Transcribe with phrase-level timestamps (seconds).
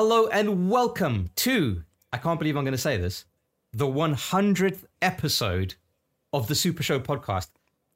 [0.00, 3.24] Hello and welcome to, I can't believe I'm going to say this,
[3.72, 5.74] the 100th episode
[6.32, 7.48] of the Super Show podcast.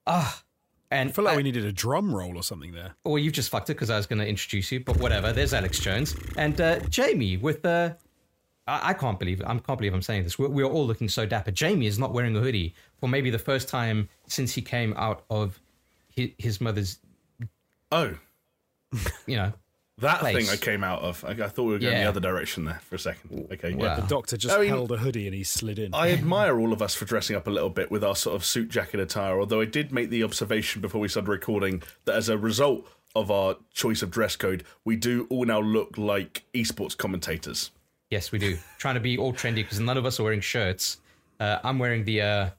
[0.05, 0.43] Ah,
[0.91, 2.97] and I feel like we needed a drum roll or something there.
[3.05, 5.33] Well, you've just fucked it because I was going to introduce you, but whatever.
[5.33, 7.97] There's Alex Jones and uh, Jamie with the.
[8.67, 10.37] I, I can't believe I can't believe I'm saying this.
[10.37, 11.53] We're, we're all looking so dapper.
[11.53, 15.25] Jamie is not wearing a hoodie for maybe the first time since he came out
[15.31, 15.61] of
[16.09, 16.99] his, his mother's.
[17.93, 18.13] Oh,
[19.29, 19.53] you know,
[20.03, 20.37] that place.
[20.37, 21.25] thing I came out of.
[21.25, 22.03] I, I thought we were going Yeah.
[22.05, 23.49] the other direction there for a second.
[23.53, 23.85] Okay, Wow.
[23.85, 23.95] yeah.
[24.01, 25.95] The doctor just I mean- held a hoodie and he slid in.
[25.95, 28.45] I admire all of us for dressing up a little bit with our sort of
[28.45, 32.29] suit jacket attire, although I did make the observation before we started recording that as
[32.29, 36.97] a result of our choice of dress code, we do all now look like esports
[36.97, 37.71] commentators.
[38.11, 38.59] Yes, we do.
[38.79, 40.99] Trying to be all trendy because none of us are wearing shirts.
[41.41, 42.51] Uh, I'm wearing the, uh,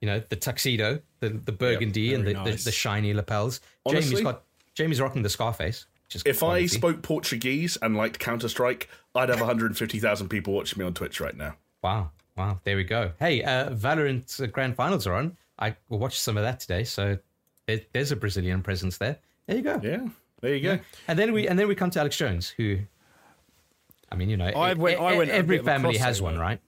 [0.00, 3.60] you know, the tuxedo, the the burgundy, and the, very the, the shiny lapels.
[3.84, 4.42] Honestly- Jamie's got
[4.74, 5.86] Jamie's rocking the Scarface.
[6.06, 10.78] Which is If I spoke Portuguese and liked Counter Strike, I'd have 150,000 people watching
[10.78, 11.56] me on Twitch right now.
[11.82, 13.12] wow, wow, there we go.
[13.18, 15.36] Hey, uh, Valorant uh, Grand Finals are on.
[15.58, 16.84] I watched some of that today.
[16.84, 17.18] So
[17.66, 19.18] there, there's a Brazilian presence there.
[19.46, 19.80] There you go.
[19.82, 20.06] Yeah,
[20.42, 20.78] there you go.
[21.08, 22.78] And then we and then we come to Alex Jones, who,
[24.12, 26.38] I mean, you know, I went- I went every bit of a family has one,
[26.38, 26.60] right?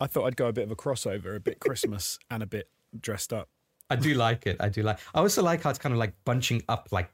[0.00, 2.68] I thought I'd go a bit of a crossover, a bit Christmas and a bit
[2.98, 3.48] dressed up.
[3.90, 4.56] I do like it.
[4.58, 4.98] I do like.
[5.14, 7.10] I also like how it's kind of like bunching up, like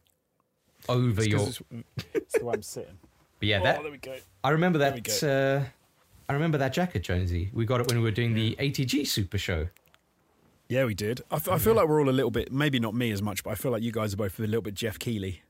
[0.88, 1.38] over your.
[1.40, 2.98] 'Cause It's, it's the way I'm sitting.
[3.40, 4.16] But yeah, that oh, there we go.
[4.42, 5.22] I remember we that.
[5.22, 5.64] Uh,
[6.28, 7.50] I remember that jacket, Jonesy.
[7.54, 9.68] We got it when we were doing the ATG Super Show.
[10.68, 11.22] Yeah, we did.
[11.30, 13.54] I feel like we're all a little bit, maybe not me as much, but I
[13.54, 15.40] feel like you guys are both a little bit Geoff Keighley.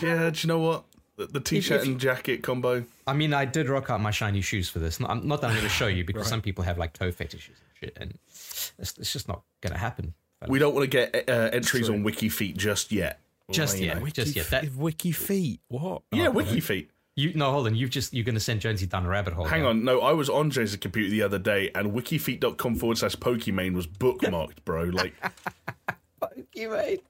[0.00, 0.84] Yeah, do you know what?
[1.16, 2.84] The, the t-shirt if- and jacket combo.
[3.06, 4.98] I mean, I did rock out my shiny shoes for this.
[5.00, 7.56] Not, not that I'm going to show you because some people have like toe fetishes
[7.58, 10.14] and shit, and it's, it's just not going to happen.
[10.48, 11.94] We don't want to get uh, entries true.
[11.96, 13.20] on WikiFeet just yet.
[13.50, 14.06] Just You yet, know.
[14.06, 14.50] just yet.
[14.50, 15.58] That, WikiFeet.
[15.68, 16.02] What?
[16.12, 16.88] Yeah, WikiFeet.
[17.16, 17.74] you no, hold on.
[17.74, 19.44] You've just you're going to send Jonesy down a rabbit hole.
[19.44, 19.68] Hang now.
[19.70, 23.74] on, no, I was on Jonesy's computer the other day, and wikifeet.com forward slash Pokimane
[23.74, 24.84] was bookmarked, bro.
[24.84, 25.14] Like,
[26.54, 27.02] You mate.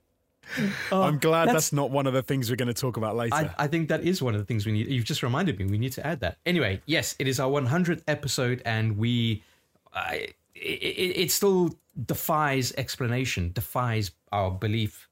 [0.91, 3.35] I'm glad that's- that's, not one of the things we're going to talk about later.
[3.35, 4.89] I, I think that is one of the things we need.
[4.89, 5.67] You've just reminded me.
[5.67, 6.39] We need to add that.
[6.45, 9.43] Anyway, yes, it is our 100th episode, and we,
[9.93, 11.75] uh, it, it, it still
[12.07, 15.09] defies explanation, defies our belief.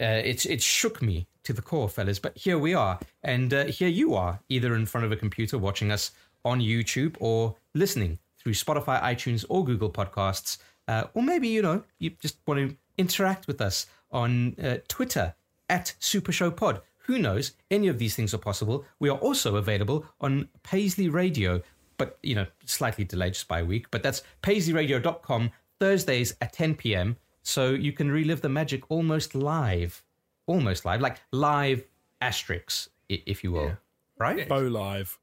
[0.00, 2.18] Uh, it's it shook me to the core, fellas.
[2.18, 5.58] But here we are, and uh, here you are, either in front of a computer
[5.58, 6.12] watching us
[6.44, 10.58] on YouTube or listening through Spotify, iTunes, or Google Podcasts,
[10.88, 15.34] uh, or maybe you know you just want to interact with us on uh, Twitter
[15.68, 16.80] at Super Show Pod.
[17.04, 17.52] Who knows?
[17.70, 18.84] Any of these things are possible.
[18.98, 21.62] We are also available on Paisley Radio,
[21.96, 23.86] but you know, slightly delayed just by a week.
[23.90, 27.16] But that's paisleyradio.com Thursdays at 10 p.m.
[27.50, 30.02] So you can relive the magic almost live,
[30.46, 31.82] almost live, like live
[32.20, 33.76] asterisks, if you will.
[34.18, 34.48] Right?
[34.48, 35.18] Bo Live.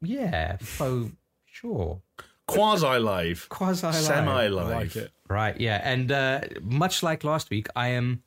[0.00, 0.56] Yeah.
[0.58, 1.10] So
[1.44, 2.00] sure.
[2.46, 3.94] quasi live, Quasi live.
[3.94, 4.94] semi live.
[4.94, 5.10] like.
[5.28, 5.80] Right, yeah.
[5.84, 8.22] And uh, much like last week, I am,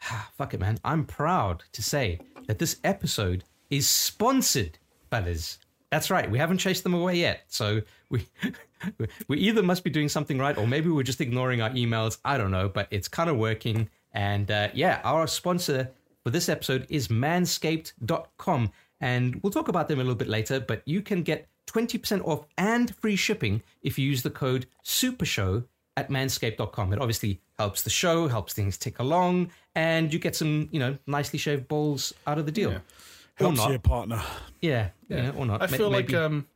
[0.36, 4.78] fuck it, man, I'm proud to say that this episode is sponsored,
[5.10, 5.58] fellas.
[5.90, 6.30] That's right.
[6.30, 7.44] We haven't chased them away yet.
[7.48, 7.80] So
[8.10, 8.26] we,
[9.28, 12.18] we either must be doing something right or maybe we're just ignoring our emails.
[12.24, 13.88] I don't know, but it's kind of working.
[14.12, 15.90] And uh, yeah, our sponsor
[16.22, 18.72] for this episode is manscaped.com.
[19.00, 22.46] And we'll talk about them a little bit later, but you can get 20% off
[22.56, 25.64] and free shipping if you use the code SUPERSHOW
[25.96, 26.92] at manscaped.com.
[26.92, 30.96] It obviously helps the show, helps things tick along, and you get some, you know,
[31.06, 32.72] nicely shaved balls out of the deal.
[32.72, 32.82] Or
[33.36, 33.70] Helps not.
[33.70, 34.22] your partner.
[34.60, 35.60] Yeah, you know, or not.
[35.60, 36.46] I Ma- feel like um,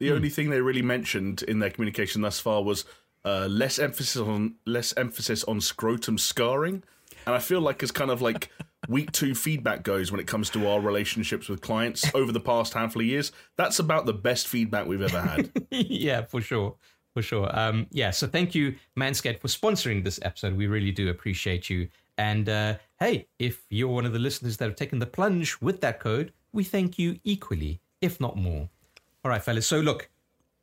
[0.00, 2.84] the only thing they really mentioned in their communication thus far was
[3.24, 6.82] uh, less emphasis on less emphasis on scrotum scarring,
[7.26, 8.50] and I feel like as kind of like
[8.88, 12.74] week two feedback goes when it comes to our relationships with clients over the past
[12.74, 15.50] handful of years, that's about the best feedback we've ever had.
[15.70, 16.76] yeah, for sure.
[17.14, 17.50] For sure.
[17.58, 20.56] Um, yeah, so thank you, Manscaped, for sponsoring this episode.
[20.56, 21.88] We really do appreciate you.
[22.16, 25.80] And uh, hey, if you're one of the listeners that have taken the plunge with
[25.80, 28.68] that code, we thank you equally, if not more.
[29.24, 29.66] All right, fellas.
[29.66, 30.08] So look,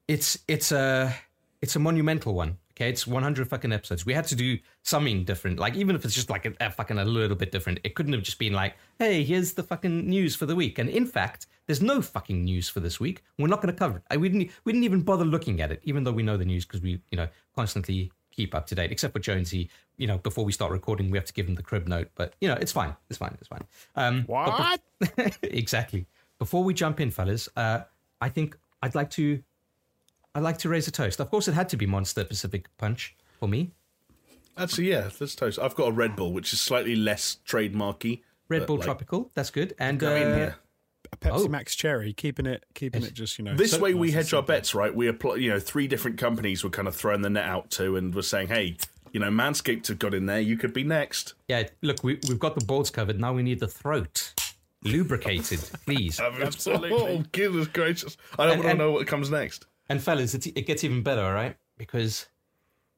[0.08, 1.14] it's it's a
[1.62, 2.58] it's a monumental one.
[2.78, 4.06] Okay, it's 100 fucking episodes.
[4.06, 5.58] We had to do something different.
[5.58, 8.14] Like even if it's just like a, a fucking a little bit different, it couldn't
[8.14, 10.78] have just been like, hey, here's the fucking news for the week.
[10.78, 13.24] And in fact, there's no fucking news for this week.
[13.40, 14.04] We're not going to cover it.
[14.12, 16.46] I, we didn't we didn't even bother looking at it, even though we know the
[16.46, 18.92] news because we you know constantly keep up to date.
[18.92, 21.64] Except for Jonesy, you know, before we start recording, we have to give him the
[21.64, 22.10] crib note.
[22.14, 22.96] But you know, it's fine.
[23.10, 23.36] It's fine.
[23.40, 23.64] It's fine.
[23.96, 24.82] Um, What?
[25.42, 26.06] exactly.
[26.38, 27.82] Before we jump in, fellas, uh,
[28.22, 29.42] I think I'd like to,
[30.36, 31.20] I'd like to raise a toast.
[31.20, 33.72] Of course, it had to be Monster Pacific Punch for me.
[34.58, 35.60] Actually, yeah, let's toast.
[35.60, 38.22] I've got a Red Bull, which is slightly less trademarky.
[38.50, 39.76] Red Bull like, Tropical, that's good.
[39.78, 40.54] And I mean, uh, yeah.
[41.12, 41.48] A Pepsi Oh.
[41.48, 43.56] Max Cherry, keeping it, keeping it just you know.
[43.56, 44.94] This so way, we hedge our bets, right?
[44.94, 47.96] We apply, you know, three different companies were kind of throwing the net out to,
[47.96, 48.76] and were saying, "Hey,
[49.14, 50.42] you know, Manscaped have got in there.
[50.42, 53.20] You could be next." Yeah, look, we, we've got the balls covered.
[53.20, 54.34] Now we need the throat
[54.88, 56.20] lubricated, please.
[56.20, 56.92] Absolutely.
[56.92, 58.18] Oh, goodness gracious!
[58.40, 59.66] I don't And- want to and- know what comes next.
[59.90, 61.56] And fellas, it's, it gets even better, all right?
[61.78, 62.28] Because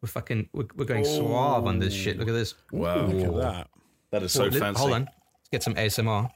[0.01, 2.17] we're fucking we're, we're going suave on this shit.
[2.17, 2.55] Look at this.
[2.71, 3.67] Wow, Look at that.
[4.11, 4.79] that is so Li- fancy.
[4.79, 6.29] Hold on, let's get some ASMR.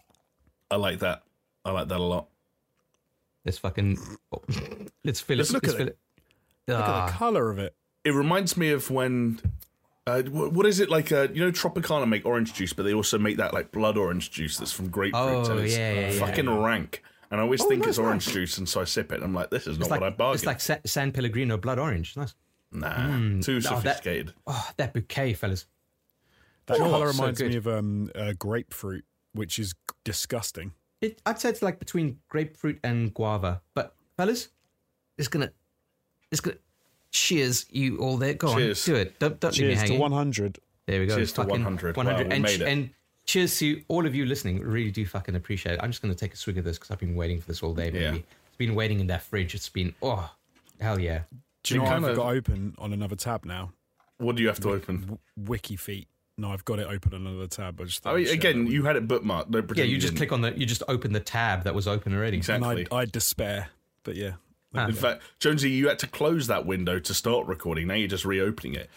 [0.70, 1.24] I like that.
[1.66, 2.28] I like that a lot.
[3.46, 3.98] Let's fucking
[4.32, 4.42] oh,
[5.04, 5.52] let's fill it.
[5.52, 5.90] Look let's at fill it.
[5.90, 5.98] it.
[6.68, 7.76] Look at Ah, the color of it.
[8.04, 9.40] It reminds me of when.
[10.06, 11.12] Uh, what is it like?
[11.12, 14.32] Uh, you know, Tropicana make orange juice, but they also make that like blood orange
[14.32, 15.24] juice that's from grapefruit.
[15.24, 16.20] Oh, and it's yeah, yeah, yeah.
[16.20, 17.04] fucking rank.
[17.32, 18.34] And I always Oh, think nice, it's orange nice.
[18.34, 19.16] juice, and so I sip it.
[19.16, 20.44] and I'm like, this is not like what I bargained.
[20.56, 22.18] it's like San Pellegrino blood orange.
[22.18, 22.36] Nice.
[22.72, 24.34] nah, too Oh, that- sophisticated.
[24.46, 25.68] Oh, that bouquet, fellas.
[26.66, 27.52] That Oh, color reminds good.
[27.52, 29.74] me of um, uh, grapefruit, which is
[30.04, 30.74] disgusting.
[31.02, 33.62] It, I'd say it's like between grapefruit and guava.
[33.74, 34.50] But fellas,
[35.18, 35.52] it's gonna,
[36.32, 36.58] it's gonna.
[37.14, 38.34] Cheers, you all there.
[38.34, 38.88] Go Cheers.
[38.90, 39.20] on, do it.
[39.20, 40.60] Don't, don't leave me Cheers to 100.
[40.88, 41.16] There we go.
[41.16, 41.96] Cheers to Fucking 100.
[41.96, 42.90] Wow, and, made and
[43.26, 44.60] cheers to all of you listening.
[44.62, 45.80] Really do fucking appreciate it.
[45.82, 47.62] I'm just going to take a swig of this because I've been waiting for this
[47.64, 48.04] all day, baby.
[48.04, 48.14] Yeah.
[48.16, 49.54] It's been waiting in that fridge.
[49.56, 50.30] It's been, oh,
[50.82, 51.22] hell yeah.
[51.64, 53.72] Do you You know kinda- I've got open on another tab now?
[54.18, 55.02] What do you have to open?
[55.02, 55.18] W-
[55.60, 56.08] WikiFeet.
[56.40, 57.80] No, I've got it open on another tab.
[57.80, 59.52] I just thought I mean, again, you had it bookmarked.
[59.52, 60.18] Don't Yeah, pretend you just didn't.
[60.18, 62.38] click on the, you just open the tab that was open already.
[62.38, 62.82] Exactly.
[62.82, 63.70] And I, I despair,
[64.04, 64.32] but yeah.
[64.76, 64.88] Ah.
[64.88, 67.88] In fact, Jonesy, you had to close that window to start recording.
[67.88, 68.90] Now you're just reopening it.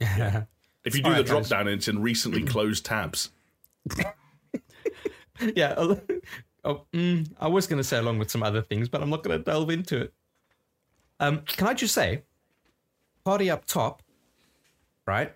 [0.00, 0.44] Yeah.
[0.82, 1.50] If you do the drop guys.
[1.50, 3.28] down, it's in recently closed tabs.
[5.54, 5.74] yeah.
[5.76, 6.00] oh,
[6.64, 9.22] Oh, mm, I was going to say along with some other things, but I'm not
[9.22, 10.12] going to delve into it.
[11.18, 12.22] Um, can I just say,
[13.24, 14.02] party up top,
[15.06, 15.34] right?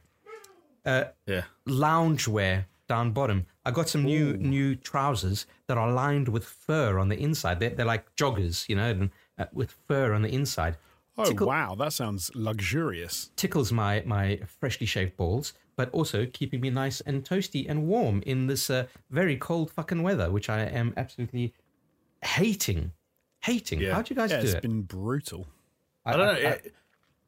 [1.27, 1.45] Yeah.
[1.67, 3.47] loungewear down bottom.
[3.65, 7.59] I got some new new trousers that are lined with fur on the inside.
[7.61, 10.77] They're, they're like joggers, you know, and, uh, with fur on the inside.
[11.17, 11.75] Oh, Tickle- wow.
[11.77, 13.31] That sounds luxurious.
[13.37, 18.23] Tickles my my freshly shaved balls, but also keeping me nice and toasty and warm
[18.27, 21.55] in this uh, very cold fucking weather, which I am absolutely
[22.23, 22.93] hating.
[23.43, 23.81] Hating.
[23.81, 23.95] Yeah.
[23.95, 24.57] How'd you guys Yeah, do it's it?
[24.59, 25.47] It's been brutal.
[26.05, 26.49] I don't know.
[26.51, 26.75] It,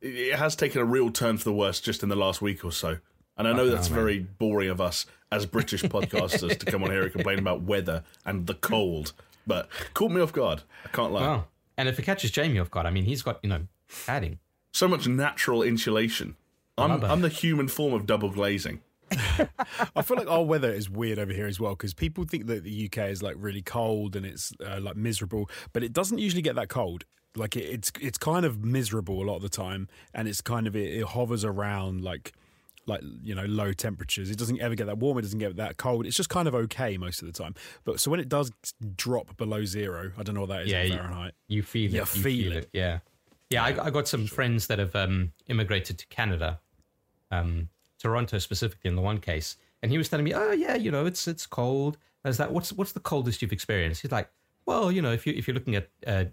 [0.01, 2.73] it has taken a real turn for the worse just in the last week or
[2.73, 2.99] so.
[3.39, 7.03] And I know that's very boring of us as British podcasters to come on here
[7.03, 9.13] and complain about weather and the cold.
[9.47, 10.63] But caught me off guard.
[10.85, 11.21] I can't lie.
[11.21, 11.45] Wow.
[11.77, 13.67] And if it catches Jamie off guard, I mean, he's got you know
[14.07, 14.39] padding.
[14.73, 16.37] So much natural insulation.
[16.79, 18.83] I'm, I'm the human form of double glazing.
[19.11, 22.65] I feel like our weather is weird over here as well because people think that
[22.65, 26.43] the UK is like really cold and it's uh, like miserable, but it doesn't usually
[26.43, 27.05] get that cold.
[27.35, 30.67] Like it, it's it's kind of miserable a lot of the time, and it's kind
[30.67, 32.33] of it, it hovers around like
[32.87, 34.31] like you know low temperatures.
[34.31, 35.19] It doesn't ever get that warm.
[35.19, 36.07] It doesn't get that cold.
[36.07, 37.55] It's just kind of okay most of the time.
[37.85, 38.51] But so when it does
[38.97, 41.33] drop below zero, I don't know what that is Yeah, in Fahrenheit.
[41.49, 42.01] You feel You it.
[42.01, 42.59] You feel feel it.
[42.65, 42.71] it.
[42.73, 42.99] Yeah.
[43.51, 46.59] Yeah, I, I got some friends that have um, immigrated to Canada,
[47.31, 47.69] um,
[48.01, 51.07] Toronto specifically in the one case, and he was telling me, "Oh yeah, you know,
[51.07, 54.29] it's it's cold." I was like, "What's what's the coldest you've experienced?" He's like,
[54.65, 56.25] "Well, you know, if you if you're looking at uh,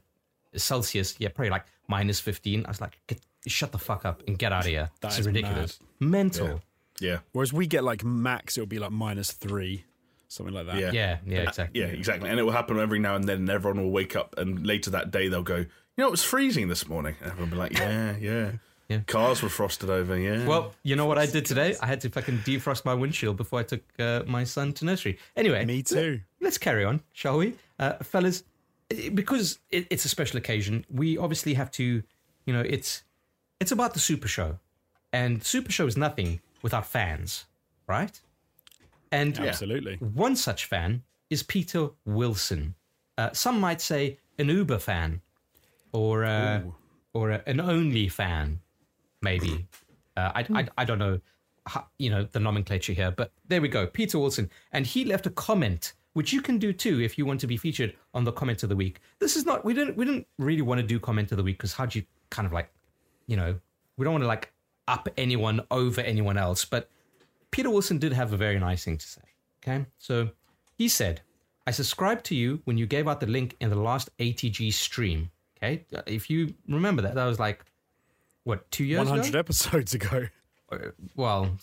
[0.55, 2.65] Celsius, yeah, probably like minus fifteen.
[2.65, 4.89] I was like, get, "Shut the fuck up and get out of here.
[5.01, 6.61] That this is is ridiculous, mental."
[6.99, 7.19] Yeah.
[7.31, 9.83] Whereas we get like max, it'll be like minus three,
[10.27, 10.77] something like that.
[10.77, 10.91] Yeah.
[10.91, 11.81] Yeah, yeah, exactly.
[11.81, 12.29] Yeah, exactly.
[12.29, 14.91] And it will happen every now and then, and everyone will wake up, and later
[14.91, 17.15] that day they'll go, You know, it was freezing this morning.
[17.21, 18.51] And everyone will be like, Yeah, yeah.
[18.89, 18.99] Yeah.
[19.07, 20.45] Cars were frosted over, yeah.
[20.45, 21.75] Well, you know what I did today?
[21.81, 25.17] I had to fucking defrost my windshield before I took uh, my son to nursery.
[25.37, 26.19] Anyway, Me too.
[26.41, 28.43] let's carry on, shall we, uh, fellas?
[29.13, 32.03] Because it, it's a special occasion, we obviously have to,
[32.45, 33.03] you know, it's
[33.63, 34.59] it's about the Super Show,
[35.13, 37.45] and Super Show is nothing without fans,
[37.87, 38.19] right?
[39.13, 39.95] And Absolutely.
[39.95, 42.75] one such fan is Peter Wilson.
[43.17, 45.21] Uh, some might say an Uber fan,
[45.93, 46.59] or uh,
[47.13, 48.59] or a, an Only fan,
[49.21, 49.65] maybe.
[50.17, 51.21] Uh, I, I I don't know,
[51.65, 55.25] how, you know, the nomenclature here, but there we go, Peter Wilson, and he left
[55.25, 58.33] a comment, which you can do too if you want to be featured on the
[58.33, 58.99] comment of the week.
[59.19, 61.59] This is not we didn't we didn't really want to do comment of the week
[61.59, 62.69] because how'd you kind of like,
[63.27, 63.59] you know,
[63.97, 64.51] we don't want to like
[64.87, 66.89] up anyone over anyone else, but
[67.51, 69.21] Peter Wilson did have a very nice thing to say.
[69.65, 69.85] Okay.
[69.97, 70.29] So
[70.77, 71.21] he said,
[71.65, 75.31] I subscribed to you when you gave out the link in the last ATG stream.
[75.57, 75.85] Okay.
[75.95, 77.63] Uh, If you remember that, that was like,
[78.43, 79.39] what, two years 100 ago?
[79.39, 80.27] episodes ago.
[80.71, 80.77] Uh,
[81.15, 81.55] Well,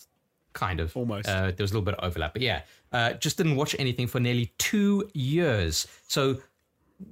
[0.55, 0.97] kind of.
[0.97, 1.29] Almost.
[1.29, 2.33] Uh, there was a little bit of overlap.
[2.33, 2.63] But yeah,
[2.93, 5.87] uh, just didn't watch anything for nearly two years.
[6.09, 6.39] So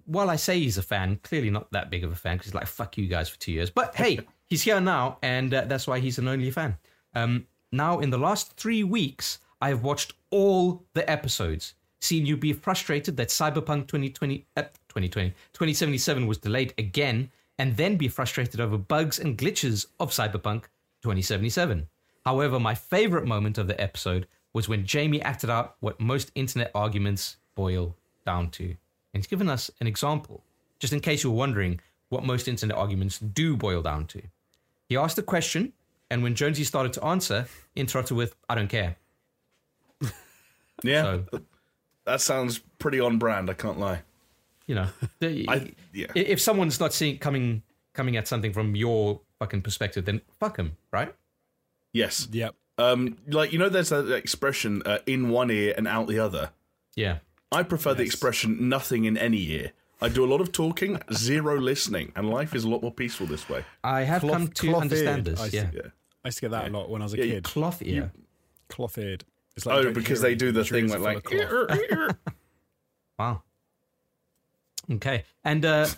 [0.07, 2.55] while I say he's a fan, clearly not that big of a fan because he's
[2.55, 3.69] like, fuck you guys for two years.
[3.69, 6.77] But hey, he's here now, and uh, that's why he's an only fan.
[7.15, 11.75] Um, now, in the last three weeks, I've watched all the episodes.
[12.01, 17.97] seen you be frustrated that Cyberpunk 2020, uh, 2020 2077 was delayed again, and then
[17.97, 20.65] be frustrated over bugs and glitches of Cyberpunk
[21.03, 21.89] 2077.
[22.25, 26.71] However, my favorite moment of the episode was when Jamie acted out what most internet
[26.75, 28.65] arguments boil down to.
[28.65, 28.77] And
[29.23, 30.43] he's given us an example,
[30.79, 34.23] just in case you're wondering what most internet arguments do boil down to.
[34.89, 35.73] He asked a question,
[36.11, 38.97] and when Jonesy started to answer, interrupted with, I don't care.
[40.85, 41.25] Yeah, So,
[42.07, 43.51] that sounds pretty on brand.
[43.51, 44.03] I can't lie.
[44.67, 44.87] you know,
[45.23, 46.07] I- yeah.
[46.15, 47.63] if someone's not seeing coming
[47.95, 51.13] coming at something from your fucking perspective, then fuck him, right?
[51.93, 52.29] Yes.
[52.31, 52.55] Yep.
[52.79, 56.51] Um, like you know, there's that expression uh, "in one ear and out the other."
[56.95, 57.19] Yeah.
[57.51, 61.59] I prefer the expression "nothing in any ear." I do a lot of talking, zero
[61.61, 63.65] listening, and life is a lot more peaceful this way.
[63.83, 65.41] I have Cloth- come to cloth understand eared, this.
[65.41, 65.57] I see.
[65.57, 65.71] yeah.
[65.75, 65.81] Yeah.
[66.25, 67.45] I used to get that a lot when I was a Yeah, kid.
[67.45, 68.13] Cloth ear.
[68.69, 69.25] Cloth eared.
[69.57, 71.29] It's Oh, because they do the thing ears where like.
[71.29, 72.17] full of cloth.
[73.19, 73.43] Wow.
[74.93, 75.25] Okay.
[75.45, 75.89] And uh,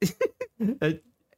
[0.80, 0.92] uh,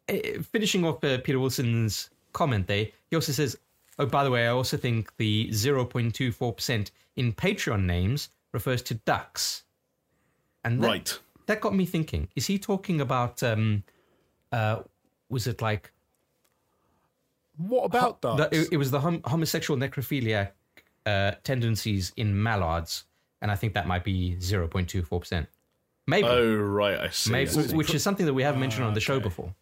[0.08, 0.14] uh,
[0.52, 3.56] finishing off uh, Peter Wilson's comment there, he also says,
[3.98, 9.64] Oh, by the way, I also think the 0.24% in Patreon names refers to ducks.
[10.64, 11.18] And that, Right.
[11.46, 12.28] That got me thinking.
[12.36, 13.84] Is he talking about, um,
[14.50, 14.80] uh,
[15.28, 15.92] was it like,
[17.56, 18.56] What about the, ducks?
[18.56, 20.50] it, it was the hom- homosexual necrophiliac
[21.06, 23.04] uh, tendencies in mallards,
[23.40, 25.46] and I think that might be 0.24%.
[26.06, 26.26] Maybe.
[26.26, 27.30] Oh right, I see.
[27.30, 27.76] Maybe, I see.
[27.76, 29.22] which is something that we haven't mentioned on the show okay.
[29.22, 29.54] before.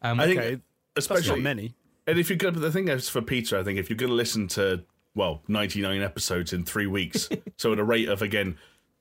[0.00, 0.60] Um, I think, okay,
[0.94, 1.74] that's not especially many.
[2.06, 4.10] And if you're going, but the thing is for Peter, I think if you're going
[4.10, 8.56] to listen to well, 99 episodes in three weeks, so at a rate of again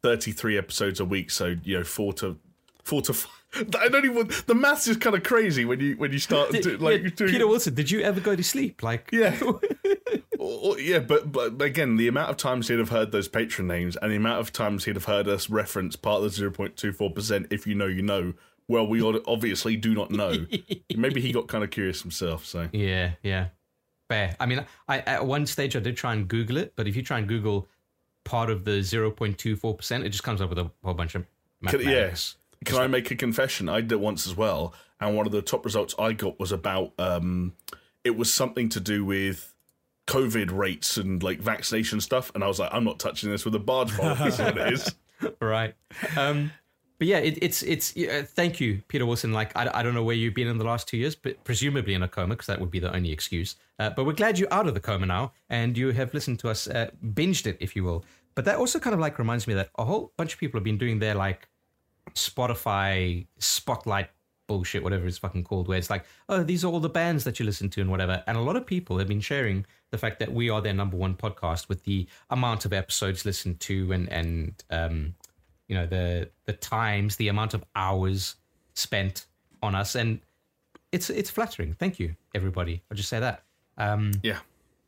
[0.05, 2.38] 33 episodes a week, so you know four to
[2.83, 3.13] four to.
[3.13, 3.31] Five,
[3.79, 4.29] I don't even.
[4.45, 7.09] The maths is kind of crazy when you when you start Did- to, like yeah,
[7.15, 7.31] doing.
[7.31, 8.83] Peter Wilson, did you ever go to sleep?
[8.83, 9.35] Like, Yeah.
[10.38, 13.67] Or- or- yeah, but but again, the amount of times he'd have heard those patron
[13.67, 16.51] names and the amount of times he'd have heard us reference part of the zero
[16.51, 17.47] point two four percent.
[17.50, 18.33] If you know, you know.
[18.67, 20.45] Well, we obviously do not know.
[20.95, 22.45] Maybe he got kind of curious himself.
[22.45, 23.47] So yeah, yeah,
[24.09, 24.35] fair.
[24.39, 27.01] I mean, I at one stage I did try and Google it, but if you
[27.03, 27.67] try and Google
[28.25, 30.94] part of the zero point two four percent, it just comes up with a whole
[30.94, 31.25] bunch of
[31.62, 31.89] mathematics.
[31.89, 32.36] yes.
[32.65, 33.70] Can I make a confession?
[33.70, 36.51] I did it once as well, and one of the top results I got was
[36.51, 37.53] about um,
[38.03, 39.53] it was something to do with
[40.08, 43.55] COVID rates and like vaccination stuff, and I was like, I'm not touching this with
[43.55, 44.15] a barge pole.
[44.15, 44.96] This is what it is.
[45.41, 45.75] right.
[46.17, 46.51] Um,
[46.98, 47.96] but yeah, it, it's it's.
[47.98, 49.34] Uh, thank you, Peter Wilson.
[49.34, 51.94] Like I, I don't know where you've been in the last two years, but presumably
[51.94, 53.56] in a coma because that would be the only excuse.
[53.80, 56.50] Uh, but we're glad you're out of the coma now, and you have listened to
[56.50, 58.06] us, uh, binged it, if you will.
[58.34, 60.64] But that also kind of like reminds me that a whole bunch of people have
[60.64, 61.50] been doing their like
[62.14, 64.10] Spotify spotlight
[64.48, 67.40] bullshit, whatever it's fucking called, where it's like, oh, these are all the bands that
[67.40, 68.24] you listen to and whatever.
[68.28, 70.98] And a lot of people have been sharing the fact that we are their number
[70.98, 75.16] one podcast with the amount of episodes listened to and and um,
[75.67, 78.36] you know the the times, the amount of hours
[78.74, 79.25] spent
[79.62, 80.19] on us, and
[80.91, 81.74] it's it's flattering.
[81.74, 82.81] Thank you, everybody.
[82.89, 83.43] I'll just say that.
[83.77, 84.39] Um, Yeah.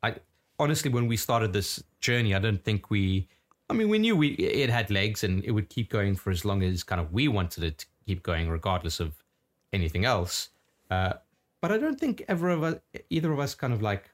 [0.03, 0.15] I
[0.59, 3.27] honestly, when we started this journey, I don't think we.
[3.69, 6.45] I mean, we knew we it had legs and it would keep going for as
[6.45, 9.21] long as kind of we wanted it to keep going, regardless of
[9.73, 10.49] anything else.
[10.89, 11.13] Uh,
[11.59, 12.75] but I don't think ever of us,
[13.09, 14.09] either of us, kind of like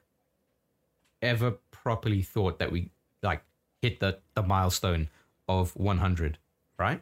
[1.22, 2.90] ever properly thought that we
[3.22, 3.44] like
[3.80, 5.08] hit the the milestone
[5.48, 6.38] of 100,
[6.78, 7.00] right?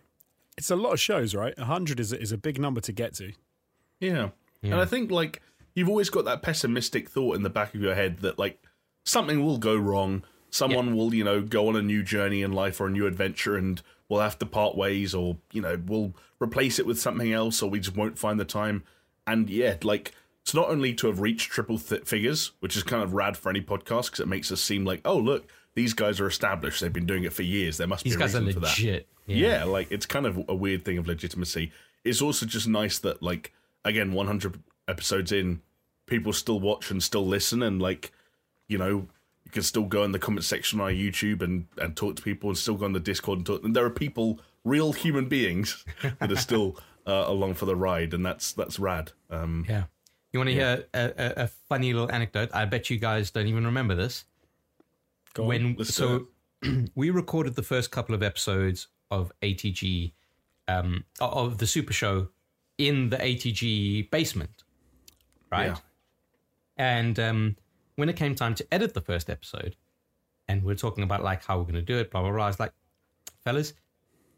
[0.56, 1.56] It's a lot of shows, right?
[1.56, 3.32] 100 is, is a big number to get to.
[4.00, 4.30] Yeah.
[4.60, 4.72] Yeah.
[4.72, 5.40] And I think like
[5.74, 8.62] you've always got that pessimistic thought in the back of your head that like
[9.04, 10.22] something will go wrong.
[10.50, 13.56] Someone will, you know, go on a new journey in life or a new adventure
[13.56, 17.62] and we'll have to part ways or, you know, we'll replace it with something else
[17.62, 18.84] or we just won't find the time.
[19.26, 20.12] And yeah, like
[20.42, 23.48] it's not only to have reached triple th- figures, which is kind of rad for
[23.48, 26.80] any podcast because it makes us seem like, oh, look, these guys are established.
[26.80, 27.78] They've been doing it for years.
[27.78, 28.74] There must These be a guys are reason for that.
[29.26, 29.42] Legit.
[29.42, 29.64] Yeah.
[29.64, 31.72] like it's kind of a weird thing of legitimacy.
[32.04, 33.52] It's also just nice that like
[33.84, 35.60] again, 100 episodes in,
[36.06, 38.12] people still watch and still listen, and like
[38.68, 39.06] you know,
[39.44, 42.22] you can still go in the comment section on our YouTube and and talk to
[42.22, 43.64] people, and still go on the Discord and talk.
[43.64, 45.84] And there are people, real human beings,
[46.20, 49.12] that are still uh, along for the ride, and that's that's rad.
[49.30, 49.84] Um, Yeah.
[50.32, 52.48] You want to hear a, a, a funny little anecdote?
[52.54, 54.24] I bet you guys don't even remember this.
[55.34, 55.48] Go on.
[55.48, 56.28] when let's so
[56.94, 60.12] we recorded the first couple of episodes of ATG
[60.68, 62.28] um of the Super Show
[62.78, 64.64] in the ATG basement,
[65.50, 65.66] right?
[65.66, 65.76] Yeah.
[66.76, 67.56] And um
[67.96, 69.76] when it came time to edit the first episode,
[70.48, 72.44] and we are talking about like how we're going to do it, blah blah blah.
[72.44, 72.72] I was like,
[73.44, 73.74] fellas,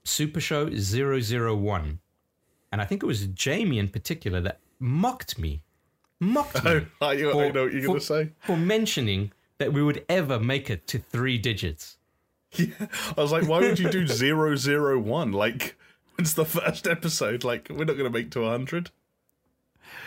[0.05, 2.01] Super Show 001.
[2.73, 5.63] and I think it was Jamie in particular that mocked me,
[6.21, 8.33] mocked me I, I know what you're going to say.
[8.41, 11.97] for mentioning that we would ever make it to three digits.
[12.59, 15.33] Yeah, I was like, why would you do zero zero one?
[15.33, 15.77] Like,
[16.19, 17.45] it's the first episode.
[17.45, 18.91] Like, we're not going to make to hundred.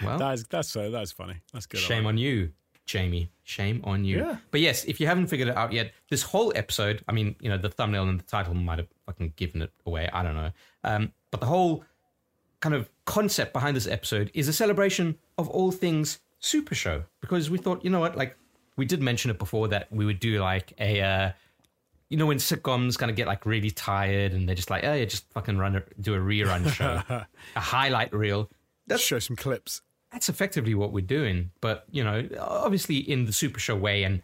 [0.03, 1.35] Well, That is that's uh, that's funny.
[1.53, 1.79] That's good.
[1.79, 2.51] Shame on you,
[2.85, 3.29] Jamie.
[3.43, 4.19] Shame on you.
[4.19, 4.37] Yeah.
[4.51, 7.49] But yes, if you haven't figured it out yet, this whole episode, I mean, you
[7.49, 10.09] know, the thumbnail and the title might have fucking given it away.
[10.11, 10.51] I don't know.
[10.83, 11.83] Um, but the whole
[12.59, 17.03] kind of concept behind this episode is a celebration of all things Super Show.
[17.21, 18.35] Because we thought, you know what, like,
[18.75, 21.31] we did mention it before that we would do like a, uh,
[22.09, 24.93] you know, when sitcoms kind of get like really tired and they're just like, oh,
[24.93, 28.49] yeah, just fucking run, a, do a rerun show, a highlight reel.
[28.87, 29.81] Let's show some clips.
[30.11, 31.51] that's effectively what we're doing.
[31.59, 34.21] But, you know, obviously in the Super Show way and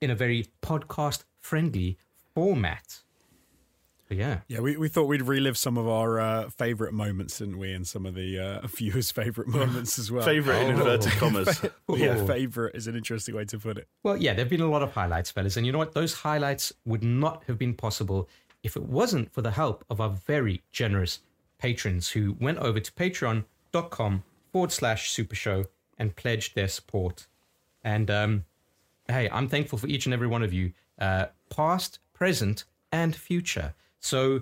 [0.00, 1.98] in a very podcast friendly
[2.34, 3.00] format.
[4.10, 4.40] But yeah.
[4.48, 7.72] Yeah, we, we thought we'd relive some of our uh, favorite moments, didn't we?
[7.72, 10.24] And some of the uh, viewers' favorite moments as well.
[10.24, 10.78] Favorite in Oh.
[10.80, 11.62] inverted commas.
[11.88, 12.26] Yeah, Oh.
[12.26, 13.86] favorite is an interesting way to put it.
[14.02, 15.56] Well, yeah, there have been a lot of highlights, fellas.
[15.56, 15.92] And you know what?
[15.94, 18.28] Those highlights would not have been possible
[18.64, 21.20] if it wasn't for the help of our very generous
[21.58, 25.66] patrons who went over to patreon.com forward slash super show
[25.98, 27.28] and pledged their support.
[27.84, 28.44] And um,
[29.06, 33.74] hey, I'm thankful for each and every one of you, uh, past, present, and future.
[34.00, 34.40] So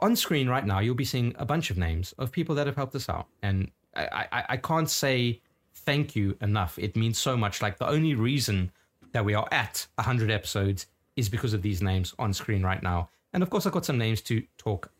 [0.00, 2.76] on screen right now, you'll be seeing a bunch of names of people that have
[2.76, 3.26] helped us out.
[3.42, 5.40] And I, I, I can't say
[5.74, 6.78] thank you enough.
[6.78, 7.60] It means so much.
[7.60, 8.70] Like the only reason
[9.12, 10.86] that we are at 100 episodes
[11.16, 13.08] is because of these names on screen right now.
[13.32, 14.90] And of course, I've got some names to talk,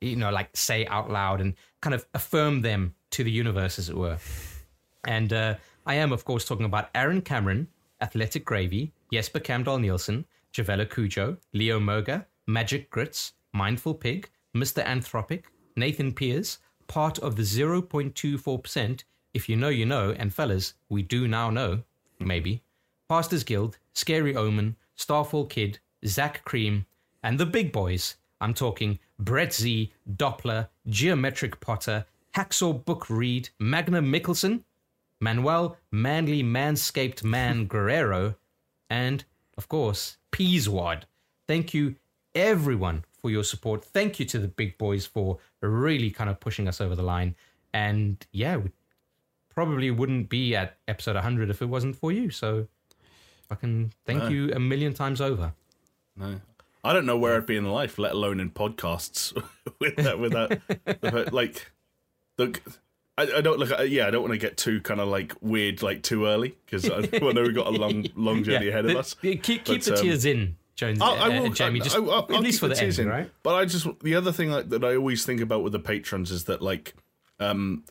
[0.00, 3.88] you know, like say out loud and kind of affirm them to the universe, as
[3.88, 4.18] it were.
[5.04, 5.54] And uh,
[5.86, 7.68] I am, of course, talking about Aaron Cameron,
[8.00, 14.84] Athletic Gravy, Jesper Camdal Nielsen, Javella Cujo, Leo Moga, Magic Grits, Mindful Pig, Mr.
[14.84, 15.44] Anthropic,
[15.76, 19.04] Nathan Piers, part of the 0.24%.
[19.32, 20.10] If you know, you know.
[20.18, 21.82] And fellas, we do now know,
[22.18, 22.62] maybe.
[23.08, 26.86] Pastors Guild, Scary Omen, Starfall Kid, Zach Cream,
[27.22, 28.16] and the big boys.
[28.40, 34.62] I'm talking Brett Z, Doppler, Geometric Potter, Hacksaw Book Read, Magna Mickelson,
[35.20, 38.34] Manuel Manly Manscaped Man Guerrero,
[38.88, 39.24] and,
[39.56, 41.02] of course, Peaswad.
[41.46, 41.96] Thank you,
[42.34, 43.84] everyone, for your support.
[43.84, 47.34] Thank you to the big boys for really kind of pushing us over the line.
[47.74, 48.70] And yeah, we
[49.50, 52.30] probably wouldn't be at episode 100 if it wasn't for you.
[52.30, 52.66] So,
[53.48, 54.28] fucking thank No.
[54.28, 55.52] you a million times over.
[56.16, 56.40] No.
[56.82, 59.34] I don't know where I'd be in life, let alone in podcasts
[59.80, 60.18] with that.
[60.18, 61.70] With that, like,
[62.38, 62.62] look,
[63.18, 63.70] I, I don't look.
[63.86, 66.88] Yeah, I don't want to get too kind of like weird, like too early because
[66.88, 69.12] I, I know we've got a long, long journey ahead of us.
[69.12, 71.00] keep keep But, the um, tears in, Jones.
[71.00, 73.08] I, I uh, will, Jamie, I, just I, at least for the end, in.
[73.08, 73.30] right?
[73.42, 76.30] But I just the other thing like, that I always think about with the patrons
[76.30, 76.94] is that like,
[77.38, 77.84] um,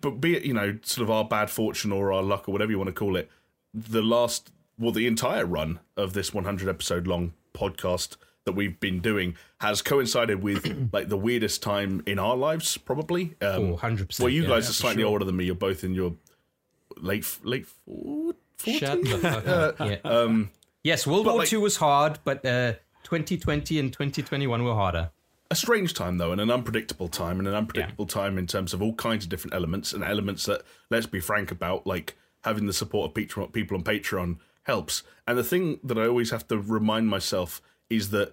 [0.00, 2.70] but be it you know sort of our bad fortune or our luck or whatever
[2.70, 3.30] you want to call it,
[3.74, 8.98] the last well the entire run of this 100 episode long podcast that we've been
[9.00, 13.34] doing has coincided with like the weirdest time in our lives probably.
[13.40, 15.10] Um, Oh, 100%, Well, you yeah, guys yeah, are slightly sure.
[15.10, 15.44] older than me.
[15.44, 16.14] You're both in your
[16.96, 18.40] late late forties.
[18.78, 19.76] Shut the fuck up.
[19.88, 19.96] Yeah.
[20.04, 20.50] Um,
[20.82, 25.10] yes, World but War like- II was hard, but uh, 2020 and 2021 were harder.
[25.50, 28.80] a strange time though and an unpredictable time and an unpredictable time in terms of
[28.80, 32.72] all kinds of different elements and elements that let's be frank about like having the
[32.72, 36.56] support of Patreon, people on patreon helps and the thing that i always have to
[36.58, 38.32] remind myself is that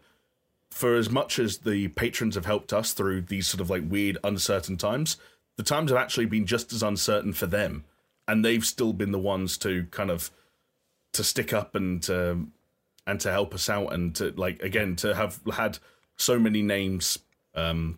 [0.72, 4.18] for as much as the patrons have helped us through these sort of like weird
[4.24, 5.18] uncertain times
[5.58, 7.84] the times have actually been just as uncertain for them
[8.30, 10.32] and they've still been the ones to kind of
[11.14, 12.48] to stick up and to
[13.08, 15.80] and to help us out and to like again to have had
[16.16, 17.20] so many names
[17.56, 17.98] um,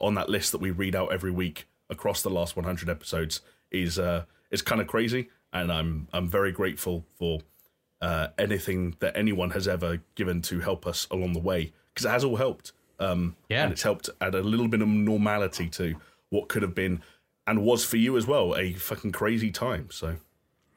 [0.00, 3.98] on that list that we read out every week across the last 100 episodes is
[3.98, 7.40] uh, is kind of crazy, and I'm I'm very grateful for
[8.00, 12.10] uh, anything that anyone has ever given to help us along the way because it
[12.10, 12.72] has all helped.
[13.00, 13.62] Um, Yeah.
[13.64, 15.94] and it's helped add a little bit of normality to
[16.30, 17.00] what could have been
[17.46, 19.88] and was for you as well a fucking crazy time.
[19.90, 20.16] So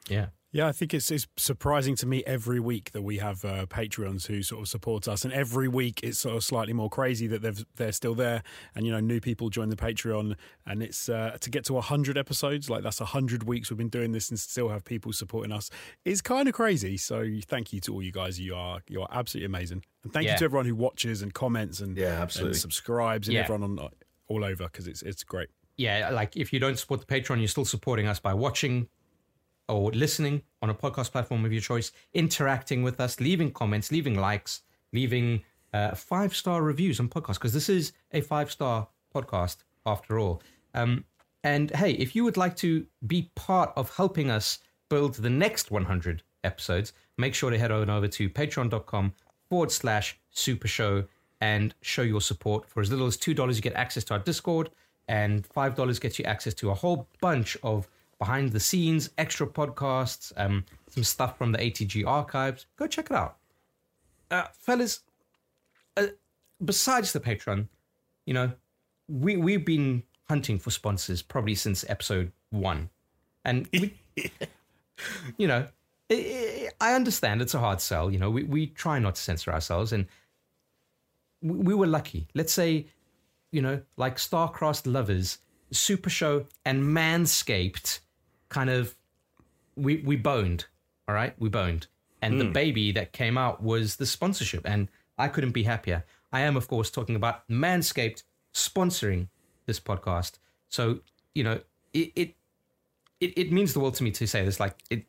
[0.08, 0.28] Yeah.
[0.54, 4.28] Yeah, I think it's, it's surprising to me every week that we have uh, Patreons
[4.28, 7.42] who sort of support us, and every week it's sort of slightly more crazy that
[7.42, 8.44] they've, they're still there,
[8.76, 10.36] and you know new people join the Patreon,
[10.66, 14.12] and it's uh, to get to hundred episodes, like that's hundred weeks we've been doing
[14.12, 15.70] this, and still have people supporting us
[16.04, 16.98] is kind of crazy.
[16.98, 20.26] So thank you to all you guys, you are you are absolutely amazing, and thank
[20.26, 20.34] Yeah.
[20.34, 22.50] you to everyone who watches and comments and Yeah, absolutely.
[22.52, 23.44] and subscribes and Yeah.
[23.44, 23.90] everyone on
[24.28, 25.48] all over because it's it's great.
[25.78, 28.90] yeah, like if you don't support the Patreon, you're still supporting us by watching
[29.72, 34.20] or listening on a podcast platform of your choice, interacting with us, leaving comments, leaving
[34.20, 35.42] likes, leaving
[35.74, 40.42] uh, five star reviews on podcasts, because this is a five star podcast after all.
[40.74, 41.06] Um,
[41.44, 45.72] and hey, if you would like to be part of helping us build the next
[45.72, 49.14] 100 episodes, make sure to head on over to patreon.com
[49.50, 51.06] forward slash super show
[51.40, 52.70] and show your support.
[52.70, 54.70] For as little as $2, you get access to our Discord,
[55.08, 57.88] and $5 gets you access to a whole bunch of
[58.22, 62.68] behind the scenes, extra podcasts, um, some stuff from the ATG archives.
[62.76, 63.38] Go check it out.
[64.30, 65.00] Uh, fellas,
[65.98, 66.06] uh,
[66.64, 67.68] besides the Patreon,
[68.28, 68.52] you know,
[69.08, 72.92] we, we've been hunting for sponsors probably since episode one.
[73.44, 74.00] And we,
[75.38, 75.68] you know,
[76.12, 78.12] i understand it's a hard sell.
[78.12, 80.06] You know, we, we try not to censor ourselves, and
[81.42, 82.28] we, we were lucky.
[82.36, 82.86] Let's say,
[83.52, 85.40] you know, like Starcrossed Lovers,
[85.72, 88.02] Super Show, and Manscaped
[88.52, 88.96] kind of,
[89.76, 90.66] we, we boned,
[91.08, 91.34] all right?
[91.40, 91.88] We boned.
[92.22, 92.52] And the hmm.
[92.52, 94.88] baby that came out was the sponsorship, and
[95.18, 96.06] I couldn't be happier.
[96.32, 98.22] I am, of course, talking about Manscaped
[98.54, 99.28] sponsoring
[99.66, 100.34] this podcast.
[100.70, 101.00] So,
[101.34, 101.62] you know,
[101.94, 102.36] it, it
[103.22, 104.60] it, it means the world to me to say this.
[104.60, 105.06] Like it,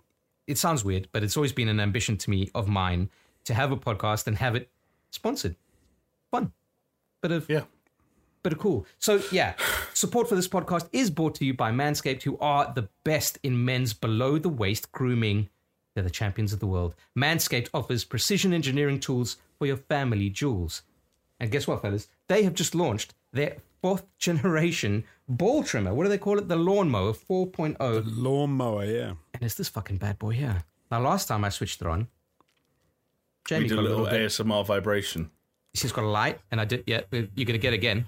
[0.47, 3.11] it sounds weird, but it's always been an ambition to me of mine
[3.45, 4.71] to have a podcast and have it
[5.11, 5.57] sponsored.
[6.31, 6.53] Fun,
[7.23, 7.63] bit of Yeah.
[8.43, 8.87] bit of cool.
[8.99, 9.55] So yeah,
[9.95, 13.65] support for this podcast is brought to you by Manscaped, who are the best in
[13.65, 15.49] men's below the waist grooming.
[15.95, 16.95] They're the champions of the world.
[17.19, 20.83] Manscaped offers precision engineering tools for your family jewels.
[21.39, 22.09] And guess what, fellas?
[22.29, 25.93] They have just launched their fourth generation ball trimmer.
[25.93, 26.49] What do they call it?
[26.49, 29.13] The lawnmower 4.0 Lawnmower, yeah.
[29.35, 30.65] and it's this fucking bad boy here.
[30.91, 32.07] Now, last time I switched it on,
[33.47, 34.19] Jamie We did got a little little.
[34.19, 35.31] ASMR vibration.
[35.75, 36.85] She's got a light, and I did.
[36.87, 38.05] Yeah, you're gonna get it again.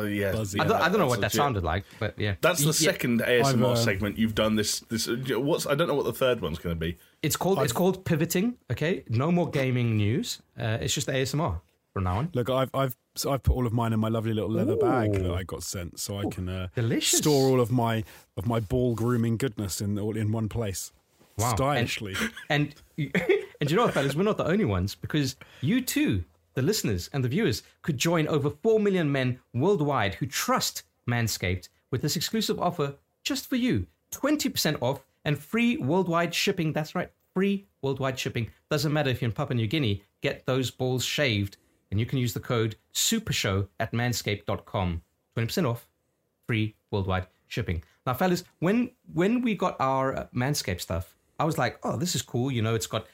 [0.00, 0.32] Oh yeah.
[0.32, 0.58] Buzzy.
[0.58, 1.36] yeah I don't, I don't know what that legit.
[1.36, 4.56] sounded like, but yeah, That's the Yeah, second ASMR I've, uh, segment you've done.
[4.56, 6.98] This this what's I don't know what the third one's going to be.
[7.22, 8.56] It's called it's called pivoting.
[8.70, 10.40] Okay, no more gaming news.
[10.58, 11.60] Uh, it's just ASMR
[11.92, 12.30] from now on.
[12.34, 15.12] Look, I've I've so I've put all of mine in my lovely little leather bag
[15.14, 17.18] that I got sent, so I can uh, delicious.
[17.18, 18.04] store all of my
[18.36, 20.92] of my ball grooming goodness in all in one place.
[21.36, 21.54] Wow.
[21.54, 22.14] Stylishly.
[22.50, 26.24] And and you know what, fellas, we're not the only ones because you too,
[26.60, 31.70] the listeners and the viewers, could join over four million men worldwide who trust Manscaped
[31.90, 36.74] with this exclusive offer just for you: twenty percent off and free worldwide shipping.
[36.74, 38.50] That's right, free worldwide shipping.
[38.70, 40.02] Doesn't matter if you're in Papua New Guinea.
[40.20, 41.56] Get those balls shaved,
[41.90, 45.00] and you can use the code SuperShow at Manscaped.com.
[45.32, 45.88] Twenty percent off,
[46.46, 47.82] free worldwide shipping.
[48.06, 52.14] Now, fellas, when when we got our uh, Manscaped stuff, I was like, oh, this
[52.14, 52.50] is cool.
[52.50, 53.06] You know, it's got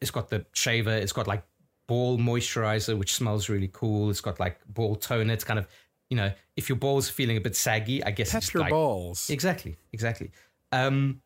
[0.00, 1.42] it's got the shaver, it's got like
[1.88, 4.10] ball moisturizer, which smells really cool.
[4.10, 5.32] It's got like ball toner.
[5.32, 5.66] It's kind of
[6.10, 8.70] you know, if your ball's feeling a bit saggy, I guess Touch it's your like,
[8.70, 9.28] balls.
[9.28, 10.30] Exactly, exactly.
[10.72, 11.20] Um,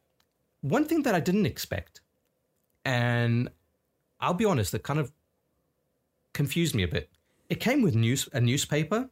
[0.63, 2.01] one thing that I didn't expect,
[2.85, 3.49] and
[4.19, 5.13] I'll be honest, that kind of
[6.33, 7.11] confused me a bit.
[7.49, 9.09] It came with news a newspaper,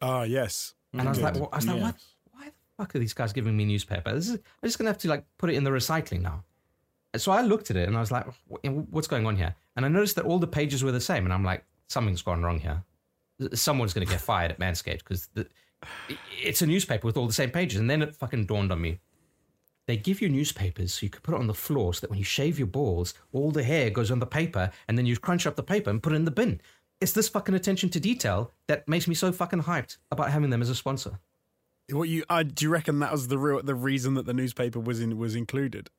[0.00, 0.74] Ah, yes.
[0.92, 1.94] and I was like, well, I was like, what?
[2.32, 4.14] Why the fuck are these guys giving me newspaper?
[4.14, 6.44] This is, I'm just gonna have to like put it in the recycling now.
[7.16, 8.26] So I looked at it and I was like,
[8.90, 9.54] what's going on here?
[9.76, 12.42] And I noticed that all the pages were the same, and I'm like, something's gone
[12.42, 12.84] wrong here.
[13.54, 15.28] Someone's gonna get fired at Manscaped because
[16.42, 17.80] it's a newspaper with all the same pages.
[17.80, 19.00] And then it fucking dawned on me.
[19.86, 22.18] They give you newspapers so you could put it on the floor so that when
[22.18, 25.46] you shave your balls, all the hair goes on the paper and then you crunch
[25.46, 26.60] up the paper and put it in the bin.
[27.00, 30.62] It's this fucking attention to detail that makes me so fucking hyped about having them
[30.62, 31.18] as a sponsor.
[31.90, 34.78] What you uh, do you reckon that was the real the reason that the newspaper
[34.78, 35.90] was in was included?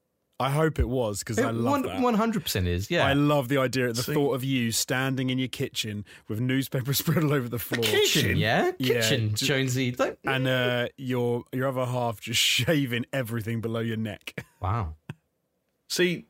[0.41, 2.01] I hope it was because I love that.
[2.01, 3.06] One hundred percent is, yeah.
[3.06, 6.39] I love the idea, of the See- thought of you standing in your kitchen with
[6.39, 9.91] newspaper spread all over the floor, kitchen, yeah, Yeah, kitchen, j- Jonesy.
[9.91, 14.43] Don't- and uh, your your other half just shaving everything below your neck.
[14.62, 14.95] wow,
[15.89, 16.25] See,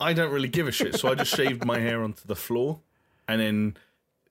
[0.00, 2.80] I don't really give a shit, so I just shaved my hair onto the floor,
[3.28, 3.76] and then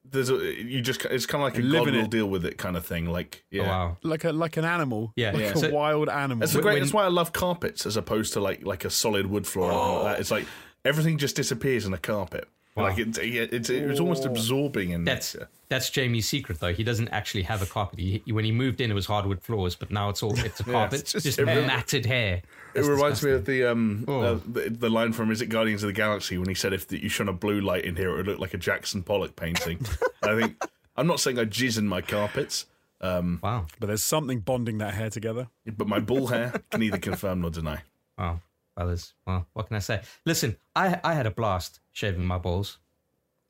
[0.06, 2.12] there's a you just it's kind of like a Live God in will it.
[2.12, 3.06] deal with it kind of thing.
[3.08, 3.64] Like yeah.
[3.64, 3.98] oh, wow.
[4.04, 5.32] like a like an animal, Yeah.
[5.32, 5.52] like Yeah.
[5.54, 6.40] a So- wild animal.
[6.42, 6.74] That's the great.
[6.74, 9.72] When- that's why I love carpets as opposed to like like a solid wood floor.
[9.72, 10.20] or anything like that.
[10.22, 10.46] It's like
[10.86, 12.48] everything just disappears in a carpet.
[12.76, 15.48] Like it, it, it's it's almost absorbing in That's nature.
[15.70, 16.74] that's Jamie's secret though.
[16.74, 18.00] He doesn't actually have a carpet.
[18.00, 20.64] He, when he moved in, it was hardwood floors, but now it's all it's a
[20.78, 21.68] carpet, it's just just, hair.
[21.68, 22.38] matted hair.
[22.38, 24.22] It That's reminds me of the um Oh.
[24.22, 26.92] uh, the, the line from is it Guardians of the Galaxy when he said if
[26.92, 29.86] you shone a blue light in here it would look like a Jackson Pollock painting.
[30.24, 30.64] I think
[30.98, 32.66] I'm not saying I jizz in my carpets,
[33.00, 35.48] wow, but there's something bonding that hair together.
[35.78, 37.84] but my bull hair can neither confirm nor deny.
[38.18, 38.40] wow,
[38.76, 39.14] fellas.
[39.26, 40.02] Well, what can I say?
[40.26, 42.78] Listen, I I had a blast shaving my balls.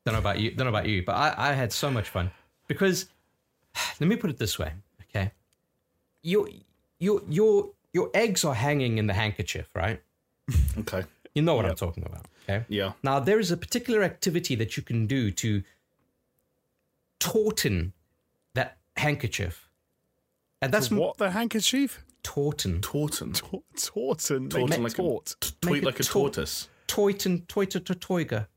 [0.04, 0.50] Don't know about you.
[0.50, 2.30] Don't know about you, but I I had so much fun
[2.68, 3.06] because
[4.00, 5.32] let me put it this way, okay?
[6.22, 6.48] Your
[6.98, 10.02] your your your eggs are hanging in the handkerchief, right?
[10.78, 11.04] Okay.
[11.34, 12.64] You know what I'm talking about, okay?
[12.68, 12.92] Yeah.
[13.02, 15.62] Now, there is a particular activity that you can do to
[17.18, 17.92] tauten
[18.54, 19.68] that handkerchief.
[20.62, 22.04] And that's what the handkerchief?
[22.24, 22.80] Tauten.
[22.82, 23.32] Taunton.
[23.32, 24.48] Tor- Taunton.
[24.48, 25.36] Taunton Make like taut.
[25.40, 26.68] a tweet Make it like a tortoise.
[26.88, 28.48] Toyton Toyta Toyga.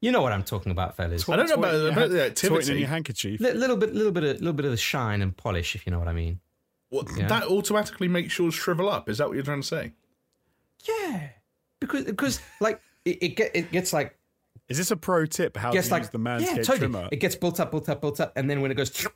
[0.00, 1.26] You know what I'm talking about, fellas.
[1.28, 3.40] I don't know about, about the Toiting in your handkerchief.
[3.40, 5.92] Li- little bit, little bit, of, little bit of the shine and polish, if you
[5.92, 6.40] know what I mean.
[6.90, 9.08] Well, That automatically makes yours shrivel up.
[9.08, 9.92] Is that what you're trying to say?
[10.84, 11.28] Yeah,
[11.80, 14.18] because because like it, it get it gets like
[14.68, 15.56] Is this a pro tip?
[15.56, 16.78] How gets to like use the yeah, Manscaped totally.
[16.78, 17.08] trimmer?
[17.10, 19.06] It gets built up, built up, built up, and then when it goes,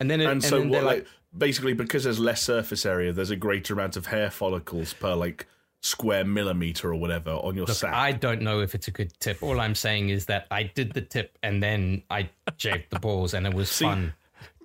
[0.00, 2.42] and then it, And, and, so, then what, they're like, like, basically, because there's less
[2.42, 5.46] surface area, there's a greater amount of hair follicles per like
[5.80, 7.94] square millimeter or whatever on your Look, sack.
[7.94, 9.42] I don't know if it's a good tip.
[9.42, 13.32] All I'm saying is that I did the tip and then I shaved the balls
[13.34, 14.14] and it was fun.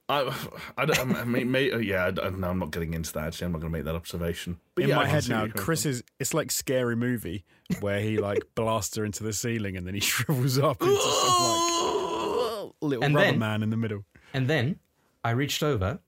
[0.09, 0.35] I,
[0.77, 1.15] I don't.
[1.15, 2.07] I mean, may, yeah.
[2.07, 3.27] I, don't- no, I'm not getting into that.
[3.27, 4.59] Actually, I'm not going to make that observation.
[4.75, 7.45] But in yeah, my head now, Chris is it's like scary movie
[7.79, 11.43] where he like blasts her into the ceiling and then he shrivels up into some
[11.43, 14.03] like little And rubber then- man in the middle.
[14.33, 14.77] And then
[15.23, 15.99] I reached over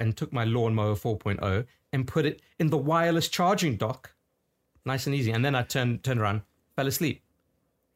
[0.00, 4.14] and took my lawnmower 4.0 and put it in the wireless charging dock,
[4.84, 5.30] nice and easy.
[5.30, 6.42] And then I turned turned around,
[6.76, 7.22] fell asleep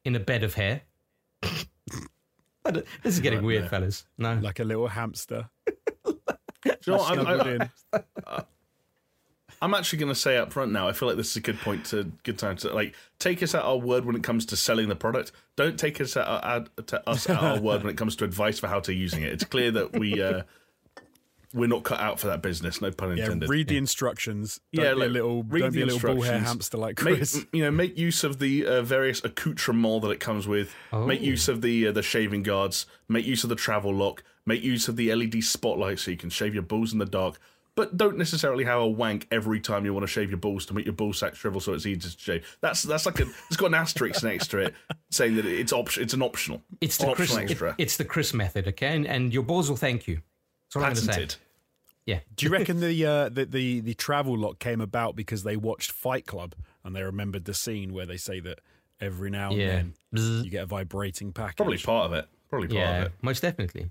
[0.04, 0.82] in a bed of hair.
[1.42, 4.04] I this is getting weird, fellas.
[4.18, 5.48] No, Like a little hamster.
[6.64, 7.70] You know I'm,
[9.62, 10.88] I'm, actually going to say up front now.
[10.88, 13.54] I feel like this is a good point to good time to like take us
[13.54, 15.32] at our word when it comes to selling the product.
[15.56, 18.24] Don't take us at, our, at to us at our word when it comes to
[18.24, 19.32] advice for how to using it.
[19.32, 20.42] It's clear that we uh,
[21.54, 22.80] we're not cut out for that business.
[22.80, 23.18] No pun intended.
[23.18, 23.48] Yeah, intended.
[23.48, 24.61] read the instructions.
[24.72, 27.02] Don't Yeah, be like, a little read don't be a little bull hair hamster like
[27.02, 27.44] make, Chris.
[27.52, 30.74] you know, make use of the uh, various accoutrements that it comes with.
[30.92, 31.24] Make Oh.
[31.24, 32.87] use of the uh, the shaving guards.
[33.08, 34.22] Make use of the travel lock.
[34.46, 37.38] Make use of the LED spotlight so you can shave your balls in the dark.
[37.74, 40.74] But don't necessarily have a wank every time you want to shave your balls to
[40.74, 42.58] make your ball sack shrivel so it's easy to shave.
[42.61, 44.74] That's that's like a it's got an asterisk next to it
[45.11, 46.61] saying that it's option it's an optional.
[46.80, 47.30] it's an the Chris.
[47.37, 48.88] optional it- it's the Chris method, okay?
[48.96, 50.22] And, and your balls will thank you.
[50.68, 51.38] That's all I'm going to say.
[52.07, 52.20] Yeah.
[52.37, 55.90] Do you reckon the, uh, the the the travel lock came about because they watched
[55.92, 56.54] Fight Club
[56.85, 58.61] and they remembered the scene where they say that
[59.00, 59.66] every now and Yeah.
[59.68, 60.44] then Bzz.
[60.44, 61.57] you get a vibrating package?
[61.57, 62.26] Probably part of it.
[62.48, 63.12] Probably part of it.
[63.22, 63.90] most definitely.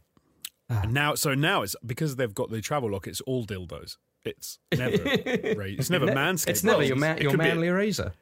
[0.69, 3.07] And now, so now it's because they've got the travel lock.
[3.07, 3.97] It's all dildos.
[4.25, 6.49] It's never ra- it's never manscaped.
[6.49, 8.13] It's never Well, your, man, it your could be a- manly razor.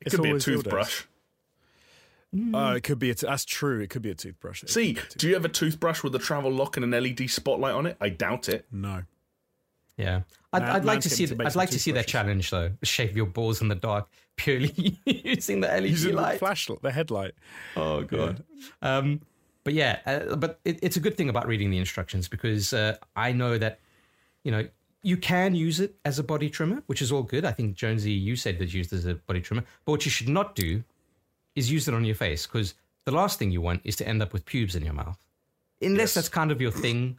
[0.00, 1.02] It It's could be a toothbrush.
[1.02, 1.06] dildos.
[2.36, 2.72] Toothbrush.
[2.72, 3.10] Uh, it could be.
[3.10, 3.80] A t- that's true.
[3.80, 4.62] It could be a toothbrush.
[4.62, 7.02] It See, a tooth- do you have a toothbrush with a travel lock and an
[7.02, 7.96] LED spotlight on it?
[8.00, 8.66] I doubt it.
[8.70, 9.02] no.
[9.98, 10.22] Yeah,
[10.52, 11.26] I'd, I'd like to see.
[11.26, 12.70] to I'd like to see that challenge though.
[12.82, 16.38] Shave your balls in the dark purely using the LED Using the light.
[16.38, 17.32] flashlight, the headlight.
[17.78, 18.44] Oh god.
[18.82, 19.22] Um,
[19.64, 22.96] but yeah, uh, but it, it's a good thing about reading the instructions because uh,
[23.16, 23.80] I know that
[24.44, 24.68] you know
[25.02, 27.46] you can use it as a body trimmer, which is all good.
[27.46, 30.10] I think Jonesy, you said that you used as a body trimmer, but what you
[30.10, 30.84] should not do
[31.56, 34.22] is use it on your face because the last thing you want is to end
[34.22, 35.18] up with pubes in your mouth,
[35.82, 36.14] unless Yes.
[36.14, 37.18] that's kind of your thing.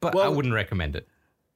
[0.00, 1.06] But I wouldn't recommend it.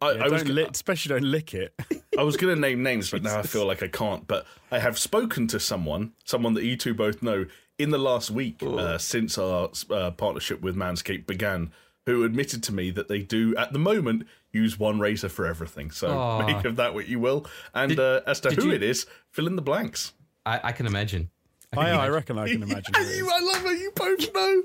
[0.03, 1.75] I, Yeah, I don't lick, especially don't lick it.
[2.19, 4.27] I was going to name names, but now I feel like I can't.
[4.27, 7.47] But I have spoken to someone, someone that you two both know,
[7.79, 11.73] in the last week uh, since our uh, partnership with Manscaped began,
[12.07, 15.91] who admitted to me that they do, at the moment, use one razor for everything.
[15.91, 16.47] So Aw.
[16.47, 17.47] make of that what you will.
[17.73, 20.13] And Did- uh, as to who you- it is, fill in the blanks.
[20.47, 21.31] I, I can imagine.
[21.73, 22.15] I I, can I imagine.
[22.15, 22.95] reckon I can imagine.
[22.95, 23.03] who.
[23.05, 23.81] You, I love it.
[23.81, 24.63] You both know.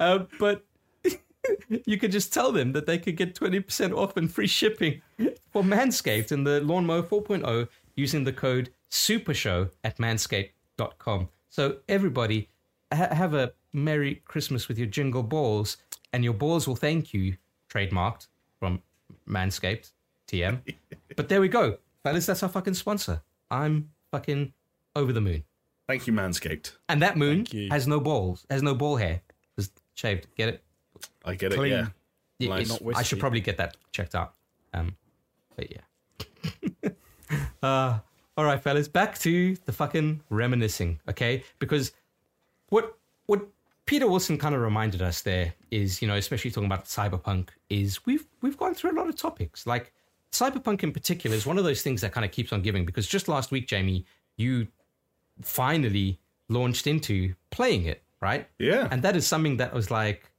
[0.00, 0.64] Uh, but
[1.86, 5.02] you could just tell them that they could get 20% off and free shipping
[5.52, 11.28] for Manscaped and the Lawnmower 4.0 using the code SUPERSHOW at manscaped.com.
[11.50, 12.48] So, everybody,
[12.92, 15.76] ha- have a Merry Christmas with your jingle balls,
[16.12, 17.36] and your balls will thank you,
[17.72, 18.26] trademarked
[18.58, 18.82] from
[19.28, 19.90] Manscaped,
[20.28, 20.60] TM.
[21.16, 21.76] but there we go.
[22.02, 23.20] Fellas, that's our fucking sponsor.
[23.50, 24.52] I'm fucking
[24.94, 25.42] over the moon.
[25.88, 26.76] Thank you, Manscaped.
[26.88, 29.22] And that moon has no balls, has no ball hair.
[29.58, 30.28] It's shaved.
[30.36, 30.62] Get it?
[31.24, 31.56] I get it.
[31.56, 31.72] Clean.
[31.72, 31.86] Yeah.
[32.38, 32.70] Yeah, Nice.
[32.70, 34.34] it's- Not I should probably get that checked out.
[34.72, 34.96] Um,
[35.56, 36.90] but yeah.
[37.62, 37.98] uh,
[38.36, 41.42] all right, fellas, back to the fucking reminiscing, okay?
[41.58, 41.92] Because
[42.68, 42.96] what
[43.26, 43.42] what
[43.86, 48.06] Peter Wilson kind of reminded us there is, you know, especially talking about cyberpunk, is
[48.06, 49.66] we've we've gone through a lot of topics.
[49.66, 49.92] Like
[50.34, 52.84] cyberpunk in particular is one of those things that kind of keeps on giving.
[52.84, 54.04] Because just last week, Jamie,
[54.36, 54.66] you
[55.42, 56.18] finally
[56.48, 58.46] launched into playing it, right?
[58.58, 58.88] Yeah.
[58.90, 60.30] And that is something that was like,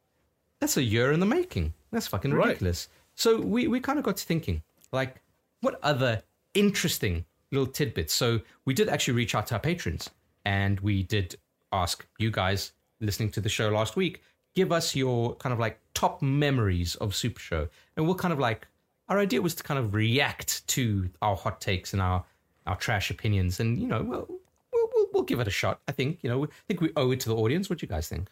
[0.59, 1.73] that's a year in the making.
[1.91, 2.47] That's fucking Right.
[2.47, 2.89] ridiculous.
[3.15, 5.21] So we, we kind of got to thinking, like,
[5.61, 6.21] what other
[6.53, 8.13] interesting little tidbits?
[8.13, 10.09] So we did actually reach out to our patrons
[10.45, 11.35] and we did
[11.71, 14.21] ask you guys listening to the show last week,
[14.55, 17.67] give us your kind of like top memories of Super Show.
[17.95, 18.67] And we'll kind of like,
[19.09, 22.23] our idea was to kind of react to our hot takes and our,
[22.65, 23.59] our trash opinions.
[23.59, 24.27] And, you know, we'll,
[24.73, 25.79] we'll, we'll, we'll give it a shot.
[25.87, 27.69] I think, you know, I think we owe it to the audience.
[27.69, 28.29] What do you guys think?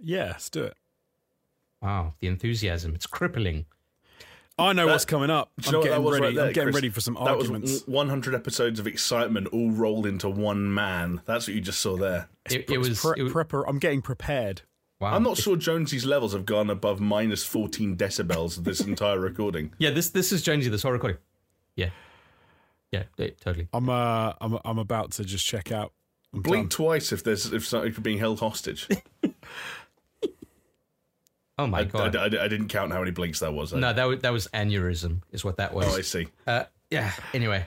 [0.00, 0.74] Yeah, let's do it.
[1.82, 2.94] Wow, the enthusiasm.
[2.94, 3.66] It's crippling.
[4.56, 5.50] I know That- what's coming up.
[5.58, 6.24] You I'm know what that getting was ready.
[6.26, 6.74] right there, I'm getting Chris?
[6.76, 7.72] ready for some That arguments.
[7.72, 11.20] was 100 episodes of excitement all rolled into one man.
[11.24, 12.28] That's what you just saw there.
[12.48, 13.00] It, it was.
[13.00, 14.62] Pre- it prepper- I'm getting prepared.
[15.04, 15.14] Wow.
[15.14, 19.72] I'm not sure Jonesy's levels have gone above minus 14 decibels of this entire recording.
[19.78, 21.18] Yeah, this this is Jonesy, this whole recording.
[21.76, 21.90] Yeah.
[22.92, 23.04] Yeah,
[23.40, 23.66] totally.
[23.72, 25.92] I'm uh, I'm I'm about to just check out.
[26.32, 26.76] I'm Blink done.
[26.76, 28.86] twice if there's if something being held hostage.
[31.56, 32.16] Oh my I, god.
[32.16, 33.72] I- I- I didn't count how many blinks that was.
[33.72, 35.86] no, that was that was aneurysm, is what that was.
[35.86, 36.26] Oh, I see.
[36.46, 37.12] Uh, yeah.
[37.32, 37.64] Anyway,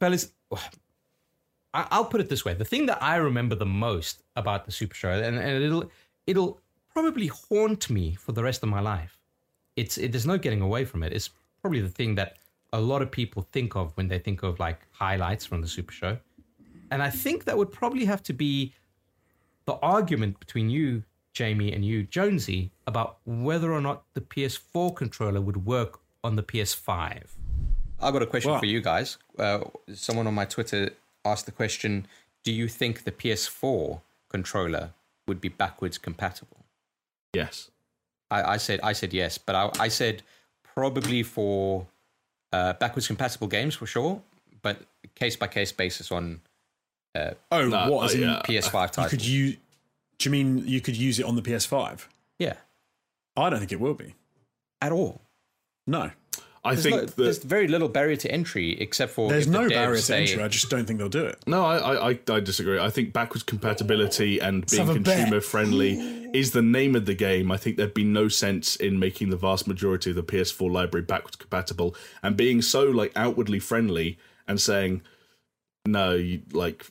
[0.00, 4.64] fellas, I- I'll put it this way: the thing that I remember the most about
[4.66, 5.88] the Super Show, and, and it'll
[6.26, 6.60] it'll
[7.02, 9.18] probably haunt me for the rest of my life.
[9.76, 11.12] It's it, there's no getting away from it.
[11.12, 11.30] It's
[11.62, 12.38] probably the thing that
[12.72, 15.92] a lot of people think of when they think of like highlights from the Super
[15.92, 16.18] Show,
[16.90, 18.74] and I think that would probably have to be
[19.66, 25.40] the argument between you, Jamie, and you, Jonesy, about whether or not the PS4 controller
[25.40, 27.22] would work on the PS5.
[28.00, 28.58] I've got a question Wow.
[28.58, 29.18] for you guys.
[29.38, 29.60] Uh,
[29.92, 30.90] someone on my Twitter
[31.24, 32.06] asked the question
[32.42, 34.90] Do you think the PS4 controller
[35.28, 36.64] would be backwards compatible?
[37.34, 37.70] Yes.
[38.30, 40.22] I, I said I said yes, but I, I said
[40.74, 41.86] probably for
[42.52, 44.20] uh, backwards compatible games for sure,
[44.62, 44.82] but
[45.14, 46.40] case by case basis on
[47.50, 48.10] Oh, No, what?
[48.10, 48.42] Uh, in, yeah.
[48.44, 49.10] PS5 you titles.
[49.10, 49.56] could use?
[50.18, 52.06] Do you mean you could use it on the PS5?
[52.38, 52.54] yeah,
[53.36, 54.14] I don't think it will be.
[54.80, 55.20] at all.
[55.86, 56.10] No,
[56.64, 57.16] I There's, think no- that.
[57.16, 60.02] there's very little barrier to entry except for there's if the no devs barrier to
[60.02, 60.42] say- entry.
[60.42, 61.38] I just don't think they'll do it.
[61.46, 62.78] No, I, I, I- I disagree.
[62.78, 65.16] I think backwards compatibility and being have a bet.
[65.18, 65.92] consumer friendly
[66.34, 67.50] is the name of the game.
[67.52, 71.04] I think there'd be no sense in making the vast majority of the PS4 library
[71.06, 75.02] backwards compatible and being so like outwardly friendly and saying,
[75.86, 76.90] no, you like you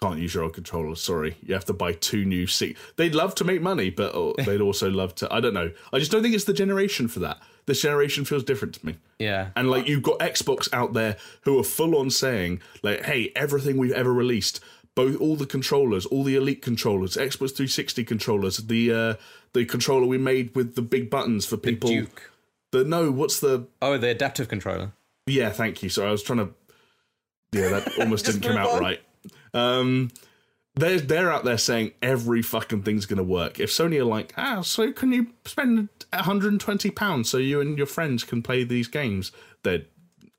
[0.00, 0.94] can't use your old controller.
[0.94, 2.76] Sorry, you have to buy two new seat.
[2.96, 5.32] They'd love to make money, but oh, they'd also love to.
[5.32, 5.72] I don't know.
[5.92, 7.38] I just don't think it's the generation for that.
[7.66, 8.96] This generation feels different to me.
[9.18, 13.32] Yeah, And like you've got Xbox out there who are full on saying like, "Hey,
[13.34, 14.60] everything we've ever released,
[14.94, 19.14] both all the controllers, all the Elite controllers, Xbox 360 controllers, the uh,
[19.52, 22.30] the controller we made with the big buttons for people." Duke.
[22.70, 23.66] The no, what's the?
[23.82, 24.92] Oh, the adaptive controller.
[25.26, 25.88] Yeah, thank you.
[25.88, 26.50] Sorry, I was trying to.
[27.52, 28.80] Yeah, that almost didn't come out on.
[28.80, 29.00] right.
[29.54, 30.10] Um,
[30.74, 33.58] they're they're out there saying every fucking thing's going to work.
[33.58, 37.86] If Sony are like, ah, so can you spend 120 pounds so you and your
[37.86, 39.32] friends can play these games?
[39.62, 39.86] Then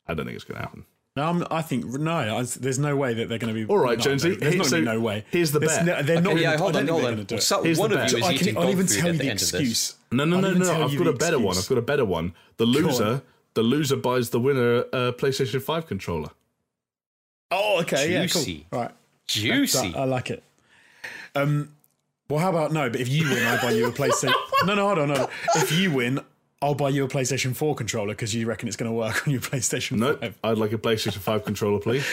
[0.07, 0.85] I don't think it's going to happen.
[1.15, 2.13] No, I'm, I think no.
[2.37, 3.69] I, there's no way that they're going to be.
[3.69, 5.25] All right, no, Jonesy, no, there's not so no way.
[5.31, 5.85] here's the There's bet.
[5.85, 6.37] No, they're not.
[6.37, 7.25] yeah, gonna, hold on, don't hold on.
[7.25, 7.41] do it.
[7.43, 8.21] So Here's one the of you bet.
[8.21, 9.53] is I eating can, I'll even tell you the the end of this.
[9.53, 9.95] excuse.
[10.11, 10.65] No, no, I'll no, even no.
[10.71, 11.57] tell I've got a better one.
[11.57, 12.33] I've got a better one.
[12.57, 13.21] The loser,
[13.55, 16.29] the loser buys the winner a PlayStation 5 controller.
[17.51, 18.45] Oh, okay, yeah, cool.
[18.71, 18.91] Right,
[19.29, 19.93] Juicy.
[19.95, 20.43] I like it.
[21.35, 21.73] Um,
[22.29, 22.89] well, how about no?
[22.89, 24.33] But if you win, I buy you a PlayStation.
[24.65, 25.29] no, no, hold on, no.
[25.55, 26.19] If you win,
[26.61, 29.31] I'll buy you a PlayStation 4 controller because you reckon it's going to work on
[29.31, 30.39] your PlayStation No, 5.
[30.43, 32.05] I'd like a PlayStation 5 controller, please.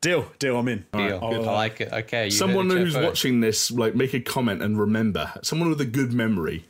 [0.00, 0.58] Deal, deal.
[0.58, 0.84] I'm in.
[0.92, 1.18] Deal.
[1.22, 1.92] I'll, I uh, like it.
[1.92, 2.26] Okay.
[2.26, 3.06] You Someone heard it here who's first.
[3.06, 5.32] watching this, like, make a comment and remember.
[5.42, 6.66] Someone with a good memory.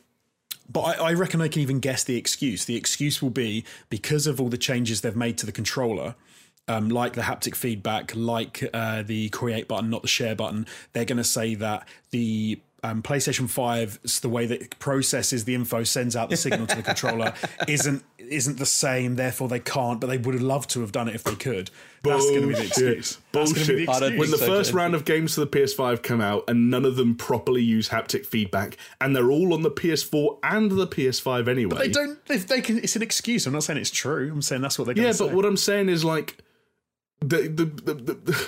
[0.71, 2.65] But I, I reckon I can even guess the excuse.
[2.65, 6.15] The excuse will be because of all the changes they've made to the controller,
[6.69, 10.67] um, like the haptic feedback, like uh, the create button, not the share button.
[10.93, 15.55] They're going to say that the um, PlayStation 5, the way that it processes the
[15.55, 17.33] info, sends out the signal to the controller,
[17.69, 19.17] isn't isn't the same.
[19.17, 20.01] Therefore, they can't.
[20.01, 21.71] But they would have loved to have done it if they could.
[22.03, 22.99] That's going to be the Bullshit.
[22.99, 23.19] excuse.
[23.33, 24.03] That's going to be the Bullshit.
[24.03, 24.19] Excuse.
[24.21, 24.77] When the so, first Jen.
[24.77, 28.25] round of games for the PS5 come out and none of them properly use haptic
[28.27, 31.71] feedback, and they're all on the PS4 and the PS5 anyway.
[31.71, 32.19] But They don't.
[32.29, 33.47] If they can, it's an excuse.
[33.47, 34.31] I'm not saying it's true.
[34.33, 35.27] I'm saying that's what they're going Yeah, to say.
[35.27, 36.39] but what I'm saying is like
[37.21, 38.47] the the, the, the,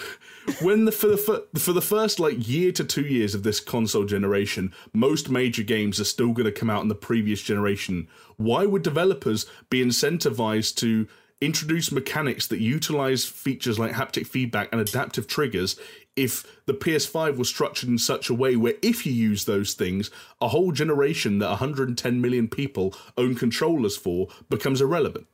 [0.61, 4.05] when the for the for the first like year to two years of this console
[4.05, 8.09] generation, most major games are still going to come out in the previous generation.
[8.37, 11.09] Why would developers be incentivized to
[11.41, 15.79] introduce mechanics that utilize features like haptic feedback and adaptive triggers
[16.17, 20.11] if the PS5 was structured in such a way where if you use those things,
[20.41, 25.27] a whole generation that 110 million people own controllers for becomes irrelevant?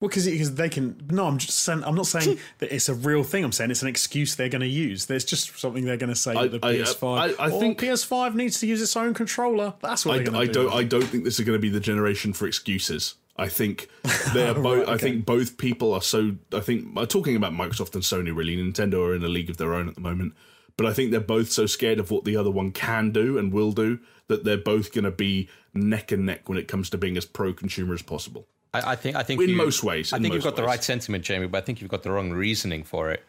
[0.00, 1.00] Well, because they can.
[1.10, 1.82] No, I'm just saying.
[1.84, 3.42] I'm not saying that it's a real thing.
[3.42, 5.06] I'm saying it's an excuse they're going to use.
[5.06, 7.18] There's just something they're going to say I- that the I- PS5.
[7.18, 9.74] I- I "Oh, think- PS5 needs to use its own controller.
[9.82, 10.52] That's what I, they're do.
[10.52, 10.72] don't.
[10.72, 13.14] I don't think this is going to be the generation for excuses.
[13.36, 13.88] I think
[14.34, 14.88] they are both.
[14.88, 14.98] I okay.
[15.12, 16.36] think both people are so.
[16.52, 18.34] I think I'm talking about Microsoft and Sony.
[18.34, 20.34] Really, Nintendo are in a league of their own at the moment.
[20.76, 23.52] But I think they're both so scared of what the other one can do and
[23.52, 23.98] will do
[24.28, 27.24] that they're both going to be neck and neck when it comes to being as
[27.24, 28.46] pro-consumer as possible.
[28.74, 29.16] I, I think.
[29.16, 30.12] I think In you, most ways.
[30.12, 32.30] I think you've got the right sentiment, Jamie, but I think you've got the wrong
[32.30, 33.24] reasoning for it.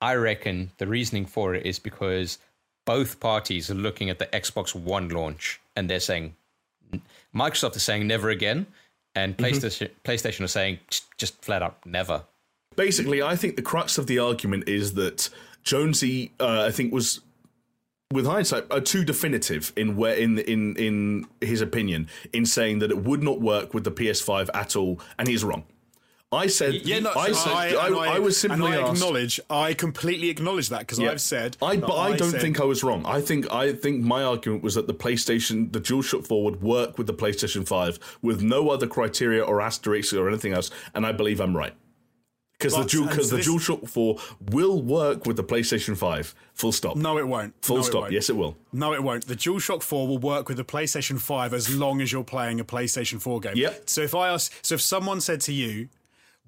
[0.00, 2.38] I reckon the reasoning for it is because
[2.84, 6.34] both parties are looking at the Xbox One launch and they're saying
[7.34, 8.66] Microsoft is saying never again.
[9.14, 12.24] and PlayStation PlayStation are saying just, just flat out never.
[12.76, 15.30] Basically, I think the crux of the argument is that
[15.62, 17.20] Jonesy, uh, I think, was
[18.14, 22.90] with hindsight, are too definitive in where in in in his opinion in saying that
[22.90, 25.64] it would not work with the PS5 at all, and he's wrong.
[26.32, 28.94] I said, Yeah, no, I said, I, and I, was simply and I asked.
[29.00, 31.10] acknowledge, I completely acknowledge that because Yeah.
[31.12, 33.06] I've said, I, but I don't said- think I was wrong.
[33.06, 36.98] I think I think my argument was that the PlayStation, the DualShock 4 would work
[36.98, 41.12] with the PlayStation 5 with no other criteria or asterisks or anything else, and I
[41.12, 41.74] believe I'm right.
[42.58, 44.16] Because the dual, because the this- DualShock 4
[44.52, 46.34] will work with the PlayStation 5.
[46.54, 46.96] Full stop.
[46.96, 47.52] No, it won't.
[47.62, 48.00] Full No, stop.
[48.02, 48.12] won't.
[48.12, 48.56] Yes, it will.
[48.72, 49.26] No, it won't.
[49.26, 52.64] The DualShock 4 will work with the PlayStation 5 as long as you're playing a
[52.64, 53.56] PlayStation 4 game.
[53.56, 53.90] Yep.
[53.90, 55.88] So if I ask, so if someone said to you,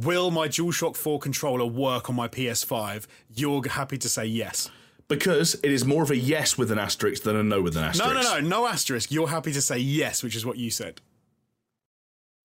[0.01, 4.71] "Will my DualShock 4 controller work on my PS5?" You're happy to say yes.
[5.09, 7.85] Because it is more of a yes with an asterisk than a no with an
[7.85, 8.15] asterisk.
[8.15, 9.11] No, no, no, no asterisk.
[9.13, 11.01] You're happy to say yes, which is what you said.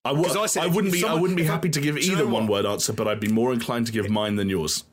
[0.04, 1.04] I, w- I said I wouldn't be.
[1.06, 3.28] I wouldn't be if I- happy to give either one word answer, but I'd be
[3.28, 4.84] more inclined to give mine than yours.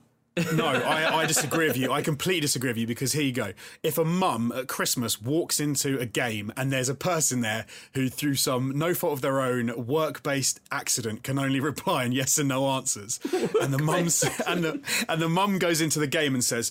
[0.55, 1.91] No, I, I disagree with you.
[1.91, 3.55] I completely disagree with you because here you go.
[3.83, 8.09] If a mum at Christmas walks into a game and there's a person there who,
[8.09, 12.39] through some no fault of their own work based accident, can only reply in yes
[12.39, 13.19] and no answers,
[13.61, 16.71] and the mum's and the and the mum goes into the game and says,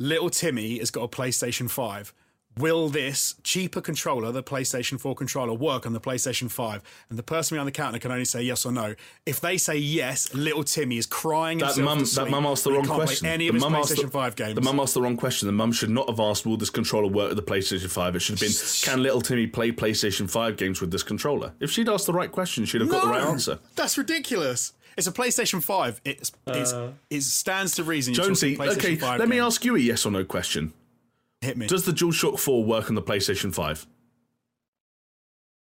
[0.00, 2.12] "Little Timmy has got a PlayStation Five."
[2.56, 6.82] Will this cheaper controller, the PlayStation 4 controller, work on the PlayStation 5?
[7.10, 8.94] And the person behind the counter can only say yes or no.
[9.26, 12.64] If they say yes, little Timmy is crying That himself mum, to that mum asked
[12.64, 13.26] the wrong question.
[13.26, 14.54] Any the his mum asked PlayStation the, 5 games.
[14.54, 15.46] The mum asked the wrong question.
[15.46, 18.20] The mum should not have asked, "Will this controller work with the PlayStation 5?" It
[18.20, 21.88] should have been, "Can little Timmy play PlayStation 5 games with this controller?" If she'd
[21.88, 23.58] asked the right question, she'd have got the right answer.
[23.74, 24.74] That's ridiculous.
[24.96, 26.00] It's a PlayStation 5.
[26.04, 26.92] It's, it's, uh.
[27.10, 28.14] it stands to reason.
[28.14, 30.72] Jonesy, okay, 5 let me ask you a yes or no question.
[31.44, 31.66] Hit me.
[31.66, 33.86] Does the DualShock 4 work on the PlayStation 5?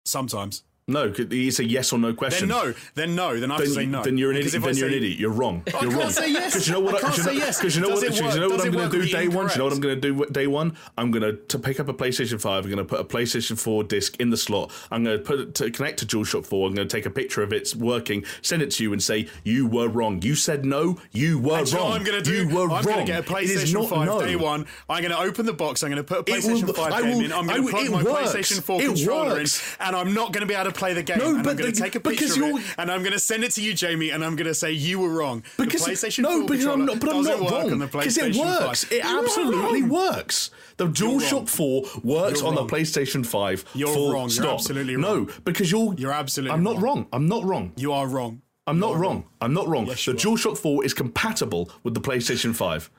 [0.05, 0.62] Sometimes.
[0.91, 2.49] No, it's a yes or no Then question.
[2.49, 2.74] no.
[2.95, 3.38] Then no.
[3.38, 4.03] Then I have Then, to say no.
[4.03, 4.55] then you're an idiot.
[4.55, 5.18] I Then you're an idiot.
[5.18, 5.62] You're wrong.
[5.66, 6.11] I You're can't wrong.
[6.11, 6.53] say yes.
[6.53, 6.95] Because you know what?
[6.97, 7.59] I can't you say yes.
[7.59, 8.12] Because you know Does what?
[8.12, 9.47] it you know what I'm going to do day being one.
[9.47, 10.76] Do you know what I'm going to do day one?
[10.99, 12.64] I'm going to to pick up a PlayStation 5.
[12.64, 14.70] I'm going to put a PlayStation 4 disc in the slot.
[14.91, 16.68] I'm going to put it to connect to DualShock 4.
[16.68, 19.28] I'm going to take a picture of it's working, send it to you, and say
[19.45, 20.20] you were wrong.
[20.22, 20.99] You said no.
[21.12, 21.93] You were wrong.
[21.93, 22.47] I'm going to do.
[22.49, 22.82] You were I'm wrong.
[22.84, 24.20] going to get a PlayStation 5 no.
[24.20, 24.66] day one.
[24.88, 25.82] I'm going to open the box.
[25.82, 27.32] I'm going to put a It will- PlayStation 5 I game in.
[27.32, 28.03] I'm going to plug my.
[28.03, 29.47] PlayStation 4 It controller in,
[29.80, 31.18] and I'm not going to be able to play the game.
[31.18, 33.01] No, and I'm but going to take a because picture of you're- it, and I'm
[33.03, 35.45] going to send it to you, Jamie, and I'm going to say you were wrong.
[35.57, 38.16] Because the PlayStation no, 4 because I'm not, but I'm not wrong on the because
[38.18, 38.85] it works.
[38.85, 38.93] 5.
[38.93, 39.91] It You're absolutely wrong.
[39.91, 40.51] works.
[40.78, 41.47] The DualShock wrong.
[41.47, 43.64] 4 works You're on the PlayStation 5.
[43.74, 44.22] You're full wrong.
[44.24, 44.55] You're Stop.
[44.55, 45.26] absolutely wrong.
[45.26, 46.97] No, because you're You're absolutely I'm not wrong.
[47.01, 47.07] wrong.
[47.12, 47.72] I'm not wrong.
[47.76, 48.43] You are wrong.
[48.66, 49.24] I'm not wrong.
[49.41, 49.87] I'm not wrong.
[49.87, 50.16] Yes, the you.
[50.18, 52.91] DualShock 4 is compatible with the PlayStation 5.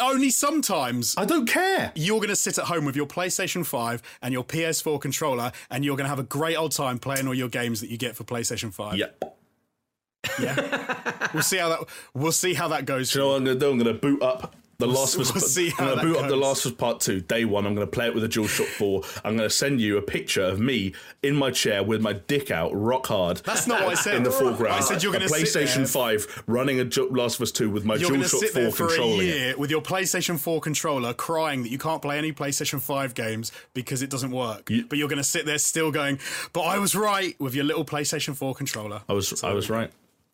[0.00, 1.14] Only sometimes.
[1.16, 1.92] I don't care.
[1.94, 5.84] You're going to sit at home with your PlayStation 5 and your PS4 controller, and
[5.84, 8.16] you're going to have a great old time playing all your games that you get
[8.16, 8.96] for PlayStation 5.
[8.96, 9.06] Yeah.
[11.32, 11.80] We'll see how that.
[12.12, 13.14] We'll see how that goes.
[13.14, 13.70] You know what I'm going to do?
[13.70, 15.32] I'm going to boot up the Last of Us.
[15.34, 16.36] we'll see I'm going to that boot up the.
[16.36, 17.20] Last of Us Part Two.
[17.20, 17.66] Day one.
[17.66, 19.02] I'm going to play it with a DualShock 4.
[19.24, 22.50] I'm going to send you a picture of me in my chair with my dick
[22.50, 23.38] out, rock hard.
[23.38, 24.16] That's not what I said.
[24.16, 24.74] in the foreground.
[24.74, 25.88] I said you're going to sit PlayStation.
[25.90, 28.50] 5 running a Ju- Last of Us 2 with my You're going to DualShock sit
[28.50, 29.34] 4 there for a controlling it.
[29.34, 33.52] year with your PlayStation 4 controller, crying that you can't play any PlayStation 5 games
[33.74, 34.70] because it doesn't work.
[34.88, 36.18] But you're going to sit there still going,
[36.52, 39.02] "But I was right" with your little PlayStation 4 controller.
[39.08, 39.90] I was I was right.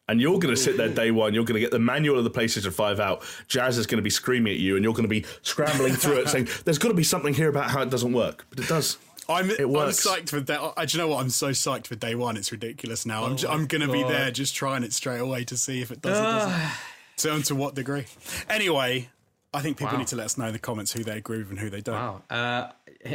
[0.08, 1.34] And you're going to sit there day one.
[1.34, 3.24] You're going to get the manual of the PlayStation 5 out.
[3.48, 6.18] Jazz is going to be screaming at you, and you're going to be scrambling through
[6.18, 8.68] it, saying, "There's got to be something here about how it doesn't work." But it
[8.68, 8.98] does.
[9.28, 10.72] I'm, It I'm psyched for that.
[10.76, 11.20] I, do you know what?
[11.20, 12.36] I'm so psyched for day one.
[12.36, 13.24] It's ridiculous now.
[13.24, 15.90] I'm, j- I'm going to be there just trying it straight away to see if
[15.90, 16.16] it does.
[16.16, 16.70] It doesn't.
[17.16, 18.04] So, and to what degree?
[18.48, 19.08] Anyway,
[19.52, 19.98] I think people Wow.
[19.98, 21.80] need to let us know in the comments who they agree with and who they
[21.80, 21.94] don't.
[21.96, 22.22] Wow.
[22.30, 22.68] Uh,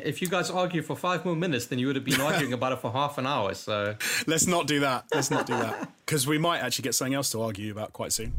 [0.05, 2.71] if you guys argue for five more minutes, then you would have been arguing about
[2.73, 3.53] it for half an hour.
[3.53, 3.95] So
[4.27, 5.05] Let's not do that.
[5.13, 8.11] Let's not do that because we might actually get something else to argue about quite
[8.13, 8.33] soon.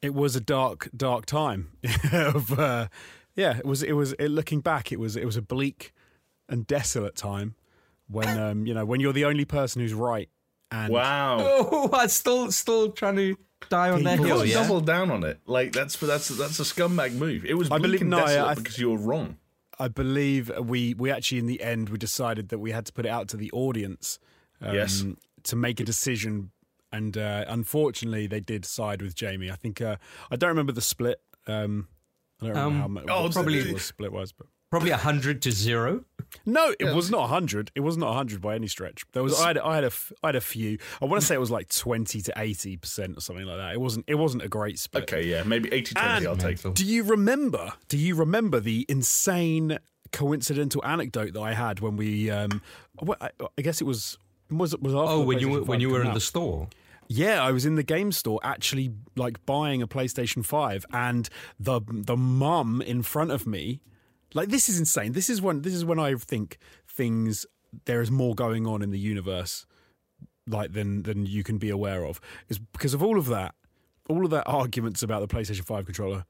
[0.00, 1.70] It was a dark, dark time.
[2.12, 2.88] of uh,
[3.36, 3.82] yeah, it was.
[3.82, 4.12] It was.
[4.14, 5.16] It, looking back, it was.
[5.16, 5.92] It was a bleak
[6.48, 7.54] and desolate time
[8.08, 10.28] when um, you know when you're the only person who's right.
[10.70, 11.36] And Wow.
[11.40, 13.36] Oh, I'm still still trying to
[13.68, 14.44] die on that You hill.
[14.44, 14.62] Yeah.
[14.62, 15.38] double down on it.
[15.46, 17.44] Like that's that's that's a scumbag move.
[17.44, 19.36] It was I bleak believe- and no, I- desolate I- because you were wrong.
[19.84, 23.04] I believe we we actually in the end we decided that we had to put
[23.06, 24.18] it out to the audience.
[24.60, 25.04] Um, Yes.
[25.50, 26.52] To make a decision,
[26.92, 29.50] and uh, unfortunately, they did side with Jamie.
[29.50, 29.96] I think uh,
[30.30, 31.18] I don't remember the split.
[31.48, 31.88] Um,
[32.40, 35.42] I don't remember Um, how much oh, probably- the split was, but Probably a hundred
[35.42, 36.04] to zero.
[36.46, 37.70] No, it was not hundred.
[37.74, 39.04] It was not hundred by any stretch.
[39.12, 39.90] There was I had, I had a
[40.22, 40.78] I had a few.
[41.00, 43.72] I want to say it was like twenty to eighty percent or something like that.
[43.74, 45.04] It wasn't it wasn't a great split.
[45.04, 46.60] Okay, yeah, maybe 80 20 And- I'll take.
[46.74, 47.72] Do you remember?
[47.88, 49.78] Do you remember the insane
[50.12, 52.30] coincidental anecdote that I had when we?
[52.30, 52.60] Um,
[53.20, 54.18] I, I guess it was
[54.50, 56.14] was it was after Oh, the when you were when you were in out.
[56.14, 56.68] the store.
[57.08, 61.28] Yeah, I was in the game store actually like buying a PlayStation 5 and
[61.60, 63.80] the the mum in front of me
[64.34, 65.12] like this is insane.
[65.12, 67.46] This is when this is when I think things
[67.84, 69.66] there is more going on in the universe
[70.46, 72.20] like than than you can be aware of.
[72.48, 73.54] Is because of all of that
[74.08, 76.24] all of that arguments about the PlayStation 5 controller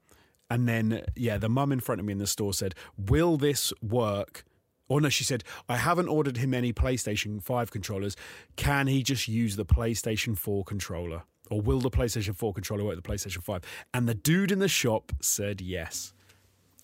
[0.49, 3.73] and then yeah, the mum in front of me in the store said, "Will this
[3.81, 4.45] work?"
[4.89, 8.15] Or no, she said, I haven't ordered him any PlayStation 5 controllers.
[8.57, 11.23] Can he just use the PlayStation 4 controller?
[11.49, 13.61] Or will the PlayStation 4 controller work with the PlayStation 5?
[13.93, 16.13] And the dude in the shop said yes.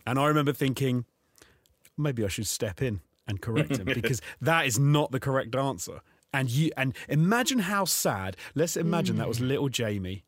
[0.10, 1.06] And I remember thinking,
[1.96, 6.02] maybe I should step in and correct him because that is not the correct answer.
[6.34, 8.36] And you and imagine how sad.
[8.56, 9.48] Let's imagine that was mm.
[9.48, 10.24] little Jamie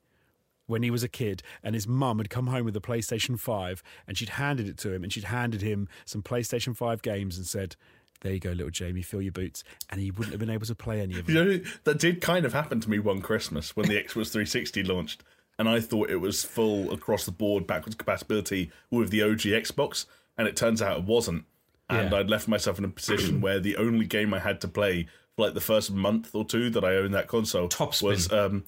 [0.67, 3.81] when he was a kid and his mum had come home with a PlayStation 5
[4.07, 7.47] and she'd handed it to him and she'd handed him some PlayStation 5 games and
[7.47, 7.75] said,
[8.21, 9.63] There you go, little Jamie, fill your boots.
[9.89, 11.35] And he wouldn't have been able to play any of them.
[11.35, 14.83] You know, that did kind of happen to me one Christmas when the Xbox 360
[14.83, 15.23] launched,
[15.61, 20.05] and I thought it was full across the board backwards compatibility with the OG Xbox,
[20.37, 21.45] and it turns out it wasn't.
[21.87, 22.17] And Yeah.
[22.17, 25.45] I'd left myself in a position where the only game I had to play for
[25.45, 28.63] like the first month or two that I owned that console Top was um,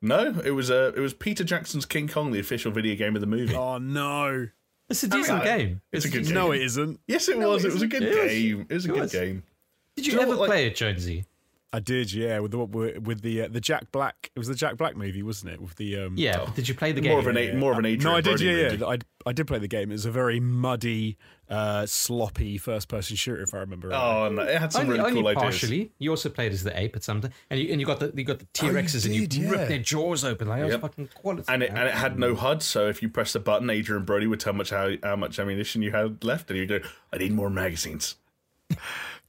[0.00, 3.20] no, it was uh, it was Peter Jackson's King Kong, the official video game of
[3.20, 3.54] the movie.
[3.56, 4.46] Oh, no.
[4.88, 5.80] It's a decent mean, game.
[5.92, 6.34] it's a good game.
[6.34, 7.00] No, it isn't.
[7.08, 7.64] Yes, it was.
[7.64, 8.32] It was a good It was.
[8.32, 8.66] game.
[8.70, 9.12] It was a It good was.
[9.12, 9.42] game.
[9.96, 11.24] Did you you ever what, like- play it, Jonesy?
[11.70, 14.30] I did, yeah, with the with the uh, the Jack Black.
[14.34, 15.60] It was the Jack Black movie, wasn't it?
[15.60, 16.38] With the um, Yeah.
[16.46, 17.10] but Did you play the game?
[17.10, 18.40] More of an a- more of an Adrien No, I did.
[18.40, 18.76] Yeah, movie.
[18.78, 18.86] yeah.
[18.86, 19.90] I I did play the game.
[19.90, 21.18] It was a very muddy,
[21.50, 23.88] uh, sloppy first-person shooter, if I remember.
[23.88, 24.24] right.
[24.26, 25.42] Oh, no, it had some only, really only cool ideas.
[25.42, 25.92] partially.
[25.98, 28.14] You also played as the ape at some time, and you and you got the
[28.16, 29.50] you got the T Rexes and you did, yeah.
[29.50, 30.80] ripped their jaws open like that Yep.
[30.82, 31.44] was fucking quality.
[31.52, 31.80] and it man.
[31.82, 34.54] and it had no HUD, so if you pressed the button, Adrien Brody would tell
[34.54, 36.80] much how how much ammunition you had left, and you go,
[37.12, 38.16] "I need more magazines."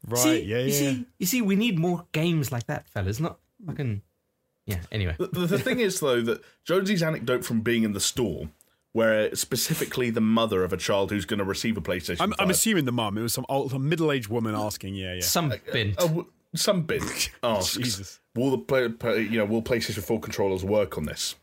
[0.08, 0.20] right.
[0.20, 0.64] see, yeah, yeah.
[0.66, 3.20] You see, you see, we need more games like that, fellas.
[3.20, 4.02] Not fucking.
[4.66, 4.82] Yeah.
[4.92, 8.50] Anyway, The, the, the thing is, though, that Jonesy's anecdote from being in the store,
[8.92, 12.50] where specifically the mother of a child who's going to receive a PlayStation, I'm, I'm
[12.52, 13.18] assuming the mum.
[13.18, 14.94] It was some old, some middle-aged woman asking.
[14.96, 15.22] Yeah, yeah.
[15.22, 15.98] some bint.
[16.00, 17.02] uh, w- some bin
[17.44, 18.20] asks, Jesus.
[18.36, 21.36] "Will the play, play- you know will PlayStation 4 controllers work on this?"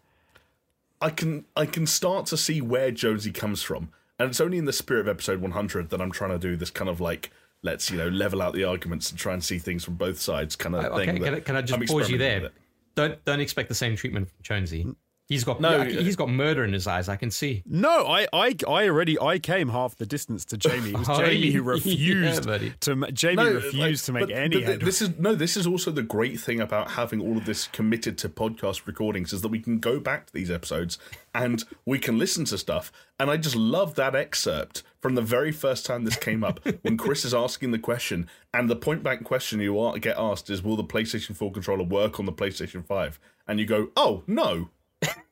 [1.00, 4.64] I can I can start to see where Jonesy comes from, and it's only in
[4.64, 7.30] the spirit of episode 100 that I'm trying to do this kind of like
[7.62, 10.56] let's you know level out the arguments and try and see things from both sides
[10.56, 11.22] kind of Uh, okay, thing.
[11.22, 12.50] can I, can I just I'm pause you there?
[12.94, 14.86] Don't don't expect the same treatment from Jonesy.
[15.28, 17.08] He's got No, no, he's got murder in his eyes.
[17.08, 17.64] I can see.
[17.66, 20.90] No, I, I, I already, I came half the distance to Jamie.
[20.90, 22.72] It was Oh, Jamie who refused buddy.
[22.82, 22.94] to.
[22.94, 24.78] ma- Jamie No, refused like, to make but- any but.
[24.84, 25.34] This is no.
[25.34, 29.32] This is also the great thing about having all of this committed to podcast recordings
[29.32, 30.96] is that we can go back to these episodes
[31.34, 32.92] and we can listen to stuff.
[33.18, 36.96] And I just love that excerpt from the very first time this came up when
[36.96, 40.64] Chris is asking the question, and the point blank question you are, get asked is,
[40.64, 44.70] "Will the PlayStation 4 controller work on the PlayStation 5?" And you go, "Oh no."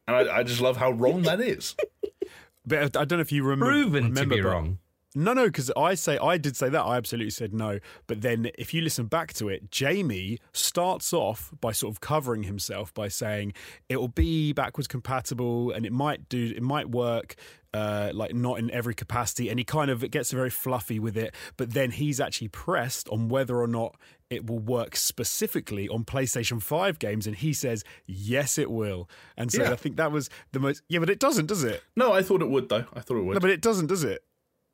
[0.07, 1.75] And I, I just love how wrong that is.
[2.64, 3.72] but I don't know if you remember.
[3.72, 4.79] Proven to be but- wrong.
[5.14, 6.82] No, no, because I say I did say that.
[6.82, 7.78] I absolutely said no.
[8.06, 12.42] But then, if you listen back to it, Jamie starts off by sort of covering
[12.42, 13.52] himself by saying
[13.88, 17.36] it will be backwards compatible and it might do, it might work.
[17.72, 21.16] Uh, like not in every capacity, and he kind of it gets very fluffy with
[21.16, 21.34] it.
[21.56, 23.96] But then he's actually pressed on whether or not
[24.30, 29.08] it will work specifically on PlayStation Five games, and he says yes, it will.
[29.36, 29.72] And so Yeah.
[29.72, 30.82] I think that was the most.
[30.88, 31.82] Yeah, but it doesn't, does it?
[31.96, 32.84] No, I thought it would though.
[32.94, 33.34] I thought it would.
[33.34, 34.22] No, but it doesn't, does it?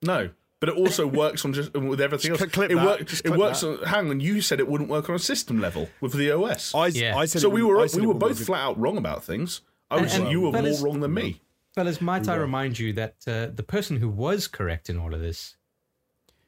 [0.02, 0.30] No,
[0.60, 2.44] but it also works on just with everything else.
[2.46, 3.60] Clip it that, work- just it clip works.
[3.60, 3.80] that.
[3.82, 6.74] On, hang on, you said it wouldn't work on a system level with the OS.
[6.74, 7.16] I, Yeah.
[7.16, 8.46] I said so we were I we were both work.
[8.46, 9.60] flat out wrong about things.
[9.90, 11.40] I was And- you were but more it's- wrong than me.
[11.74, 15.20] Fellas, might I remind you that uh, the person who was correct in all of
[15.20, 15.56] this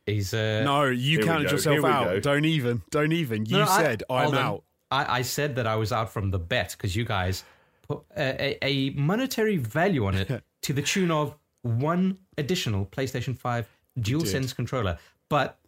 [0.07, 2.05] is uh, No, you counted yourself out.
[2.05, 2.21] go.
[2.21, 2.83] Don't even.
[2.91, 3.47] Don't even.
[3.47, 4.65] You No, no, I- said I'm out.
[4.91, 7.45] I, I said that I was out from the bet because you guys
[7.89, 13.37] put a, a, a monetary value on it to the tune of one additional PlayStation
[13.37, 14.99] 5 DualSense controller.
[15.29, 15.59] But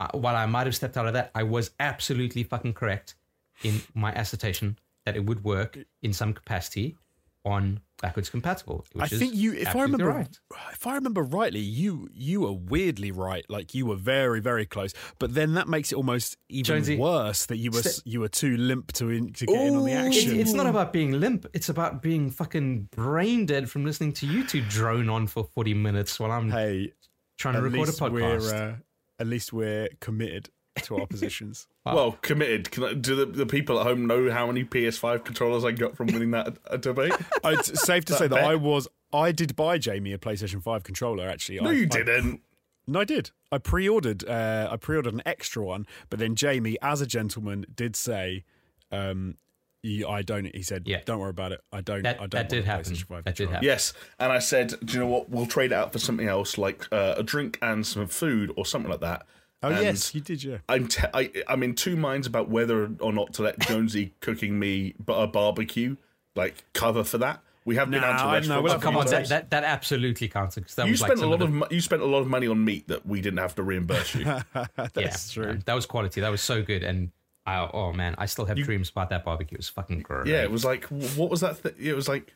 [0.00, 3.14] uh, while I might have stepped out of that, I was absolutely fucking correct
[3.62, 6.96] in my assertion that it would work in some capacity
[7.44, 8.84] on backwards compatible.
[8.92, 9.52] Which I is think you.
[9.52, 10.38] If I remember, right.
[10.72, 13.44] if I remember rightly, you you were weirdly right.
[13.48, 14.92] Like you were very very close.
[15.18, 18.28] But then that makes it almost even Jonesy, worse that you were st- you were
[18.28, 20.06] too limp to in, to get in on the Ooh.
[20.06, 20.40] It's, action.
[20.40, 21.46] it's not about being limp.
[21.54, 25.74] It's about being fucking brain dead from listening to you two drone on for 40
[25.74, 26.92] minutes while I'm hey,
[27.38, 28.12] trying to record a podcast.
[28.12, 28.76] we're uh,
[29.18, 30.50] at least we're committed
[30.82, 31.66] to our positions.
[31.86, 32.70] Well, committed.
[32.70, 35.94] Can I, do the, the people at home know how many PS5 controllers I got
[35.98, 37.12] from winning that uh, debate?
[37.44, 38.38] It's safe to say that.
[38.42, 38.88] I was.
[39.12, 41.28] I did buy Jamie a PlayStation Five controller.
[41.28, 42.40] Actually, No, I, you I- didn't.
[42.86, 43.30] No, I did.
[43.52, 44.26] I pre-ordered.
[44.26, 48.44] Uh, I pre-ordered an extra one, but then Jamie, as a gentleman, did say,
[48.90, 49.36] um,
[49.82, 51.00] you, "I don't." He said, Yeah.
[51.04, 51.60] "Don't worry about it.
[51.70, 52.02] I don't.
[52.02, 52.92] That- I don't that did a happen.
[52.94, 53.64] PlayStation 5 That did happen.
[53.64, 55.28] Yes, and I said, do you know what?
[55.28, 58.64] We'll trade it out for something else, like uh, a drink and some food or
[58.64, 59.26] something like that.
[59.64, 60.42] Oh And yes, you did.
[60.42, 60.58] Yeah.
[60.68, 64.58] I'm te- I, I'm in two minds about whether or not to let Jonesy cooking
[64.58, 65.96] me a barbecue
[66.36, 67.40] like cover for that.
[67.66, 68.48] We have been out to I- no, restaurants.
[68.62, 71.00] we'll a have few Come on, that, that, that absolutely counts because that you was
[71.00, 72.88] like spent a lot of of the, you spent a lot of money on meat
[72.88, 74.24] that we didn't have to reimburse you.
[74.76, 75.58] That's yeah, true.
[75.64, 76.20] that was quality.
[76.20, 77.10] That was so good, and
[77.46, 79.56] I, oh man, I still have dreams about that barbecue.
[79.56, 80.26] It was fucking great.
[80.26, 80.84] yeah, it was like
[81.16, 81.62] what was that?
[81.62, 82.34] Th- it was like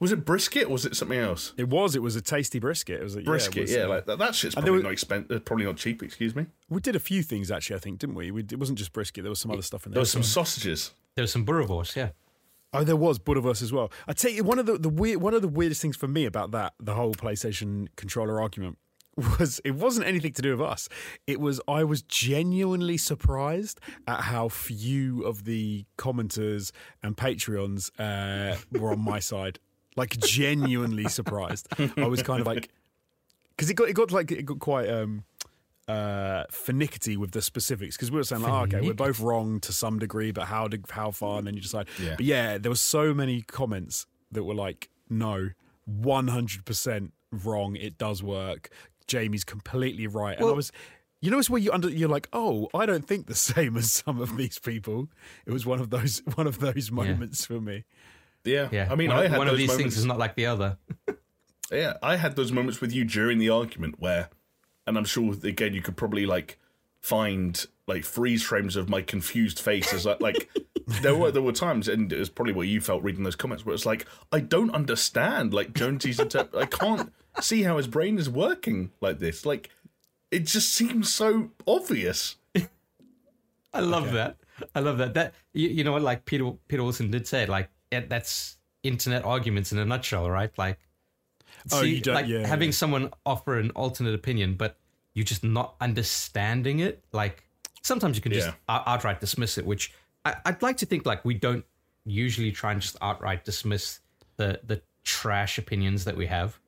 [0.00, 0.64] was it brisket?
[0.66, 1.52] or Was it something else?
[1.56, 1.94] It was.
[1.94, 3.00] It was a tasty brisket.
[3.00, 4.82] It was a, Brisket, Yeah, yeah, it was, uh, like that, that shit's probably there
[4.82, 5.30] not expensive.
[5.36, 6.02] uh, probably not cheap.
[6.02, 6.46] Excuse me.
[6.68, 7.76] we did a few things actually.
[7.76, 8.30] I think didn't we?
[8.30, 9.22] we it wasn't just brisket.
[9.22, 9.96] There was some other stuff in there.
[9.96, 10.92] There was some sausages.
[11.14, 11.94] there was some burrowurst.
[11.96, 12.10] Yeah,
[12.72, 13.90] Oh, there was Buddhaverse as well.
[14.06, 16.24] I tell you, one of the, the weird, one of the weirdest things for me
[16.24, 18.78] about that, the whole PlayStation controller argument,
[19.16, 20.88] was it wasn't anything to do with us.
[21.26, 26.70] It was I was genuinely surprised at how few of the commenters
[27.02, 29.58] and Patreons uh, were on my side.
[29.96, 31.68] Like genuinely surprised.
[31.96, 32.68] I was kind of like,
[33.56, 35.24] because it got it got like it got quite um
[35.88, 39.58] uh finicky with the specifics because we were saying like oh, okay we're both wrong
[39.58, 41.38] to some degree but how did how far?
[41.38, 41.88] And then you decide.
[42.00, 42.14] Yeah.
[42.16, 45.50] but yeah there were so many comments that were like no
[45.90, 47.10] 100%
[47.44, 47.76] wrong.
[47.76, 48.70] It does work.
[49.08, 50.38] Jamie's completely right.
[50.38, 50.70] And i was
[51.20, 53.90] you know it's where you under you're like oh i don't think the same as
[53.90, 55.08] some of these people.
[55.44, 57.84] It was one of those one of those moments for me
[58.44, 58.88] Yeah, yeah.
[58.90, 59.82] I mean, one, I of- had one of these moments.
[59.94, 60.78] things is not like the other.
[61.72, 64.28] Yeah, I had those moments with you during the argument where,
[64.88, 66.58] and I'm sure again you could probably like
[67.00, 70.50] find like freeze frames of my confused face as like, like
[71.02, 73.64] there were there were times, and it was probably what you felt reading those comments,
[73.64, 78.18] where it's like I don't understand like Jonesy's interp- I can't see how his brain
[78.18, 79.46] is working like this.
[79.46, 79.70] Like
[80.32, 82.34] it just seems so obvious.
[83.72, 84.38] I love that.
[84.74, 85.14] I love that.
[85.14, 86.02] That you, you know what?
[86.02, 90.56] Like Peter Peter Wilson did say, like that's internet arguments in a nutshell, right?
[90.56, 90.78] Like,
[91.72, 92.72] Oh, see, you don't- like yeah, having yeah.
[92.74, 94.78] someone offer an alternate opinion, but
[95.12, 97.04] you just not understanding it.
[97.12, 97.44] Like
[97.82, 98.54] sometimes you can just Yeah.
[98.86, 99.92] outright dismiss it, which
[100.24, 101.64] I, I'd like to think like we don't
[102.04, 104.00] usually try and just outright dismiss
[104.36, 106.58] the the trash opinions that we have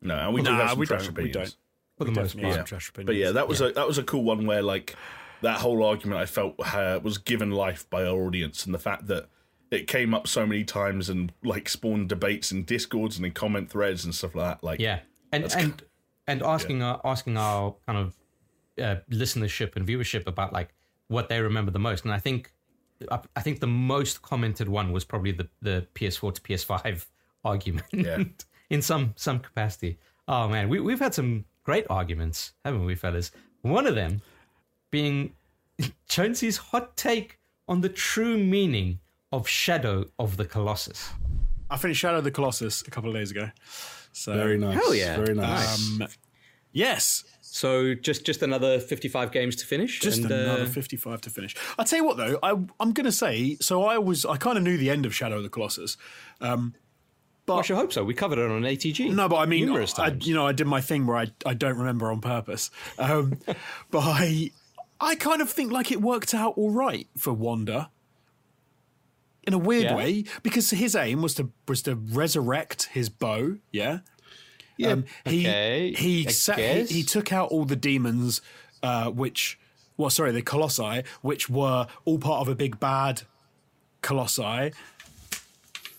[0.00, 1.52] No, and we do Nah, have we trash don't, we opinions.
[1.52, 1.56] don't.
[1.98, 2.56] for the We most definitely part.
[2.58, 3.06] have trash opinions.
[3.06, 4.94] But yeah, that was a that was a cool one where like
[5.42, 9.06] that whole argument I felt uh, was given life by our audience, and the fact
[9.08, 9.28] that
[9.70, 13.70] it came up so many times and like spawned debates and discords and in comment
[13.70, 14.64] threads and stuff like that.
[14.64, 15.00] Like, Yeah,
[15.32, 15.82] and and
[16.26, 18.14] and asking our asking our kind of
[18.82, 20.74] uh, listenership and viewership about like
[21.08, 22.52] what they remember the most, and I think
[23.10, 27.06] I, I think the most commented one was probably the the PS4 to PS5
[27.44, 28.24] argument Yeah.
[28.70, 29.98] in some some capacity.
[30.28, 33.30] Oh man, we we've had some great arguments, haven't we, fellas?
[33.62, 34.22] One of them
[34.90, 35.32] being
[36.08, 39.00] Jonesy's hot take on the true meaning
[39.34, 41.10] of Shadow of the Colossus.
[41.68, 43.50] I finished Shadow of the Colossus a couple of days ago.
[44.12, 44.74] So very nice.
[44.76, 45.16] Hell yeah.
[45.16, 46.00] very nice.
[46.00, 46.06] Um,
[46.72, 49.98] yes, So just just another 55 games to finish.
[50.00, 51.56] just and, another uh, 55 to finish.
[51.78, 54.56] I'll tell you what though, I, I'm going to say, so I was, I kind
[54.56, 55.96] of knew the end of Shadow of the Colossus.
[56.40, 58.04] but I should hope so.
[58.04, 59.12] We covered it on ATG.
[59.12, 60.28] No, but I mean, numerous I, times.
[60.28, 62.70] you know, I did my thing where I, I don't remember on purpose.
[62.98, 63.38] Um,
[63.90, 64.52] but I,
[65.00, 67.88] I kind of think like it worked out all right for Wander.
[69.46, 69.96] In a weird Yeah.
[69.96, 73.56] way, because his aim was to was to resurrect his bow.
[73.72, 73.98] Yeah,
[74.76, 78.40] yeah, Um, he okay, he, I sa- he he took out all the demons,
[78.82, 79.58] uh, which
[79.96, 83.22] well, sorry, the colossi, which were all part of a big bad
[84.02, 84.72] colossi.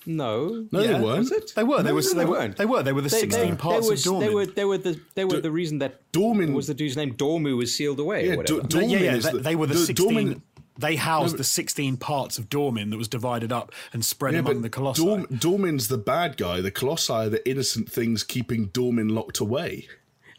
[0.07, 0.97] no, no, yeah.
[0.97, 1.29] they weren't.
[1.55, 1.81] They were.
[1.81, 2.01] They were.
[2.01, 2.31] no, they they were.
[2.31, 2.57] weren't.
[2.57, 2.83] They were.
[2.83, 4.19] They were the They- sixteen they- parts was, of Dormin.
[4.21, 7.13] They were they were the they were the reason that Dormin- was the dude's name
[7.15, 8.61] Dormu was sealed away Yeah, or whatever.
[8.61, 10.09] Do- But yeah, Dormin yeah, is they, the- they were the, the- sixteen.
[10.13, 10.41] Dormin-
[10.77, 14.61] they housed the sixteen parts of Dormin that was divided up and spread Yeah, among
[14.61, 15.03] the colossi.
[15.03, 16.61] Dorm, Dormin's the bad guy.
[16.61, 19.87] The Colossi are the innocent things keeping Dormin locked away.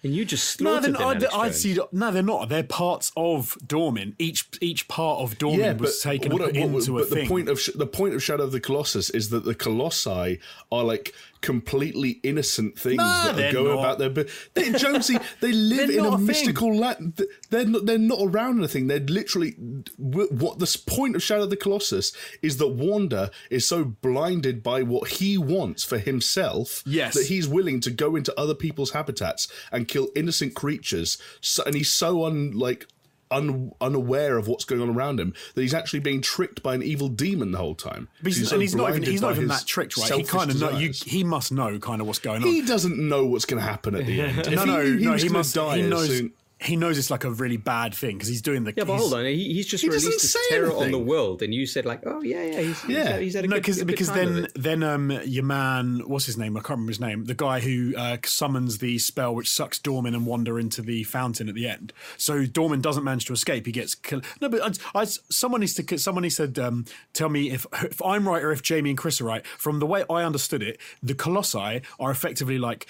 [0.02, 1.30] and you just no, slaughtered then them.
[1.32, 1.78] I'd, I'd see.
[1.90, 2.48] No, they're not.
[2.48, 4.14] They're parts of Dormin.
[4.18, 7.26] Each each part of Dormin was taken what- and put what- into but a the
[7.26, 10.38] point of the point of Shadow of the Colossus is that the Colossi
[10.70, 13.78] are like completely innocent things Nah, that they're go not.
[13.80, 14.10] about their.
[14.10, 17.20] But they, Jonesy, they live in a a mystical land.
[17.50, 18.86] They're not, they're not around anything.
[18.86, 19.52] They're literally
[19.98, 22.12] what the point of Shadow of the Colossus
[22.42, 27.14] is that Wander is so blinded by what he wants for himself Yes.
[27.14, 31.18] that he's willing to go into other people's habitats and kill innocent creatures.
[31.40, 32.86] So, and he's so un like
[33.30, 36.82] un, unaware of what's going on around him that he's actually being tricked by an
[36.82, 38.08] evil demon the whole time.
[38.22, 40.12] But he's, He's so and he's not even he's not even that tricked, right?
[40.12, 42.48] He kind of know you, he must know kind of what's going on.
[42.48, 44.38] He doesn't know what's going to happen at the end.
[44.46, 45.12] If no, he no, he no.
[45.14, 45.54] He must.
[45.54, 46.08] die He knows.
[46.08, 48.72] soon- He knows it's like a really bad thing because he's doing the.
[48.74, 49.26] Yeah, but hold on.
[49.26, 52.22] He, he's just He released his terror on the world, and you said like, "Oh
[52.22, 53.18] yeah, yeah, he's, he's Yeah.
[53.18, 56.38] he's had a No, good, because good because then then um your man, what's his
[56.38, 56.56] name?
[56.56, 57.26] I can't remember his name.
[57.26, 61.50] The guy who uh, summons the spell which sucks Dormin and Wander into the fountain
[61.50, 61.92] at the end.
[62.16, 63.66] So Dormin doesn't manage to escape.
[63.66, 64.24] He gets killed.
[64.40, 64.62] No, but
[64.94, 65.98] I, I, someone needs to.
[65.98, 69.24] Someone said, um, "Tell me if if I'm right or if Jamie and Chris are
[69.24, 72.86] right." From the way I understood it, the Colossi are effectively like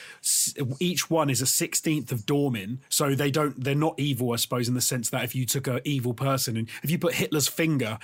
[0.79, 3.56] each one is a sixteenth of Dormin, so they don't.
[3.57, 6.57] They're not evil, I suppose, in the sense that if you took an evil person
[6.57, 7.99] and if you put Hitler's finger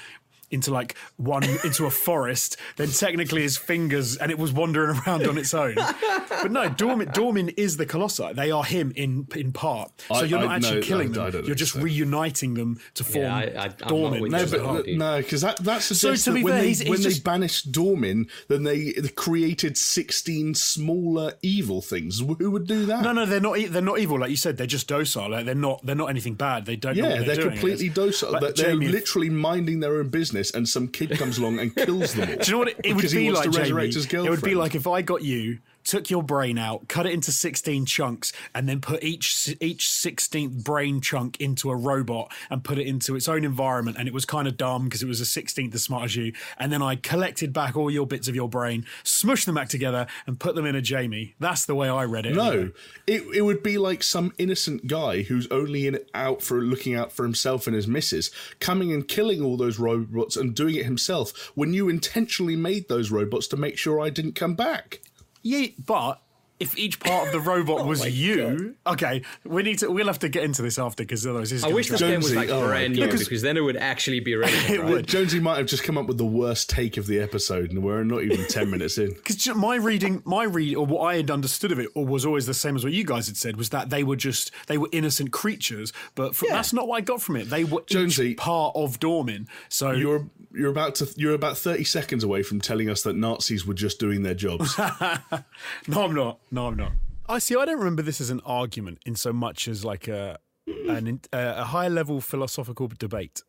[0.53, 5.27] into like one into a forest, then technically his fingers and it was wandering around
[5.27, 5.75] on its own.
[5.75, 8.33] But no, Dormin, Dormin is the Colossi.
[8.35, 9.91] They are him in in part.
[10.09, 11.33] So I- you're not I- actually no, killing I- I them.
[11.41, 11.81] don't You're just so.
[11.81, 14.31] reuniting them to form Yeah, I- I- Dormin.
[14.31, 14.47] No, you.
[14.47, 17.25] but no, because that that suggests to that when fair, they he's- he's when just-
[17.25, 22.21] they banished Dormin, then they created sixteen smaller evil things.
[22.21, 23.03] Who would do that?
[23.03, 23.59] No, no, they're not.
[23.59, 24.57] e- They're not evil, like you said.
[24.57, 25.31] They're just docile.
[25.31, 25.85] Like, they're not.
[25.85, 26.67] They're not anything bad.
[26.67, 26.97] They don't.
[26.97, 28.33] know Yeah, what they're, doing, I completely docile.
[28.33, 31.75] Like, They're, they're Jamie, literally minding their own business, and some kid comes along and
[31.75, 32.27] kills them.
[32.41, 33.89] Do you know what it, it would be like, Jamie?
[33.89, 37.33] It would be like if I got you, took your brain out, cut it into
[37.33, 42.79] sixteen chunks, and then put each each sixteenth brain chunk into a robot and put
[42.79, 45.27] it into its own environment, and it was kind of dumb because it was a
[45.27, 48.49] sixteenth as smart as you, and then I collected back all your bits of your
[48.49, 51.35] brain, smushed them back together, and put them in a Jamie.
[51.39, 52.35] That's the way I read it.
[52.35, 52.71] No,
[53.07, 57.13] it it would be like some innocent guy who's only in out for looking out
[57.13, 58.31] for himself and his missus,
[58.61, 63.11] coming and killing all those robots and doing it himself when you intentionally made those
[63.11, 65.01] robots to make sure I didn't come back.
[65.43, 66.21] Yeah, but
[66.63, 69.91] if each part of the robot Oh was you, okay, we need to.
[69.91, 71.99] We'll have to get into this after because otherwise, this is I gonna wish this
[71.99, 74.63] drag- game was like oh brand new because then it would actually be relevant.
[74.71, 74.91] It right?
[74.91, 75.09] would.
[75.09, 78.05] Jonesy might have just come up with the worst take of the episode, and we're
[78.05, 79.13] not even ten minutes in.
[79.23, 82.47] Because my reading, my read, or what I had understood of it, or was always
[82.47, 84.89] the same as what you guys had said, was that they were just they were
[84.93, 85.93] innocent creatures.
[86.15, 87.51] But fr that's not what I got from it.
[87.51, 89.49] They were Jonesy, each part of Dormin.
[89.69, 93.67] So You're you're about to you're about thirty seconds away from telling us that Nazis
[93.67, 94.77] were just doing their jobs.
[95.89, 96.39] no, I'm not.
[96.51, 96.93] No, I'm not.
[97.29, 97.57] I see.
[97.57, 101.55] I don't remember this as an argument in so much as like a an, uh,
[101.57, 103.43] a high level philosophical debate.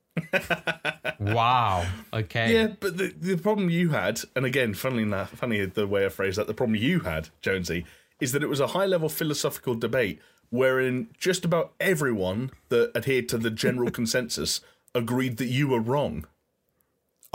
[1.20, 1.86] Wow.
[2.12, 2.54] Okay.
[2.54, 6.10] Yeah, but the, the problem you had, and again, funnily enough, funny the way I
[6.10, 7.86] phrase that, the problem you had, Jonesy,
[8.20, 13.28] is that it was a high level philosophical debate wherein just about everyone that adhered
[13.30, 14.62] to the general consensus
[14.94, 16.26] agreed that you were wrong.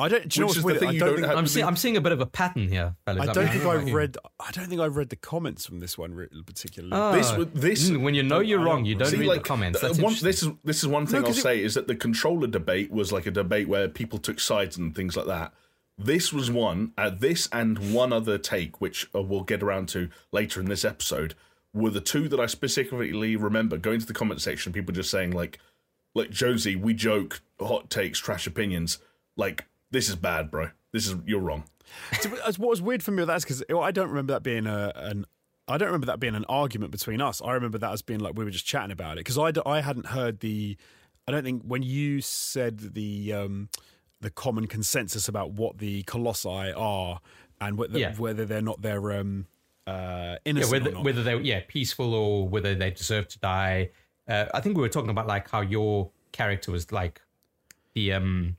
[0.01, 0.29] I don't.
[0.29, 0.79] Do you know Which what's is the weird?
[0.79, 1.27] thing I you don't don't think.
[1.29, 3.29] have- I'm, see- I'm seeing a bit of a pattern here, fellas.
[3.29, 3.97] I don't think know I about you.
[3.97, 4.17] read.
[4.39, 6.93] I don't think I read the comments from this one particularly.
[6.95, 9.49] Oh, This this- mm, when you know you're wrong, you don't See, read like, the
[9.49, 9.81] comments.
[9.81, 12.47] That's one, this is this is one thing I'll it- say is that the controller
[12.47, 15.53] debate was like a debate where people took sides and things like that.
[15.99, 16.93] This was one.
[16.97, 20.85] Uh, this and one other take, which uh, we'll get around to later in this
[20.85, 21.35] episode,
[21.75, 23.77] were the two that I specifically remember.
[23.77, 25.59] Going to the comment section, people just saying like,
[26.15, 28.99] like Josie, we joke, hot takes, trash opinions.
[29.37, 30.71] Like this is bad, bro.
[30.93, 31.65] This is you're wrong.
[32.21, 34.67] So, what was weird for me with that is because I don't remember that being
[34.67, 35.25] a, an.
[35.67, 37.43] I don't remember that being an argument between us.
[37.45, 39.81] I remember that as being like we were just chatting about it because I, I
[39.81, 40.77] hadn't heard the.
[41.27, 43.69] I don't think when you said the um,
[44.21, 47.21] the common consensus about what the colossi are
[47.61, 48.15] and whether Yeah.
[48.17, 49.47] whether they're not their um,
[49.87, 51.05] uh, yeah, innocent or whether, not.
[51.05, 53.91] whether they're yeah peaceful or whether they deserve to die.
[54.27, 57.21] Uh, I think we were talking about like how your character was like
[57.95, 58.57] the um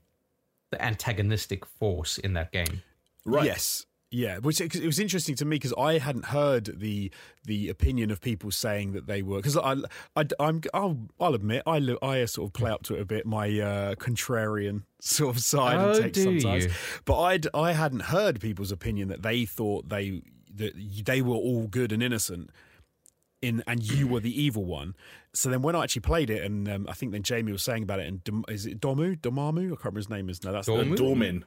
[0.70, 2.82] the antagonistic force in that game.
[3.24, 3.44] Right.
[3.46, 3.86] Yes.
[4.12, 7.12] Yeah, which it was interesting to me because I hadn't heard the
[7.44, 9.76] the opinion of people saying that they were because I,
[10.16, 13.04] I I'm I'll, I'll admit I lo- I sort of play up to it a
[13.04, 16.72] bit my uh, contrarian sort of side Oh, and take do sometimes, you?
[17.04, 20.22] but I I hadn't heard people's opinion that they thought they
[20.56, 20.72] that
[21.04, 22.50] they were all good and innocent
[23.42, 24.94] in and you were the evil one.
[25.32, 27.82] So then when I actually played it, and um, I think then Jamie was saying
[27.82, 29.66] about it, and Dom, is it Domu Domamu?
[29.66, 30.28] I can't remember his name.
[30.28, 30.96] Is no, that's Dormu?
[30.96, 31.42] Dormin.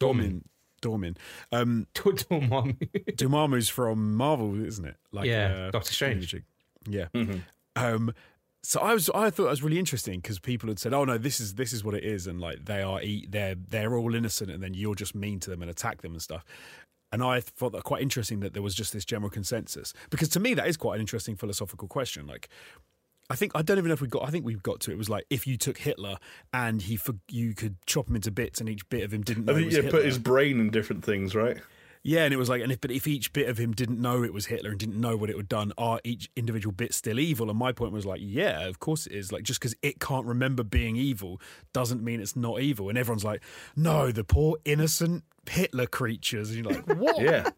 [0.00, 0.42] Dormin.
[0.80, 1.16] Dormin.
[1.52, 4.96] Um, Dormammu's from Marvel, isn't it?
[5.12, 6.34] Like Yeah, uh, Doctor Strange.
[6.88, 7.06] Yeah.
[7.76, 8.14] Um,
[8.62, 11.16] so I was, I thought it was really interesting because people had said, "Oh no,
[11.16, 14.14] this is this is what it is," and like they are, e- they're they're all
[14.14, 16.44] innocent, and then you're just mean to them and attack them and stuff.
[17.10, 20.40] And I thought that quite interesting that there was just this general consensus because to
[20.40, 22.26] me that is quite an interesting philosophical question.
[22.26, 22.48] Like,
[23.30, 24.26] I think I don't even know if we got.
[24.26, 24.90] I think we've got to.
[24.90, 26.16] It was like if you took Hitler
[26.52, 29.44] and he, for, you could chop him into bits, and each bit of him didn't
[29.44, 29.98] know I think yeah, Hitler.
[29.98, 31.58] put his brain in different things, right?
[32.02, 34.22] Yeah, and it was like, and if but if each bit of him didn't know
[34.22, 37.18] it was Hitler and didn't know what it had done, are each individual bit still
[37.18, 37.50] evil?
[37.50, 39.30] And my point was like, yeah, of course it is.
[39.30, 41.40] Like just because it can't remember being evil
[41.74, 42.88] doesn't mean it's not evil.
[42.88, 43.42] And everyone's like,
[43.76, 46.50] no, the poor innocent Hitler creatures.
[46.50, 47.20] And you're like, what?
[47.20, 47.48] Yeah.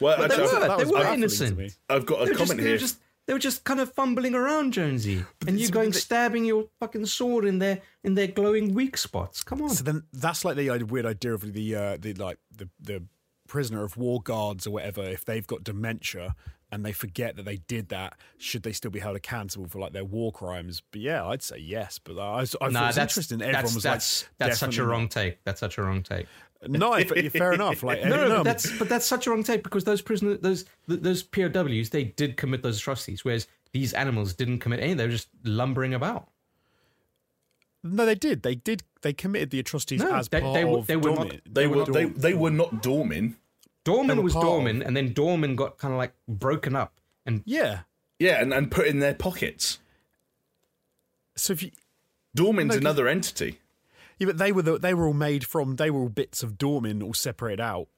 [0.00, 0.42] Well, But they were.
[0.44, 1.76] I've, that They were innocent.
[1.88, 2.78] I've got They a were, just, comment they, were here.
[2.78, 6.00] just, they were just kind of fumbling around, Jonesy, and you it's- going but they-
[6.00, 9.42] stabbing your fucking sword in their in their glowing weak spots.
[9.42, 9.68] Come on.
[9.70, 13.02] So then that's like the weird idea of the uh, the like the the
[13.46, 15.02] prisoner of war guards or whatever.
[15.02, 16.34] If they've got dementia
[16.72, 19.92] and they forget that they did that, should they still be held accountable for like
[19.92, 20.82] their war crimes?
[20.90, 21.98] But yeah, I'd say yes.
[21.98, 23.40] But I, I thought nah, it was that's interesting.
[23.42, 25.42] Everyone that's was that's, like, that's such a wrong take.
[25.44, 26.26] That's such a wrong take.
[26.66, 26.78] not.
[26.80, 27.82] No, I- fair enough.
[27.82, 30.38] Like No, no, no, but that's but that's such a wrong take because those prisoners,
[30.40, 34.94] those th- those POWs, they did commit those atrocities, whereas these animals didn't commit any.
[34.94, 36.28] They were just lumbering about.
[37.82, 38.42] no, they did.
[38.42, 38.82] They did.
[39.02, 41.40] They committed the atrocities No, as they- part they were- of they were not- Domin-
[41.46, 43.34] They were not they, they were not Dormin.
[43.84, 47.80] Dormin was part Dormin, and then Dormin got kind of like broken up, and Yeah.
[48.18, 49.78] Yeah, and, and put in their pockets.
[51.36, 51.70] So if you
[52.36, 53.58] Dormin's No, 'cause- another entity.
[54.18, 56.58] yeah, but they were the, they were all made from they were all bits of
[56.58, 57.88] Dormin all separated out.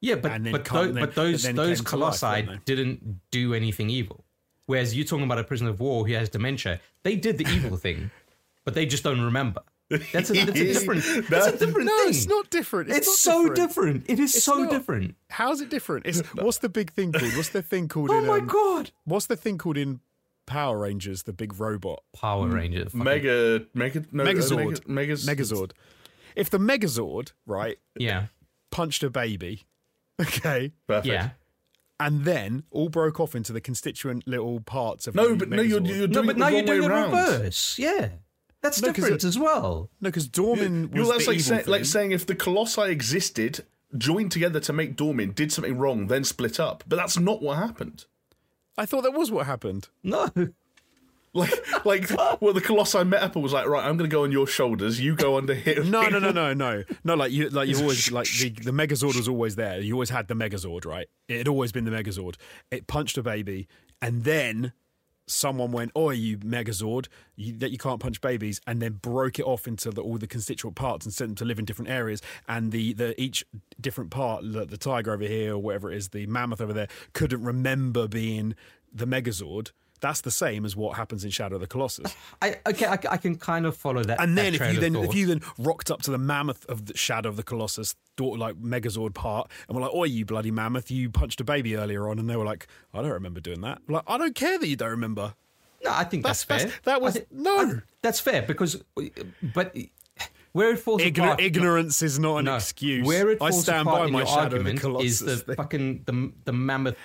[0.00, 3.20] yeah, but but, come- tho- then- but those then those came to life, colossi didn't
[3.30, 4.24] do anything evil.
[4.66, 7.76] Whereas you're talking about a prisoner of war who has dementia, they did the evil
[7.86, 8.10] thing,
[8.64, 9.62] but they just don't remember.
[9.90, 11.04] That's a, that's a different.
[11.30, 12.08] That's a different No, thing.
[12.10, 12.90] it's not different.
[12.90, 14.04] It's, not so different.
[14.08, 14.70] It is so not.
[14.70, 15.14] different.
[15.30, 16.04] How's it different?
[16.06, 17.34] It's, what's the big thing called?
[17.36, 18.10] What's the thing called?
[18.12, 18.90] Oh in, my um, god!
[19.04, 20.00] What's the thing called in
[20.46, 21.22] Power Rangers?
[21.22, 22.84] The big robot Power Ranger.
[22.84, 24.66] fucking- Mega, mega, no, uh, Megazord.
[24.66, 25.70] Mega, Megas, Megazord.
[26.36, 28.26] If the Megazord, right, Yeah.
[28.70, 29.64] punched a baby,
[30.20, 31.06] okay, Perfect.
[31.06, 31.30] Yeah.
[31.98, 35.62] and then all broke off into the constituent little parts of No, the but no,
[35.62, 37.10] you're, you're doing No, but it the now wrong you're doing way it around.
[37.10, 37.78] reverse.
[37.78, 38.08] Yeah.
[38.68, 39.90] That's No, 'cause different as well.
[40.00, 42.34] no, because Dormin You was know, that's the like, evil say, like saying if the
[42.34, 43.64] Colossi existed,
[43.96, 46.84] joined together to make Dormin, did something wrong, then split up.
[46.86, 48.04] But that's not what happened.
[48.76, 49.88] I thought that was what happened.
[50.02, 50.28] No.
[51.34, 52.10] Like, like,
[52.40, 54.46] well, the Colossi met up and was like, right, I'm going to go on your
[54.46, 54.98] shoulders.
[54.98, 55.84] You go under here.
[55.84, 57.14] No, no, no, no, no, no.
[57.14, 59.78] Like you, like you always like the, the Megazord was always there.
[59.78, 61.06] You always had the Megazord, right?
[61.28, 62.36] It had always been the Megazord.
[62.70, 63.68] It punched a baby,
[64.00, 64.72] and then
[65.30, 69.44] someone went, "Oh, you Megazord, you, that you can't punch babies," and then broke it
[69.44, 72.20] off into the, all the constituent parts and sent them to live in different areas.
[72.48, 73.44] And the, the each
[73.80, 76.88] different part, the, the tiger over here or whatever it is, the mammoth over there,
[77.12, 78.54] couldn't remember being
[78.92, 79.72] the Megazord.
[80.00, 82.14] That's the same as what happens in Shadow of the Colossus.
[82.42, 84.20] I okay, I, I can kind of follow that.
[84.20, 86.86] And that then if you then if you then rocked up to the mammoth of
[86.86, 90.90] the shadow of the Colossus, like Megazord part, and were like, "Oh, you bloody mammoth!
[90.90, 93.80] You punched a baby earlier on," and they were like, "I don't remember doing that."
[93.88, 95.34] Like, I don't care that you don't remember.
[95.84, 96.70] No, I think that's, That's- fair.
[96.84, 97.56] that's- that was- no.
[97.78, 98.82] I- that's fair because,
[99.54, 99.76] but
[100.52, 103.06] where it falls Igno- apart, ignorance is not an no, excuse.
[103.06, 105.20] Where it I falls stand apart by in my your shadow of the argument Colossus.
[105.20, 105.54] is the thing.
[105.56, 106.96] fucking the the mammoth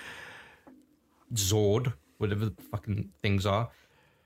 [1.34, 3.70] Zord, whatever the fucking things are.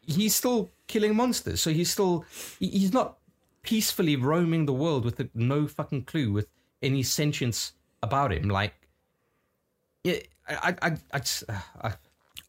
[0.01, 2.25] He's still killing monsters, so he's still
[2.59, 3.19] he's not
[3.63, 6.47] peacefully roaming the world with no fucking clue with
[6.83, 7.73] any sentience
[8.03, 8.49] about him.
[8.49, 8.73] Like,
[10.05, 11.93] it, I, I, I, I, just, uh, I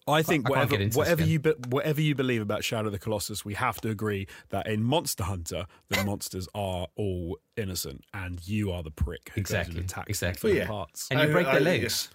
[0.07, 2.87] I think I whatever get into this whatever you be, whatever you believe about Shadow
[2.87, 7.37] of the Colossus, we have to agree that in Monster Hunter, the monsters are all
[7.57, 10.51] innocent, and you are the prick who Exactly, goes and attacks exactly.
[10.53, 10.67] them Yeah.
[10.67, 11.07] parts.
[11.11, 12.09] and you break I- their legs.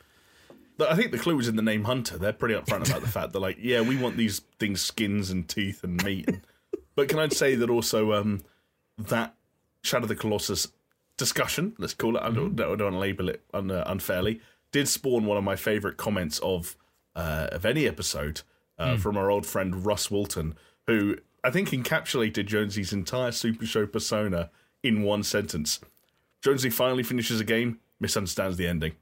[0.81, 2.18] I think the clue is in the name Hunter.
[2.18, 5.49] They're pretty upfront about the fact that, like, yeah, we want these things skins and
[5.49, 6.29] teeth and meat.
[6.29, 6.41] And,
[6.97, 8.43] but can I say that also um,
[8.99, 9.35] that
[9.83, 10.68] Shadow of the Colossus
[11.16, 14.41] discussion, let's call it, I don't, I don't want to label it un, uh, unfairly,
[14.72, 16.77] did spawn one of my favourite comments of
[17.14, 18.43] uh, of any episode
[18.77, 20.57] uh, from our old friend Russ Walton,
[20.89, 24.51] who I think encapsulated Jonesy's entire Super Show persona
[24.83, 25.79] in one sentence.
[26.43, 28.95] Jonesy finally finishes a game, misunderstands the ending.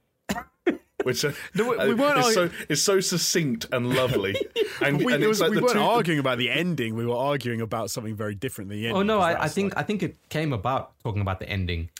[1.04, 4.34] Which uh, No, we- we weren't is, so, argu- is so succinct and lovely.
[4.80, 6.94] And, we, and was- like we weren't two, arguing about the ending.
[6.94, 8.96] We were arguing about something very different than the ending.
[9.00, 11.48] Oh no, 'cause I, I think like- I think it came about talking about the
[11.48, 11.90] ending.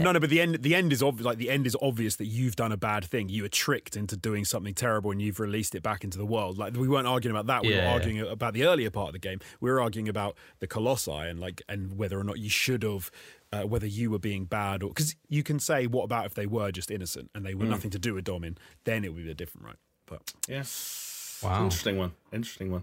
[0.00, 1.26] no, no, but the end, the end is obvious.
[1.26, 3.28] Like the end is obvious that you've done a bad thing.
[3.28, 6.56] You were tricked into doing something terrible, and you've released it back into the world.
[6.56, 7.62] Like we weren't arguing about that.
[7.68, 7.84] We Yeah.
[7.88, 9.40] were arguing about the earlier part of the game.
[9.60, 13.10] We were arguing about the colossi and like and whether or not you should have.
[13.50, 16.44] Uh, whether you were being bad or because you can say what about if they
[16.46, 17.60] were just innocent and they Mm.
[17.60, 20.64] were nothing to do with Domin then it would be a different right but Yeah,
[21.42, 21.64] Wow.
[21.64, 22.12] interesting one.
[22.30, 22.82] Interesting one.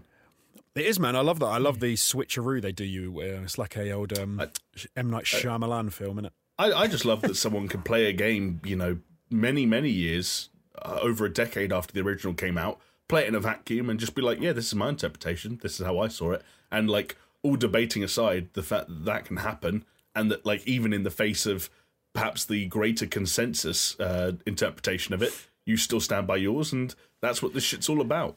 [0.74, 3.58] it is man I love that I love the switcheroo they do you uh, it's
[3.58, 4.40] like a old um,
[4.96, 8.12] M Night Shyamalan film isn't it I, I just love that someone can play a
[8.12, 8.98] game, you know,
[9.30, 10.48] many, many years,
[10.82, 14.00] uh, over a decade after the original came out, play it in a vacuum and
[14.00, 15.58] just be like, yeah, this is my interpretation.
[15.62, 16.42] This is how I saw it.
[16.72, 19.84] And, like, all debating aside, the fact that that can happen
[20.16, 21.70] and that, like, even in the face of
[22.12, 25.32] perhaps the greater consensus uh, interpretation of it,
[25.66, 28.36] you still stand by yours, and that's what this shit's all about.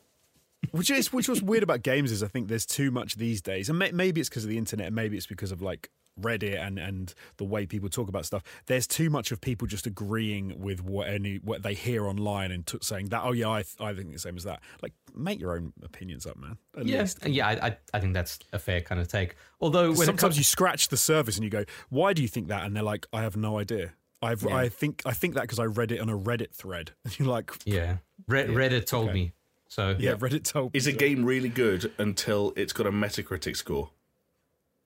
[0.71, 3.69] which is which was weird about games is I think there's too much these days,
[3.69, 6.59] and may, maybe it's because of the internet, and maybe it's because of like Reddit
[6.59, 8.43] and and the way people talk about stuff.
[8.67, 12.65] There's too much of people just agreeing with what any what they hear online and
[12.65, 14.61] t- saying that oh yeah I I think the same as that.
[14.81, 16.57] Like make your own opinions up, man.
[16.77, 17.25] At Yeah, least.
[17.27, 19.35] yeah, I, I, I think that's a fair kind of take.
[19.61, 22.47] Although when Sometimes comes, you scratch the surface and you go, "Why do you think
[22.49, 23.93] that?" And they're like, "I have no idea.
[24.21, 27.17] I've I think I think that because I read it on a Reddit thread." And
[27.19, 27.97] you're like, yeah,
[28.27, 29.13] Red, Reddit told okay.
[29.13, 29.33] me.
[29.69, 32.91] So "Yeah, Reddit told." Is me a so." game really good until it's got a
[32.91, 33.91] Metacritic score?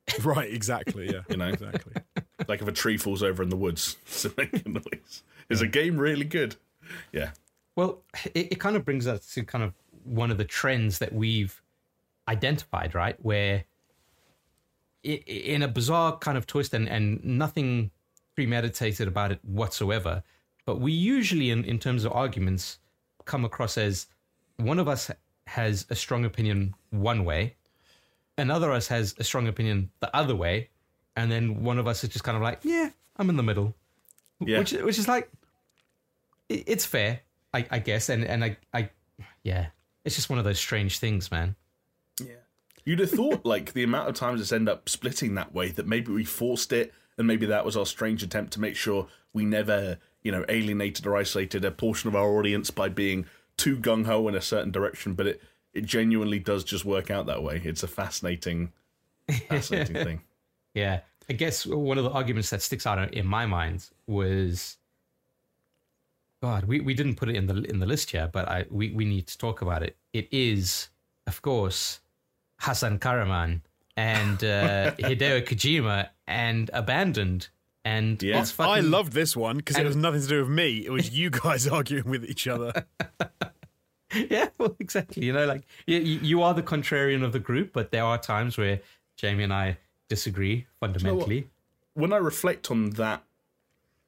[0.24, 0.51] right?
[0.51, 1.12] Exactly.
[1.12, 1.22] Yeah.
[1.30, 1.47] You know?
[1.47, 1.93] exactly.
[2.47, 5.24] Like if a tree falls over in the woods, so make a noise.
[5.49, 6.56] Is a game really good?
[7.12, 7.32] Yeah.
[7.76, 7.99] Well,
[8.34, 9.74] it, it kind of brings us to kind of
[10.04, 11.62] one of the trends that we've
[12.28, 13.16] identified, right?
[13.24, 13.64] Where
[15.06, 17.91] i- i- in a bizarre kind of twist and, and nothing
[18.36, 20.24] premeditated about it whatsoever,
[20.66, 22.80] but we usually, in, in terms of arguments,
[23.26, 24.08] come across as
[24.58, 25.12] one of us
[25.47, 27.56] has a strong opinion one way,
[28.38, 30.69] another of us has a strong opinion the other way,
[31.15, 33.75] and then one of us is just kind of like, yeah, I'm in the middle.
[34.39, 34.59] Yeah.
[34.59, 35.29] Which, which is like,
[36.49, 37.21] it- it's fair,
[37.53, 38.89] I, I guess, and and I, I,
[39.43, 39.67] yeah,
[40.05, 41.55] it's just one of those strange things, man.
[42.19, 42.36] Yeah,
[42.86, 45.88] you'd have thought, like, the amount of times it's end up splitting that way, that
[45.88, 49.45] maybe we forced it, and maybe that was our strange attempt to make sure we
[49.45, 53.25] never, you know, alienated or isolated a portion of our audience by being
[53.55, 55.13] too gung ho in a certain direction.
[55.13, 55.41] But it,
[55.74, 57.61] it genuinely does just work out that way.
[57.63, 58.71] It's a fascinating,
[59.49, 60.21] fascinating thing.
[60.74, 60.99] Yeah,
[61.30, 64.78] I guess one of the arguments that sticks out in my mind was,
[66.41, 68.91] God, we, we didn't put it in the in the list here, but I we,
[68.91, 69.95] we need to talk about it.
[70.11, 70.89] It is,
[71.28, 71.99] of course,
[72.61, 73.61] Hasan Kahraman
[73.95, 77.47] and uh, Hideo Kojima and Abandoned,
[77.86, 78.41] and Yeah.
[78.41, 78.74] it's fucking.
[78.74, 80.86] I loved this one because it and- was nothing to do with me.
[80.86, 82.86] It was you guys arguing with each other.
[84.30, 85.26] Yeah, well, exactly.
[85.26, 88.57] You know, like you, you are the contrarian of the group, but there are times
[88.57, 88.80] where
[89.18, 89.78] Jamie and I
[90.09, 91.49] disagree fundamentally.
[91.93, 93.24] when I reflect on that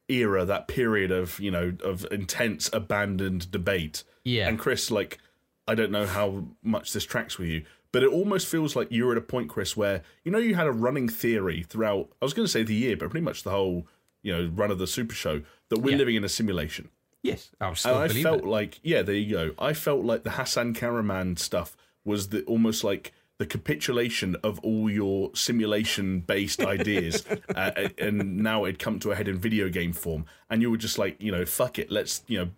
[0.08, 4.48] era, that period of you know of intense abandoned debate, Yeah.
[4.48, 5.20] and Chris, like,
[5.68, 9.12] I don't know how much this tracks with you, but it almost feels like you're
[9.14, 12.10] at a point, Chris, where you know you had a running theory throughout.
[12.22, 13.88] I was going to say the year, but pretty much the whole
[14.22, 15.98] you know run of the Super Show that we're Yeah.
[15.98, 16.90] living in a simulation.
[17.26, 18.46] Yes, I still And I felt it.
[18.46, 19.52] like, yeah, there you go.
[19.58, 24.90] I felt like the Hasan Kahraman stuff was the almost like the capitulation of all
[24.90, 29.92] your simulation based ideas, uh, and now it'd come to a head in video game
[29.92, 30.26] form.
[30.50, 32.50] And you were just like, you know, fuck it, let's, you know,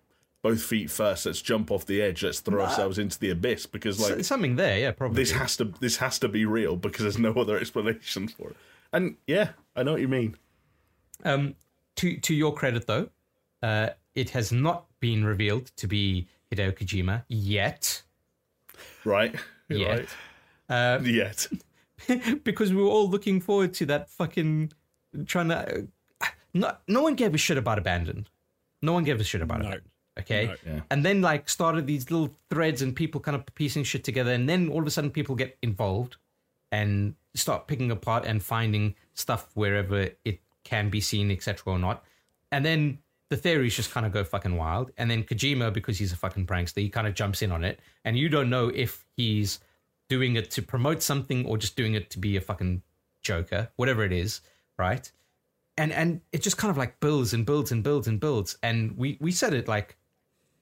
[0.44, 4.00] both feet first, let's jump off the edge, let's throw ourselves into the abyss because,
[4.00, 5.16] like, S- something there, yeah, probably.
[5.16, 8.56] this has to this has to be real because there's no other explanation for it.
[8.94, 10.36] And yeah, I know what you mean.
[11.24, 11.56] Um,
[11.96, 13.10] to to your credit, though,
[13.64, 18.02] uh, it has not been revealed to be Hideo Kojima yet,
[19.06, 19.36] Right?
[19.70, 20.10] Yet.
[20.70, 20.96] Right.
[21.00, 21.48] uh, Yet.
[22.44, 24.72] because we were all looking forward to that fucking
[25.26, 25.88] trying to.
[26.54, 28.30] No, no one gave a shit about Abandoned.
[28.82, 29.68] No one gave a shit about No.
[29.68, 29.92] Abandoned.
[30.20, 30.56] Okay, No.
[30.66, 30.82] Yeah.
[30.90, 34.50] and then like started these little threads and people kind of piecing shit together, and
[34.50, 36.18] then all of a sudden people get involved
[36.72, 41.74] and start picking apart and finding stuff wherever it can be seen, etc.
[41.74, 42.04] or not,
[42.52, 42.98] and then
[43.30, 44.92] the theories just kind of go fucking wild.
[44.98, 47.80] And then Kojima, because he's a fucking prankster, he kind of jumps in on it,
[48.06, 49.60] and you don't know if he's
[50.10, 52.82] doing it to promote something or just doing it to be a fucking
[53.22, 54.42] joker, whatever it is,
[54.78, 55.12] right?
[55.78, 58.58] And and it just kind of like builds and builds and builds and builds.
[58.64, 59.98] And we we said it like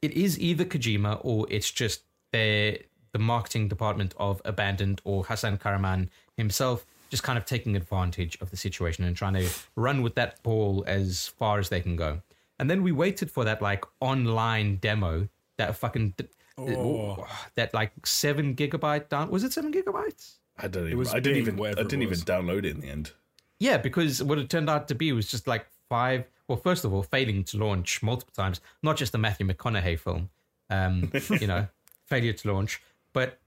[0.01, 2.01] it is either Kojima or it's just
[2.31, 2.81] the
[3.13, 8.51] the marketing department of Abandoned or Hasan Kahraman himself just kind of taking advantage of
[8.51, 12.21] the situation and trying to run with that ball as far as they can go.
[12.59, 15.27] And then we waited for that like online demo
[15.57, 16.13] that fucking
[16.57, 17.27] Oh.
[17.55, 20.35] that like seven gigabyte down was it seven gigabytes?
[20.57, 20.97] I don't even.
[20.97, 21.61] was I didn't even.
[21.61, 23.11] I didn't even download it in the end.
[23.59, 26.25] Yeah, because what it turned out to be was just like five.
[26.47, 30.29] Well, first of all, failing to launch multiple times, not just the Matthew McConaughey film,
[30.69, 31.67] um, you know,
[32.05, 32.81] failure to launch,
[33.11, 33.39] but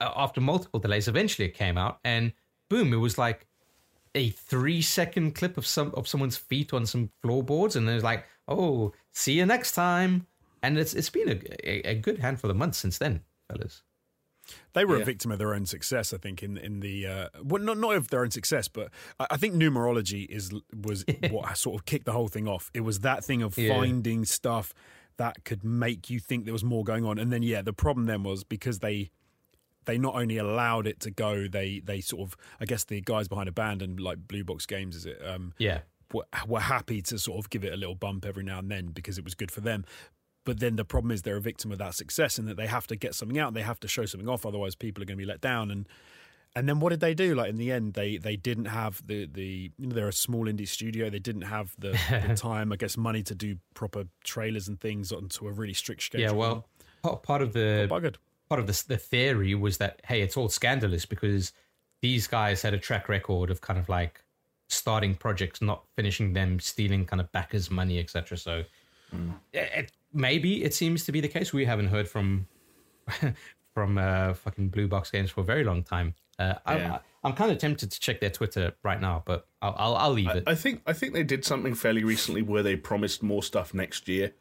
[0.00, 2.32] uh, after multiple delays, eventually it came out, and
[2.68, 3.47] boom, it was like
[4.14, 8.24] a three-second clip of some of someone's feet on some floorboards, and it was like,
[8.46, 10.26] oh, see you next time.
[10.62, 13.82] And it's it's been a, a, a good handful of months since then, fellas.
[14.72, 15.02] They were Yeah.
[15.02, 16.42] a victim of their own success, I think.
[16.42, 18.90] In in the uh, well, not not of their own success, but
[19.20, 22.70] I, I think numerology is was what sort of kicked the whole thing off.
[22.74, 23.68] It was that thing of Yeah.
[23.68, 24.72] finding stuff
[25.18, 28.06] that could make you think there was more going on, and then yeah, the problem
[28.06, 29.10] then was because they
[29.88, 33.26] they not only allowed it to go, they they sort of I guess the guys
[33.26, 35.20] behind Abandoned like Blue Box Games, is it?
[35.26, 35.80] Um, Yeah,
[36.12, 38.88] were, were happy to sort of give it a little bump every now and then
[38.88, 39.84] because it was good for them.
[40.44, 42.86] But then the problem is they're a victim of that success, and that they have
[42.88, 43.54] to get something out.
[43.54, 45.70] They have to show something off, otherwise people are going to be let down.
[45.70, 45.88] And
[46.54, 47.34] and then what did they do?
[47.34, 50.44] Like in the end, they they didn't have the the you know they're a small
[50.46, 51.08] indie studio.
[51.10, 51.90] They didn't have the,
[52.26, 56.02] the time, I guess, money to do proper trailers and things onto a really strict
[56.02, 56.26] schedule.
[56.26, 56.66] Yeah, well,
[57.02, 58.16] part- part of the buggered.
[58.48, 61.52] Part of the the theory was that hey, it's all scandalous because
[62.02, 64.22] these guys had a track record of kind of like
[64.68, 68.36] starting projects, not finishing them, stealing kind of backers' money, etc.
[68.38, 68.64] So
[69.52, 71.52] it, it- maybe it seems to be the case.
[71.52, 72.46] We haven't heard from
[73.74, 76.14] from uh, fucking Blue Box Games for a very long time.
[76.38, 76.94] Uh, Yeah.
[76.94, 80.12] I, I'm kind of tempted to check their Twitter right now, but I'll I'll, I'll
[80.12, 80.44] leave it.
[80.46, 84.08] I think I think they did something fairly recently where they promised more stuff next
[84.08, 84.34] year.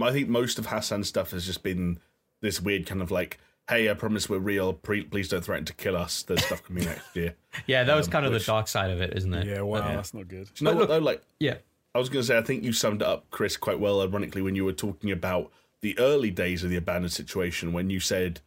[0.00, 1.98] I think most of Hasan's stuff has just been
[2.46, 3.38] this weird kind of like,
[3.68, 4.72] "Hey, I promise we're real.
[4.72, 7.34] Pre- please don't threaten to kill us." There's stuff coming next year.
[7.66, 9.46] yeah, that was um, kind of which- the dark side of it, isn't it?
[9.46, 9.96] Yeah, wow, Yeah.
[9.96, 10.46] that's not good.
[10.46, 10.98] Do you know But what though?
[10.98, 11.56] Like, yeah.
[11.94, 14.42] I was going to say, I think you summed it up, Chris, quite well, ironically,
[14.42, 18.40] when you were talking about the early days of the abandoned situation, when you said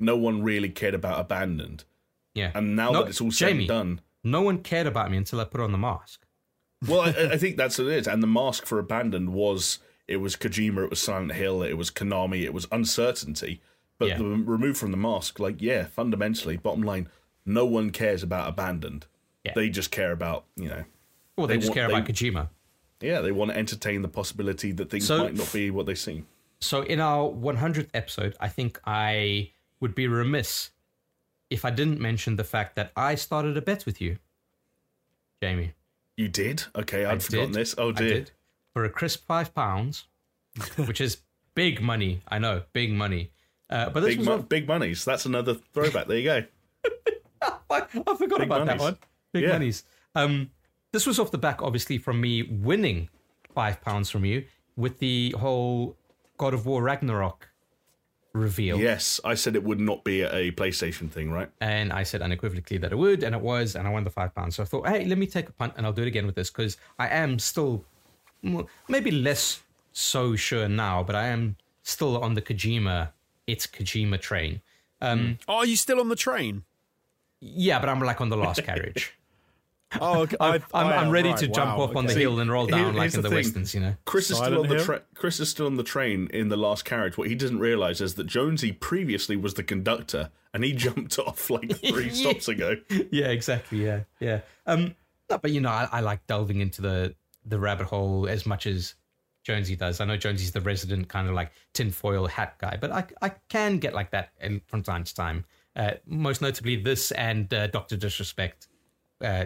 [0.00, 1.84] no one really cared about abandoned,
[2.34, 2.50] Yeah.
[2.54, 5.16] and now No, that it's all said Jamie, and done, No one cared about me
[5.18, 6.26] until I put on the mask.
[6.88, 8.08] well, I, I think that's what it is.
[8.08, 9.78] And the mask for abandoned was
[10.08, 13.60] it was Kojima, it was Silent Hill, it was Konami, it was uncertainty.
[13.98, 14.18] But Yeah.
[14.18, 17.08] the remove from the mask, like yeah, fundamentally, bottom line,
[17.44, 19.06] no one cares about abandoned.
[19.44, 19.52] Yeah.
[19.54, 20.84] They just care about you know,
[21.36, 22.48] Well, they, They just want- care they- about Kojima.
[23.00, 25.94] yeah, they want to entertain the possibility that things So- might not be what they
[25.94, 26.26] seem.
[26.60, 30.70] So in our 100th episode, I think I would be remiss
[31.50, 34.16] if I didn't mention the fact that I started a bet with you,
[35.42, 35.72] Jamie.
[36.16, 36.64] You did?
[36.74, 37.60] Okay, I'd I forgotten did.
[37.60, 37.74] this.
[37.76, 38.24] Oh dear.
[38.76, 40.04] For a crisp five pounds,
[40.76, 41.22] which is
[41.54, 42.20] big money.
[42.28, 43.30] I know, big money.
[43.70, 45.02] Uh, but this Big, was mo- big monies.
[45.02, 46.08] That's another throwback.
[46.08, 46.44] There you go.
[47.42, 47.80] I, I
[48.16, 48.98] forgot Big about that one.
[49.32, 49.52] Big Yeah.
[49.52, 49.82] monies.
[50.14, 50.50] Um,
[50.92, 53.08] this was off the back, obviously, from me winning
[53.54, 54.44] five pounds from you
[54.76, 55.96] with the whole
[56.36, 57.48] God of War Ragnarok
[58.34, 58.78] reveal.
[58.78, 61.48] Yes, I said it would not be a PlayStation thing, right?
[61.62, 64.34] And I said unequivocally that it would, and it was, and I won the five
[64.34, 64.56] pounds.
[64.56, 66.34] So I thought, hey, let me take a punt, and I'll do it again with
[66.34, 67.82] this because I am still,
[68.88, 69.62] maybe less
[69.92, 73.10] so sure now, but I am still on the Kojima,
[73.46, 74.60] it's Kojima train.
[75.00, 76.64] Um, Oh, are you still on the train?
[77.40, 79.14] Yeah, but I'm like on the last carriage.
[80.00, 80.36] Oh, okay.
[80.40, 82.22] I'm, I'm, I'm ready to jump wow, off on the okay.
[82.22, 83.94] hill and roll Here- down like in the the, westerns, you know.
[84.04, 84.84] Chris is still Silent on the Hill?
[84.84, 87.16] tra- Chris is still on the train in the last carriage.
[87.16, 91.48] What he doesn't realize is that Jonesy previously was the conductor, and he jumped off
[91.50, 92.74] like three stops ago.
[93.12, 93.84] yeah, exactly.
[93.84, 94.40] Yeah, yeah.
[94.66, 94.96] Um,
[95.30, 97.14] no, but you know, I, I like delving into the
[97.46, 98.94] the rabbit hole as much as
[99.44, 100.00] Jonesy does.
[100.00, 103.78] I know Jonesy's the resident kind of like tinfoil hat guy, but I I can
[103.78, 105.44] get like that in, from time to time.
[105.76, 108.66] Uh, most notably, this and uh, Doctor Disrespect
[109.22, 109.44] uh,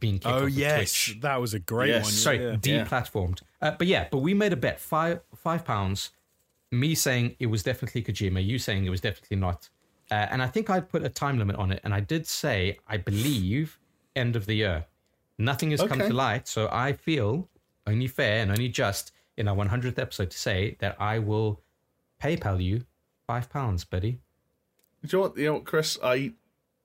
[0.00, 1.20] being kicked Oh of yes, Twitch.
[1.20, 2.04] that was a great Yes.
[2.04, 2.12] one.
[2.12, 2.56] Sorry, yeah.
[2.56, 3.42] deplatformed.
[3.62, 6.10] Uh, but yeah, but we made a bet five five pounds.
[6.72, 9.68] Me saying it was definitely Kojima, you saying it was definitely not.
[10.10, 12.78] Uh, and I think I put a time limit on it, and I did say
[12.88, 13.78] I believe
[14.16, 14.86] end of the year.
[15.38, 17.48] Nothing has come to light, so I feel
[17.86, 21.60] only fair and only just in our 100th episode to say that I will
[22.22, 22.84] PayPal you
[23.26, 24.18] five pounds, buddy.
[25.04, 25.38] Do you know what?
[25.38, 25.98] You know what, Chris?
[26.02, 26.32] I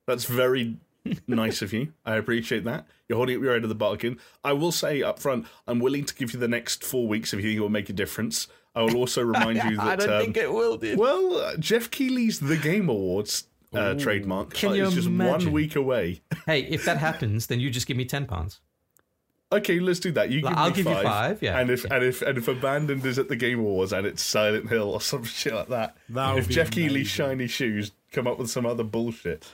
[0.06, 0.78] that's very
[1.28, 1.93] nice of you.
[2.06, 2.88] I appreciate that.
[3.08, 4.20] You're holding up your end of the bargain.
[4.43, 7.39] I will say up front, I'm willing to give you the next four weeks if
[7.39, 8.47] you think it will make a difference.
[8.76, 9.86] I will also remind you that.
[9.86, 10.99] I don't um, think it will, dude.
[10.99, 15.47] well, Geoff Keighley's The Game Awards uh, trademark Can uh, you is just imagine?
[15.47, 16.22] one week away.
[16.45, 18.59] Hey, if that happens, then you just give me ten pounds.
[19.53, 20.30] Okay, let's do that.
[20.30, 21.59] You give I'll me give you five, five, yeah.
[21.59, 24.69] And if and if and if Abandoned is at the Game Awards and it's Silent
[24.69, 28.49] Hill or some shit like that, That if Geoff Keighley's shiny shoes come up with
[28.49, 29.47] some other bullshit,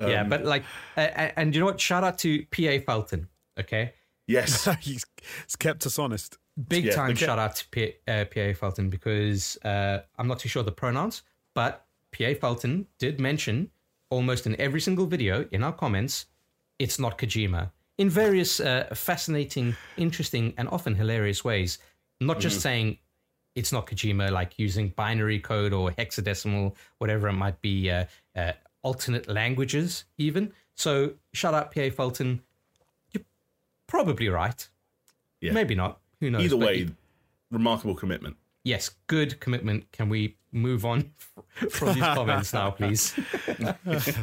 [0.00, 0.64] yeah, Um, but like,
[0.96, 1.00] uh,
[1.36, 1.80] and you know what?
[1.80, 3.28] Shout out to PA Felton.
[3.58, 3.94] Okay,
[4.26, 5.04] yes, he's,
[5.46, 6.36] he's kept us honest.
[6.68, 7.24] big Yeah, time okay.
[7.24, 11.22] shout out to P- uh, PA Felton because uh, I'm not too sure the pronouns,
[11.54, 11.83] but
[12.16, 13.70] PA Felton did mention
[14.10, 16.26] almost in every single video in our comments,
[16.78, 21.78] it's not Kojima in various uh, fascinating, interesting, and often hilarious ways.
[22.20, 22.98] Not just saying
[23.54, 28.04] it's not Kojima, like using binary code or hexadecimal, whatever it might be, uh,
[28.34, 30.52] uh, alternate languages, even.
[30.74, 32.40] So, shout out PA Fulton.
[33.12, 33.24] You're
[33.86, 34.68] probably right.
[35.40, 35.52] Yeah.
[35.52, 36.00] Maybe not.
[36.20, 36.44] Who knows?
[36.44, 36.88] either way,
[37.50, 38.36] remarkable commitment.
[38.64, 39.90] Yes, good commitment.
[39.92, 41.12] Can we move on
[41.70, 43.14] from these comments now, please?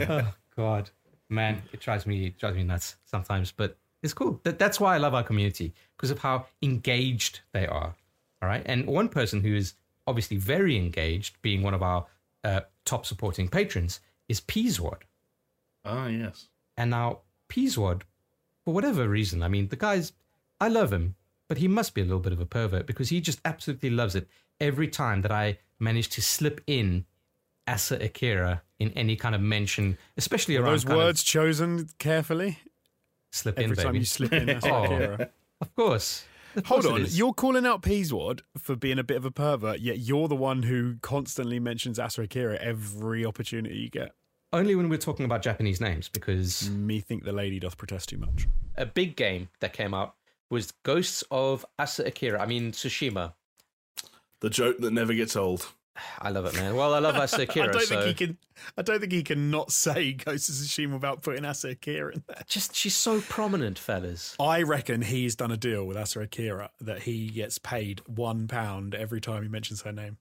[0.09, 0.89] oh, God,
[1.29, 4.39] man, it drives me it drives me nuts sometimes, but it's cool.
[4.43, 7.95] That, that's why I love our community because of how engaged they are.
[8.41, 9.75] All right, and one person who is
[10.07, 12.05] obviously very engaged, being one of our
[12.43, 15.03] uh, top supporting patrons, is Peaswad.
[15.85, 16.47] Ah, yes.
[16.75, 17.19] And now
[17.49, 18.01] Peaswad,
[18.65, 20.13] for whatever reason, I mean, the guy's
[20.59, 21.15] I love him,
[21.51, 24.15] but he must be a little bit of a pervert because he just absolutely loves
[24.15, 24.25] it
[24.61, 27.03] every time that I manage to slip in
[27.67, 32.57] Asa Akira in any kind of mention, especially around Those kind of words chosen carefully
[33.33, 33.99] slip every in, time baby.
[33.99, 34.45] you slip in.
[34.45, 34.85] That's Oh.
[34.85, 35.29] Akira.
[35.59, 36.23] Of course.
[36.55, 39.81] Of Hold course on, you're calling out Peaswad for being a bit of a pervert,
[39.81, 44.13] yet you're the one who constantly mentions Asa Akira every opportunity you get.
[44.53, 48.19] Only when we're talking about Japanese names because Me think the lady doth protest too
[48.19, 48.47] much.
[48.77, 50.15] A big game that came out
[50.51, 52.41] was Ghosts of Asa Akira.
[52.41, 53.33] I mean Tsushima.
[54.41, 55.67] The joke that never gets old.
[56.19, 56.75] I love it, man.
[56.75, 57.69] Well, I love Asa Akira.
[57.69, 58.37] I don't so think he can.
[58.77, 62.23] I don't think he can not say Ghost of Tsushima without putting Asa Akira in
[62.27, 62.43] there.
[62.47, 64.35] just she's so prominent, fellas.
[64.39, 68.93] I reckon he's done a deal with Asa Akira that he gets paid one pound
[68.93, 70.17] every time he mentions her name.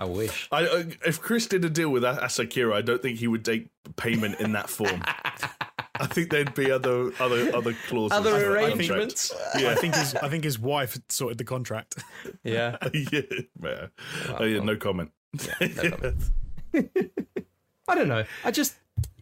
[0.00, 0.48] I wish.
[0.50, 3.68] I, uh, if Chris did a deal with Asakira, I don't think he would take
[3.96, 5.02] payment in that form.
[6.00, 8.16] I think there'd be other other other clauses.
[8.16, 9.32] Other in the contract.
[9.54, 12.02] I think his I think his wife sorted the contract.
[12.42, 12.76] Yeah.
[12.94, 13.20] yeah,
[13.62, 13.86] yeah.
[14.38, 15.10] Oh, yeah, no comment.
[15.60, 16.22] no comment.
[17.88, 18.24] I don't know.
[18.44, 18.76] I just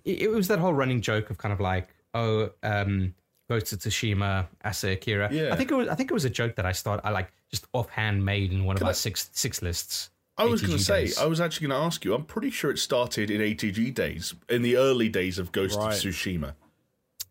[0.05, 3.15] it, it was that whole running joke of kind of like, oh, um,
[3.49, 5.33] Ghost of Tsushima, Asa Akira.
[5.33, 5.53] Yeah.
[5.53, 7.33] I think it was I think it was a joke that I started I like
[7.51, 10.11] just offhand made in one of our six six lists.
[10.37, 11.19] I was going to say, days.
[11.19, 12.15] I was actually going to ask you.
[12.15, 15.93] I'm pretty sure it started in ATG days, in the early days of Ghost Right.
[15.93, 16.55] of Tsushima,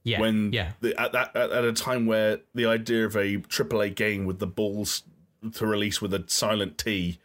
[0.08, 3.38] yeah, when yeah, the, at that at, at a time where the idea of a
[3.38, 5.04] AAA game with the balls
[5.54, 7.20] to release with a silent T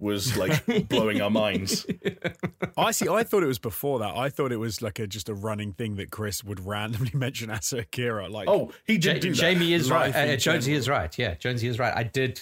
[0.00, 1.84] was like blowing our minds.
[2.76, 3.08] I see.
[3.08, 4.16] I thought it was before that.
[4.16, 7.50] I thought it was like a just a running thing that Chris would randomly mention
[7.50, 8.28] Asa Akira.
[8.28, 9.36] Like, Oh, he did Ja- do that.
[9.36, 10.14] Jamie is right.
[10.14, 10.78] Life Uh, Jonesy general.
[10.78, 11.18] is right.
[11.18, 11.92] Yeah, Jonesy is right.
[11.96, 12.40] I did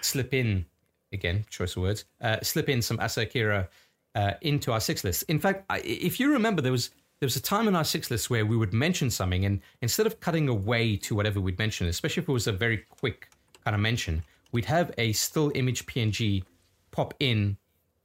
[0.00, 0.64] slip in
[1.12, 3.68] again, choice of words, uh, slip in some Asa Akira
[4.14, 5.24] uh, into our six list.
[5.28, 8.10] In fact, I, if you remember, there was there was a time in our six
[8.10, 11.86] list where we would mention something, and instead of cutting away to whatever we'd mention,
[11.86, 13.28] especially if it was a very quick
[13.64, 14.22] kind of mention,
[14.52, 16.44] we'd have a still image PNG
[16.90, 17.56] pop in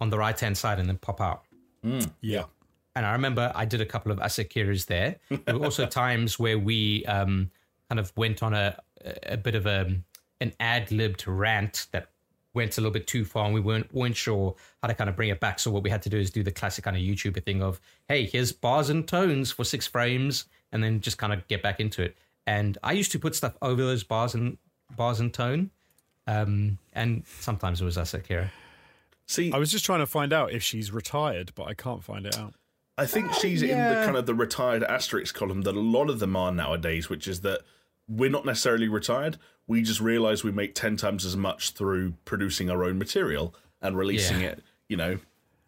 [0.02, 1.44] on the right hand side and then pop out.
[2.22, 2.44] yeah.
[2.95, 5.15] And I remember I did a couple of Asakiras there.
[5.30, 7.49] There were also times where we um,
[7.90, 8.77] kind of went on a,
[9.23, 9.95] a bit of a,
[10.41, 12.10] an ad libbed rant that
[12.54, 15.16] went a little bit too far and we weren't, weren't sure how to kind of
[15.16, 15.60] bring it back.
[15.60, 17.80] So what we had to do is do the classic kind of YouTuber thing of,
[18.08, 21.80] hey, here's bars and tones for six frames and then just kind of get back
[21.80, 22.18] into it.
[22.46, 24.58] And I used to put stuff over those bars and
[24.96, 25.72] bars and tone.
[26.28, 28.50] Um, and sometimes it was Asakira.
[29.26, 32.26] See, I was just trying to find out if she's retired, but I can't find
[32.26, 32.54] it out.
[32.98, 36.20] I think she's in the kind of the retired asterisk column that a lot of
[36.20, 37.62] them are nowadays, which is that
[38.08, 39.38] we're not necessarily retired.
[39.68, 43.98] We just realize we make 10 times as much through producing our own material and
[43.98, 44.48] releasing Yeah.
[44.50, 45.20] it, you know,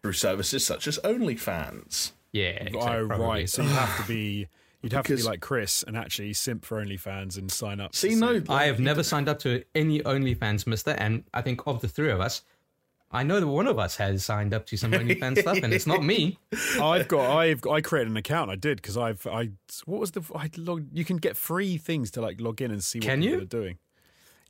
[0.02, 2.12] through services such as OnlyFans.
[2.32, 2.50] Yeah.
[2.50, 3.26] exactly, oh, probably.
[3.26, 3.50] right.
[3.50, 4.48] So you have to be.
[4.82, 7.96] You'd have to be like Chris and actually simp for OnlyFans and sign up.
[7.96, 11.82] See, no, I have never signed up to any OnlyFans, Mister, and I think of
[11.82, 12.44] the three of us,
[13.12, 15.88] I know that one of us has signed up to some OnlyFans stuff, and it's
[15.88, 16.38] not me.
[16.82, 17.38] I've got.
[17.38, 17.66] I've.
[17.66, 18.50] I created an account.
[18.52, 19.26] I did because I've.
[19.28, 19.52] I.
[19.86, 20.22] What was the?
[20.36, 20.98] I logged.
[20.98, 23.42] You can get free things to like log in and see what Can people you?
[23.44, 23.78] are doing.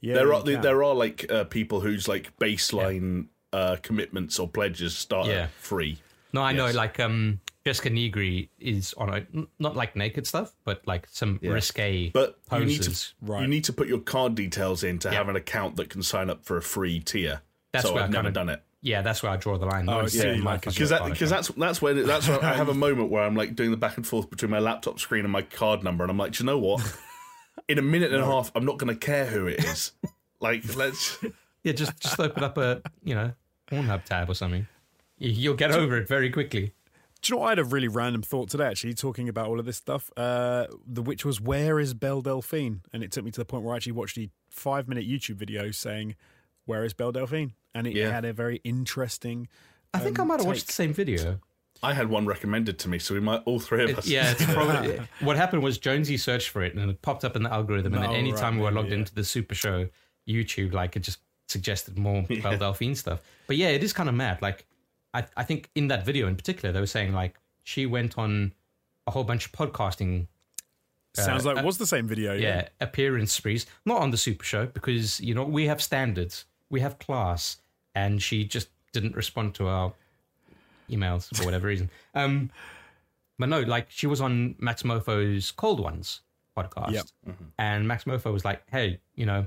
[0.02, 0.61] Yeah, there are can.
[0.61, 5.48] there are like uh, people whose like baseline uh, commitments or pledges start Yeah.
[5.60, 5.98] free.
[6.34, 10.53] No, I know, like um, Jessica Negri is on a n- not like naked stuff,
[10.65, 13.41] but like some risque But you need to Right.
[13.41, 15.15] you need to put your card details in to Yeah.
[15.18, 17.41] have an account that can sign up for a free tier.
[17.76, 18.64] That's so where I've I never kinda- done it.
[18.81, 19.88] yeah, that's where I draw the line.
[19.89, 21.47] Oh, I Once see, in my like, because that, card because account.
[21.47, 23.97] that's that's when that's when I have a moment where I'm like doing the back
[23.97, 26.45] and forth between my laptop screen and my card number, and I'm like, "Do you
[26.45, 26.81] know what?
[27.68, 29.91] In a minute and a half, I'm not going to care who it is.
[30.39, 31.18] like, let's.
[31.64, 33.31] yeah, just just open up a you know
[33.72, 34.68] Pornhub tab or something.
[35.18, 36.73] You- You'll get over it very quickly.
[37.22, 37.47] Do you know what?
[37.47, 40.11] I had a really random thought today, actually, talking about all of this stuff.
[40.15, 42.81] Uh, the which was where is Belle Delphine?
[42.93, 45.38] And it took me to the point where I actually watched a five minute YouTube
[45.38, 46.14] video saying,
[46.66, 48.12] "Where is Belle Delphine?" And it Yeah.
[48.12, 49.48] had a very interesting.
[49.94, 51.40] I think I um, might have watched the same video.
[51.84, 54.08] I had one recommended to me, so we might all three of us.
[54.08, 57.44] Yeah, it's probably what happened was Jonesy searched for it and it popped up in
[57.44, 57.94] the algorithm.
[57.94, 58.96] And Oh, any right, time we were logged yeah.
[58.96, 59.90] into the Super Show
[60.28, 63.22] YouTube, like it just suggested more Belle Delphine stuff.
[63.48, 64.42] But yeah, it is kind of mad.
[64.42, 64.66] Like
[65.14, 68.54] I, I think in that video in particular, they were saying like she went on
[69.06, 70.28] a whole bunch of podcasting.
[71.14, 72.34] Sounds uh, like it was the same video.
[72.34, 76.80] Yeah, appearance sprees, not on the Super Show because you know we have standards, we
[76.82, 77.58] have class,
[77.94, 79.94] and she just didn't respond to our
[80.90, 81.90] emails for whatever reason.
[82.16, 82.50] Um,
[83.38, 86.22] but no, like she was on Max Moefoe's Cold Ones
[86.58, 87.06] podcast, Yep.
[87.60, 89.46] and Max Moefoe was like, "Hey, you know,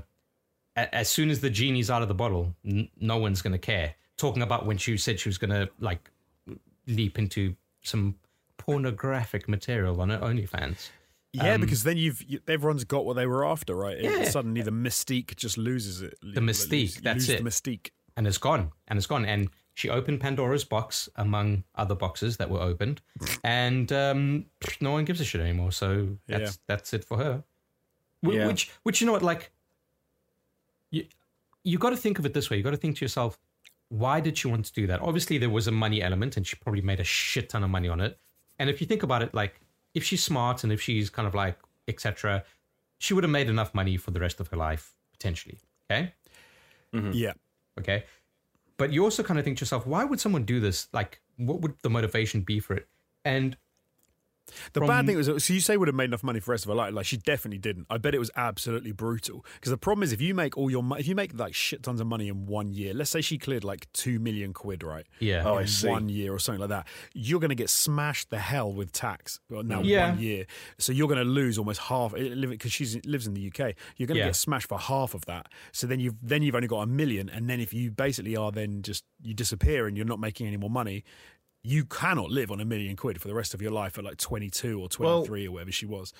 [0.75, 3.95] a- as soon as the genie's out of the bottle, n- no one's gonna care."
[4.17, 6.11] Talking about when she said she was gonna like
[6.85, 8.13] leap into some
[8.57, 10.89] pornographic material on her OnlyFans.
[11.33, 13.97] Yeah, Um, because then you've you, everyone's got what they were after, right?
[13.97, 14.23] It- Yeah.
[14.29, 16.17] Suddenly, the mystique just loses it.
[16.23, 17.43] The mystique, that's lose it.
[17.43, 17.89] The mystique.
[18.17, 22.49] and it's gone and it's gone and she opened pandora's box among other boxes that
[22.49, 23.01] were opened
[23.45, 24.45] and um,
[24.81, 26.51] no one gives a shit anymore so that's Yeah.
[26.67, 27.43] that's it for her
[28.23, 28.45] Yeah.
[28.47, 29.51] which which you know what like
[30.91, 31.05] you
[31.63, 33.39] you got to think of it this way you got to think to yourself
[33.89, 36.55] why did she want to do that obviously there was a money element and she
[36.57, 38.17] probably made a shit ton of money on it
[38.57, 39.61] and if you think about it like
[39.93, 41.57] if she's smart and if she's kind of like
[41.87, 42.43] etc
[42.99, 45.59] she would have made enough money for the rest of her life potentially
[45.89, 46.13] okay
[46.93, 47.11] mm-hmm.
[47.13, 47.33] Yeah.
[47.79, 48.03] Okay.
[48.77, 50.87] But you also kind of think to yourself, why would someone do this?
[50.93, 52.87] Like, what would the motivation be for it?
[53.25, 53.57] And
[54.73, 56.51] The From- bad thing was, so you say would have made enough money for the
[56.51, 56.93] rest of her life.
[56.93, 57.87] Like she definitely didn't.
[57.89, 59.45] I bet it was absolutely brutal.
[59.55, 61.83] Because the problem is, if you make all your, money, if you make like shit
[61.83, 65.05] tons of money in one year, let's say she cleared like two million quid, right?
[65.19, 65.87] yeah, Oh, I see.
[65.87, 69.39] one year or something like that, you're going to get smashed the hell with tax.
[69.49, 70.09] Well, now Yeah.
[70.11, 70.45] one year,
[70.77, 73.75] so you're going to lose almost half eh, because she lives in the UK.
[73.97, 74.25] You're going to Yeah.
[74.25, 75.47] get smashed for half of that.
[75.71, 78.51] So then you've then you've only got a million, and then if you basically are
[78.51, 81.03] then just you disappear and you're not making any more money.
[81.63, 84.17] You cannot live on a million quid for the rest of your life at like
[84.17, 86.13] 22 or 23 or whatever she was.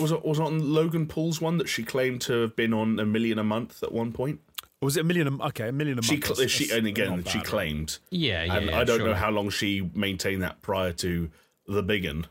[0.00, 2.98] Was it was it on Logan Paul's one that she claimed to have been on
[2.98, 4.40] a million a month at one point?
[4.80, 5.26] Or was it a million?
[5.40, 6.24] A, okay, a million a She, month.
[6.26, 7.44] cl- That's- she that's and again not she bad, right?
[7.44, 8.56] claimed, yeah, yeah.
[8.56, 9.08] and yeah, I don't sure.
[9.08, 11.30] know how long she maintained that prior to
[11.66, 12.26] the big one.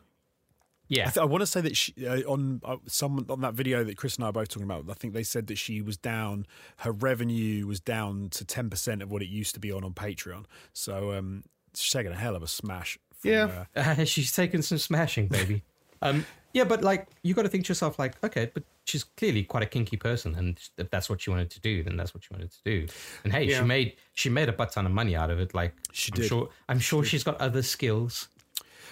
[0.87, 3.55] Yeah, I, th- I want to say that she, uh, on uh, some on that
[3.55, 5.81] video that Chris and I are both talking about, I think they said that she
[5.81, 6.45] was down.
[6.77, 9.93] Her revenue was down to ten percent of what it used to be on on
[9.93, 10.45] Patreon.
[10.73, 11.43] So um,
[11.77, 12.97] she's taking a hell of a smash.
[13.17, 13.65] From, Yeah.
[13.75, 15.63] uh, she's taken some smashing, baby.
[16.01, 19.43] um, yeah, but like you got to think to yourself, like, okay, but she's clearly
[19.43, 22.23] quite a kinky person, and if that's what she wanted to do, then that's what
[22.23, 22.87] she wanted to do.
[23.23, 23.59] And hey, Yeah.
[23.59, 25.53] she made she made a butt ton of money out of it.
[25.53, 26.27] Like, She I'm did.
[26.29, 28.29] Sure, I'm sure she's got other skills.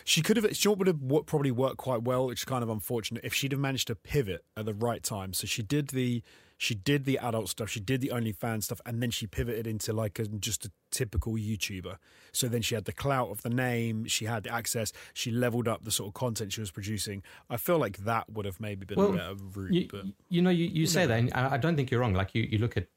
[0.06, 0.54] She could have.
[0.54, 2.26] She would have probably worked quite well.
[2.26, 5.32] Which is kind of unfortunate if she'd have managed to pivot at the right time.
[5.32, 6.22] So she did the,
[6.64, 7.70] she did the adult stuff.
[7.70, 11.34] She did the OnlyFans stuff, and then she pivoted into like a, just a typical
[11.34, 11.98] YouTuber.
[12.32, 14.06] So then she had the clout of the name.
[14.06, 14.94] She had the access.
[15.14, 17.22] She leveled up the sort of content she was producing.
[17.50, 19.74] I feel like that would have maybe been Well, a better route.
[19.74, 22.14] You, but you know, you, you say that, and I I don't think you're wrong.
[22.14, 22.88] Like you, you look at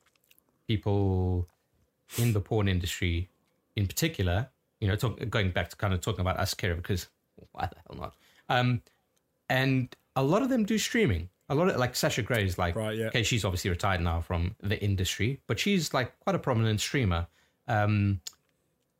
[0.68, 1.48] people
[2.18, 3.28] in the porn industry,
[3.74, 4.48] in particular.
[4.78, 7.08] You know, talk, going back to kind of talking about Asakira, because
[7.50, 8.14] why the hell not?
[8.48, 8.82] Um,
[9.50, 11.30] and a lot of them do streaming.
[11.48, 13.06] A lot of like Sasha Grey is like, Right, yeah.
[13.06, 17.26] okay, she's obviously retired now from the industry, but she's like quite a prominent streamer.
[17.68, 18.20] Um,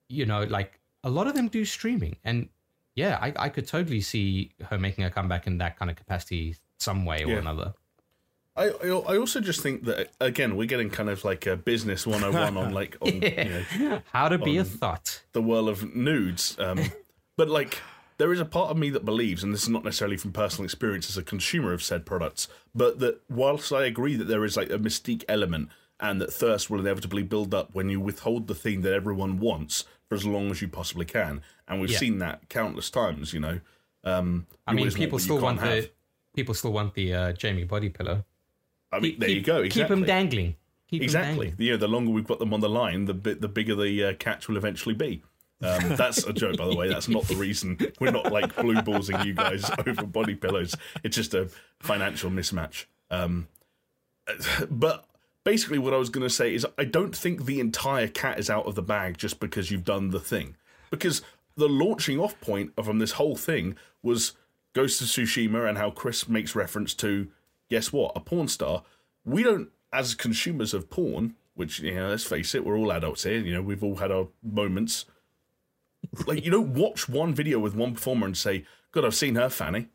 [0.08, 2.48] you know, like a lot of them do streaming, and
[2.94, 6.56] yeah, I, I could totally see her making a comeback in that kind of capacity,
[6.78, 7.38] some way or Yeah.
[7.38, 7.74] another.
[8.58, 12.56] I I also just think that again we're getting kind of like a business 101
[12.56, 15.22] on like on you know How to be a thought.
[15.32, 16.56] the world of nudes.
[16.58, 16.80] Um,
[17.36, 17.80] but like,
[18.18, 20.64] there is a part of me that believes, and this is not necessarily from personal
[20.64, 24.56] experience as a consumer of said products, but that whilst I agree that there is
[24.56, 25.68] like a mystique element
[26.00, 29.84] and that thirst will inevitably build up when you withhold the thing that everyone wants
[30.08, 31.98] for as long as you possibly can, and we've Yeah.
[31.98, 33.32] seen that countless times.
[33.32, 33.60] You know,
[34.04, 35.90] um, I mean, people still want the
[36.34, 38.24] people still want the uh, Jamie body pillow.
[38.92, 39.68] I mean, Keep- there you go.
[39.68, 40.54] Keep them dangling.
[40.88, 41.46] Keep Exactly.
[41.48, 41.54] dangling.
[41.66, 44.04] You know, the longer we've got them on the line, the bit the bigger the
[44.04, 45.22] uh, catch will eventually be.
[45.62, 46.88] Um, that's a joke, by the way.
[46.88, 47.78] That's not the reason.
[47.98, 50.74] We're not like blue ballsing you guys over body pillows.
[51.02, 51.48] It's just a
[51.80, 52.84] financial mismatch.
[53.10, 53.48] Um,
[54.70, 55.06] but
[55.44, 58.50] basically, what I was going to say is, I don't think the entire cat is
[58.50, 60.56] out of the bag just because you've done the thing.
[60.90, 61.22] Because
[61.56, 64.32] the launching off point from this whole thing was
[64.74, 67.28] Ghost of Tsushima and how Chris makes reference to,
[67.70, 68.82] guess what, a porn star.
[69.24, 73.22] We don't, as consumers of porn, which you know, let's face it, we're all adults
[73.22, 73.38] here.
[73.38, 75.06] You know, we've all had our moments.
[76.26, 79.48] Like you don't watch one video with one performer and say, "God, I've seen her
[79.48, 79.88] fanny."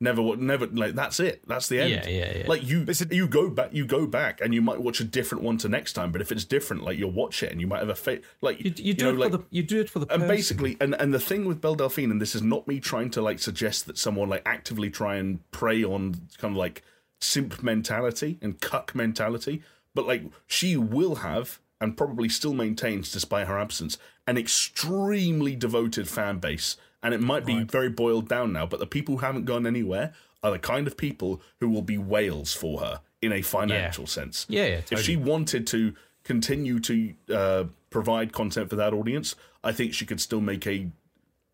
[0.00, 0.66] Never, wa- never.
[0.68, 1.42] Like that's it.
[1.48, 1.90] That's the end.
[1.90, 2.44] Yeah, yeah, yeah.
[2.46, 5.58] Like you, you go back, you go back, and you might watch a different one
[5.58, 6.12] to next time.
[6.12, 8.60] But if it's different, like you'll watch it, and you might have a fa- like
[8.64, 10.28] You, you do know, it like, for the you do it for the and person.
[10.28, 13.22] basically, and, and the thing with Belle Delphine, and this is not me trying to
[13.22, 16.82] like suggest that someone like actively try and prey on kind of like
[17.20, 19.62] simp mentality and cuck mentality,
[19.96, 26.08] but like she will have and probably still maintains, despite her absence, an extremely devoted
[26.08, 26.76] fan base.
[27.02, 30.12] And it might be very boiled down now, but the people who haven't gone anywhere
[30.42, 34.46] are the kind of people who will be whales for her in a financial sense.
[34.48, 35.94] Yeah, yeah, If she wanted to
[36.24, 40.90] continue to uh, provide content for that audience, I think she could still make a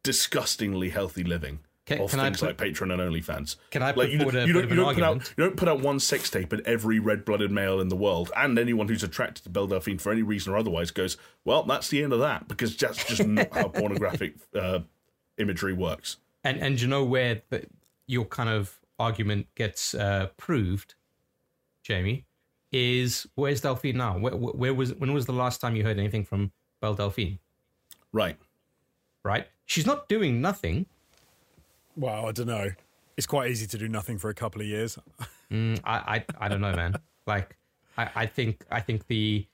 [0.02, 3.56] disgustingly healthy living Can- off can I things put- like Patreon and OnlyFans.
[3.70, 5.34] Can I like put you, forward a you don't, you don't put out argument?
[5.36, 8.58] you don't put out one sex tape and every red-blooded male in the world and
[8.58, 12.02] anyone who's attracted to Belle Delphine for any reason or otherwise goes, well, that's the
[12.02, 14.78] end of that because that's just not how pornographic uh,
[15.36, 16.16] imagery works.
[16.42, 17.66] and and you know where the,
[18.06, 20.94] your kind of argument gets uh, proved,
[21.82, 22.24] Jamie,
[22.72, 24.16] is where's Delphine now?
[24.18, 26.50] Where, where was when was the last time you heard anything from
[26.80, 27.38] Belle Delphine?
[28.12, 28.36] Right.
[29.22, 30.86] Right, she's not doing nothing.
[31.96, 32.70] Well, I don't know.
[33.16, 34.98] It's quite easy to do nothing for a couple of years.
[35.52, 36.96] Mm, I, I I don't know, man.
[37.26, 37.56] Like
[37.98, 39.46] I, I think I think the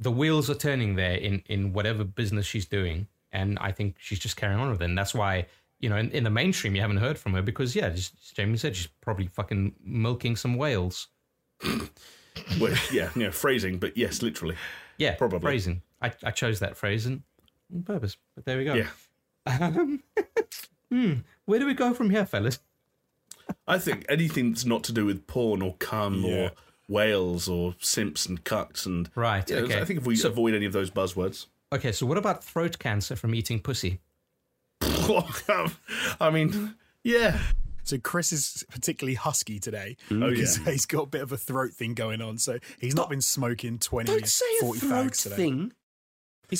[0.00, 4.18] the wheels are turning there in in whatever business she's doing, and I think she's
[4.18, 4.86] just carrying on with it.
[4.86, 5.46] And that's why
[5.80, 8.30] you know in, in the mainstream you haven't heard from her because yeah, just, as
[8.30, 11.08] Jamie said she's probably fucking milking some whales.
[12.60, 14.56] Well, yeah, you know, phrasing, but yes, literally.
[14.98, 15.40] Yeah, Probably.
[15.40, 15.82] phrasing.
[16.02, 17.22] I, I chose that phrase and
[17.72, 18.74] on purpose, but there we go.
[18.74, 18.88] Yeah.
[19.46, 20.02] Um,
[20.94, 21.12] hmm,
[21.46, 22.58] where do we go from here, fellas?
[23.66, 26.34] I think anything that's not to do with porn or cum Yeah.
[26.34, 26.50] or
[26.88, 29.80] whales or simps and cucks and Right, Yeah, okay.
[29.80, 31.46] I think if we So- avoid any of those buzzwords.
[31.72, 34.00] Okay, so what about throat cancer from eating pussy?
[36.20, 37.38] I mean, yeah.
[37.82, 40.64] So Chris is particularly husky today Oh, because yeah.
[40.72, 42.38] he's got a bit of a throat thing going on.
[42.38, 45.36] So he's not been smoking 20, Don't say a 40 throat fags today.
[45.36, 45.72] thing,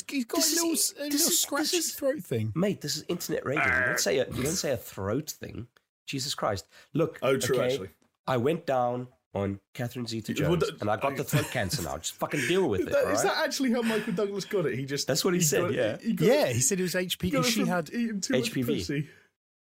[0.01, 2.51] He's, he's got This a is- a this little is- this scratchy is- throat thing.
[2.55, 2.81] mate.
[2.81, 3.63] This is internet radio.
[3.63, 5.67] You don't say a you don't say a throat thing.
[6.07, 6.67] Jesus Christ!
[6.93, 7.19] Look.
[7.21, 7.89] Oh, true, okay, actually.
[8.27, 11.97] I went down on Catherine Zeta Jones, that- and I got the throat cancer now.
[11.97, 12.91] Just fucking deal with Is it.
[12.93, 13.33] that, all is right?
[13.35, 14.77] that actually how Michael Douglas got it?
[14.79, 15.97] He just That's what he said, got yeah.
[16.01, 17.43] he got Yeah, he said it was he HPV.
[17.45, 19.07] She had eating too much HPV.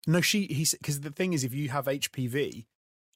[0.06, 0.20] no.
[0.20, 2.64] She he because the thing is, if you have HPV,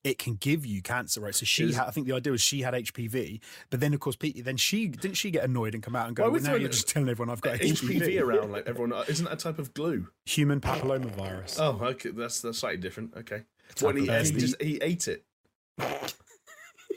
[0.05, 1.35] it can give you cancer, right?
[1.35, 4.17] So she, had, I think the idea was she had HPV, but then of course,
[4.17, 6.55] Pete, then she didn't she get annoyed and come out and go, Why well, now
[6.55, 8.23] you're just telling everyone I've got HPV HPV.
[8.23, 10.09] around like everyone uh, isn't that a type of glue?
[10.27, 11.59] Human papillomavirus.
[11.61, 13.15] Oh, okay, that's that's slightly different.
[13.17, 13.43] Okay,
[13.81, 15.25] when he, he just he ate it.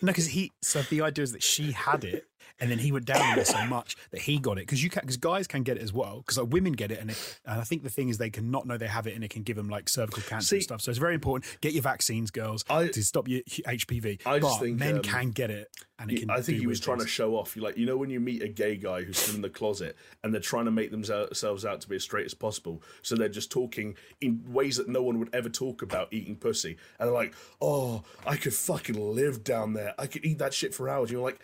[0.03, 0.51] No, because he.
[0.61, 2.27] So the idea is that she had it,
[2.59, 4.61] and then he went down on it so much that he got it.
[4.61, 6.17] Because you can, because guys can get it as well.
[6.19, 8.51] Because like women get it, and it, and I think the thing is they can
[8.51, 10.63] not know they have it, and it can give them like cervical cancer See- and
[10.63, 10.81] stuff.
[10.81, 11.57] So it's very important.
[11.61, 14.21] Get your vaccines, girls, I- to stop your HPV.
[14.25, 15.69] I just but think, men um, can get it,
[15.99, 16.29] and it can.
[16.29, 17.55] I think he was trying to show off.
[17.55, 19.95] You like, you know, when you meet a gay guy who's still in the closet
[20.23, 23.29] and they're trying to make themselves out to be as straight as possible, so they're
[23.29, 27.13] just talking in ways that no one would ever talk about eating pussy, and they're
[27.13, 29.93] like, "Oh, I could fucking live down there.
[29.97, 31.39] I could eat that shit for hours." You're like,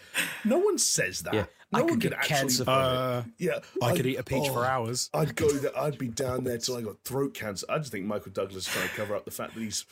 [0.45, 1.33] no one says that.
[1.33, 2.35] Yeah, no I could could get actually.
[2.35, 5.09] cancer from Uh, yeah, I could I'd- eat a peach for oh, hours.
[5.13, 5.77] I'd go there.
[5.77, 7.65] I'd be down there till I got throat cancer.
[7.69, 9.85] I just think Michael Douglas is trying to cover up the fact that he's,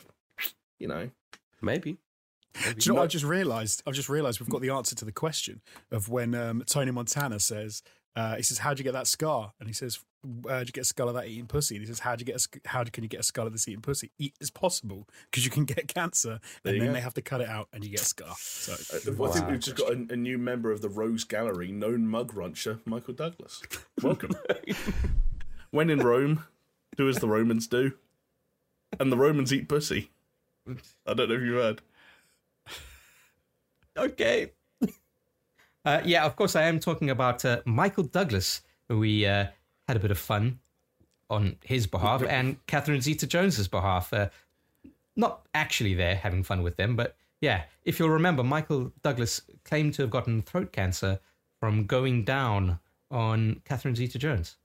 [0.80, 1.10] you know,
[1.62, 1.98] Maybe.
[2.54, 3.84] Do you know what I just realised?
[3.86, 5.62] I've just realised we've got the answer to the question
[5.92, 7.82] of when um, Tony Montana says,
[8.16, 10.00] uh, he says, "How'd you get that scar?" And he says,
[10.50, 12.22] uh, do you get a skull of that eating pussy?" And he says, how do
[12.22, 14.50] you get a sc- how can you get a skull of this eating pussy?" It's
[14.50, 16.94] possible because you can get cancer, and then go.
[16.94, 18.36] they have to cut it out, and you get a scar.
[18.38, 22.08] So I think we've just got a, a new member of the Rose Gallery, known
[22.08, 23.62] mug runcher, Michael Douglas.
[24.02, 24.36] Welcome.
[25.72, 26.46] when in Rome,
[26.96, 27.94] do as the Romans do,
[29.00, 30.12] and the Romans eat pussy.
[31.06, 31.82] I don't know if you've heard.
[33.98, 34.52] Okay.
[35.86, 38.62] uh, yeah, of course, I am talking about uh, Michael Douglas.
[38.90, 39.48] We uh,
[39.88, 40.60] had a bit of fun
[41.30, 44.14] on his behalf and Catherine Zeta Jones's behalf.
[44.14, 44.30] Uh,
[45.16, 49.94] not actually there having fun with them, but yeah, if you'll remember, Michael Douglas claimed
[49.96, 51.20] to have gotten throat cancer
[51.60, 52.80] from going down
[53.12, 54.58] on Catherine Zeta Jones.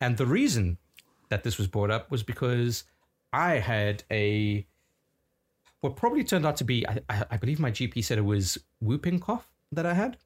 [0.00, 0.78] And the reason
[1.28, 2.84] that this was brought up was because
[3.32, 4.66] I had a
[5.80, 9.20] what probably turned out to be, I, I, believe my GP said it was whooping
[9.20, 10.18] cough that I had,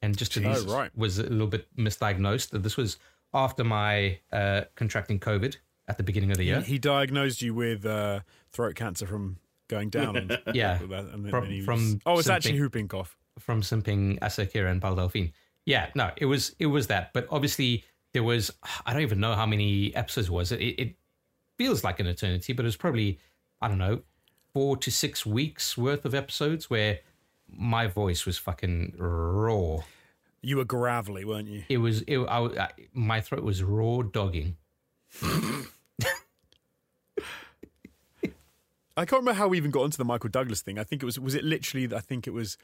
[0.00, 0.36] and just.
[0.38, 0.90] Oh, right.
[0.96, 2.50] was a little bit misdiagnosed.
[2.50, 2.96] That this was
[3.34, 5.56] after my uh, contracting COVID
[5.88, 6.60] at the beginning of the year.
[6.60, 8.20] he diagnosed you with uh,
[8.52, 9.36] throat cancer from
[9.68, 10.16] going down.
[10.16, 10.78] And, Yeah.
[10.80, 10.90] and
[11.24, 13.16] then- From- he was- from oh, it's something- actually whooping cough.
[13.38, 15.32] from simping Asakira and Belle Delphine.
[15.66, 17.12] Yeah, no, it was it was that.
[17.12, 18.50] But obviously there was
[18.86, 20.52] I don't even know how many episodes it was.
[20.52, 20.94] It, it
[21.58, 23.18] feels like an eternity, but it was probably
[23.60, 24.02] I don't know
[24.52, 27.00] four to six weeks worth of episodes where
[27.48, 29.78] my voice was fucking raw.
[30.44, 31.64] You were gravelly, weren't you?
[31.68, 34.56] It was it, I, I, my throat was raw dogging.
[38.96, 40.78] I can't remember how we even got onto the Michael Douglas thing.
[40.78, 42.56] I think it was was it literally I think it was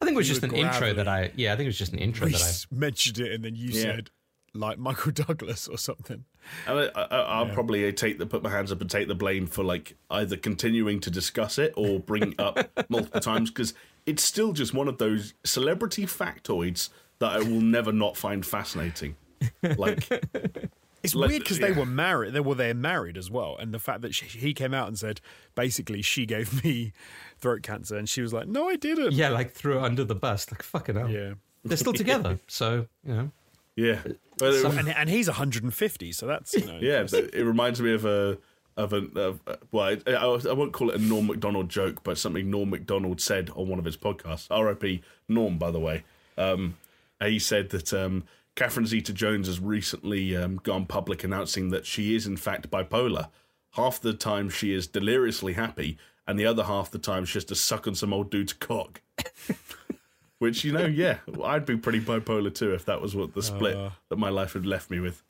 [0.00, 1.78] I think it was just were an intro that I yeah I think it was
[1.78, 3.82] just an intro we I mentioned it and then you Yeah.
[3.82, 4.10] said
[4.54, 6.24] like Michael Douglas or something.
[6.66, 9.62] I, I, I'll probably take the put my hands up and take the blame for
[9.64, 13.72] like either continuing to discuss it or bring it up multiple times because
[14.06, 16.88] it's still just one of those celebrity factoids
[17.20, 19.16] that I will never not find fascinating.
[19.62, 20.08] Like,
[21.02, 22.32] It's Like, weird because they were married.
[22.32, 24.98] They were they're married as well, and the fact that she, he came out and
[24.98, 25.20] said
[25.54, 26.92] basically she gave me
[27.38, 30.16] throat cancer, and she was like, "No, I didn't." yeah like threw it under the
[30.16, 31.08] bus like fucking hell.
[31.08, 31.34] yeah.
[31.64, 33.30] They're still together, so you know.
[33.76, 34.00] yeah,
[34.38, 37.94] but it, And, and he's 150, so that's you know, yeah, but it reminds me
[37.94, 38.38] of a
[38.76, 42.02] of an of, uh, well, I, I, I won't call it a Norm Macdonald joke,
[42.02, 44.46] but something Norm Macdonald said on one of his podcasts.
[44.50, 45.02] R.I.P.
[45.28, 46.04] Norm, by the way.
[46.36, 46.76] Um,
[47.20, 48.24] he said that um,
[48.54, 53.28] Catherine Zeta-Jones has recently um, gone public announcing that she is in fact bipolar.
[53.72, 57.64] Half the time she is deliriously happy, and the other half the time she's just
[57.64, 59.00] sucking some old dude's cock.
[60.38, 63.76] Which you know, yeah, I'd be pretty bipolar too if that was what the split
[63.76, 63.90] Uh.
[64.08, 65.22] that my life had left me with.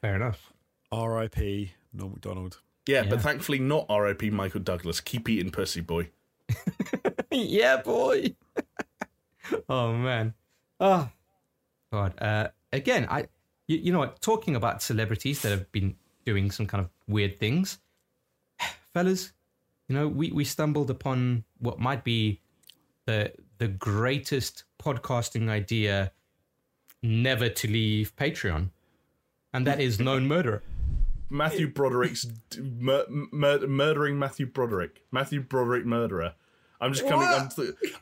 [0.00, 0.52] Fair enough.
[0.90, 1.72] R.I.P.
[1.92, 2.58] Norm Macdonald.
[2.86, 3.10] Yeah, Yeah.
[3.10, 4.30] but thankfully not R.I.P.
[4.30, 5.00] Michael Douglas.
[5.00, 6.10] Keep eating pussy, boy.
[7.30, 8.34] yeah, boy.
[9.68, 10.34] oh man.
[10.80, 11.08] Oh
[11.92, 12.14] God.
[12.20, 13.26] Uh, again, I.
[13.68, 14.20] You, you know what?
[14.20, 17.78] Talking about celebrities that have been doing some kind of weird things,
[18.94, 19.32] fellas.
[19.88, 22.40] You know, we we stumbled upon what might be
[23.06, 26.12] the the greatest podcasting idea
[27.02, 28.70] never to leave Patreon,
[29.52, 30.62] and that is known murderer.
[31.28, 32.26] Matthew Broderick's
[32.60, 35.02] mur- mur- murdering Matthew Broderick.
[35.10, 36.34] Matthew Broderick murderer.
[36.80, 37.26] I'm just coming.
[37.26, 37.48] I'm,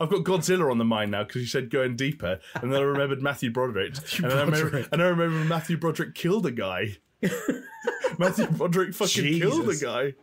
[0.00, 2.84] I've got Godzilla on the mind now because you said going deeper, and then I
[2.84, 6.96] remembered Matthew Broderick, and, then I remember, and I remember Matthew Broderick killed a guy.
[8.18, 10.14] Matthew Broderick fucking killed a guy,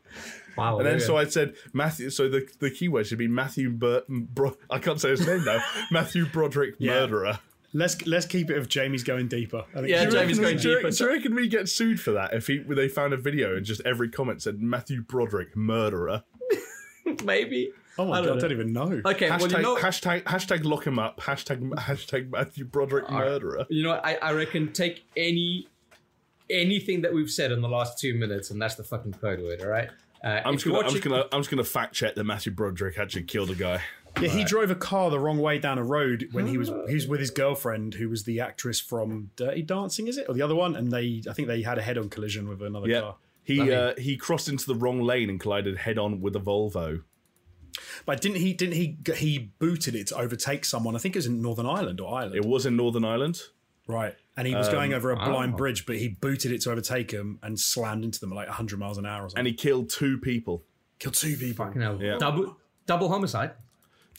[0.58, 0.78] Wow.
[0.78, 2.10] and then so I said Matthew.
[2.10, 5.60] So the the keyword should be Matthew Bur- Bro- I can't say his name now.
[5.92, 6.92] Matthew Broderick Yeah.
[7.02, 7.40] murderer.
[7.74, 9.64] Let's let's keep it if Jamie's going deeper.
[9.72, 10.76] I think Yeah, Jamie's reckon- going do deeper.
[10.88, 13.56] reckon- Do you reckon we get sued for that if he, they found a video
[13.56, 16.24] and just every comment said Matthew Broderick murderer?
[17.24, 17.72] maybe.
[17.98, 19.02] Oh my I god, don't I don't even know.
[19.06, 21.20] Okay, Hashtag, well you know, hashtag hashtag lock him up.
[21.20, 23.66] Hashtag hashtag Matthew Broderick murderer.
[23.70, 25.68] you know, I I reckon take any
[26.50, 29.62] anything that we've said in the last two minutes, and that's the fucking code word.
[29.62, 29.90] All right.
[30.24, 32.98] Uh, I'm just gonna I'm just gonna I'm just gonna fact check that Matthew Broderick
[32.98, 33.82] actually killed a guy.
[34.22, 36.94] Yeah, he drove a car the wrong way down a road when he was he
[36.94, 40.42] was with his girlfriend, who was the actress from Dirty Dancing, is it, or the
[40.42, 40.76] other one?
[40.76, 43.00] And they, I think they had a head-on collision with another Yeah.
[43.02, 43.16] car.
[43.44, 47.04] He uh, he crossed into the wrong lane and collided head on with a Volvo.
[48.06, 48.54] But didn't he?
[48.54, 48.98] Didn't he?
[49.16, 50.96] He booted it to overtake someone.
[50.96, 53.42] I think it was in Northern Ireland or Ireland, It was in Northern Ireland.
[53.88, 54.16] right?
[54.38, 57.12] And he was Um, going over a blind bridge, but he booted it to overtake
[57.12, 59.40] him and slammed into them at like 100 miles an hour or something.
[59.40, 60.64] And he killed two people.
[61.00, 61.66] killed two people.
[61.66, 61.98] Fucking hell.
[62.02, 62.18] Yeah.
[62.18, 63.52] Double double homicide.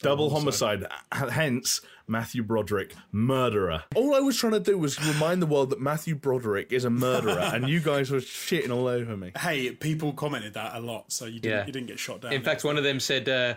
[0.01, 0.85] Double homicide.
[1.15, 3.85] H- Hence, Matthew Broderick, murderer.
[3.95, 6.91] All I was trying to do was remind the world that Matthew Broderick is a
[6.91, 9.33] murderer, and you guys were shitting all over me.
[9.39, 11.67] Hey, people commented that a lot, so you didn't, Yeah.
[11.67, 12.33] you didn't get shot down.
[12.33, 13.55] In fact, one of them said uh,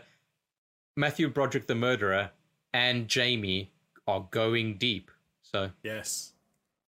[0.96, 2.32] Matthew Broderick, the murderer,
[2.74, 3.72] and Jamie
[4.08, 5.10] are going deep.
[5.42, 6.34] So yes.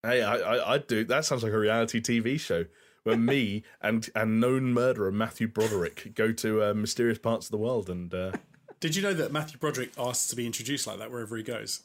[0.03, 1.03] Hey, I, I, I do.
[1.03, 2.65] That sounds like a reality TV show
[3.03, 7.57] where me and and known murderer Matthew Broderick go to uh, mysterious parts of the
[7.57, 7.89] world.
[7.89, 8.31] And uh,
[8.79, 11.81] Did you know that Matthew Broderick asks to be introduced like that wherever he goes?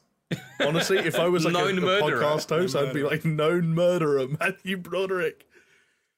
[0.60, 2.20] honestly, if I was like a, Known a murderer.
[2.22, 5.46] podcast host, I'd be like known murderer Matthew Broderick,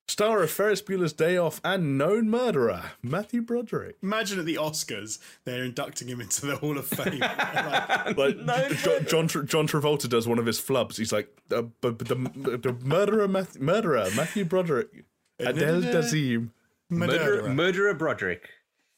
[0.07, 3.97] star of Ferris Bueller's Day Off, and known murderer Matthew Broderick.
[4.03, 7.21] Imagine at the Oscars, they're inducting him into the Hall of Fame.
[8.17, 10.97] Like, Like John, John, Tra- John Travolta does one of his flubs.
[10.97, 14.89] He's like uh, b- b- the, the murderer, Matthew, murderer Matthew Broderick,
[15.41, 16.51] Adele Dazeem.
[16.91, 17.49] murderer, murderer.
[17.49, 18.49] murderer Broderick.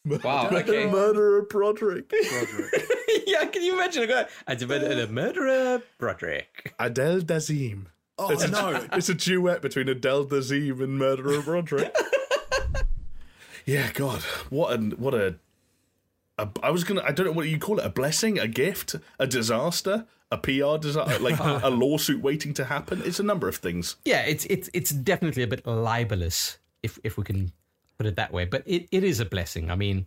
[0.07, 0.49] Wow.
[0.53, 0.87] Okay.
[0.87, 2.13] Murderer Broderick.
[3.27, 3.45] yeah.
[3.47, 4.27] Can you imagine a guy?
[4.47, 6.75] I defended a murderer Broderick.
[6.79, 7.87] Adele Dazeem.
[8.19, 8.87] oh no!
[8.97, 11.95] It's a duet between Adele Dazeem and Murderer Broderick.
[13.67, 15.37] yeah, God, what a what a,
[16.39, 16.49] a.
[16.63, 17.03] I was gonna.
[17.03, 17.85] I don't know what you call it.
[17.85, 23.03] A blessing, a gift, a disaster, a PR disaster, like a lawsuit waiting to happen.
[23.05, 23.97] It's a number of things.
[24.05, 27.53] Yeah, it's it's it's definitely a bit libelous, if if we can
[27.99, 28.45] put it that way.
[28.45, 29.71] But it, it is a blessing.
[29.71, 30.07] I mean,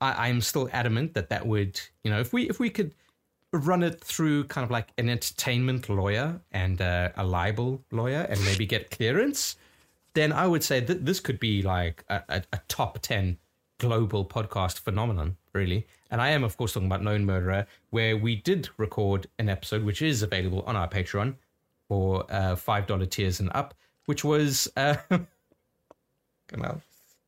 [0.00, 2.94] I, I'm still adamant that that would, you know, if we if we could
[3.52, 8.42] run it through kind of like an entertainment lawyer and uh, a libel lawyer and
[8.44, 9.56] maybe get clearance,
[10.14, 13.38] then I would say that this could be like a, a, a top ten
[13.78, 15.86] global podcast phenomenon, really.
[16.10, 19.84] And I am, of course, talking about Known Murderer, where we did record an episode
[19.84, 21.34] which is available on our Patreon
[21.88, 23.74] for uh, five dollar tiers and up,
[24.06, 26.82] which was uh, come on,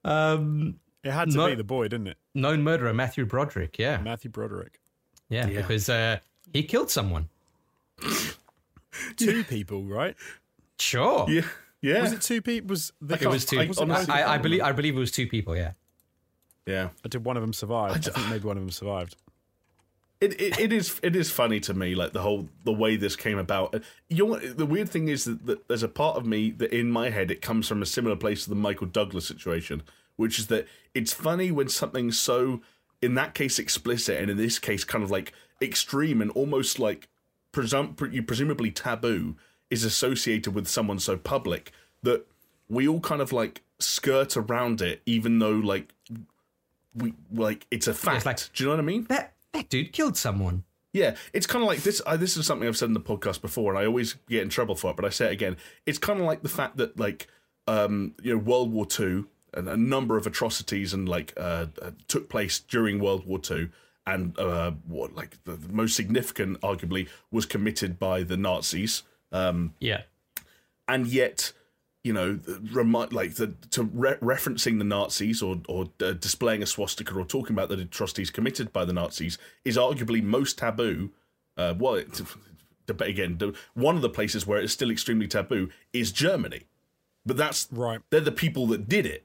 [0.04, 2.16] um, It had to No- be the boy, didn't it?
[2.34, 3.78] known murderer Matthew Broderick.
[3.78, 4.80] Yeah, Matthew Broderick.
[5.28, 6.18] yeah, because uh,
[6.52, 7.28] he killed someone.
[9.16, 10.16] Two people, right?
[10.78, 11.42] Sure, Yeah,
[11.82, 12.70] yeah, Was it two people?
[12.70, 13.60] Was the it was two.
[13.60, 15.54] I I, I, I believe I believe it was two people.
[15.56, 15.72] Yeah,
[16.66, 16.88] yeah.
[17.04, 17.92] I Did one of them survive?
[17.92, 19.16] I, think maybe one of them survived.
[20.20, 23.16] It, it it is it is funny to me like the whole the way this
[23.16, 23.74] came about.
[23.74, 23.78] Uh,
[24.08, 26.90] you know the weird thing is that, that there's a part of me that in
[26.90, 29.82] my head it comes from a similar place to the Michael Douglas situation,
[30.16, 32.60] which is that it's funny when something's so
[33.00, 35.32] in that case explicit and in this case kind of like
[35.62, 37.08] extreme and almost like
[37.52, 39.36] presum- pre- presumably taboo
[39.70, 41.72] is associated with someone so public
[42.02, 42.26] that
[42.68, 45.94] we all kind of like skirt around it, even though like
[46.94, 48.26] we like it's a fact.
[48.26, 49.06] like- Do you know what I mean?
[49.08, 50.64] That that dude killed someone.
[50.92, 52.02] Yeah, it's kind of like this.
[52.04, 54.48] Uh, this is something I've said in the podcast before, and I always get in
[54.48, 54.96] trouble for it.
[54.96, 55.56] But I say it again.
[55.86, 57.28] It's kind of like the fact that, like,
[57.68, 61.90] um, you know, World War Two and a number of atrocities and like uh, uh,
[62.08, 63.70] took place during World War Two,
[64.04, 69.04] and uh, what like the, the most significant, arguably, was committed by the Nazis.
[69.30, 70.02] Um, Yeah.
[70.88, 71.52] and yet
[72.02, 76.62] you know the, remi- like the to re- referencing the nazis or or uh, displaying
[76.62, 81.10] a swastika or talking about the atrocities committed by the nazis is arguably most taboo
[81.58, 82.20] uh well it,
[83.00, 83.38] again
[83.74, 86.62] one of the places where it's still extremely taboo is germany
[87.26, 88.00] but that's Right.
[88.10, 89.24] they're the people that did it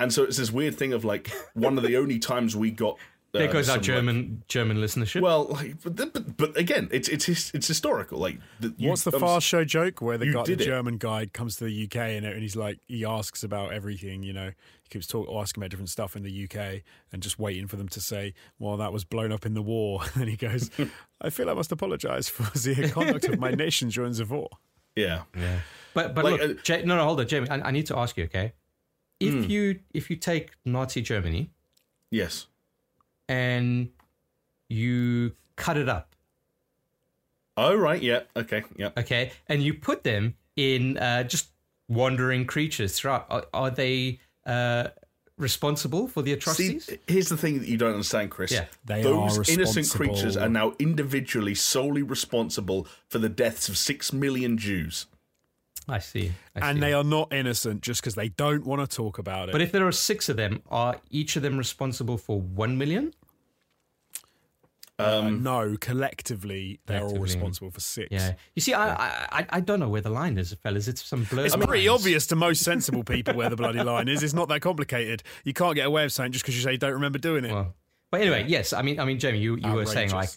[0.00, 2.96] and so it's this weird thing of like one of the only times we got
[3.40, 5.20] There goes our some, like- German German listenership.
[5.20, 8.18] well, like, but, but, but again, it's it's it's historical.
[8.18, 10.56] Like, the, you- What's the I'm fast show joke where the you guy, the.
[10.56, 14.32] German guy comes to the UK and, and he's like, he asks about everything, you
[14.32, 14.46] know,
[14.82, 16.82] he keeps talk, asking about different stuff in the UK
[17.12, 20.00] and just waiting for them to say, well, that was blown up in the war.
[20.14, 20.70] And he goes,
[21.20, 24.48] I feel I must apologise for the conduct of my nation during the war.
[24.94, 25.58] Yeah, yeah.
[25.92, 27.48] But but Like, look, uh, Ja- no no hold on, Jamie.
[27.50, 28.52] I, I need to ask you, okay?
[29.18, 29.50] If Hmm.
[29.50, 31.50] you if you take Nazi Germany
[32.12, 32.46] yes.
[33.28, 33.88] And
[34.68, 36.14] you cut it up,
[37.56, 38.90] Oh right, yeah, okay, yeah.
[38.96, 41.48] okay, and you put them in uh, just
[41.88, 44.88] wandering creatures throughout, are, are they uh,
[45.38, 46.90] responsible for the See, atrocities?
[47.06, 48.50] here's the thing that you don't understand, Chris.
[48.50, 48.66] Yeah.
[48.84, 54.12] They Those are innocent creatures are now individually solely responsible for the deaths of six
[54.12, 55.06] million Jews.
[55.88, 56.32] I see.
[56.56, 56.80] I And see.
[56.80, 59.52] they are not innocent just because they don't want to talk about it.
[59.52, 63.12] But if there are six of them, are each of them responsible for one million?
[64.96, 68.08] Uh, no, collectively, they're all responsible for six.
[68.12, 68.34] Yeah.
[68.54, 70.86] You see, I, I I I don't know where the line is, fellas.
[70.86, 71.46] It's some blurred.
[71.46, 72.00] It's pretty lines.
[72.00, 74.22] obvious to most sensible people where the bloody line is.
[74.22, 75.24] It's not that complicated.
[75.42, 77.50] You can't get away with saying just because you say you don't remember doing it.
[77.52, 77.74] Well,
[78.12, 78.72] but anyway, yes.
[78.72, 80.30] I mean, I mean, Jamie, you, you were saying like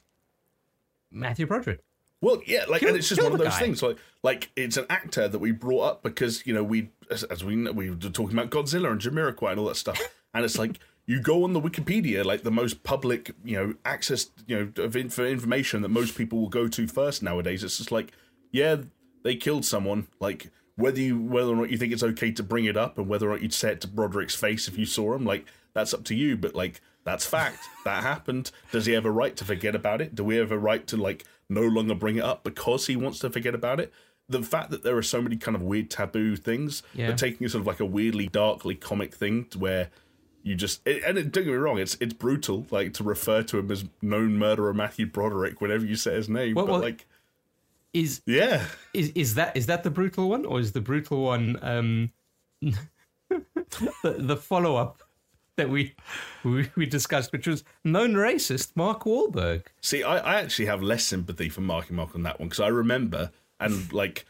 [1.11, 1.81] Matthew Broderick.
[2.21, 3.59] Well, yeah, like, Kill- and it's just one of those guy.
[3.59, 3.83] things.
[3.83, 7.43] Like, like it's an actor that we brought up because you know we, as, as
[7.43, 10.01] we know, we were talking about Godzilla and Jamiroquai and all that stuff,
[10.33, 14.29] and it's like you go on the Wikipedia, like the most public, you know, access,
[14.45, 17.63] you know, of for information that most people will go to first nowadays.
[17.63, 18.11] It's just like,
[18.51, 18.75] yeah,
[19.23, 20.07] they killed someone.
[20.19, 23.07] Like whether you whether or not you think it's okay to bring it up and
[23.07, 25.93] whether or not you'd say it to Broderick's face if you saw him, like that's
[25.93, 26.35] up to you.
[26.35, 27.59] But like that's fact.
[27.85, 28.51] that happened.
[28.71, 30.13] Does he have a right to forget about it?
[30.13, 33.17] Do we have a right to like no longer bring it up because he wants
[33.19, 33.91] to forget about it?
[34.29, 37.07] The fact that there are so many kind of weird taboo things, Yeah.
[37.07, 39.89] but taking a sort of like a weirdly darkly comic thing to where
[40.43, 43.41] you just it, and it, don't get me wrong, it's it's brutal like to refer
[43.43, 46.55] to him as known murderer Matthew Broderick whenever you say his name.
[46.55, 47.05] Well, but well- like,
[47.93, 51.57] Is yeah, is is that is that the brutal one, or is the brutal one
[51.61, 52.11] um,
[53.31, 55.03] the, the follow up
[55.57, 55.95] that we,
[56.43, 59.63] we we discussed, which was known racist Mark Wahlberg?
[59.81, 62.69] See, I, I actually have less sympathy for Marky Mark on that one because I
[62.69, 64.25] remember and like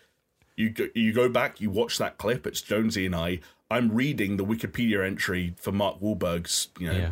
[0.56, 2.48] you go, you go back, you watch that clip.
[2.48, 3.40] It's Jonesy and I.
[3.70, 7.12] I'm reading the Wikipedia entry for Mark Wahlberg's, you know, Yeah.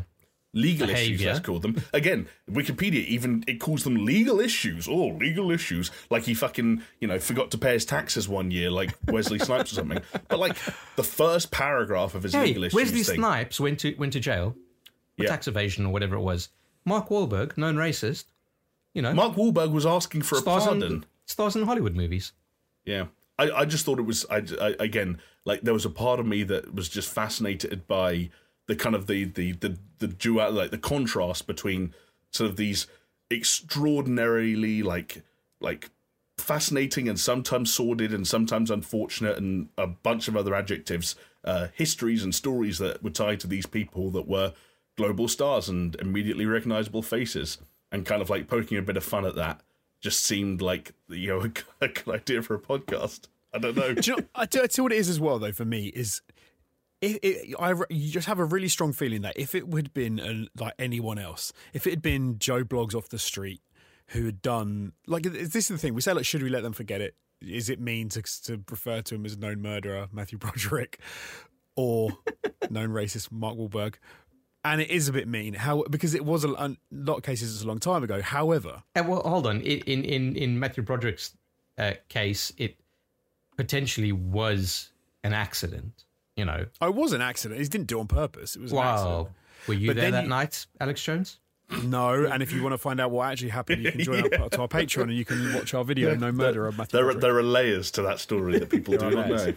[0.56, 1.08] Legal issues.
[1.20, 1.34] Behaviour.
[1.34, 2.28] Let's call them again.
[2.50, 4.88] Wikipedia even it calls them legal issues.
[4.88, 5.92] Oh, legal issues.
[6.10, 9.72] Like he fucking you know forgot to pay his taxes one year, like Wesley Snipes
[9.74, 10.00] or something.
[10.28, 10.58] But like
[10.96, 13.16] the first paragraph of his Hey, legal issues Wesley thing.
[13.18, 14.56] Snipes went to went to jail
[15.18, 15.30] for Yeah.
[15.30, 16.50] tax evasion or whatever it was.
[16.86, 18.26] Mark Wahlberg, known racist,
[18.94, 20.82] you know, Mark Wahlberg was asking for a pardon.
[20.84, 22.32] in stars in Hollywood movies.
[22.86, 23.06] Yeah,
[23.40, 26.26] I, I just thought it was I, I again like there was a part of
[26.26, 28.30] me that was just fascinated by
[28.68, 31.94] the kind of the the the the dual like the contrast between
[32.32, 32.88] sort of these
[33.32, 35.24] extraordinarily like
[35.60, 35.90] like
[36.38, 41.16] fascinating and sometimes sordid and sometimes unfortunate and a bunch of other adjectives
[41.46, 44.54] uh histories and stories that were tied to these people that were
[44.96, 47.58] global stars and immediately recognizable faces.
[47.92, 49.62] And kind of like poking a bit of fun at that
[50.02, 51.40] just seemed like you know
[51.82, 53.28] a, good idea for a podcast.
[53.54, 53.94] I don't know.
[53.94, 55.88] Do you know, I tell, I tell what it is as well, though, for me,
[55.88, 56.22] is
[57.06, 59.94] it, it, I, you just have a really strong feeling that if it would have
[59.94, 63.62] been uh like anyone else, if it had been Joe Blogs off the street
[64.10, 66.74] who had done, like, this is the thing, we say, like, should we let them
[66.74, 67.16] forget it?
[67.42, 71.00] Is it mean to, to refer to him as a known murderer, Matthew Broderick,
[71.76, 72.12] or
[72.70, 73.96] known racist, Mark Wahlberg?
[74.64, 77.54] And it is a bit mean, how because it was a, a lot of cases
[77.54, 78.22] it's a long time ago.
[78.24, 79.62] However, Uh, well, hold on.
[79.62, 81.38] In in in Matthew Broderick's
[81.78, 82.80] uh, case, it
[83.58, 84.90] potentially was
[85.24, 86.05] an accident.
[86.36, 87.62] You know, oh, it was an accident.
[87.62, 88.56] He didn't do it on purpose.
[88.56, 89.16] It was an accident.
[89.16, 89.28] wow.
[89.68, 91.40] Were you But there then that you- night, Alex Jones?
[91.84, 94.52] No, and if you want to find out what actually happened, you can join up
[94.52, 97.14] to our Patreon and you can watch our video, No Murder of Matthew there are,
[97.16, 99.54] there are layers to that story that people do not know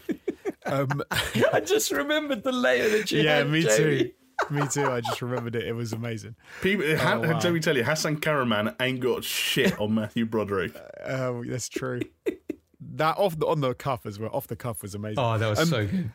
[0.65, 1.03] Um,
[1.53, 4.05] I just remembered the layer that you yeah, had, me Jamie.
[4.05, 4.11] too.
[4.51, 4.87] Me too.
[4.87, 5.67] I just remembered it.
[5.67, 6.35] It was amazing.
[6.63, 7.39] People, ha- wow.
[7.41, 10.73] let me tell you, Hasan Kahraman ain't got shit on Matthew Broderick.
[11.05, 12.01] Oh, that's true.
[12.95, 14.31] that off the, on the cuff as well.
[14.33, 15.19] Off the cuff was amazing.
[15.19, 16.11] Oh, that was Um, so good.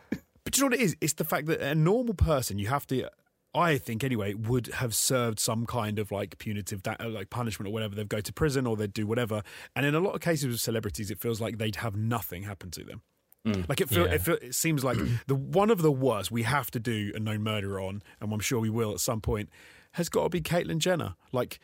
[0.53, 0.95] But do you know what it is?
[1.01, 3.09] It's the fact that a normal person, you have to,
[3.55, 7.69] I think anyway, would have served some kind of like punitive, da- uh, like punishment
[7.69, 7.95] or whatever.
[7.95, 9.43] They'd go to prison or they'd do whatever.
[9.75, 12.71] And in a lot of cases with celebrities, it feels like they'd have nothing happen
[12.71, 13.01] to them.
[13.47, 13.67] Mm.
[13.67, 14.13] Like it, feel, Yeah.
[14.13, 14.97] it, feel, it seems like
[15.27, 18.39] the one of the worst we have to do a known murderer on, and I'm
[18.39, 19.49] sure we will at some point,
[19.93, 21.15] has got to be Caitlyn Jenner.
[21.31, 21.59] Like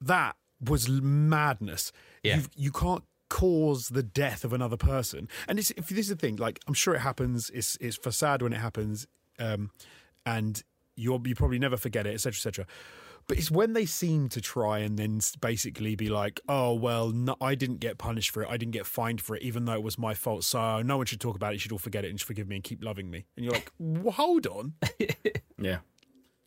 [0.00, 1.92] that was madness.
[2.22, 2.36] Yeah.
[2.36, 5.26] You've, you can't cause the death of another person.
[5.48, 7.50] And it's, if this is the thing, like I'm sure it happens.
[7.54, 9.06] It's it's for sad when it happens,
[9.38, 9.70] um,
[10.26, 10.62] and
[10.96, 12.66] you'll you probably never forget it, etc., etc.
[13.28, 17.36] But it's when they seem to try and then basically be like, "Oh well, no,
[17.40, 18.50] I didn't get punished for it.
[18.50, 20.44] I didn't get fined for it, even though it was my fault.
[20.44, 21.54] So no one should talk about it.
[21.54, 23.54] You should all forget it and just forgive me and keep loving me." And you're
[23.54, 24.74] like, well, "Hold on,
[25.58, 25.78] Yeah.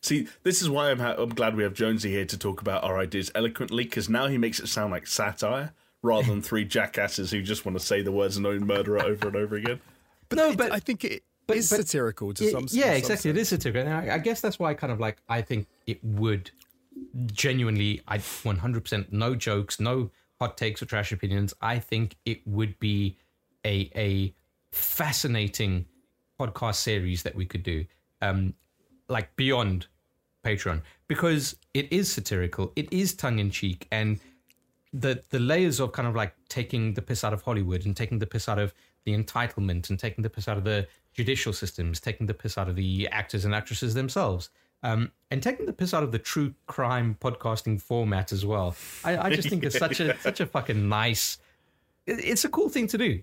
[0.03, 2.83] See, this is why I'm, ha- I'm glad we have Jonesy here to talk about
[2.83, 5.73] our ideas eloquently, because now he makes it sound like satire
[6.05, 9.35] rather than three jackasses who just want to say the words known murderer over and
[9.35, 9.79] over again.
[10.29, 12.67] But No, it- but- I think it but- is but- satirical to Yeah, some.
[12.71, 13.31] yeah, some exactly.
[13.31, 13.39] It sense.
[13.41, 13.81] is satirical.
[13.93, 16.49] And I, I guess that's why I kind of like I think it would
[17.27, 20.09] genuinely, I 100% no jokes, no
[20.39, 21.53] hot takes or trash opinions.
[21.61, 23.17] I think it would be
[23.65, 24.33] a a
[24.71, 25.85] fascinating
[26.39, 27.85] podcast series that we could do,
[28.21, 28.53] um,
[29.07, 29.87] like beyond
[30.43, 34.19] Patreon, because it is satirical, it is tongue in cheek, and
[34.99, 38.19] the the layers of kind of like taking the piss out of Hollywood and taking
[38.19, 38.73] the piss out of
[39.03, 42.67] the entitlement and taking the piss out of the judicial systems, taking the piss out
[42.69, 44.49] of the actors and actresses themselves,
[44.83, 48.75] um, and taking the piss out of the true crime podcasting format as well.
[49.03, 51.37] I, I just think it's such a such a fucking nice.
[52.07, 53.21] it- It's a cool thing to do.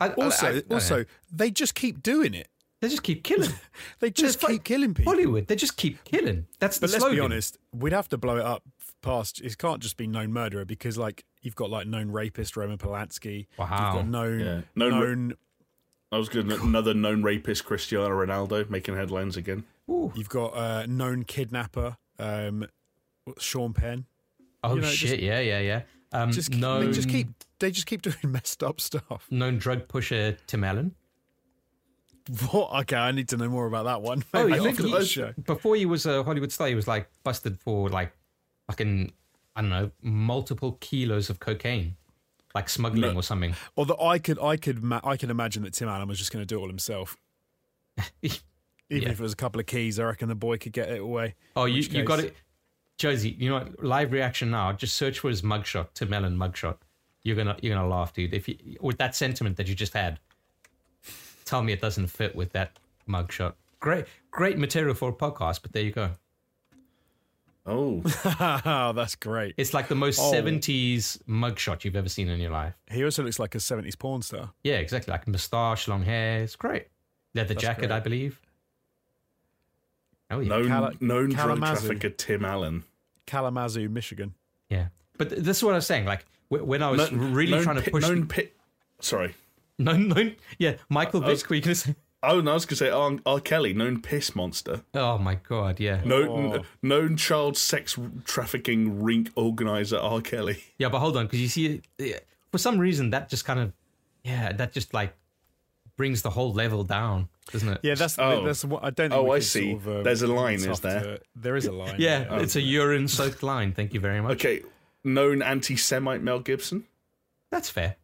[0.00, 1.04] I, Also, I- I also, know.
[1.32, 2.48] they just keep doing it.
[2.80, 3.50] they just keep killing.
[4.00, 5.12] They just It's like keep killing people.
[5.12, 6.46] Hollywood, they just keep killing.
[6.60, 7.16] That's the But let's slogan.
[7.16, 8.62] be honest, we'd have to blow it up
[9.02, 9.40] past.
[9.40, 13.46] It can't just be known murderer because, like, you've got like known rapist Roman Polanski.
[13.58, 13.66] Wow.
[13.70, 14.60] You've got known Yeah.
[14.74, 15.28] Known known.
[15.30, 15.34] ra-
[16.10, 16.50] I was good.
[16.50, 19.64] Another known rapist, Cristiano Ronaldo, making headlines again.
[19.86, 22.66] You've got uh, known kidnapper um,
[23.38, 24.06] Sean Penn.
[24.64, 25.10] Oh you know, shit!
[25.10, 25.82] just- yeah, yeah, yeah.
[26.10, 29.26] Um, Just known, they just keep they just keep doing messed up stuff.
[29.30, 30.94] known drug pusher Tim Allen.
[32.50, 32.72] What?
[32.82, 34.22] Okay, I need to know more about that one.
[34.34, 35.32] Oh, Maybe I think after he- show.
[35.46, 38.12] before he was a Hollywood star, he was like busted for like
[38.68, 39.12] fucking
[39.56, 41.96] I don't know multiple kilos of cocaine,
[42.54, 43.14] like smuggling No.
[43.18, 43.54] or something.
[43.76, 46.42] Although I could, I could, ma- I can imagine that Tim Allen was just going
[46.42, 47.16] to do it all himself.
[48.22, 48.38] Even
[48.88, 49.08] Yeah.
[49.10, 51.34] if it was a couple of keys, I reckon the boy could get it away.
[51.56, 52.36] Oh, you you got it,
[52.98, 53.30] Josie.
[53.38, 53.82] You know what?
[53.84, 54.72] Live reaction now.
[54.72, 56.76] Just search for his mugshot, Tim Allen mugshot.
[57.24, 58.32] You're gonna you're gonna laugh, dude.
[58.32, 60.20] If you with that sentiment that you just had,
[61.44, 62.78] tell me it doesn't fit with that
[63.08, 63.54] mugshot.
[63.80, 66.10] Great great material for a podcast, but there you go.
[67.68, 68.02] Oh,
[68.64, 69.54] oh, that's great.
[69.58, 70.32] It's like the most Oh.
[70.32, 72.74] 70s mugshot you've ever seen in your life.
[72.90, 74.52] He also looks like a 70s porn star.
[74.64, 75.12] Yeah, exactly.
[75.12, 76.42] Like moustache, long hair.
[76.42, 76.86] It's great.
[77.34, 77.90] Leather That's jacket, great.
[77.92, 78.40] I believe.
[80.30, 80.48] Oh, yeah.
[80.48, 82.84] known Cala- known drug trafficker Tim Allen.
[83.26, 84.34] Kalamazoo, Michigan.
[84.68, 84.88] Yeah.
[85.16, 86.04] But th- this is what I was saying.
[86.06, 88.02] Like, wh- when I was Known- really known trying to pi- push.
[88.02, 88.50] known pi-
[89.00, 89.34] Sorry.
[89.78, 90.30] no, no.
[90.58, 91.94] Yeah, Michael uh, I was- Vick, were you going to say?
[92.22, 93.38] Oh, no, I was going to say R-, R.
[93.40, 94.82] Kelly, known piss monster.
[94.94, 95.78] Oh, my God.
[95.78, 96.02] Yeah.
[96.04, 96.62] Known, Oh.
[96.82, 100.20] known child sex trafficking rink organizer R.
[100.20, 100.64] Kelly.
[100.78, 101.26] Yeah, but hold on.
[101.26, 101.80] Because you see,
[102.50, 103.72] for some reason, that just kind of,
[104.24, 105.14] yeah, that just like
[105.96, 107.80] brings the whole level down, doesn't it?
[107.82, 108.44] Yeah, that's Oh.
[108.44, 109.10] that's what I don't.
[109.10, 109.70] Think Oh, I see.
[109.72, 111.00] Sort of, um, There's a line, is there?
[111.00, 111.96] to- there is a line.
[111.98, 113.72] Yeah, it's a urine soaked line.
[113.72, 114.32] Thank you very much.
[114.44, 114.62] Okay,
[115.04, 116.84] known anti-Semite Mel Gibson.
[117.50, 117.96] That's fair.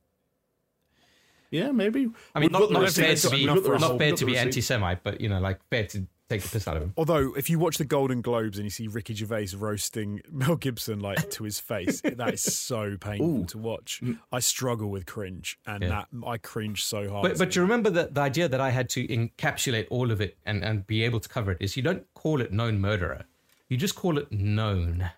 [1.55, 2.09] Yeah, maybe.
[2.35, 5.03] I mean, not, not fair to be we've got the not fair to be anti-Semite,
[5.05, 6.93] but you know, like fair to take the piss out of him.
[6.97, 10.99] Although, if you watch the Golden Globes and you see Ricky Gervais roasting Mel Gibson
[11.01, 13.45] like to his face, that is so painful Ooh.
[13.47, 14.03] to watch.
[14.33, 15.89] I struggle with cringe, and Yeah.
[15.91, 17.23] that I cringe so hard.
[17.23, 20.37] But but you remember that the idea that I had to encapsulate all of it
[20.45, 23.27] and, and be able to cover it is you don't call it known murderer,
[23.69, 25.11] you just call it known.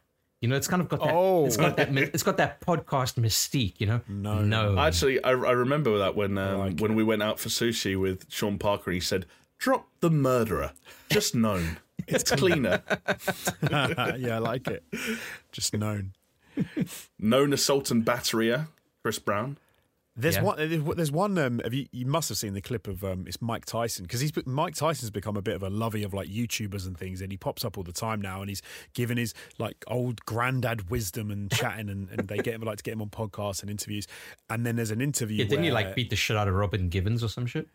[0.47, 1.13] You know, it's kind of got that.
[1.13, 1.45] Oh.
[1.45, 1.89] It's got that.
[1.99, 3.81] It's got that podcast mystique.
[3.81, 4.79] You know, no, known.
[4.79, 8.27] Actually, I, I remember that when um, like when we went out for sushi with
[8.29, 9.27] Sean Parker, he said,
[9.59, 10.71] "Drop the murderer,
[11.11, 11.79] just known.
[12.09, 12.83] It's cleaner.
[13.71, 14.85] yeah, I like it.
[15.51, 16.13] Just known.
[17.19, 18.69] known assault and batterier,
[19.03, 19.59] Chris Brown.
[20.19, 20.43] There's Yeah.
[20.43, 20.95] one.
[20.97, 21.37] There's one.
[21.37, 21.87] Um, have you?
[21.93, 25.11] You must have seen the clip of um, it's Mike Tyson because he's Mike Tyson's
[25.11, 27.77] become a bit of a lovey of like YouTubers and things, and he pops up
[27.77, 28.63] all the time now, and he's
[28.95, 32.83] giving his like old granddad wisdom and chatting, and, and they get him like to
[32.83, 34.07] get him on podcasts and interviews.
[34.49, 35.37] And then there's an interview.
[35.43, 37.69] yeah, didn't you where- like beat the shit out of Robin Givens or some shit?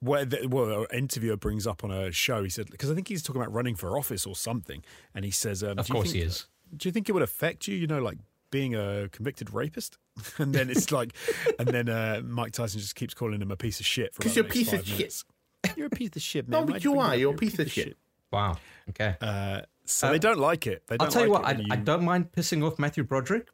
[0.00, 3.08] where the, well, an interviewer brings up on a show, he said because I think
[3.08, 4.82] he's talking about running for office or something,
[5.14, 6.46] and he says, um, Of course think- he is.
[6.76, 7.76] Do you think it would affect you?
[7.76, 8.18] You know, like
[8.54, 9.98] being a convicted rapist."
[10.38, 11.12] And then it's like,
[11.58, 14.36] and then uh, Mike Tyson just keeps calling him a piece of shit for 'Cause
[14.36, 15.24] about you're a piece of five shit.
[15.76, 16.66] You're a piece of shit, No, man.
[16.66, 17.06] but Why'd you bring are.
[17.08, 17.20] that up?
[17.20, 17.96] You're a piece of shit.
[18.30, 18.58] Wow.
[18.90, 19.16] Okay.
[19.20, 20.82] Uh, so Uh, they don't like it.
[20.86, 23.48] They don't I'll tell you what, I, when I don't mind pissing off Matthew Broderick.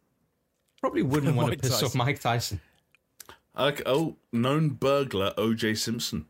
[0.80, 2.60] Probably wouldn't want to Mike piss off Mike Tyson.
[3.56, 5.74] Like, oh, known burglar O.J.
[5.76, 6.26] Simpson.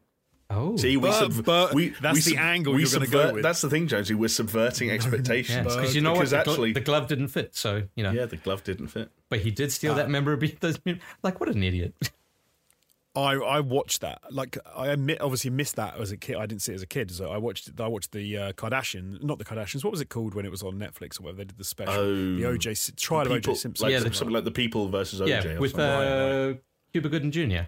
[0.53, 3.29] Oh, See, we, Bur- sub- bur- we that's we the angle we you're gonna subvert-
[3.29, 3.43] go with.
[3.45, 4.15] That's the thing, Jonesy.
[4.15, 6.25] We're subverting yeah, expectations because you know what?
[6.29, 8.11] The, glo- actually, the glove didn't fit, so you know.
[8.11, 9.11] yeah, the glove didn't fit.
[9.29, 10.57] But he did steal that memorabilia.
[10.61, 10.79] those
[11.23, 11.95] Like, what an idiot!
[13.17, 14.21] I, I watched that.
[14.31, 16.37] Like I admit, obviously missed that as a kid.
[16.37, 17.71] I didn't see it as a kid, so I watched.
[17.81, 19.83] I watched the uh, Kardashian, not the Kardashians.
[19.85, 21.39] What was it called when it was on Netflix or whatever?
[21.39, 23.85] They did the special, Oh, the OJ trial of People- OJ Simpson.
[23.85, 25.29] like Yeah, the- something like the People versus OJ.
[25.29, 25.87] yeah, or with something.
[25.87, 26.55] uh,
[26.93, 27.67] Cuba Gooding Jr.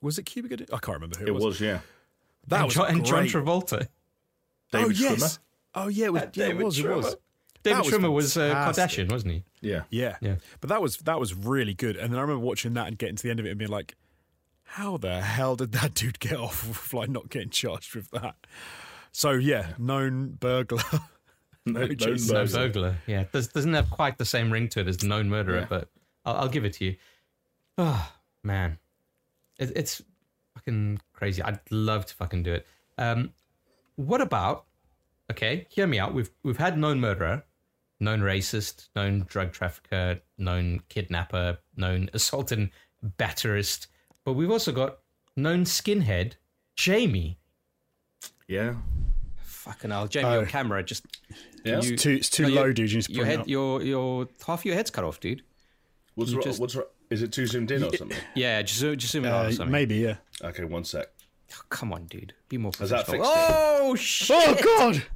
[0.00, 0.68] was it Cuba Gooding?
[0.72, 1.44] I can't remember who it, it was.
[1.44, 1.80] was, yeah.
[2.48, 3.26] That and, was John, and John.
[3.26, 3.88] Travolta.
[4.72, 5.12] David oh yes.
[5.12, 5.38] Schwimmer.
[5.74, 6.22] Oh yeah, it was.
[6.22, 6.78] Yeah, it David was.
[6.78, 7.06] It was.
[7.06, 7.16] Schwimmer.
[7.62, 9.08] David was Schwimmer was uh, fantastic.
[9.08, 9.44] Kardashian, wasn't he?
[9.60, 9.82] Yeah.
[9.90, 10.16] Yeah.
[10.20, 10.36] Yeah.
[10.60, 11.96] But that was that was really good.
[11.96, 13.70] And then I remember watching that and getting to the end of it and being
[13.70, 13.94] like,
[14.62, 18.36] how the hell did that dude get off with like not getting charged with that?
[19.12, 20.82] So yeah, known burglar.
[21.68, 22.06] No, O.J.
[22.06, 22.34] known Simpson.
[22.34, 22.68] No burglar.
[22.68, 22.96] burglar.
[23.08, 25.66] Yeah, Does, doesn't have quite the same ring to it as the known murderer, Yeah.
[25.68, 25.88] but
[26.24, 26.96] I'll, I'll give it to you.
[27.76, 28.12] Oh
[28.44, 28.78] man,
[29.58, 30.02] it, it's
[30.54, 31.42] fucking crazy.
[31.42, 32.66] I'd love to fucking do it.
[32.98, 33.32] Um,
[33.96, 34.64] what about?
[35.30, 36.14] Okay, hear me out.
[36.14, 37.44] We've we've had known murderer,
[38.00, 42.70] known racist, known drug trafficker, known kidnapper, known assault and
[43.18, 43.86] batterist,
[44.24, 44.98] but we've also got
[45.36, 46.34] known skinhead
[46.76, 47.38] Jamie.
[48.48, 48.74] Yeah.
[49.42, 50.38] Fucking hell, Jamie Oh.
[50.40, 51.04] on camera just.
[51.64, 51.80] Yeah.
[51.80, 52.90] you- It's too it's too No, low, dude.
[52.92, 55.42] You need to Your head, your your half your head's cut off, dude.
[56.14, 56.44] What's You wrong?
[56.44, 56.86] just- What's wrong?
[57.10, 58.18] Is it too zoomed in or something?
[58.34, 59.70] Yeah, just zoom- just zoom it out or Uh, something.
[59.72, 60.16] maybe yeah.
[60.42, 61.06] Okay, one sec.
[61.52, 63.24] Oh, come on, dude, be more Has that professional.
[63.32, 63.54] fixed it?
[63.80, 64.48] Oh shit!
[64.48, 65.02] Oh God!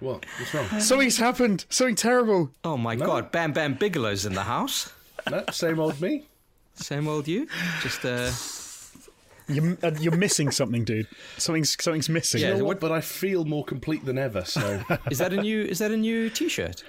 [0.00, 0.24] What?
[0.38, 0.80] What's wrong?
[0.80, 1.64] Something's happened.
[1.70, 2.52] Something terrible.
[2.62, 4.92] Oh my god, Bam Bam Bigelow's in the house.
[5.28, 6.26] no, same old me.
[6.74, 7.48] Same old you.
[7.82, 8.30] Just uh,
[9.48, 11.08] You're, uh, you're missing something, dude.
[11.38, 12.42] Something's something's missing.
[12.42, 12.48] Yeah.
[12.48, 12.80] You know what- what?
[12.80, 14.44] But I feel more complete than ever.
[14.44, 16.84] So is that a new is that a new T-shirt?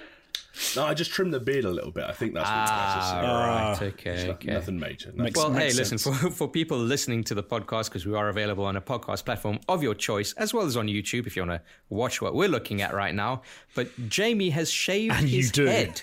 [0.75, 2.03] No, I just trimmed the beard a little bit.
[2.05, 3.27] I think that's what's Ah, necessary.
[3.27, 3.71] right.
[3.71, 4.51] It's Okay, no- okay.
[4.53, 5.11] Nothing major.
[5.15, 5.23] No.
[5.23, 8.29] Makes- Well, hey, makes listen, for, for people listening to the podcast, because we are
[8.29, 11.43] available on a podcast platform of your choice, as well as on YouTube if you
[11.45, 13.41] want to watch what we're looking at right now.
[13.75, 15.65] But Jamie has shaved And you his do.
[15.65, 16.01] head.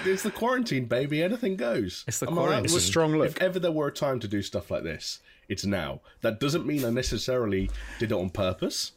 [0.06, 1.22] It's the quarantine, baby.
[1.22, 2.06] Anything goes.
[2.08, 2.46] It's the Am I right?
[2.48, 2.66] quarantine.
[2.66, 3.28] It's a strong look.
[3.28, 5.20] If ever there were a time to do stuff like this,
[5.50, 6.00] it's now.
[6.22, 7.70] That doesn't mean I necessarily
[8.00, 8.94] did it on purpose,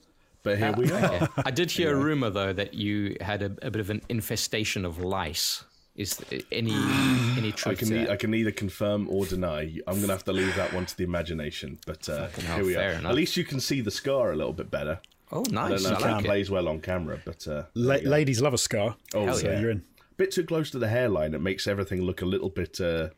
[0.47, 1.05] but here we are.
[1.05, 1.27] Okay.
[1.44, 4.85] I did hear a rumor, though, that you had a, a bit of an infestation
[4.85, 5.64] of lice.
[5.97, 6.20] Is
[6.52, 6.73] any
[7.39, 8.10] any I truth can, to e- that?
[8.10, 9.62] I can either confirm or deny.
[9.89, 11.78] I'm going to have to leave that one to the imagination.
[11.86, 12.90] But uh, hell, here we are.
[12.93, 13.10] enough.
[13.10, 15.01] At least you can see the scar a little bit better.
[15.32, 15.82] Oh, I nice.
[15.82, 16.27] don't know I if it like it.
[16.27, 18.94] plays well on camera, but uh, La- ladies love a scar.
[19.14, 19.59] oh, so yeah.
[19.60, 19.82] you're in.
[20.16, 21.35] bit too close to the hairline.
[21.35, 23.09] It makes everything look a little bit uh,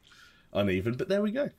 [0.54, 0.94] uneven.
[0.94, 1.50] But there we go.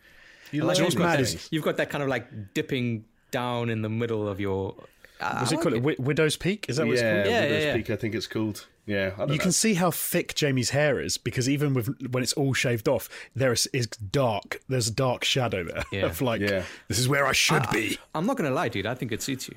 [0.52, 3.90] You Like you've, got that, you've got that kind of like dipping down in the
[3.90, 4.74] middle of your.
[5.20, 6.66] Uh, I- Was I it like called Wi- Widow's Peak?
[6.70, 7.14] Is that what it's called?
[7.26, 7.76] Yeah, Widow's yeah, yeah.
[7.76, 8.68] Peak, I think it's called.
[8.86, 9.44] Yeah, I don't You know.
[9.44, 13.08] can see how thick Jamie's hair is because even with when it's all shaved off,
[13.36, 14.62] there is, is dark.
[14.68, 16.06] There's a dark shadow there Yeah.
[16.08, 16.64] of like Yeah.
[16.88, 18.00] this is where I should uh, be.
[18.16, 18.88] I'm not going to lie, dude.
[18.88, 19.56] I think it suits you.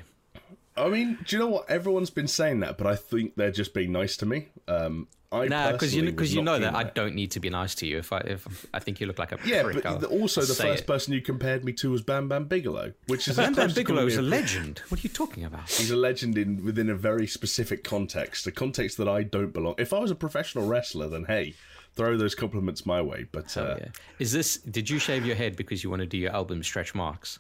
[0.77, 1.70] I mean, do you know what?
[1.70, 4.49] Everyone's been saying that, but I think they're just being nice to me.
[4.69, 7.49] Um, I Nah, because you because you know keen that I don't need to be
[7.49, 7.99] nice to you.
[7.99, 10.55] If I if I think you look like a Yeah, prick, but I'll also the
[10.55, 10.86] first it.
[10.86, 14.16] person you compared me to was Bam Bam Bigelow, which is Bam Bam Bigelow is
[14.16, 14.82] a me legend.
[14.89, 15.70] What are you talking about?
[15.70, 19.74] He's a legend in within a very specific context, a context that I don't belong.
[19.78, 21.55] If I was a professional wrestler, then hey,
[21.94, 23.27] throw those compliments my way.
[23.31, 23.89] But uh, Yeah.
[24.19, 24.59] Is this?
[24.59, 27.39] Did you shave your head because you want to do your album stretch marks?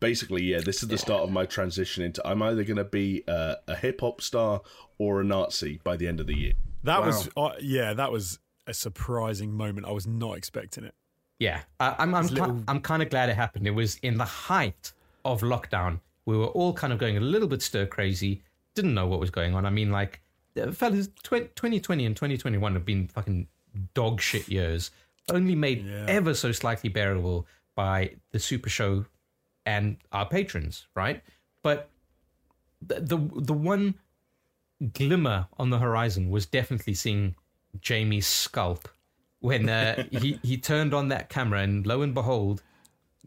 [0.00, 2.26] Basically, yeah, this is the start of my transition into.
[2.26, 4.60] I'm either going to be uh, a hip hop star
[4.98, 6.52] or a Nazi by the end of the year.
[6.84, 7.06] That Wow.
[7.06, 9.86] was uh, yeah, that was a surprising moment.
[9.86, 10.94] I was not expecting it.
[11.38, 13.66] Yeah, I, I'm I'm, ki- I'm kind of glad it happened.
[13.66, 14.92] It was in the height
[15.24, 16.00] of lockdown.
[16.26, 18.42] We were all kind of going a little bit stir crazy.
[18.74, 19.64] Didn't know what was going on.
[19.64, 20.20] I mean, like,
[20.72, 23.46] fellas, tw- 2020 and 2021 have been fucking
[23.94, 24.90] dog shit years.
[25.30, 26.06] Only made Yeah.
[26.08, 29.04] ever so slightly bearable by the Super Show
[29.68, 31.22] and our patrons, right?
[31.62, 31.90] But
[32.80, 33.94] the the, the one
[34.92, 37.34] glimmer on the horizon was definitely seeing
[37.80, 38.88] Jamie's scalp
[39.40, 42.62] when uh, he he turned on that camera, and lo and behold,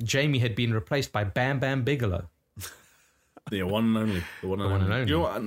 [0.03, 2.27] Jamie had been replaced by Bam Bam Bigelow.
[3.49, 4.23] The one and only.
[4.41, 4.95] The one and, one only.
[5.01, 5.41] and You know what?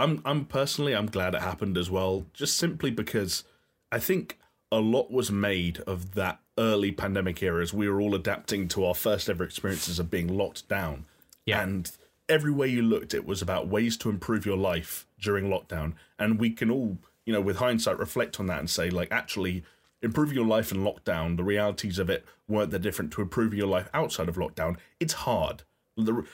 [0.00, 3.42] I'm, I'm personally, I'm glad it happened as well, just simply because
[3.90, 4.37] I think
[4.70, 8.84] a lot was made of that early pandemic era as we were all adapting to
[8.84, 11.06] our first ever experiences of being locked down.
[11.46, 11.62] Yeah.
[11.62, 11.90] And
[12.28, 15.94] everywhere you looked, it was about ways to improve your life during lockdown.
[16.18, 19.64] And we can all, you know, with hindsight, reflect on that and say, like, actually,
[20.02, 23.68] improving your life in lockdown, the realities of it weren't that different to improving your
[23.68, 24.76] life outside of lockdown.
[25.00, 25.62] It's hard.
[25.96, 26.24] The,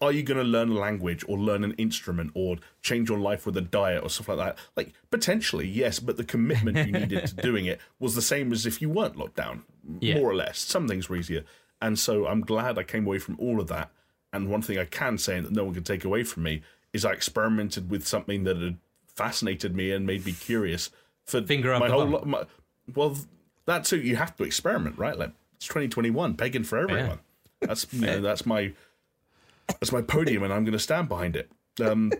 [0.00, 3.46] are you going to learn a language or learn an instrument or change your life
[3.46, 4.58] with a diet or stuff like that?
[4.76, 8.66] Like, potentially, yes, but the commitment you needed to doing it was the same as
[8.66, 9.64] if you weren't locked down,
[10.00, 10.14] Yeah.
[10.18, 10.58] more or less.
[10.58, 11.44] Some things were easier.
[11.80, 13.90] And so I'm glad I came away from all of that.
[14.32, 16.62] And one thing I can say that no one can take away from me
[16.92, 20.90] is I experimented with something that had fascinated me and made me curious
[21.24, 22.44] for Finger my whole lo- my,
[22.94, 23.16] well
[23.66, 27.20] that too you have to experiment right like it's 2021 begging for everyone
[27.60, 28.72] that's you know, that's my
[29.68, 32.12] that's my podium and i'm going to stand behind it um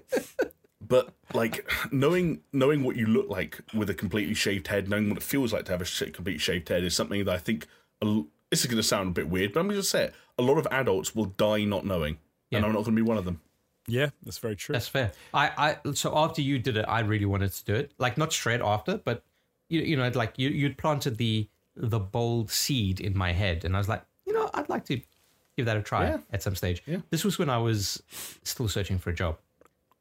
[0.81, 5.17] but like knowing knowing what you look like with a completely shaved head knowing what
[5.19, 7.67] it feels like to have a sh- complete shaved head is something that i think
[8.03, 10.05] a l- this is going to sound a bit weird but i'm going to say
[10.05, 12.19] it a lot of adults will die not knowing
[12.51, 13.41] and i'm not going to be one of them
[13.89, 14.75] Yeah, that's very true.
[14.75, 15.11] That's fair.
[15.35, 15.51] I,
[15.85, 17.91] I so after you did it, I really wanted to do it.
[17.99, 19.25] Like not straight after, but
[19.69, 23.75] you you know, like you you'd planted the the bold seed in my head, and
[23.75, 25.01] I was like, you know, I'd like to
[25.57, 26.19] give that a try Yeah.
[26.33, 26.83] at some stage.
[26.87, 26.99] Yeah.
[27.11, 28.03] This was when I was
[28.43, 29.39] still searching for a job.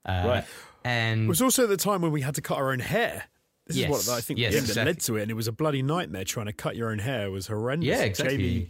[0.05, 0.45] Uh, Right.
[0.83, 3.25] And It was also the time when we had to cut our own hair.
[3.67, 4.89] This Yes, is what I think yes, the thing that exactly.
[4.93, 7.27] led to it, and it was a bloody nightmare trying to cut your own hair.
[7.27, 7.87] It was horrendous.
[7.87, 8.37] Yeah, exactly.
[8.37, 8.69] Jamie,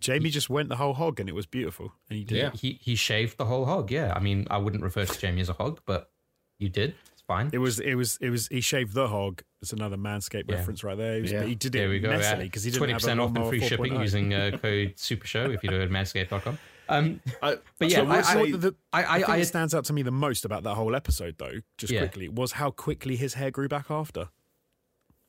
[0.00, 1.92] Jamie just went the whole hog, and it was beautiful.
[2.08, 2.36] And he did.
[2.38, 2.50] Yeah.
[2.52, 3.90] he he shaved the whole hog.
[3.90, 6.10] Yeah, I mean, I wouldn't refer to Jamie as a hog, but
[6.58, 6.94] you did.
[7.12, 7.50] It's fine.
[7.52, 8.46] It was, it was, it was.
[8.46, 9.42] He shaved the hog.
[9.60, 10.56] It's another Manscaped Yeah.
[10.56, 11.16] reference right there.
[11.16, 11.42] He, was, Yeah.
[11.42, 12.10] he did it there we go.
[12.10, 14.00] messily because he didn't Twenty have a percent off and lawnmower free shipping 4.0.
[14.02, 16.58] using uh, code Super Show if you go to manscaped.com.
[16.90, 19.38] Um, I, But yeah, I I- I- say- What the, I- I, I- think I-
[19.40, 21.98] that stands out to me the most about that whole episode, though, just Yeah.
[22.00, 24.30] quickly, was how quickly his hair grew back after.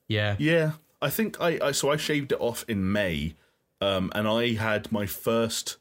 [0.08, 3.34] yeah, Yeah, I think I, I so I shaved it off in May,
[3.82, 5.76] um, and I had my first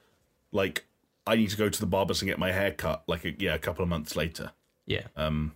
[0.52, 0.86] like
[1.26, 3.54] I need to go to the barbers and get my hair cut like a, yeah
[3.54, 4.52] a couple of months later.
[4.86, 5.54] yeah, Um,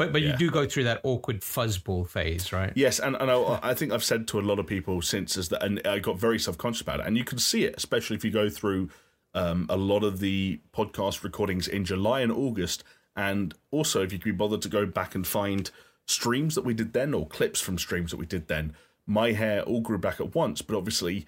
[0.00, 0.06] yeah.
[0.06, 2.72] But but you do go through that awkward fuzzball phase, right?
[2.74, 5.48] yes, and, and I, I think I've said to a lot of people since is
[5.50, 8.16] that, and I got very self conscious about it, and you can see it, especially
[8.16, 8.90] if you go through
[9.34, 12.84] um, a lot of the podcast recordings in July and August,
[13.16, 15.70] and also if you can be bothered to go back and find
[16.06, 18.74] streams that we did then or clips from streams that we did then.
[19.06, 21.26] My hair all grew back at once, but obviously,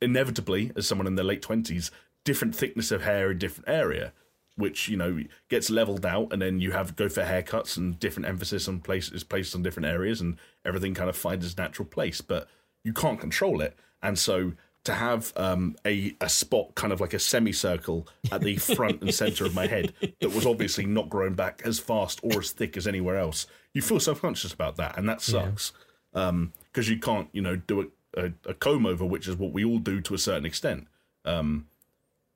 [0.00, 1.90] inevitably, as someone in their late twenties,
[2.24, 4.12] different thickness of hair in different area,
[4.58, 8.28] which you know gets leveled out, and then you have go for haircuts and different
[8.28, 11.86] emphasis on places is placed on different areas, and everything kind of finds its natural
[11.86, 12.20] place.
[12.20, 12.48] But
[12.84, 14.52] you can't control it, and so
[14.84, 19.14] to have um, a a spot kind of like a semicircle at the front and
[19.14, 22.76] center of my head that was obviously not growing back as fast or as thick
[22.76, 25.72] as anywhere else, you feel self conscious about that, and that sucks
[26.12, 27.82] because you can't you know do
[28.16, 30.88] a, a, a comb over, which is what we all do to a certain extent.
[31.24, 31.66] Um,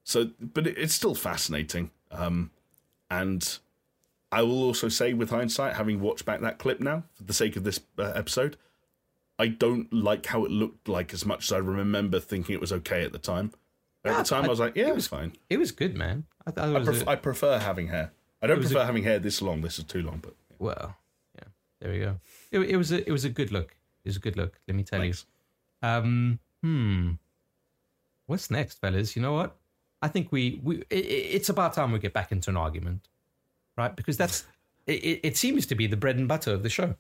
[0.05, 1.91] so, but it, it's still fascinating.
[2.13, 2.51] Um,
[3.11, 3.59] and
[4.31, 7.57] I will also say, with hindsight, having watched back that clip now, for the sake
[7.57, 8.57] of this uh, episode,
[9.39, 12.73] I don't like how it looked like as much as I remember thinking it was
[12.73, 13.53] okay at the time.
[14.05, 15.33] At the time, I, was like, yeah, it was fine.
[15.49, 16.25] It was good, man.
[16.47, 18.13] I I, pref- a- I prefer having hair.
[18.41, 19.61] I don't was a- prefer having hair this long.
[19.63, 20.97] This is too long, but well,
[21.37, 21.45] yeah.
[21.81, 22.21] There we go.
[22.51, 23.77] It, it was a it was a good look.
[24.05, 24.59] It was a good look.
[24.67, 25.25] Let me tell Thanks.
[25.83, 25.89] you.
[25.89, 27.11] Um, hmm.
[28.27, 29.15] What's next, fellas?
[29.15, 29.57] You know what?
[30.03, 30.97] I think we we it,
[31.37, 33.09] it's about time we get back into an argument,
[33.79, 33.95] right?
[33.95, 34.45] Because that's
[34.87, 36.95] it, it, it seems to be the bread and butter of the show.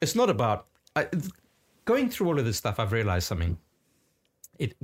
[0.00, 1.08] It's not about I,
[1.84, 2.78] going through all of this stuff.
[2.78, 3.58] I've realized something.
[4.58, 4.76] It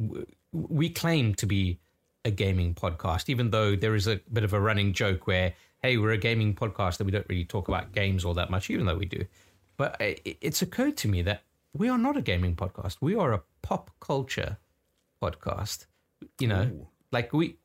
[0.53, 1.79] we claim to be
[2.25, 5.97] a gaming podcast, even though there is a bit of a running joke where, hey,
[5.99, 8.87] we're a gaming podcast and we don't really talk about games all that much, even
[8.87, 9.25] though we do.
[9.77, 11.43] But i- i- it's occurred to me that
[11.75, 12.97] we are not a gaming podcast.
[13.01, 14.57] We are a pop culture
[15.23, 15.87] podcast.
[16.41, 17.57] You know, like we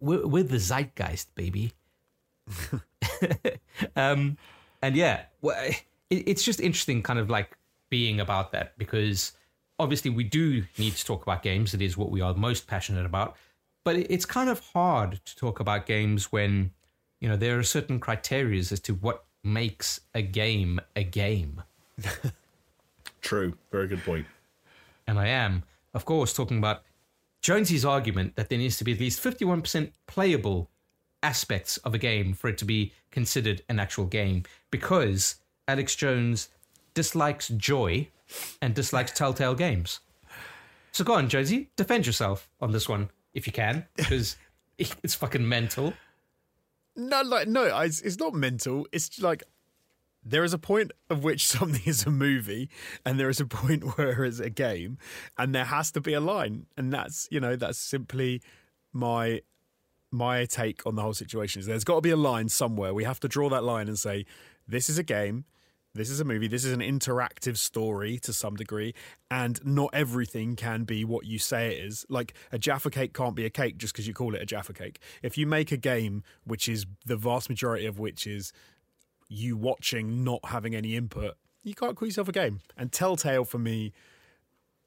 [0.00, 1.72] we're, we're the zeitgeist, baby.
[3.96, 4.38] um,
[4.80, 7.58] and yeah, well, it, it's just interesting, kind of like
[7.90, 9.32] being about that because
[9.78, 11.74] obviously we do need to talk about games.
[11.74, 13.36] It is what we are most passionate about,
[13.84, 16.70] but it, it's kind of hard to talk about games when
[17.20, 21.62] you know there are certain criteria as to what makes a game a game.
[23.20, 23.54] true.
[23.72, 24.26] Very good point.
[25.08, 25.64] And I am,
[25.94, 26.82] of course, talking about
[27.46, 30.68] Jonesy's argument that there needs to be at least 51% playable
[31.22, 34.42] aspects of a game for it to be considered an actual game
[34.72, 35.36] because
[35.68, 36.48] Alex Jones
[36.94, 38.08] dislikes joy
[38.60, 40.00] and dislikes Telltale games.
[40.90, 44.36] So go on, Jonesy, defend yourself on this one if you can, because
[44.78, 45.92] it's fucking mental.
[46.96, 48.88] No, like no, I, it's it's not mental.
[48.90, 49.44] It's like
[50.28, 52.68] there is a point of which something is a movie
[53.04, 54.98] and there is a point where it's a game
[55.38, 56.66] and there has to be a line.
[56.76, 58.42] And that's you know that's simply
[58.92, 59.40] my
[60.10, 62.92] my take on the whole situation is there's got to be a line somewhere.
[62.92, 64.26] We have to draw that line and say
[64.66, 65.44] this is a game
[65.96, 68.94] this is a movie this is an interactive story to some degree
[69.30, 72.04] and not everything can be what you say it is.
[72.08, 74.74] Like a jaffa cake can't be a cake just because you call it a jaffa
[74.74, 75.00] cake.
[75.22, 78.52] If you make a game which is the vast majority of which is
[79.28, 81.34] you watching not having any input,
[81.64, 82.60] you can't call yourself a game.
[82.76, 83.92] And Telltale for me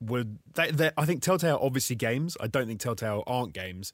[0.01, 2.37] would they, they, I think Telltale obviously games.
[2.39, 3.91] I don't think Telltale aren't games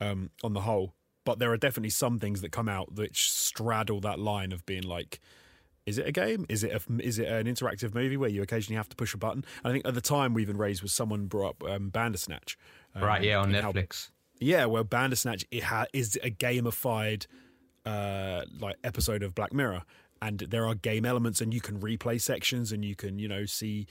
[0.00, 0.94] um, on the whole,
[1.24, 4.84] but there are definitely some things that come out which straddle that line of being
[4.84, 5.20] like.
[5.84, 6.44] Is it a game?
[6.50, 9.16] Is it a, is it an interactive movie where you occasionally have to push a
[9.16, 9.42] button?
[9.64, 12.58] I think at the time we even raised was someone brought up um, Bandersnatch,
[12.94, 14.10] um, right, yeah, on and how- Netflix.
[14.38, 17.26] yeah, well, Bandersnatch it ha- is a gamified
[17.86, 19.82] uh, like episode of Black Mirror,
[20.22, 23.44] and there are game elements, and you can replay sections, and you can you know
[23.46, 23.86] see,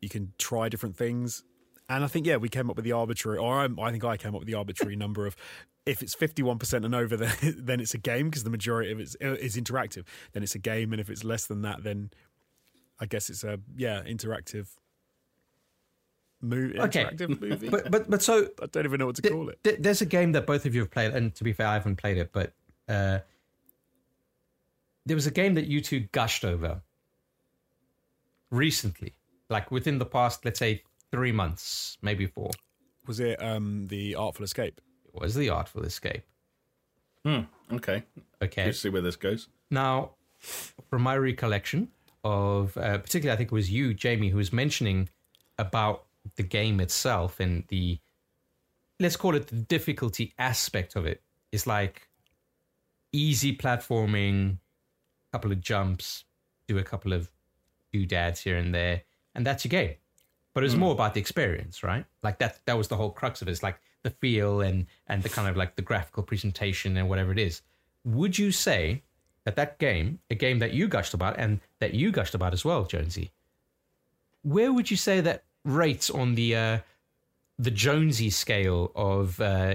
[0.00, 1.44] you can try different things.
[1.90, 4.16] And I think yeah, we came up with the arbitrary, or I, I think I
[4.16, 5.36] came up with the arbitrary number of
[5.86, 8.92] if it's fifty one percent and over, then then it's a game because the majority
[8.92, 10.04] of it is, interactive.
[10.32, 12.10] Then it's a game, and if it's less than that, then
[13.00, 14.68] I guess it's a yeah interactive.
[16.40, 17.04] Movie, Okay.
[17.04, 17.68] interactive movie.
[17.68, 19.58] But but but so I don't even know what to th- call it.
[19.64, 21.72] th- there's a game that both of you have played, and to be fair, I
[21.74, 22.52] haven't played it, but
[22.88, 23.18] uh,
[25.06, 26.82] there was a game that you two gushed over
[28.50, 29.14] recently,
[29.48, 32.50] like within the past, let's say three months, maybe four.
[33.06, 34.80] Was it um, the Artful Escape?
[35.06, 36.22] It was the Artful Escape.
[37.24, 37.40] Hmm.
[37.72, 38.02] Okay.
[38.42, 38.66] Okay.
[38.66, 39.48] Let's see where this goes.
[39.70, 41.88] Now, from my recollection
[42.24, 45.08] of, uh, particularly, I think it was you, Jamie, who was mentioning
[45.58, 46.04] about
[46.36, 47.98] the game itself and the,
[49.00, 51.22] let's call it the difficulty aspect of it.
[51.50, 52.07] It's like
[53.12, 54.58] easy platforming,
[55.32, 56.24] couple of jumps,
[56.66, 57.30] do a couple of
[57.92, 59.02] doodads here and there,
[59.34, 59.94] and that's your game.
[60.54, 62.04] But it's more about the experience, right?
[62.24, 62.58] Like that.
[62.66, 63.52] That was the whole crux of it.
[63.52, 67.30] It's like the feel and and the kind of like the graphical presentation and whatever
[67.30, 67.62] it is.
[68.04, 69.02] Would you say
[69.44, 72.64] that that game, a game that you gushed about and that you gushed about as
[72.64, 73.30] well, Jonesy,
[74.42, 76.78] where would you say that rates on the uh,
[77.58, 79.74] the Jonesy scale of uh,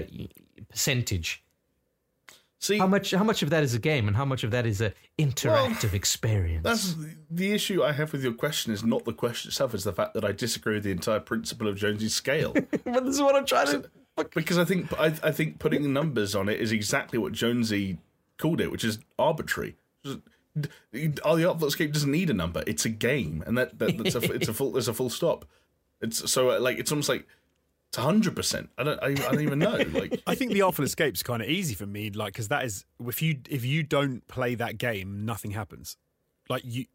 [0.70, 1.44] percentage?
[2.64, 4.65] See, How much how much of that is a game and how much of that
[4.65, 6.64] is a interactive experience?
[6.64, 6.95] That's
[7.30, 8.72] the issue I have with your question.
[8.72, 11.68] Is not the question itself; it's the fact that I disagree with the entire principle
[11.68, 12.53] of Jonesy's scale.
[12.85, 13.90] but this is what I'm trying to.
[14.34, 17.98] because I think I, I think putting numbers on it is exactly what Jonesy
[18.38, 19.76] called it, which is arbitrary.
[20.06, 20.19] Just-
[21.26, 24.15] Oh, the Artful Escape doesn't need a number; it's a game, and that, that that's
[24.15, 25.44] a it's a full there's a full stop.
[25.99, 27.27] It's so like it's almost like
[27.94, 28.72] it's hundred percent.
[28.76, 29.78] I don't I, I don't even know.
[29.91, 32.65] Like I think the Artful Escape is kind of easy for me, like because that
[32.65, 35.95] is if you if you don't play that game, nothing happens.
[36.49, 36.86] Like you,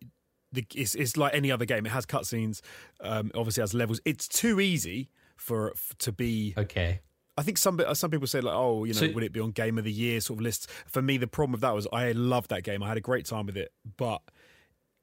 [0.51, 1.87] the, it's it's like any other game.
[1.87, 2.63] It has cutscenes,
[3.01, 4.01] um, obviously has levels.
[4.05, 6.55] It's too easy for, for to be.
[6.59, 7.01] Okay.
[7.37, 9.53] I think some some people say like, oh, you know, So- would it be on
[9.53, 10.67] Game of the Year sort of lists?
[10.89, 12.83] For me, the problem with that was I loved that game.
[12.83, 14.21] I had a great time with it, but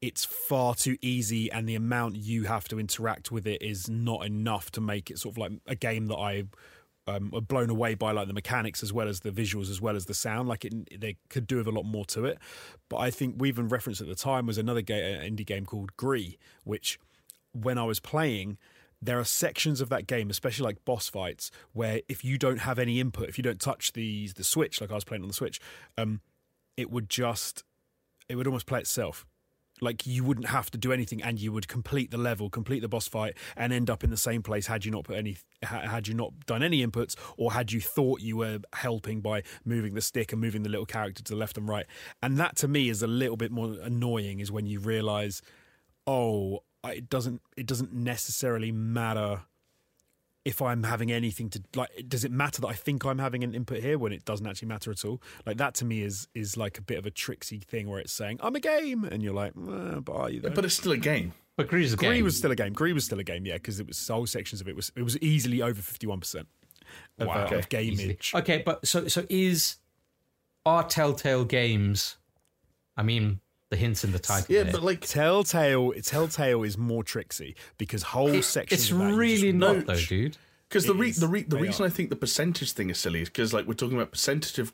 [0.05, 4.23] it's far too easy, and the amount you have to interact with it is not
[4.23, 6.43] enough to make it sort of like a game that I
[7.07, 9.95] um, were blown away by, like the mechanics as well as the visuals as well
[9.95, 10.47] as the sound.
[10.47, 12.37] Like it, they could do with a lot more to it.
[12.87, 15.97] But I think we even referenced at the time was another ga- indie game called
[15.97, 16.99] Gris, which
[17.51, 18.59] when I was playing,
[19.01, 22.77] there are sections of that game, especially like boss fights, where if you don't have
[22.77, 25.33] any input, if you don't touch the the switch, like I was playing on the
[25.33, 25.59] switch,
[25.97, 26.21] um,
[26.77, 27.63] it would just
[28.29, 29.25] it would almost play itself.
[29.81, 32.87] Like you wouldn't have to do anything, and you would complete the level, complete the
[32.87, 36.07] boss fight, and end up in the same place had you not put any, had
[36.07, 40.01] you not done any inputs, or had you thought you were helping by moving the
[40.01, 41.85] stick and moving the little character to the left and right.
[42.23, 45.41] And that to me is a little bit more annoying, is when you realise
[46.07, 49.41] oh it doesn't it doesn't necessarily matter
[50.45, 53.53] if i'm having anything to like does it matter that i think i'm having an
[53.55, 56.55] input here when it doesn't actually matter at all like that to me is is
[56.55, 59.33] like a bit of a tricksy thing where it's saying i'm a game and you're
[59.33, 60.49] like eh, but are you though?
[60.51, 61.33] but it's still a game.
[61.57, 62.23] But Grease a Gris game.
[62.25, 62.73] was still a game.
[62.73, 65.03] Gris was still a game, yeah, because it was whole sections of it was it
[65.03, 66.49] was easily over fifty one percent
[67.17, 67.43] of, Wow.
[67.43, 67.55] uh, Okay.
[67.59, 68.13] of Easily.
[68.15, 68.35] gameage.
[68.35, 69.77] Okay, but so so is
[70.65, 72.17] are Telltale games?
[72.97, 73.39] I mean,
[73.69, 74.53] the hints in the title.
[74.53, 74.71] Yeah, there.
[74.73, 78.81] but like Telltale, Telltale is more tricksy because whole It- sections.
[78.83, 79.85] it's of that you really just not watch.
[79.87, 80.37] though, dude.
[80.69, 81.87] Because the re- the re- the They reason are.
[81.87, 84.73] I think the percentage thing is silly is because like we're talking about percentage of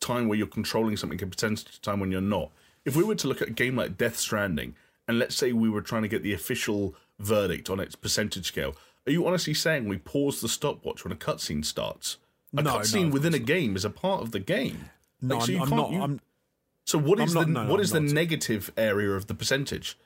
[0.00, 2.50] time where you're controlling something and percentage of time when you're not.
[2.84, 4.74] If we were to look at a game like Death Stranding,
[5.06, 8.76] and let's say we were trying to get the official verdict on its percentage scale,
[9.06, 12.16] are you honestly saying we pause the stopwatch when a cutscene starts?
[12.56, 14.90] A No, no, cutscene of within a game is a part of the game.
[15.20, 15.90] No, Like, so I'm, you I'm can't- not.
[15.92, 16.20] you- I'm,
[16.88, 19.34] So what is not- the no, no, what I'm is the negative area of the
[19.34, 19.98] percentage?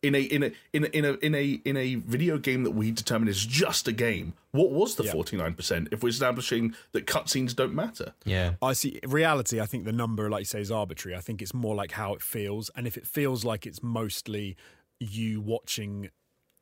[0.00, 2.70] In a in a in a in a in a in a video game that
[2.70, 5.88] we determine is just a game, what was the forty nine percent?
[5.90, 8.54] If we're establishing that cutscenes don't matter, Yeah.
[8.62, 9.00] I see.
[9.04, 11.16] Reality, I think the number, like you say, is arbitrary.
[11.16, 14.56] I think it's more like how it feels, and if it feels like it's mostly
[15.00, 16.10] you watching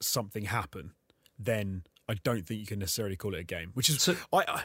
[0.01, 0.93] something happen,
[1.39, 3.73] then I don't think you can necessarily call it a game.
[3.75, 4.63] Which is, So- I, I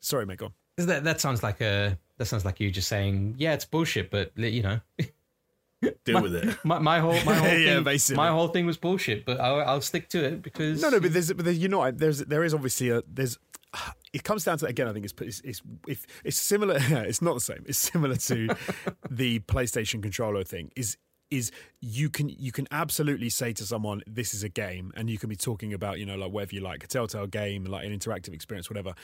[0.00, 0.52] sorry, mate, go on.
[0.86, 4.32] That that sounds like a that sounds like you just saying, yeah, it's bullshit, but
[4.36, 4.80] you know,
[6.04, 6.56] deal with it.
[6.64, 8.16] my, my whole my whole Yeah, thing, basically.
[8.16, 11.12] my whole thing was bullshit, but I'll, I'll stick to it because No, no, but
[11.12, 13.38] there's, but there's, you know, there's, there is obviously a, there's,
[14.12, 14.88] it comes down to again.
[14.88, 16.78] I think it's, it's, it's, if it's similar.
[16.80, 17.64] It's not the same.
[17.66, 18.48] It's similar to
[19.10, 20.70] the PlayStation controller thing.
[20.74, 20.96] Is
[21.30, 21.52] is
[21.82, 25.28] you can you can absolutely say to someone this is a game and you can
[25.28, 28.32] be talking about you know like whatever you like a telltale game like an interactive
[28.32, 28.94] experience whatever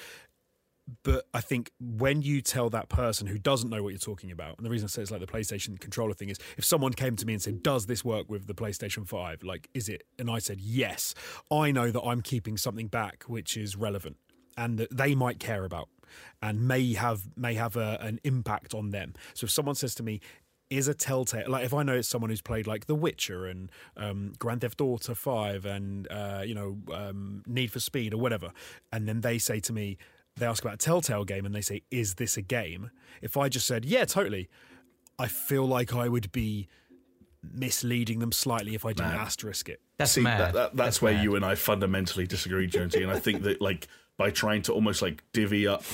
[1.02, 4.56] but I think when you tell that person who doesn't know what you're talking about,
[4.58, 7.16] and the reason I say it's like the PlayStation controller thing is if someone came
[7.16, 9.42] to me and said, Does this work with the PlayStation 5?
[9.42, 10.04] Like, is it?
[10.18, 11.14] And I said, Yes,
[11.50, 14.16] I know that I'm keeping something back which is relevant
[14.56, 15.88] and that they might care about
[16.42, 19.14] and may have may have a, an impact on them.
[19.32, 20.20] So if someone says to me,
[20.70, 23.70] is a telltale like if I know it's someone who's played like The Witcher and
[23.96, 28.52] um, Grand Theft Auto Five and uh, you know um, Need for Speed or whatever,
[28.92, 29.98] and then they say to me,
[30.36, 32.90] they ask about a Telltale game and they say, "Is this a game?"
[33.22, 34.48] If I just said, "Yeah, totally,"
[35.18, 36.68] I feel like I would be
[37.52, 39.80] misleading them slightly if I didn't asterisk it.
[39.98, 40.40] that's See, mad.
[40.40, 41.22] that, that, that's, where mad.
[41.24, 43.02] you and I fundamentally disagree, Jonesy.
[43.02, 43.86] and I think that like
[44.16, 45.84] by trying to almost like divvy up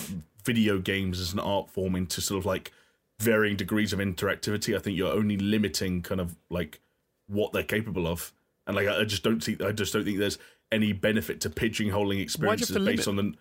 [0.44, 2.72] video games as an art form into sort of like
[3.18, 6.80] varying degrees of interactivity, I think you're only limiting kind of like
[7.26, 8.32] what they're capable of.
[8.66, 10.38] And like I I just don't see, I just don't think there's
[10.72, 13.34] any benefit to pigeonholing experiences to based on the.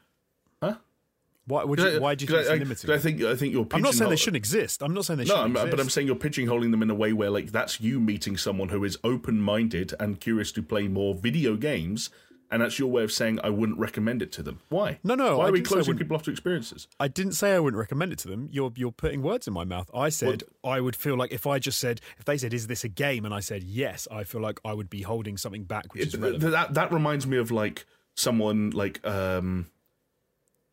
[1.50, 2.90] Why would you, why do you think it's I, limiting?
[2.92, 3.68] I think I think you're.
[3.74, 4.82] I'm not saying they shouldn't exist.
[4.82, 6.96] I'm not saying they No, shouldn't I'm, but I'm saying you're pigeonholing them in a
[6.96, 11.14] way where, like, that's you meeting someone who is open-minded and curious to play more
[11.16, 12.10] video games,
[12.52, 14.60] and that's your way of saying I wouldn't recommend it to them.
[14.70, 15.00] Why?
[15.04, 16.88] No, no, Why I are we I closing people off to experiences?
[17.00, 18.50] I didn't say I wouldn't recommend it to them.
[18.52, 19.90] You're you're putting words in my mouth.
[19.94, 22.84] I said I would feel like if I just said if they said is this
[22.84, 25.94] a game and I said yes, I feel like I would be holding something back
[25.94, 26.52] which is It- relevant.
[26.52, 27.86] that that reminds me of like
[28.16, 29.68] someone like um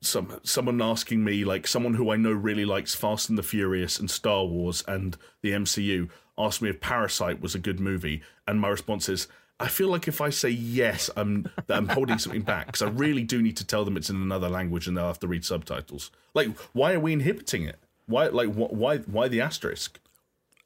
[0.02, 3.98] some someone asking me like someone who I know really likes Fast and the Furious
[3.98, 6.09] and Star Wars and the MCU
[6.39, 9.27] asked me if Parasite was a good movie and my response is
[9.59, 12.89] I feel like if I say yes I'm that I'm holding something back because I
[12.89, 15.44] really do need to tell them it's in another language and they'll have to read
[15.47, 16.10] subtitles.
[16.35, 17.78] Like why are we inhibiting it?
[18.06, 19.98] Why like wh- why why the asterisk?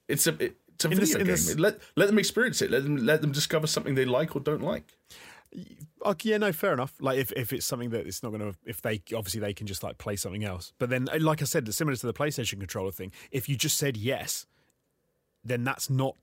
[0.09, 1.27] It's a it, it's a In video this- game.
[1.27, 2.71] this- let let them experience it.
[2.73, 4.97] Let them let them discover something they like or don't like
[6.23, 6.95] yeah, no, fair enough.
[7.01, 9.67] Like if, if it's something that it's not going to, if they obviously they can
[9.67, 10.73] just like play something else.
[10.79, 13.77] But then, uh, like I said, similar to the PlayStation controller thing, if you just
[13.77, 14.47] said yes,
[15.45, 16.17] then that's not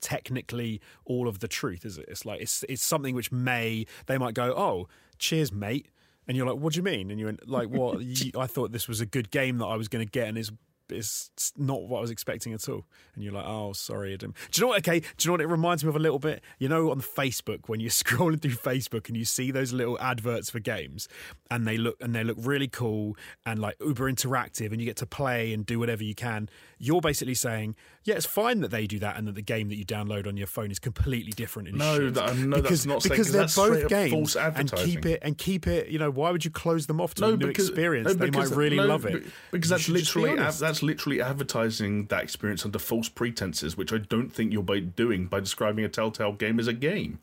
[0.00, 2.06] technically all of the truth, is it?
[2.08, 4.88] It's like it's it's something which may they might go, oh,
[5.18, 5.88] cheers, mate,
[6.28, 7.10] and you're like, what do you mean?
[7.10, 8.00] And you went like, what?
[8.02, 10.38] you, I thought this was a good game that I was going to get, and
[10.38, 10.52] it's
[10.92, 12.84] it's not what I was expecting at all.
[13.14, 14.34] And you're like, oh, sorry, Adam.
[14.50, 14.78] Do you know what?
[14.78, 16.42] Okay, do you know what it reminds me of a little bit?
[16.58, 20.50] You know, on Facebook when you're scrolling through Facebook and you see those little adverts
[20.50, 21.08] for games,
[21.50, 24.96] and they look and they look really cool and like uber interactive, and you get
[24.98, 26.48] to play and do whatever you can.
[26.78, 29.76] You're basically saying, yeah, it's fine that they do that, and that the game that
[29.76, 31.68] you download on your phone is completely different.
[31.68, 32.14] And No, shit.
[32.14, 35.20] that- no, that's because, not saying- because 'cause they're that's both games and keep it
[35.22, 35.88] and keep it.
[35.88, 38.08] You know, why would you close them off to a new experience?
[38.08, 40.60] no, they might really no, love it Because that's should just be literally honest.
[40.60, 45.26] that's literally advertising that experience under false pretenses, which I don't think you're by doing
[45.26, 47.20] by describing a Telltale game as a game.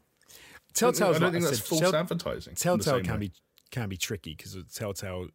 [0.73, 2.55] Telltale's I don't like think I that's said, false Tell- advertising.
[2.55, 3.19] Telltale can way.
[3.27, 3.31] be
[3.71, 5.27] can be tricky because Telltale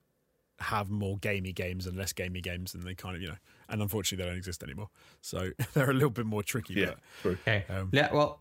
[0.60, 3.36] have more gamey games and less gamey games, and they kind of you know,
[3.68, 4.88] and unfortunately they don't exist anymore.
[5.20, 6.74] So they're a little bit more tricky.
[6.74, 6.92] yeah,
[7.22, 7.32] but.
[7.32, 7.64] Okay.
[7.68, 8.40] Um, yeah, well,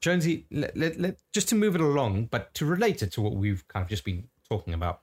[0.00, 3.34] Jonesy, let, let, let, just to move it along, but to relate it to what
[3.34, 5.00] we've kind of just been talking about.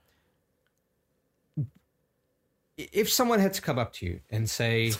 [2.77, 4.93] If someone had to come up to you and say,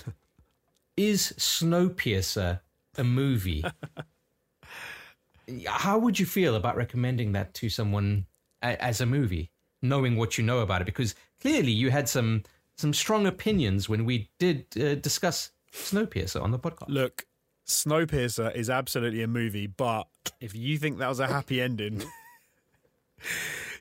[0.98, 2.60] Is Snowpiercer
[2.98, 3.64] a movie?
[5.66, 8.26] How would you feel about recommending that to someone
[8.62, 10.86] a- as a movie, knowing what you know about it?
[10.86, 12.44] Because clearly you had some
[12.78, 16.90] some strong opinions when we did uh, discuss Snowpiercer on the podcast.
[16.90, 17.26] Look,
[17.68, 20.08] Snowpiercer is absolutely a movie, but
[20.40, 22.04] if you think that was a happy ending,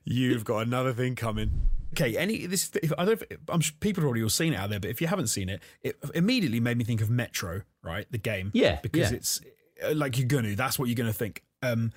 [0.05, 1.69] you've got another thing coming.
[1.95, 3.23] Okay, any this if, I don't.
[3.49, 5.49] I'm sure people have already all seen it out there, but if you haven't seen
[5.49, 8.07] it, it immediately made me think of Metro, right?
[8.13, 9.17] The game, Yeah, because yeah.
[9.17, 9.41] it's
[9.85, 10.55] uh, like you're gonna.
[10.55, 11.43] That's what you're gonna think.
[11.63, 11.93] Um,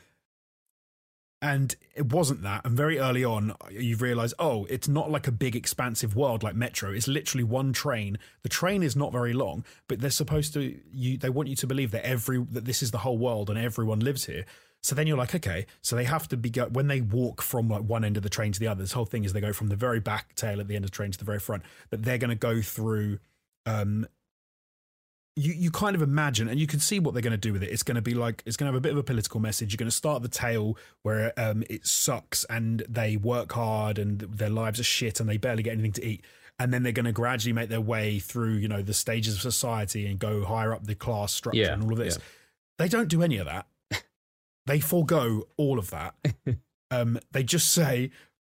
[1.44, 2.62] And it wasn't that.
[2.64, 6.56] And very early on, you realize, oh, it's not like a big, expansive world like
[6.56, 6.94] Metro.
[6.94, 8.18] It's literally one train.
[8.44, 10.80] The train is not very long, but they're supposed to.
[10.94, 13.60] You, they want you to believe that every that this is the whole world and
[13.60, 14.46] everyone lives here.
[14.84, 17.68] So then you're like, okay, so they have to be go- when they walk from
[17.68, 18.82] like one end of the train to the other.
[18.82, 20.92] This whole thing is they go from the very back tail at the end of
[20.92, 21.64] the train to the very front.
[21.90, 23.20] That they're going to go through
[23.66, 24.08] um,
[25.36, 27.64] you you kind of imagine and you can see what they're going to do with
[27.64, 27.72] it.
[27.72, 29.74] It's going to be like it's going to have a bit of a political message.
[29.74, 34.20] You're going to start the tale where um, it sucks and they work hard and
[34.20, 36.24] their lives are shit and they barely get anything to eat.
[36.60, 39.42] And then they're going to gradually make their way through you know the stages of
[39.42, 42.18] society and go higher up the class structure Yeah, and all of this.
[42.18, 42.24] yeah.
[42.78, 43.66] they don't do any of that.
[44.66, 46.16] They forego all of that.
[46.92, 48.12] Um, they just say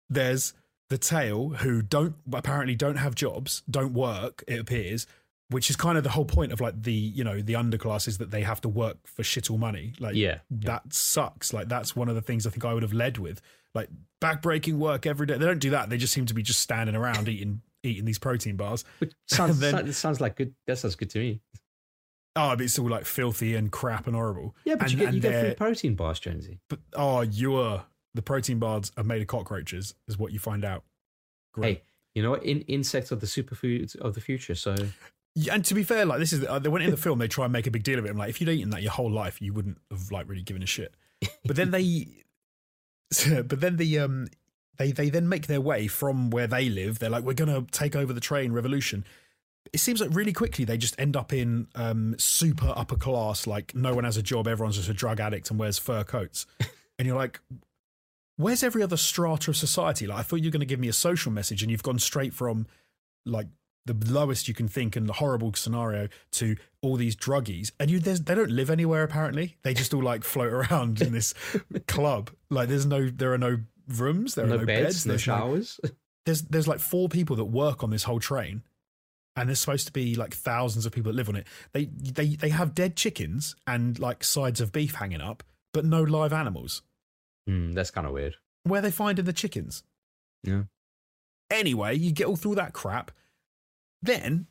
[0.09, 0.53] there's
[0.91, 5.09] the tale who don't apparently don't have jobs don't work it appears
[5.51, 8.19] which is kind of the whole point of like the you know the underclass is
[8.19, 11.97] that they have to work for shit all money like Yeah, that sucks like that's
[11.97, 13.41] one of the things i think i would have led with
[13.75, 13.89] like
[14.21, 16.95] backbreaking work every day they don't do that they just seem to be just standing
[16.97, 20.55] around eating eating these protein bars Which sounds, then- sounds, like good.
[20.67, 21.41] That sounds good to me.
[22.37, 25.15] oh but it's all like filthy and crap and horrible Yeah, but and, you get
[25.15, 26.59] you get free protein bars, Jonesy.
[26.69, 27.85] but oh you're
[28.15, 30.83] the protein bars are made of cockroaches is what you find out
[31.55, 31.79] Great.
[31.79, 31.83] Hey,
[32.15, 32.43] you know what?
[32.45, 34.55] In, insects are the superfoods of the future.
[34.55, 34.75] So
[35.51, 37.45] And to be fair, like this is uh, they went in the film, they try
[37.45, 38.11] and make a big deal of it.
[38.11, 40.63] I'm like, if you'd eaten that your whole life, you wouldn't have like really given
[40.63, 40.95] a shit.
[41.45, 42.07] But then they,
[43.43, 44.29] but then the um,
[44.79, 46.99] they they then make their way from where they live.
[46.99, 49.05] They're like, we're gonna take over the train revolution.
[49.73, 53.47] It seems like really quickly they just end up in um super upper class.
[53.47, 56.47] Like no one has a job, everyone's just a drug addict and wears fur coats.
[56.99, 57.41] And you're like,
[58.39, 60.07] where's every other strata of society?
[60.07, 61.99] Like I thought you were going to give me a social message, and you've gone
[61.99, 62.67] straight from
[63.27, 63.49] like
[63.89, 67.99] the lowest you can think and the horrible scenario to all these druggies and you,
[67.99, 71.35] they don't live anywhere apparently they just all like float around in this
[71.89, 73.59] club like there's no there are no
[73.89, 75.81] rooms there no, are no, beds, no there's showers.
[76.27, 78.63] there's there's like four people that work on this whole train
[79.37, 82.29] and there's supposed to be like thousands of people that live on it they they
[82.37, 85.43] they have dead chickens and like sides of beef hanging up
[85.73, 86.83] but no live animals
[87.47, 88.37] Hmm, that's kind of weird.
[88.65, 89.83] where they finding the chickens
[90.45, 90.65] Yeah.
[91.51, 93.11] Anyway, you get all through that crap.
[94.03, 94.47] Then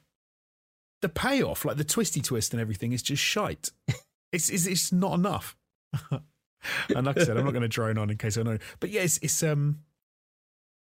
[1.02, 3.72] the payoff, like the twisty twist and everything, is just shite.
[4.32, 5.56] it's, it's it's not enough.
[6.12, 8.58] and like I said, I'm not going to drone on in case I know.
[8.80, 9.80] But yeah, it's, it's um,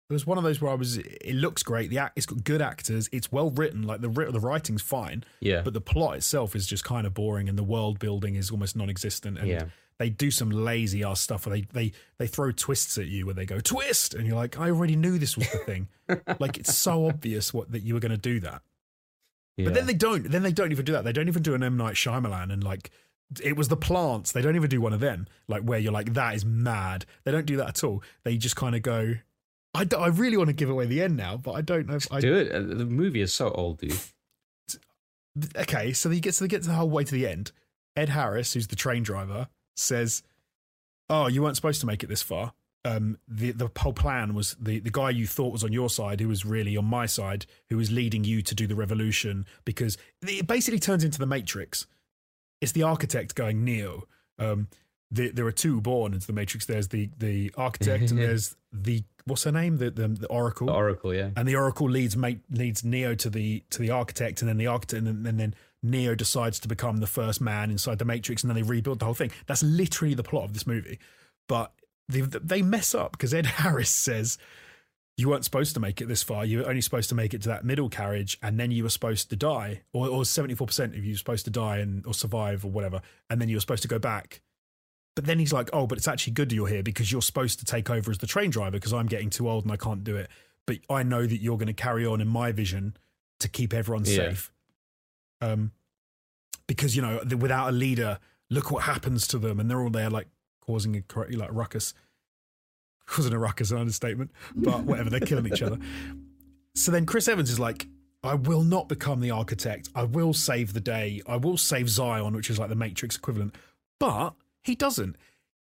[0.09, 0.97] it was one of those where I was.
[0.97, 1.89] It looks great.
[1.89, 3.09] The act, it's got good actors.
[3.11, 3.83] It's well written.
[3.83, 5.61] Like the the writing's fine, Yeah.
[5.61, 8.75] but the plot itself is just kind of boring, and the world building is almost
[8.75, 9.37] non-existent.
[9.39, 9.63] And Yeah.
[10.03, 13.33] They do some lazy ass stuff where they they they throw twists at you where
[13.33, 15.87] they go twist, and you're like, I already knew this was the thing.
[16.39, 18.61] like it's so obvious what that you were going to do that.
[19.55, 19.63] yeah.
[19.63, 20.29] But then they don't.
[20.29, 21.05] Then they don't even do that.
[21.05, 22.91] They don't even do an M Night Shyamalan and like
[23.41, 24.33] it was the plants.
[24.33, 25.25] They don't even do one of them.
[25.47, 27.05] Like where you're like that is mad.
[27.23, 28.03] They don't do that at all.
[28.25, 29.13] They just kind of go.
[29.73, 31.95] I, I really want to give away the end now, but I don't know.
[31.95, 32.51] If I, do it.
[32.51, 33.97] Uh, The movie is so old, dude.
[35.55, 37.53] okay, so they get gets they get the whole way to the end.
[37.95, 40.23] Ed Harris, who's the train driver, says,
[41.09, 42.53] "Oh, you weren't supposed to make it this far.
[42.85, 46.19] Um, the the whole plan was the the guy you thought was on your side,
[46.19, 49.45] who was really on my side, who was leading you to do the revolution.
[49.63, 51.87] Because it basically turns into the Matrix.
[52.61, 54.03] It's the architect going Neo.
[54.37, 54.67] Um,
[55.11, 56.65] the, there are two born into the Matrix.
[56.65, 59.77] There's the the architect and there's the what's her name?
[59.77, 61.29] The the, the Oracle The Oracle, yeah.
[61.37, 64.67] and the oracle leads mate leads neo to the to the architect and then the
[64.67, 68.41] architect and then, and then neo decides to become the first man inside the matrix
[68.43, 70.97] and then they rebuild the whole thing that's literally the plot of this movie
[71.47, 71.73] but
[72.09, 74.37] they, they mess up because ed harris says
[75.17, 77.41] you weren't supposed to make it this far you were only supposed to make it
[77.41, 81.03] to that middle carriage and then you were supposed to die or, or 74% of
[81.05, 83.83] you were supposed to die and or survive or whatever and then you were supposed
[83.83, 84.41] to go back
[85.15, 87.65] but then he's like, oh, but it's actually good you're here because you're supposed to
[87.65, 90.15] take over as the train driver because I'm getting too old and I can't do
[90.15, 90.27] it.
[90.65, 92.97] But I know that you're going to carry on in my vision
[93.39, 94.15] to keep everyone Yeah.
[94.15, 94.51] safe.
[95.43, 95.71] Um,
[96.67, 99.59] because, you know, the, without a leader, look what happens to them.
[99.59, 100.27] And they're all there like
[100.61, 101.93] causing a like ruckus.
[103.05, 105.77] Causing a ruckus, an understatement, but whatever, they're killing each other.
[106.73, 107.87] So then Chris Evans is like,
[108.23, 109.89] I will not become the architect.
[109.93, 111.21] I will save the day.
[111.27, 113.55] I will save Zion, which is like the Matrix equivalent.
[113.99, 115.17] But he doesn't.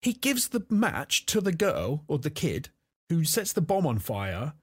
[0.01, 2.69] He gives the match to the girl or the kid
[3.09, 4.53] who sets the bomb on fire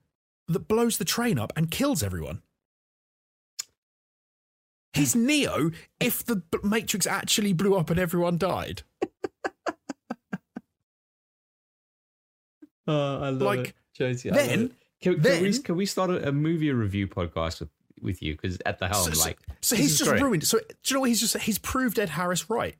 [0.47, 2.41] that blows the train up and kills everyone.
[4.93, 8.83] He's Neo if the Matrix actually blew up and everyone died.
[12.87, 13.73] Oh, I love Like, it.
[13.93, 14.75] Jonesy, I then- love it.
[15.01, 17.69] Can, can, then- we, can we start a, a movie review podcast with,
[18.01, 18.33] with you?
[18.33, 20.21] Because at the helm, so, so- like, so this he's just great.
[20.21, 20.45] ruined.
[20.45, 21.37] So do you know what he's just?
[21.37, 22.75] He's proved Ed Harris right.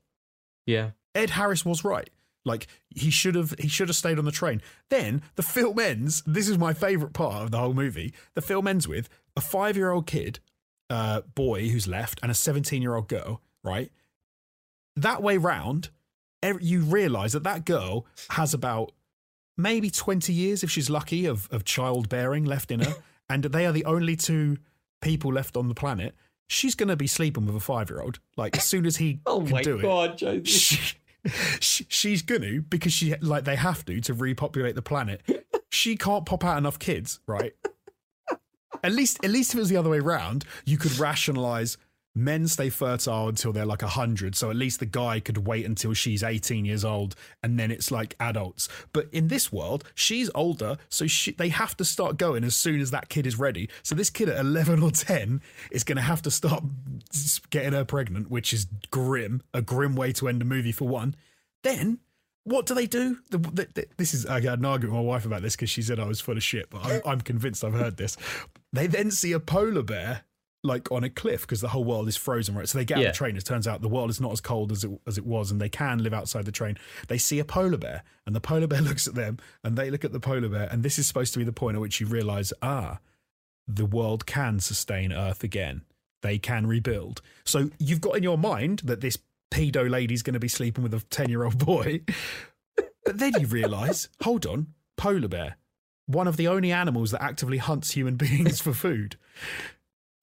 [0.65, 2.09] yeah, Ed Harris was right.
[2.45, 4.61] Like he should have he should have stayed on the train.
[4.89, 6.21] Then the film ends.
[6.25, 8.13] This is my favorite part of the whole movie.
[8.35, 9.07] The film ends with
[9.37, 10.39] a five year old kid,
[10.93, 13.41] uh, boy who's left, and a seventeen year old girl.
[13.63, 13.91] Right,
[14.95, 15.89] that way round,
[16.59, 18.91] you realise that that girl has about
[19.57, 22.95] maybe twenty years, if she's lucky, of of childbearing left in her,
[23.29, 24.57] and they are the only two
[25.01, 26.13] people left on the planet.
[26.47, 28.19] She's going to be sleeping with a five year old.
[28.37, 30.49] Like as soon as he Oh can my do it god, Jonesy.
[30.75, 30.95] she,
[31.59, 35.21] she, she's gonna because she like they have to to repopulate the planet.
[35.71, 37.53] She can't pop out enough kids, right?
[38.83, 41.77] At least, at least if it was the other way around, you could rationalize
[42.15, 45.93] men stay fertile until they're like 100 so at least the guy could wait until
[45.93, 48.69] she's 18 years old and then it's like adults.
[48.91, 52.81] But in this world she's older so she, they have to start going as soon
[52.81, 53.69] as that kid is ready.
[53.81, 55.41] So this kid at 11 or 10
[55.71, 56.63] is going to have to start
[57.49, 61.15] getting her pregnant which is grim a grim way to end a movie for one.
[61.63, 61.99] Then
[62.45, 63.17] what do they do?
[63.29, 65.69] The, the, the- this is I had an argument with my wife about this because
[65.69, 68.17] she said I was full of shit, but I'm, I'm convinced I've heard this.
[68.71, 70.23] They then see a polar bear
[70.65, 72.69] like on a cliff because the whole world is frozen, right?
[72.69, 73.09] So they get out Yeah.
[73.09, 73.35] the train.
[73.35, 75.59] It turns out the world is not as cold as it as it was, and
[75.59, 76.77] they can live outside the train.
[77.09, 80.05] They see a polar bear, and the polar bear looks at them, and they look
[80.05, 82.07] at the polar bear, and this is supposed to be the point at which you
[82.07, 82.99] realise, ah,
[83.67, 85.81] the world can sustain Earth again.
[86.21, 87.21] They can rebuild.
[87.43, 89.17] So you've got in your mind that this
[89.53, 92.01] pedo lady's going to be sleeping with a 10 year old boy.
[93.05, 94.67] But then you realise, hold on,
[94.97, 95.57] polar bear,
[96.05, 99.17] one of the only animals that actively hunts human beings for food.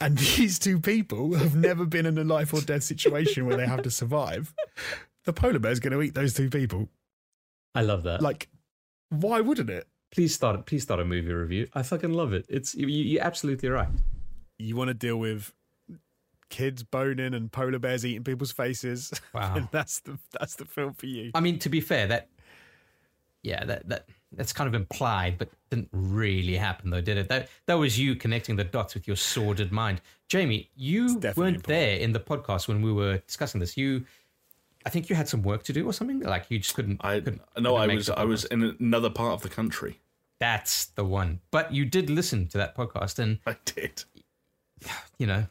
[0.01, 3.67] And these two people have never been in a life or death situation where they
[3.67, 4.55] have to survive.
[5.25, 6.89] The polar bear's going to eat those two people.
[7.75, 8.23] I love that.
[8.23, 8.49] Like,
[9.11, 9.87] why wouldn't it?
[10.11, 11.69] please start please start a movie review.
[11.75, 12.47] I fucking love it.
[12.49, 13.89] It's you, you're absolutely right.
[14.59, 15.53] You want to deal with
[16.51, 19.13] kids boning and polar bears eating people's faces.
[19.33, 19.55] Wow.
[19.55, 21.31] and that's the that's the film for you.
[21.35, 22.29] I mean, to be fair, that
[23.43, 27.29] yeah, that that that's kind of implied, but didn't really happen though, did it?
[27.29, 30.01] That that was you connecting the dots with your sordid mind.
[30.29, 31.63] Jamie, you weren't implied.
[31.65, 33.77] there in the podcast when we were discussing this.
[33.77, 34.05] You
[34.85, 36.21] I think you had some work to do or something.
[36.21, 37.01] Like you just couldn't.
[37.05, 40.01] I couldn't, no, couldn't I was I was in another part of the country.
[40.39, 41.41] That's the one.
[41.51, 44.05] But you did listen to that podcast, and I did.
[45.19, 45.47] you know,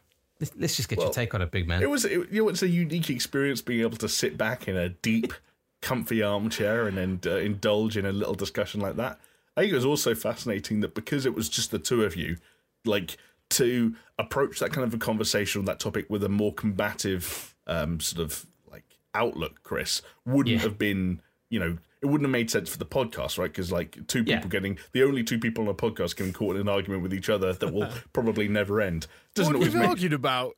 [0.58, 1.82] let's, just get your take on it, big man.
[1.82, 4.76] It was it, you know it's a unique experience being able to sit back in
[4.76, 5.34] a deep,
[5.82, 9.20] comfy armchair and then uh, indulge in a little discussion like that.
[9.58, 12.38] I think it was also fascinating that because it was just the two of you,
[12.86, 13.18] like
[13.52, 18.00] to approach that kind of a conversation on that topic with a more combative um,
[18.00, 18.84] sort of like
[19.14, 20.62] outlook, Chris, wouldn't Yeah.
[20.62, 21.78] have been you know.
[22.02, 23.52] It wouldn't have made sense for the podcast, right?
[23.52, 24.48] Because like two people Yeah.
[24.48, 27.30] getting the only two people on a podcast getting caught in an argument with each
[27.30, 29.06] other that will probably never end
[29.36, 30.56] doesn't What always have you make argued about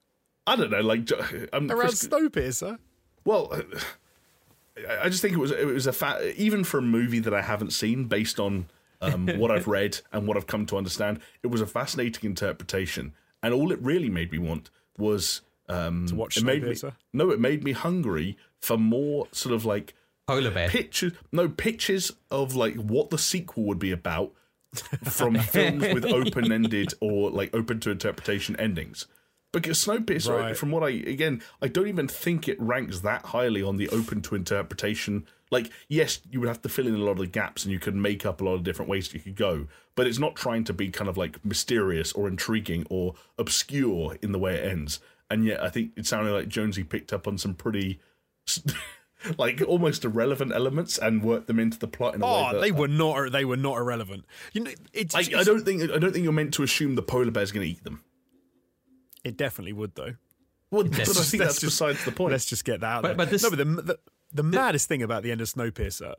[0.47, 1.09] I don't know, like
[1.53, 2.77] um, around Chris- Snowpiercer?
[3.25, 7.19] well, I- I just think it was it was a fa- even for a movie
[7.19, 8.67] that I haven't seen, based on
[9.01, 13.13] um, what I've read and what I've come to understand, it was a fascinating interpretation,
[13.43, 16.75] and all it really made me want was um, To watch it made me,
[17.13, 19.93] no, it made me hungry for more sort of like
[20.27, 20.69] Polar bear.
[20.69, 24.31] pictures, no pictures of like what the sequel would be about
[25.03, 29.07] from films with open-ended or like open to interpretation endings.
[29.51, 30.55] Because Snowpiercer, Right.
[30.57, 34.21] from what I again, I don't even think it ranks that highly on the open
[34.21, 35.25] to interpretation.
[35.49, 37.79] Like, yes, you would have to fill in a lot of the gaps, and you
[37.79, 39.67] could make up a lot of different ways you could go.
[39.95, 44.31] But it's not trying to be kind of like mysterious or intriguing or obscure in
[44.31, 45.01] the way it ends.
[45.29, 47.99] And yet, I think it sounded like Jonesy picked up on some pretty.
[49.37, 52.61] Like almost irrelevant elements and work them into the plot in a way Oh, that
[52.61, 53.31] they were not.
[53.31, 54.25] They were not irrelevant.
[54.53, 55.13] You know, it's.
[55.15, 57.65] I, I don't think I don't think you're meant to assume the polar bear's going
[57.65, 58.03] to eat them.
[59.23, 60.15] It definitely would, though.
[60.71, 62.31] Well, but I think that's just- besides the point.
[62.31, 63.17] Let's just get that out But- there.
[63.17, 63.99] but this- no, but the, the
[64.33, 66.15] the maddest thing about the end of Snowpiercer.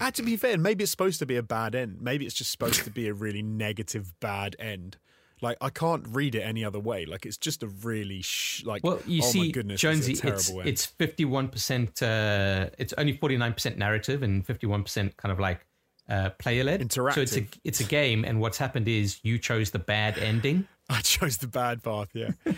[0.00, 1.98] uh, to be fair, maybe it's supposed to be a bad end.
[2.00, 4.96] Maybe it's just supposed to be a really negative, bad end.
[5.42, 7.04] Like I can't read it any other way.
[7.04, 8.82] Like it's just a really sh- like.
[8.84, 10.68] Well, you oh see, my goodness, Jonesy, it's a terrible it's end.
[10.68, 12.00] it's fifty one percent.
[12.00, 15.66] It's only forty nine percent narrative and fifty one percent kind of like
[16.08, 16.80] uh, player led.
[16.80, 17.14] Interactive.
[17.14, 20.66] So it's a it's a game, and what's happened is you chose the bad ending.
[20.88, 22.08] I chose the bad path.
[22.14, 22.30] Yeah,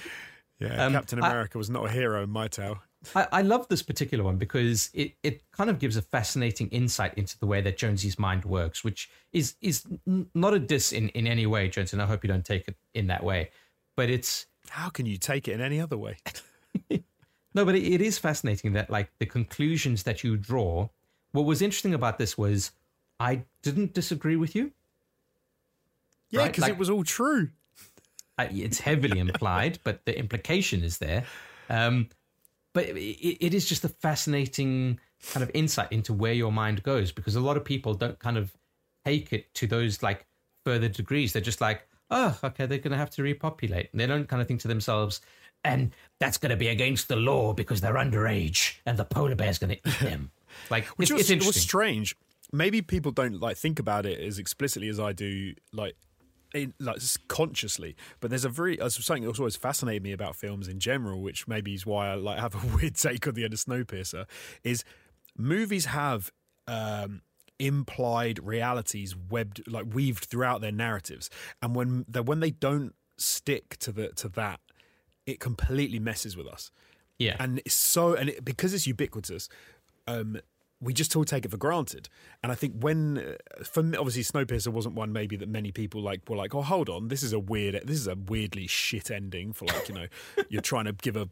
[0.58, 0.84] yeah.
[0.86, 2.78] Um, Captain I- America was not a hero in my tale.
[3.14, 7.14] I, I love this particular one because it, it kind of gives a fascinating insight
[7.14, 9.84] into the way that Jonesy's mind works, which is is
[10.34, 12.76] not a diss in, in any way, Jones, and I hope you don't take it
[12.94, 13.50] in that way.
[13.96, 16.16] But it's How can you take it in any other way?
[17.56, 20.88] No, but it, it is fascinating that like the conclusions that you draw.
[21.30, 22.72] What was interesting about this was
[23.20, 24.72] I didn't disagree with you.
[26.30, 27.50] Yeah, Right, because like- it was all true.
[28.36, 31.24] I, it's heavily implied, but the implication is there.
[31.70, 32.08] Um,
[32.74, 35.00] but it, it is just a fascinating
[35.32, 38.36] kind of insight into where your mind goes because a lot of people don't kind
[38.36, 38.52] of
[39.04, 40.26] take it to those like
[40.66, 41.32] further degrees.
[41.32, 43.88] They're just like, oh, okay, they're going to have to repopulate.
[43.92, 45.20] And they don't kind of think to themselves,
[45.62, 49.58] and that's going to be against the law because they're underage and the polar bear's
[49.58, 50.30] going to eat them.
[50.70, 52.14] Like, Which it's, was, it's it was strange.
[52.52, 55.96] Maybe people don't like think about it as explicitly as I do, like
[56.54, 56.98] in, like
[57.28, 57.96] consciously.
[58.20, 61.46] But there's a very uh, something that's always fascinated me about films in general, which
[61.46, 64.26] maybe is why I like have a weird take on the end of Snowpiercer.
[64.62, 64.84] Is
[65.36, 66.32] movies have
[66.66, 67.22] um,
[67.58, 71.28] implied realities webbed like weaved throughout their narratives,
[71.60, 74.60] and when they when they don't stick to the to that,
[75.26, 76.70] it completely messes with us
[77.18, 77.36] yeah.
[77.38, 79.48] and it's so and it, because it's ubiquitous
[80.06, 80.38] um
[80.84, 82.08] we just all take it for granted.
[82.42, 86.02] And i think when uh, for me obviously snowpiercer wasn't one maybe that many people
[86.02, 89.10] like were like oh hold on this is a weird this is a weirdly shit
[89.10, 90.06] ending for like you know
[90.48, 91.28] you're trying to give a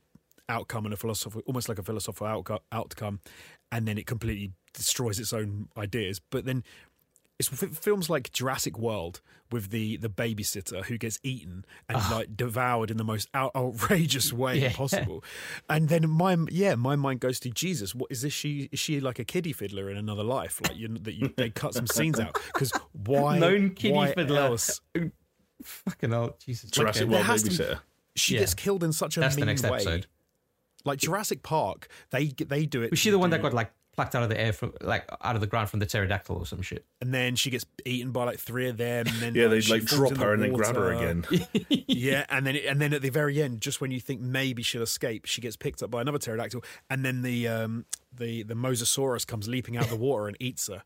[0.49, 3.21] outcome and a philosophical almost like a philosophical outco- outcome
[3.71, 6.21] and then it completely destroys its own ideas.
[6.21, 6.63] But then
[7.51, 9.21] it's f- films like Jurassic World
[9.51, 12.09] with the the babysitter who gets eaten and ah.
[12.17, 14.73] like devoured in the most out- outrageous way Yeah.
[14.73, 15.23] possible,
[15.69, 17.95] and then my yeah my mind goes to Jesus.
[17.95, 18.33] What is this?
[18.33, 20.61] She is she like a kiddie fiddler in another life?
[20.67, 24.41] Like you, that you they cut some scenes out because why Known kiddie why fiddler.
[24.41, 24.81] else?
[25.65, 26.71] Oh, fucking hell, Jesus.
[26.73, 27.13] Jurassic Okay.
[27.13, 27.81] World has to- babysitter.
[28.17, 28.41] She Yeah.
[28.41, 29.71] gets killed in such a That's the mean next way.
[29.71, 30.07] episode.
[30.85, 32.91] Like Jurassic Park, they they do it.
[32.91, 35.09] Was she the one that do- got like plucked out of the air from like
[35.23, 36.85] out of the ground from the pterodactyl or some shit?
[37.01, 39.07] and then she gets eaten by like three of them.
[39.07, 41.25] And then Yeah, they like drop in the her and then grab her again.
[41.89, 44.83] yeah, and then and then at the very end, just when you think maybe she'll
[44.83, 47.85] escape, she gets picked up by another pterodactyl, and then the um,
[48.17, 50.83] the the mosasaurus comes leaping out of the water and eats her.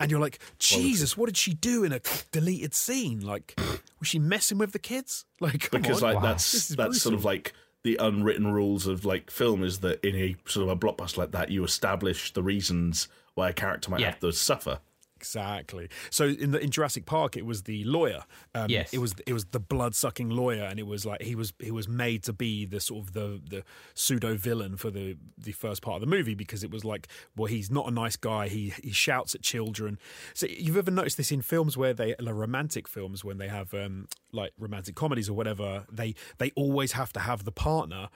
[0.00, 2.00] And you're like, Jesus, what did she do in a
[2.32, 3.20] deleted scene?
[3.20, 3.54] Like,
[4.00, 5.24] was she messing with the kids?
[5.40, 6.14] Like, come because on.
[6.14, 6.32] like Wow.
[6.32, 7.52] This that's is that's sort of like
[7.88, 11.30] the unwritten rules of like film is that in a sort of a blockbuster like
[11.30, 14.10] that you establish the reasons why a character might Yeah.
[14.10, 14.80] have to suffer
[15.18, 15.88] Exactly.
[16.10, 18.22] So in the in Jurassic Park, it was the lawyer.
[18.54, 18.92] Um, Yes.
[18.92, 21.70] It was it was the blood sucking lawyer, and it was like he was he
[21.70, 23.64] was made to be the sort of the the
[23.94, 27.46] pseudo villain for the the first part of the movie because it was like well
[27.46, 28.48] he's not a nice guy.
[28.48, 29.98] He he shouts at children.
[30.34, 33.74] So you've ever noticed this in films where they like romantic films when they have
[33.74, 38.08] um like romantic comedies or whatever they they always have to have the partner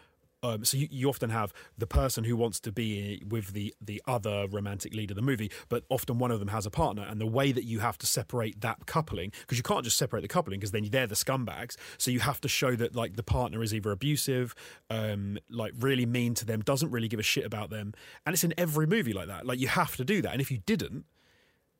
[0.43, 4.03] um, so you, you often have the person who wants to be with the the
[4.07, 7.21] other romantic lead of the movie, but often one of them has a partner, and
[7.21, 10.29] the way that you have to separate that coupling because you can't just separate the
[10.29, 11.77] coupling because then they're the scumbags.
[11.97, 14.55] So you have to show that like the partner is either abusive,
[14.91, 17.95] um, like really mean to them, doesn't really give a shit about them,
[18.27, 19.47] and it's in every movie like that.
[19.47, 21.05] Like you have to do that, and if you didn't.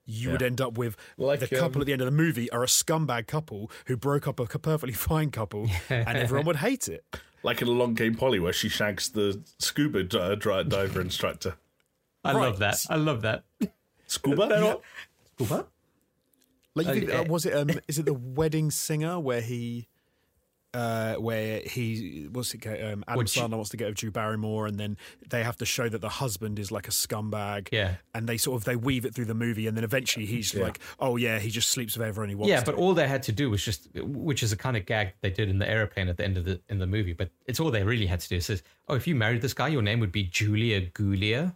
[0.05, 2.51] You would end up with Like, the couple um, at the end of the movie
[2.51, 6.89] are a scumbag couple who broke up a perfectly fine couple, and everyone would hate
[6.89, 7.05] it.
[7.45, 11.57] Like in Along Came Polly where she shags the scuba di- dri- diver instructor
[12.25, 12.43] I Right.
[12.47, 12.87] love that.
[12.89, 13.43] I love that.
[14.07, 14.79] scuba
[15.37, 15.67] Scuba?
[16.75, 17.19] Like, you think, Okay.
[17.19, 17.53] uh, was it?
[17.55, 19.89] Um, is it the Wedding Singer where he,
[20.75, 22.63] uh, where he what's it?
[22.63, 24.97] ca- Um, Adam Would you- Sandler wants to get with Drew Barrymore, and then
[25.29, 27.69] they have to show that the husband is like a scumbag.
[27.71, 27.97] Yeah.
[28.15, 30.79] and they sort of they weave it through the movie, and then eventually he's like,
[30.99, 32.49] oh yeah, he just sleeps with everyone he wants.
[32.51, 32.67] Yeah, to.
[32.67, 35.31] but all they had to do was just, which is a kind of gag they
[35.31, 37.13] did in the aeroplane at the end of the in the movie.
[37.13, 38.37] But it's all they really had to do.
[38.37, 41.55] It says, "Oh, if you married this guy, your name would be Julia Gulia."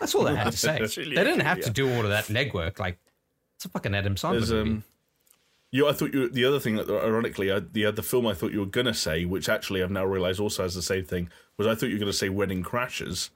[0.00, 0.84] That's all they had to say.
[0.86, 2.78] Julia they didn't have to do all of that legwork.
[2.78, 2.98] Like,
[3.56, 4.82] it's a fucking Adam Sandler There's movie.
[5.70, 5.88] You.
[5.88, 6.28] I thought you.
[6.28, 9.24] The other thing, that ironically, I, the other film I thought you were gonna say,
[9.24, 12.00] which actually I've now realised also has the same thing, was I thought you were
[12.00, 13.30] gonna say Wedding Crashers,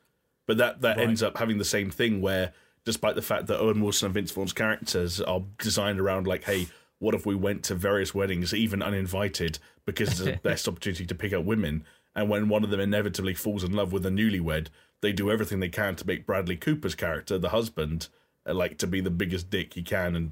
[0.46, 2.52] but that that ends up having the same thing where,
[2.84, 6.68] despite the fact that Owen Wilson and Vince Vaughn's characters are designed around like, hey,
[6.98, 11.14] what if we went to various weddings, even uninvited, because it's the best opportunity to
[11.14, 11.84] pick up women,
[12.14, 14.68] and when one of them inevitably falls in love with a newlywed,
[15.00, 18.08] they do everything they can to make Bradley Cooper's character, the husband,
[18.46, 20.30] uh, like to be the biggest dick he can, and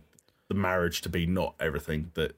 [0.50, 2.36] the marriage to be not everything that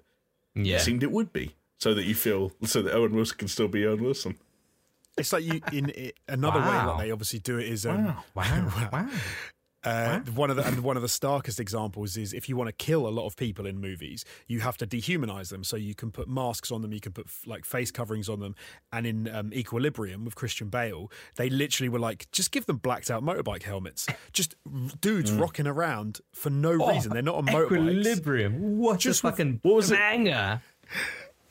[0.55, 3.48] yeah, it seemed it would be, so that you feel so that Owen Wilson can
[3.48, 4.36] still be Owen Wilson.
[5.18, 6.97] it's like you in it, another way Wow.
[6.98, 9.09] that they obviously do it is um, wow, wow.
[9.84, 12.72] Uh, one of the and one of the starkest examples is if you want to
[12.72, 15.64] kill a lot of people in movies, you have to dehumanize them.
[15.64, 18.38] So you can put masks on them, you can put f- like face coverings on
[18.40, 18.54] them.
[18.92, 23.10] And in um, Equilibrium with Christian Bale, they literally were like, just give them blacked
[23.10, 24.54] out motorbike helmets, just
[25.00, 27.12] dudes rocking around for no reason.
[27.12, 27.90] They're not on motorbikes.
[28.00, 28.78] Equilibrium.
[28.78, 29.98] What Just with- fucking what was it?
[29.98, 30.62] banger.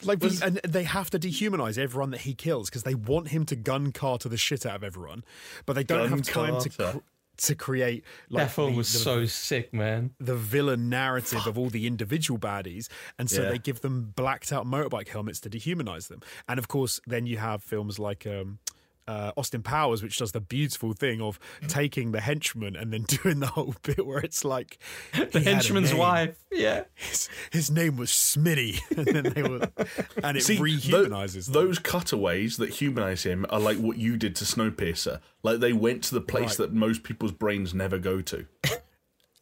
[0.04, 3.46] Like, the- and they have to dehumanize everyone that he kills because they want him
[3.46, 5.24] to gun kata the shit out of everyone,
[5.68, 7.02] but they don't have time to Carter.
[7.42, 10.12] To create like That film the- was the so sick, man.
[10.20, 12.88] the villain narrative of all the individual baddies,
[13.18, 13.50] and so Yeah.
[13.50, 16.22] they give them blacked out motorbike helmets to dehumanize them.
[16.48, 18.60] And of course, then you have films like um,
[19.08, 23.40] uh, Austin Powers, which does the beautiful thing of taking the henchman and then doing
[23.40, 24.78] the whole bit where it's like
[25.32, 26.38] The henchman's wife.
[26.52, 26.84] Yeah.
[26.96, 29.68] His, his name was Smitty, and then they were,
[30.24, 31.54] and it See, rehumanizes them.
[31.54, 35.20] those cutaways that humanize him are like what you did to Snowpiercer.
[35.44, 36.70] Like they went to the place Right.
[36.70, 38.46] that most people's brains never go to.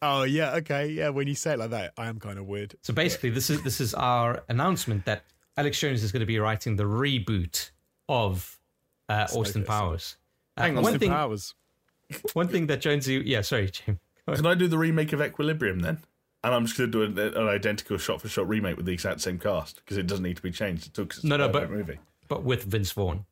[0.01, 1.09] Oh yeah, okay, yeah.
[1.09, 2.75] When you say it like that, I am kind of weird.
[2.83, 5.23] So basically, this is this is our announcement that
[5.57, 7.71] Alex Jones is going to be writing the reboot
[8.07, 8.58] of
[9.09, 9.67] uh, Austin Snowpiercer.
[9.67, 10.17] Powers.
[10.57, 11.55] Uh, Hang on, one Austin thing, Powers.
[12.33, 13.99] one thing that Jonesy, yeah, sorry, Jim.
[14.31, 15.97] Can I do the remake of Equilibrium then?
[16.43, 19.39] And I'm just going to do an, an identical shot-for-shot remake with the exact same
[19.39, 20.87] cast because it doesn't need to be changed.
[20.87, 21.99] It took No, no, a but- movie.
[22.29, 23.25] but with Vince Vaughn.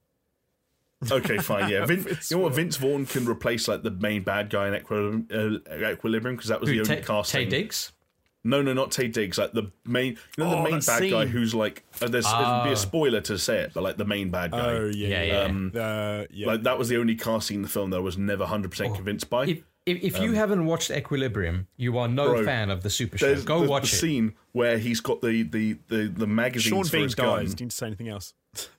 [1.12, 1.70] Okay, fine.
[1.70, 2.50] Yeah, Vin, Vince you know what?
[2.50, 2.56] Vaughn.
[2.56, 6.76] Vince Vaughn can replace like the main bad guy in Equilibrium because that was Who,
[6.76, 7.48] the only Ta- casting.
[7.48, 7.92] Taye Diggs?
[8.44, 9.38] No, no, not Taye Diggs.
[9.38, 11.84] Like the main, you know, the Oh, main that bad guy who's like.
[12.02, 12.72] Uh, there's it'd be Ah.
[12.72, 14.60] a spoiler to say it, but like the main bad guy.
[14.74, 15.48] Oh yeah, Yeah, yeah.
[15.74, 15.82] yeah.
[15.82, 16.48] Uh, yeah.
[16.48, 18.96] Like that was the only casting in the film that I was never 100 percent
[18.96, 19.44] convinced by.
[19.46, 23.18] If, if, if you haven't watched Equilibrium, you are no Bro, fan of the Super
[23.18, 23.28] Show.
[23.28, 24.00] There's Go the, watch the it.
[24.00, 27.26] scene where he's got the the the, the magazines Sean for Bean his dies.
[27.26, 27.38] gun.
[27.40, 28.34] Do you need to say anything else?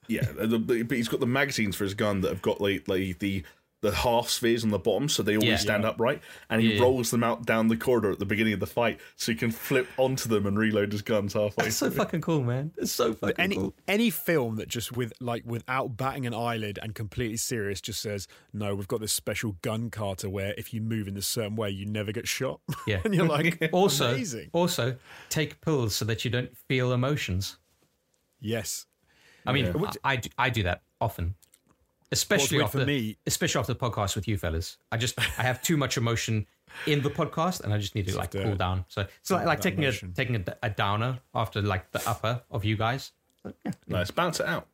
[0.09, 2.89] Yeah, the, the, but he's got the magazines for his gun that have got like,
[2.89, 3.44] like the
[3.80, 5.56] the half spheres on the bottom, so they always Yeah.
[5.56, 6.20] stand upright.
[6.50, 6.80] And he Yeah.
[6.82, 9.52] rolls them out down the corridor at the beginning of the fight, so he can
[9.52, 11.66] flip onto them and reload his guns halfway.
[11.68, 12.72] It's so fucking cool, man.
[12.76, 13.74] It's so fucking Any cool.
[13.86, 18.26] any film that just with like without batting an eyelid and completely serious just says
[18.52, 21.70] no, we've got this special gun kata where if you move in a certain way,
[21.70, 22.60] you never get shot.
[22.88, 23.00] Yeah.
[23.05, 24.50] and you're like, Also, amazing.
[24.52, 24.96] also
[25.28, 27.59] take pills so that you don't feel emotions.
[28.40, 28.86] Yes,
[29.46, 29.90] I mean, Yeah.
[30.05, 31.34] I, I do, I do that often,
[32.12, 34.78] especially after me- especially after the podcast with you fellas.
[34.93, 36.47] I just I have too much emotion
[36.86, 38.85] in the podcast, and I just need to like cool down.
[38.89, 42.43] So it's like, like that taking a taking a, a downer after like the upper
[42.51, 43.12] of you guys.
[43.86, 44.66] nice, bounce it out.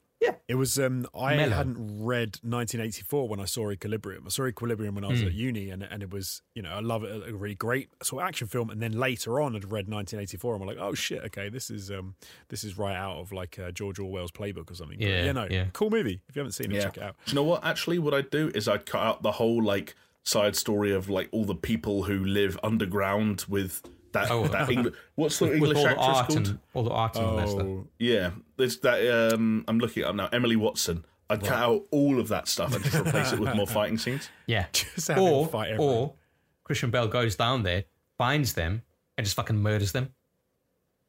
[0.48, 0.78] It was.
[0.78, 1.52] Um, I Mellow.
[1.56, 4.24] hadn't read 1984 when I saw Equilibrium.
[4.26, 5.26] I saw Equilibrium when I was Hmm.
[5.28, 8.22] at uni, and and it was you know I love it, a really great sort
[8.22, 8.70] of action film.
[8.70, 11.90] And then later on, I'd read 1984, and I'm like, oh shit, okay, this is
[11.90, 12.14] um
[12.48, 14.98] this is right out of like uh, George Orwell's playbook or something.
[14.98, 15.66] But Yeah, yeah, no, yeah.
[15.72, 16.20] cool movie.
[16.28, 16.84] If you haven't seen it, Yeah.
[16.84, 17.16] check it out.
[17.26, 17.64] Do you know what?
[17.64, 21.28] Actually, what I'd do is I'd cut out the whole like side story of like
[21.32, 23.82] all the people who live underground with
[24.14, 24.30] that.
[24.30, 24.48] Oh.
[24.48, 26.46] that Engli- what's the with English all the actress art called?
[26.48, 27.62] and all the art and all stuff.
[27.66, 29.32] Oh, Yeah, there's that.
[29.34, 30.28] Um, I'm looking it up now.
[30.32, 31.04] Emily Watson.
[31.30, 34.28] I'd cut out all of that stuff and just replace it with more fighting scenes.
[34.46, 34.66] Yeah.
[34.72, 35.94] Just or fight everyone.
[35.94, 36.14] or
[36.64, 37.84] Christian Bale goes down there,
[38.18, 38.82] finds them,
[39.16, 40.10] and just fucking murders them.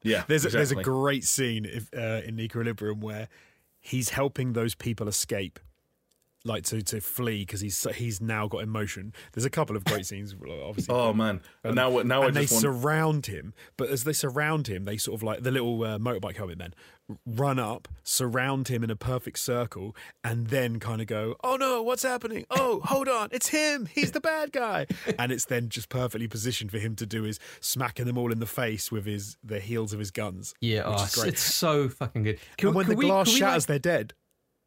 [0.02, 3.28] Yeah, There's a, there's a great scene if, uh, in Equilibrium where
[3.80, 5.58] he's helping those people escape,
[6.46, 9.12] like to to flee because he's he's now got emotion.
[9.32, 10.94] There's a couple of great scenes, obviously.
[10.94, 11.40] Oh man!
[11.64, 12.62] And now, what- now I and they just want.
[12.62, 16.36] surround him, but as they surround him, they sort of like the little uh, motorbike
[16.36, 16.74] helmet men
[17.24, 19.94] run up, surround him in a perfect circle,
[20.24, 22.46] and then kind of go, "Oh no, what's happening?
[22.50, 23.86] Oh, hold on, it's him.
[23.86, 24.86] He's the bad guy."
[25.18, 28.38] and it's then just perfectly positioned for him to do his smacking them all in
[28.40, 30.54] the face with his the heels of his guns.
[30.60, 32.38] Yeah, oh, it's, so fucking good.
[32.58, 34.14] Could, and when the glass we, shatters, like- they're dead.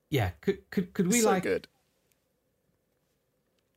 [0.10, 1.44] Yeah, could could could we It's so like?
[1.44, 1.68] good.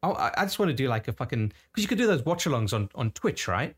[0.03, 2.25] Oh, I, I just want to do like a fucking because you could do those
[2.25, 3.77] watch-alongs on on Twitch, right?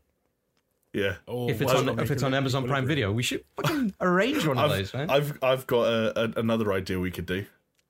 [0.93, 1.15] Yeah.
[1.27, 2.87] Oh, if it's why on if it's on Amazon Prime Equilibrium?
[2.87, 5.09] Video, we should fucking arrange one of I've, those, man.
[5.09, 7.45] I've I've got a, a, another idea we could do.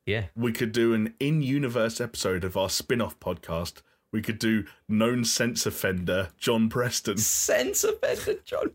[0.05, 3.81] yeah, We could do an in-universe episode of our spin-off podcast.
[4.11, 7.17] We could do known sense offender John Preston.
[7.17, 8.71] sense offender John.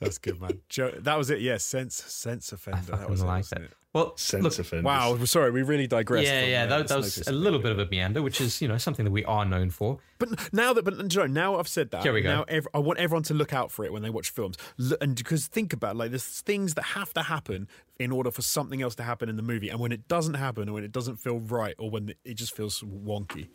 [0.00, 0.60] That's good, man.
[0.68, 1.40] Joe, that was it.
[1.40, 2.80] Yes, sense sense offender.
[2.82, 3.70] that fucking was it, like wasn't it?
[3.94, 4.84] Well, Sense look, offender.
[4.84, 6.26] Wow, sorry, we really digressed.
[6.26, 8.60] yeah, from, yeah, uh, that, that was a little bit of a meander, which is
[8.60, 9.98] you know something that we are known for.
[10.18, 12.02] But now that, but Joe, now I've said that.
[12.02, 12.28] Here we go.
[12.34, 14.96] Now ev- I want everyone to look out for it when they watch films, L-
[15.00, 17.68] and because think about it, like there's things that have to happen
[18.00, 20.68] in order for something else to happen in the movie, and when it doesn't happen,
[20.68, 23.46] or when it doesn't feel right, or when it just feels wonky,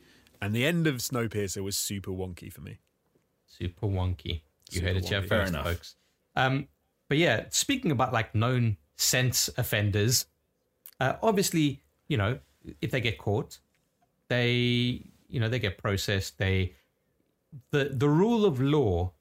[0.41, 2.79] and the end of Snowpiercer was super wonky for me.
[3.45, 4.41] Super wonky.
[4.69, 5.27] You heard it here wonky.
[5.27, 5.65] Fair first, enough.
[5.65, 5.95] folks.
[6.35, 6.67] Um,
[7.07, 10.25] but yeah, speaking about like known sense offenders,
[10.99, 12.39] uh, obviously, you know,
[12.81, 13.59] if they get caught,
[14.27, 16.37] they, you know, they get processed.
[16.37, 16.75] They,
[17.71, 19.11] the the rule of law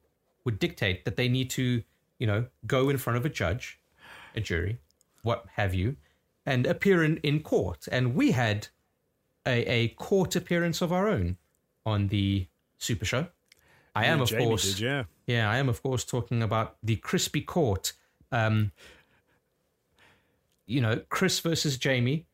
[0.45, 1.83] would dictate that they need to,
[2.19, 3.81] you know, go in front of a judge,
[4.35, 4.79] a jury,
[5.23, 5.97] what have you,
[6.45, 7.89] and appear in, in court.
[7.91, 8.69] And we had
[9.47, 11.37] a, a court appearance of our own
[11.87, 13.29] on the Super Show.
[13.99, 15.05] I am, Yeah, of Jamie course, did, yeah.
[15.27, 17.93] yeah, I am, of course, talking about the crispy court.
[18.33, 18.73] Um,
[20.67, 22.27] you know, Chris versus Jamie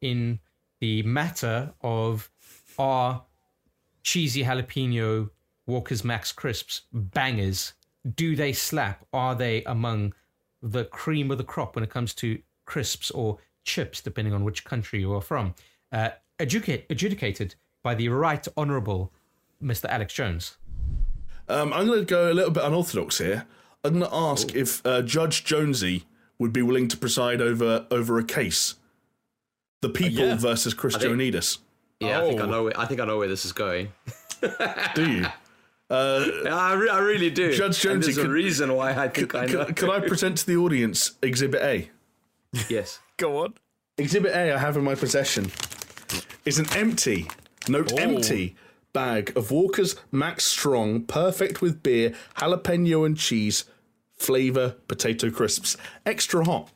[0.00, 0.38] in
[0.80, 2.30] the matter of
[2.78, 3.22] are
[4.02, 5.30] cheesy jalapeno
[5.66, 7.74] Walker's Max crisps bangers?
[8.16, 9.06] Do they slap?
[9.12, 10.14] Are they among
[10.62, 14.64] the cream of the crop when it comes to crisps or chips, depending on which
[14.64, 15.54] country you are from,
[15.92, 19.12] uh, adjudicate, adjudicated by the Right Honourable
[19.62, 19.86] Mr.
[19.88, 20.56] Alex Jones.
[21.50, 23.46] Um, I'm going to go a little bit unorthodox here.
[23.84, 26.04] I'm going to ask if uh, Judge Jonesy
[26.38, 28.74] would be willing to preside over over a case.
[29.82, 30.36] The people yeah.
[30.36, 31.58] versus Chris think- Joanidis.
[32.00, 32.46] Yeah, I think I Oh.
[32.50, 32.64] know.
[32.64, 33.92] Where, I think I know where this is going.
[34.94, 35.26] Do you?
[35.90, 37.52] Yeah, I, re- I really do.
[37.52, 39.64] Judge And Jonesy, there's a reason why I think I know.
[39.66, 41.90] Could, could I present to the audience Exhibit A?
[42.68, 43.00] yes.
[43.16, 43.54] Go on.
[43.98, 45.50] Exhibit A I have in my possession
[46.46, 47.28] is an empty,
[47.68, 48.54] note empty,
[48.92, 53.64] bag of Walker's Max Strong, perfect with beer, jalapeno and cheese,
[54.16, 56.70] flavour potato crisps, extra hot.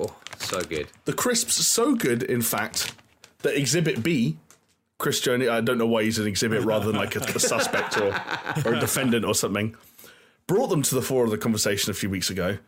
[0.00, 0.88] Oh, so good.
[1.04, 2.94] The crisps are so good, in fact,
[3.42, 4.38] that Exhibit B,
[4.98, 7.98] Chris Jones, I don't know why he's an exhibit rather than like a, a suspect
[7.98, 8.14] or,
[8.64, 9.76] or a defendant or something,
[10.46, 12.58] brought them to the fore of the conversation a few weeks ago.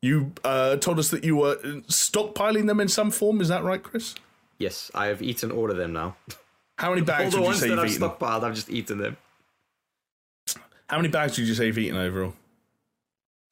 [0.00, 3.40] You uh, told us that you were stockpiling them in some form.
[3.40, 4.14] Is that right, Chris?
[4.58, 6.16] Yes, I have eaten all of them now.
[6.82, 8.08] How many bags the would you ones say that you've I've eaten?
[8.08, 9.16] stockpiled, I've just eaten them.
[10.88, 12.34] How many bags would you say you've eaten overall?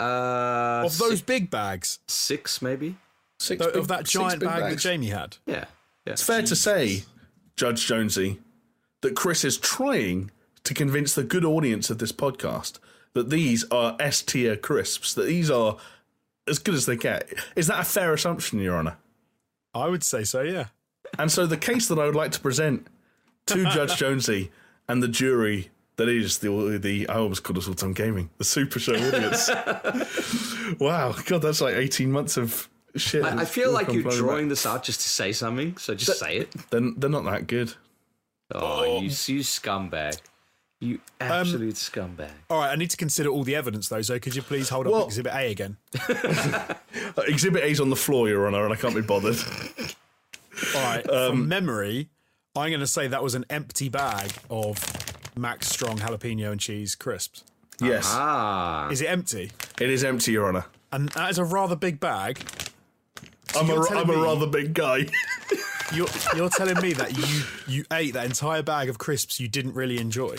[0.01, 2.97] Uh, Of those six, big bags, six maybe.
[3.39, 4.79] Six Th- big- of that giant big bag that.
[4.81, 5.37] Jamie had.
[5.47, 5.67] Yeah.
[6.07, 6.13] Yeah.
[6.15, 7.05] It's fair to say,
[7.57, 8.41] Judge Jonesy,
[9.03, 10.33] that Chris is trying
[10.65, 12.81] to convince the good audience of this podcast
[13.15, 15.77] that these are S tier crisps, that these are
[16.49, 17.29] as good as they get.
[17.55, 18.97] Is that a fair assumption, Your Honour?
[19.73, 20.41] I would say so.
[20.43, 20.67] Yeah.
[21.19, 22.87] And so the case that I would like to present
[23.51, 24.51] to Judge Jonesy
[24.89, 28.45] and the jury that is the the I almost called us all time gaming, the
[28.45, 29.51] Super Show audience.
[30.81, 33.23] wow, God, that's like eighteen months of shit.
[33.23, 34.51] I, I feel all like you're drawing back.
[34.51, 36.55] this out just to say something, so just say it.
[36.71, 37.75] They're, they're not that good.
[38.53, 40.19] Oh, you, you scumbag.
[40.81, 42.31] You absolute scumbag.
[42.49, 42.71] All right.
[42.71, 44.01] I need to consider all the evidence though.
[44.01, 45.77] So could you please hold up Well- Exhibit A again?
[47.19, 49.37] Exhibit A's on the floor, Your Honour, and I can't be bothered.
[50.75, 51.09] All right.
[51.11, 52.09] Um, From memory,
[52.61, 54.79] I'm going to say that was an empty bag of
[55.37, 57.45] Max Strong jalapeno and cheese crisps.
[57.81, 58.89] yes, Ah.
[58.91, 59.51] Is it empty?
[59.81, 60.67] it is empty, Your Honour.
[60.93, 62.41] And that is a rather big bag.
[63.57, 65.07] I'm a, you're telling I'm a rather big guy.
[65.93, 66.07] You're,
[66.37, 69.99] you're telling me that you you ate that entire bag of crisps you didn't really
[69.99, 70.37] enjoy.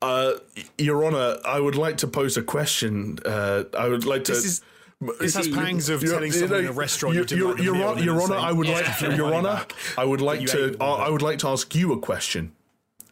[0.00, 0.34] Uh,
[0.78, 3.18] Your Honour, I would like to pose a question.
[3.24, 4.32] Uh, I would like to.
[4.32, 4.62] This is
[5.00, 7.82] this has pangs of telling someone in a restaurant you didn't your, like your, meal
[7.84, 9.66] Hon- and then Your Honour, I would like to, Your Honour.
[9.98, 12.52] I would like to, I would like to ask you a question.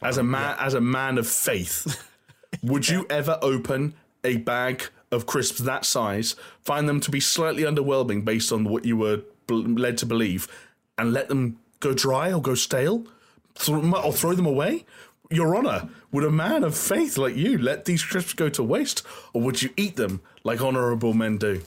[0.02, 2.08] Oh, as a man, as a man of faith,
[2.62, 7.62] would you ever open a bag of crisps that size, find them to be slightly
[7.62, 10.48] underwhelming based on what you were bl- led to believe,
[10.98, 13.06] and let them go dry or go stale,
[13.68, 14.84] or throw them away?
[15.30, 19.02] Your Honour, would a man of faith like you let these crisps go to waste,
[19.32, 21.62] or would you eat them like honourable men do?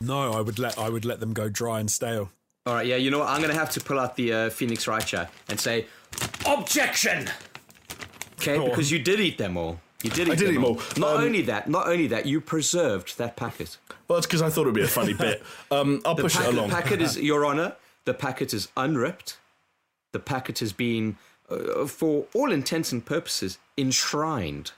[0.00, 2.30] No, I would let I would let them go dry and stale.
[2.66, 3.28] All right, yeah, you know what?
[3.28, 5.86] I'm going to have to pull out the uh, Phoenix Richer and say,
[6.44, 7.28] objection!
[8.40, 9.80] Okay, Go because you did eat them all.
[10.02, 10.74] You did eat did them eat all.
[10.76, 10.82] all.
[10.98, 13.78] Not Um, only that, not only that, you preserved that packet.
[14.08, 15.42] Well, it's because I thought it would be a funny bit.
[15.70, 16.70] Um, I'll The push packet, it along.
[16.70, 19.38] packet is, Your Honor, the packet is unripped.
[20.12, 21.16] The packet has been,
[21.50, 24.72] uh, for all intents and purposes, enshrined.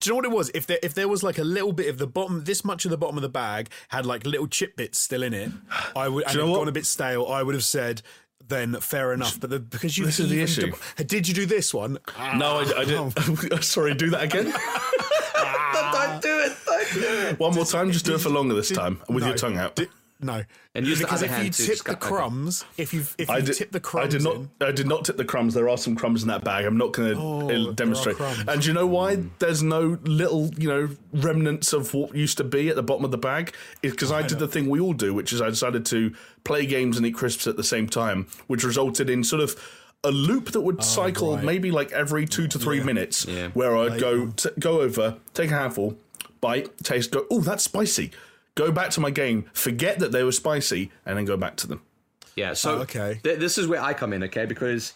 [0.00, 0.50] Do you know what it was?
[0.54, 2.90] If there if there was like a little bit of the bottom, this much of
[2.92, 5.50] the bottom of the bag had like little chip bits still in it,
[5.96, 7.26] I would and you know had gone a bit stale.
[7.26, 8.02] I would have said
[8.46, 9.38] then fair enough.
[9.40, 10.72] But the, because you This is the issue.
[10.96, 11.98] did you do this one?
[12.36, 13.62] No, I, I didn't.
[13.64, 14.46] Sorry, do that again.
[15.92, 16.56] don't do it!
[16.64, 17.38] Don't do it!
[17.40, 17.90] One more time.
[17.92, 19.28] Just do it for longer this time, with No.
[19.28, 19.78] your tongue out.
[20.20, 20.42] No,
[20.74, 22.08] And use the because other if hand you to tip just the go- okay.
[22.08, 24.34] crumbs, if you if you I did, tip the crumbs, I did not.
[24.36, 25.54] in, I did not tip the crumbs.
[25.54, 26.64] There are some crumbs in that bag.
[26.64, 28.18] I'm not going Oh, to there are demonstrate.
[28.20, 29.14] And do you know why?
[29.16, 29.28] Hmm.
[29.38, 33.10] There's no little, you know, remnants of what used to be at the bottom of
[33.12, 33.54] the bag.
[33.82, 36.12] Is because I did the thing we all do, which is I decided to
[36.44, 39.56] play games and eat crisps at the same time, which resulted in sort of.
[40.04, 41.44] A loop that would oh, cycle Oh, right.
[41.44, 43.48] maybe like every two to three minutes, Yeah.
[43.48, 45.98] where I'd go t- go over, take a handful,
[46.40, 48.12] bite, taste, go, oh, that's spicy.
[48.58, 51.68] Go back to my game, forget that they were spicy, and then go back to
[51.68, 51.80] them.
[52.34, 53.20] Yeah, so Oh, okay.
[53.22, 54.46] th- this is where I come in, okay?
[54.46, 54.94] Because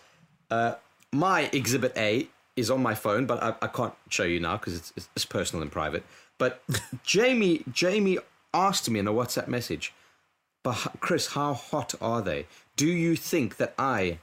[0.51, 0.75] uh,
[1.13, 2.27] my Exhibit A
[2.57, 5.25] is on my phone, but I, I can't show you now because it's, it's, it's
[5.25, 6.03] personal and private.
[6.39, 6.61] But
[7.05, 8.19] Jamie, Jamie
[8.53, 9.93] asked me in a WhatsApp message,
[10.65, 12.47] "But Chris, how hot are they?
[12.77, 14.19] Do you think that I?"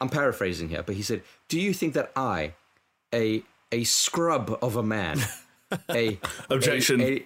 [0.00, 2.52] I'm paraphrasing here, but he said, "Do you think that I,
[3.14, 5.20] a a scrub of a man,
[5.90, 6.18] a
[6.50, 7.00] Objection.
[7.00, 7.24] a, a,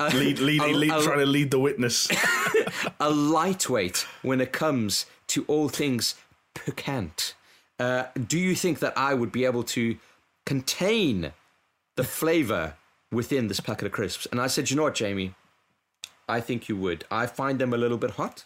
[0.14, 2.08] Lead, lead, a- lead, a- trying to lead the witness.
[3.00, 6.14] a lightweight when it comes to all things
[6.54, 7.34] piquant.
[7.78, 9.96] Uh, do you think that I would be able to
[10.46, 11.32] contain
[11.96, 12.74] the flavor
[13.12, 14.26] within this packet of crisps?
[14.30, 15.34] And I said, you know what, Jamie?
[16.28, 17.04] I think you would.
[17.10, 18.44] I find them a little bit hot,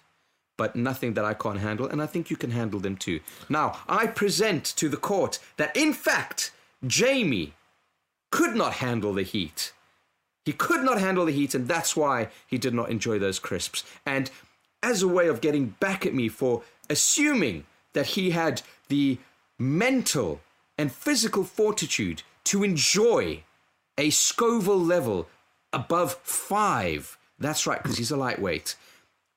[0.56, 3.20] but nothing that I can't handle, and I think you can handle them too.
[3.48, 6.50] Now, I present to the court that, in fact,
[6.86, 7.52] Jamie
[8.30, 9.72] could not handle the heat.
[10.44, 13.84] He could not handle the heat, and that's why he did not enjoy those crisps.
[14.04, 14.30] And
[14.82, 17.64] as a way of getting back at me for assuming
[17.94, 19.18] that he had the
[19.58, 20.40] mental
[20.76, 23.42] and physical fortitude to enjoy
[23.96, 25.28] a Scoville level
[25.72, 27.16] above five.
[27.38, 28.76] That's right, because he's a lightweight.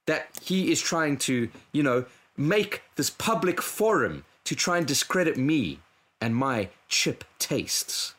[0.07, 2.05] That he is trying to, you know,
[2.35, 5.79] make this public forum to try and discredit me
[6.19, 8.13] and my chip tastes.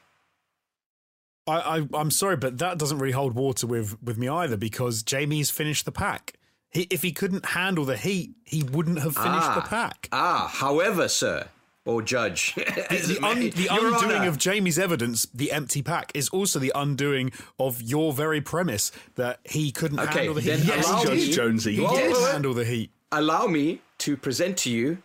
[1.48, 5.02] I, I I'm sorry, but that doesn't really hold water with with me either because
[5.02, 6.34] Jamie's finished the pack.
[6.70, 10.08] He, if he couldn't handle the heat, he wouldn't have finished the pack.
[10.12, 11.48] Ah, however, sir,
[11.86, 14.28] or judge, The, un, the undoing Honor.
[14.28, 19.40] of Jamie's evidence, the empty pack, is also the undoing of your very premise that
[19.44, 20.68] he couldn't Okay, handle the then heat.
[20.68, 21.76] Yes, Judge me- Jonesy.
[21.76, 22.90] he did handle the heat.
[23.12, 24.98] allow me to present to you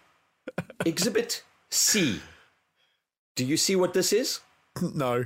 [0.86, 2.20] Exhibit C.
[3.36, 4.42] Do you see what this is?
[4.82, 5.26] No.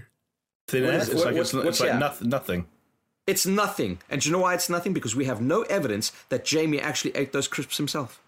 [0.67, 0.93] Thin air.
[0.99, 1.99] It's what- like, what's- it's, it's like that?
[1.99, 2.29] nothing.
[2.29, 2.65] nothing.
[3.25, 3.99] It's nothing.
[4.09, 4.93] And do you know why it's nothing?
[4.93, 8.21] Because we have no evidence that Jamie actually ate those crisps himself.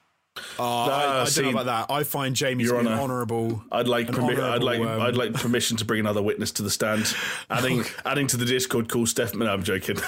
[0.58, 1.94] Uh, I, I don't see, know about that.
[1.94, 3.64] I find Jamie's Your Honor, honorable.
[3.72, 6.64] I'd like an permi- I'd like um, I'd like permission to bring another witness to
[6.64, 7.14] the stand.
[7.50, 9.34] Adding adding to the Discord call Steph.
[9.36, 9.98] No, I'm joking.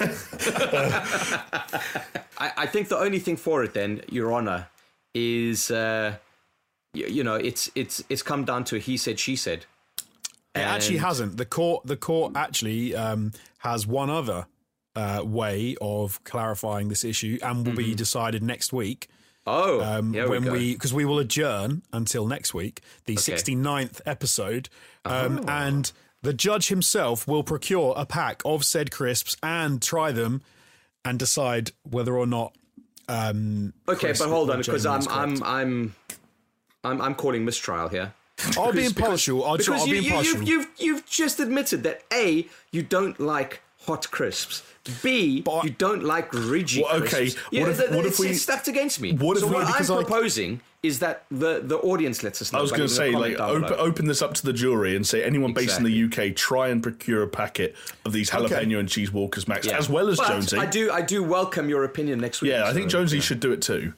[2.38, 4.68] I, I think the only thing for it, then, Your Honor,
[5.14, 6.16] is uh,
[6.94, 9.66] you, you know it's it's it's come down to a he said she said.
[10.54, 11.36] It actually hasn't.
[11.38, 14.46] The court, the court actually um, has one other
[14.94, 19.08] uh, way of clarifying this issue, and will be decided next week.
[19.46, 20.52] Oh, Um, when we go.
[20.52, 23.32] we because we will adjourn until next week, the Okay.
[23.32, 24.68] 69th episode,
[25.04, 25.44] um, Oh.
[25.48, 25.90] and
[26.20, 30.42] the judge himself will procure a pack of said crisps and try them,
[31.04, 32.54] and decide whether or not.
[33.08, 35.08] Um, okay, but hold on, because I'm.
[35.08, 35.94] I'm I'm
[36.84, 38.12] I'm I'm calling mistrial here.
[38.58, 39.44] I'll be impartial.
[39.44, 40.38] I'll, because I'll you, be you, impartial.
[40.42, 44.62] you've, you've, you've just admitted that A, you don't like hot crisps.
[45.02, 47.40] B, But- you don't like ridgy Well, okay, crisps.
[47.52, 49.12] what if- what if we- it's stacked against me.
[49.12, 52.42] what if so we- what because I'm I- proposing is that the, the audience lets
[52.42, 52.58] us know.
[52.58, 55.22] I was going to say, like, open, open this up to the jury and say
[55.22, 58.74] anyone based in the UK try and procure a packet of these jalapeno Okay.
[58.74, 59.78] and cheese Walkers Max, Yeah.
[59.78, 60.56] as well as But Jonesy.
[60.58, 62.50] I do, I do welcome your opinion next week.
[62.50, 63.92] yeah, I think Jonesy should do it too.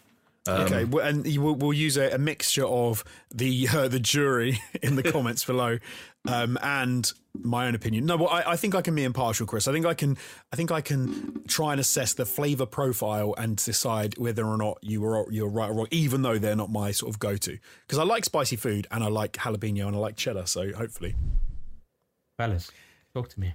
[0.47, 3.03] Okay, well, and you will, we'll use a, a mixture of
[3.35, 5.79] the uh, the jury in the comments below,
[6.29, 7.11] um, and
[7.43, 8.05] my own opinion.
[8.05, 9.67] No, well, I, I think I can be impartial, Chris.
[9.67, 10.19] I think I can.
[10.53, 14.79] I think I can try and assess the flavour profile and decide whether or not
[14.83, 17.59] you were you're right or wrong, even though they're not my sort of go to.
[17.87, 20.45] Because I like spicy food and I like jalapeno and I like cheddar.
[20.45, 21.15] So hopefully,
[22.37, 22.71] Fellas,
[23.15, 23.55] talk to me.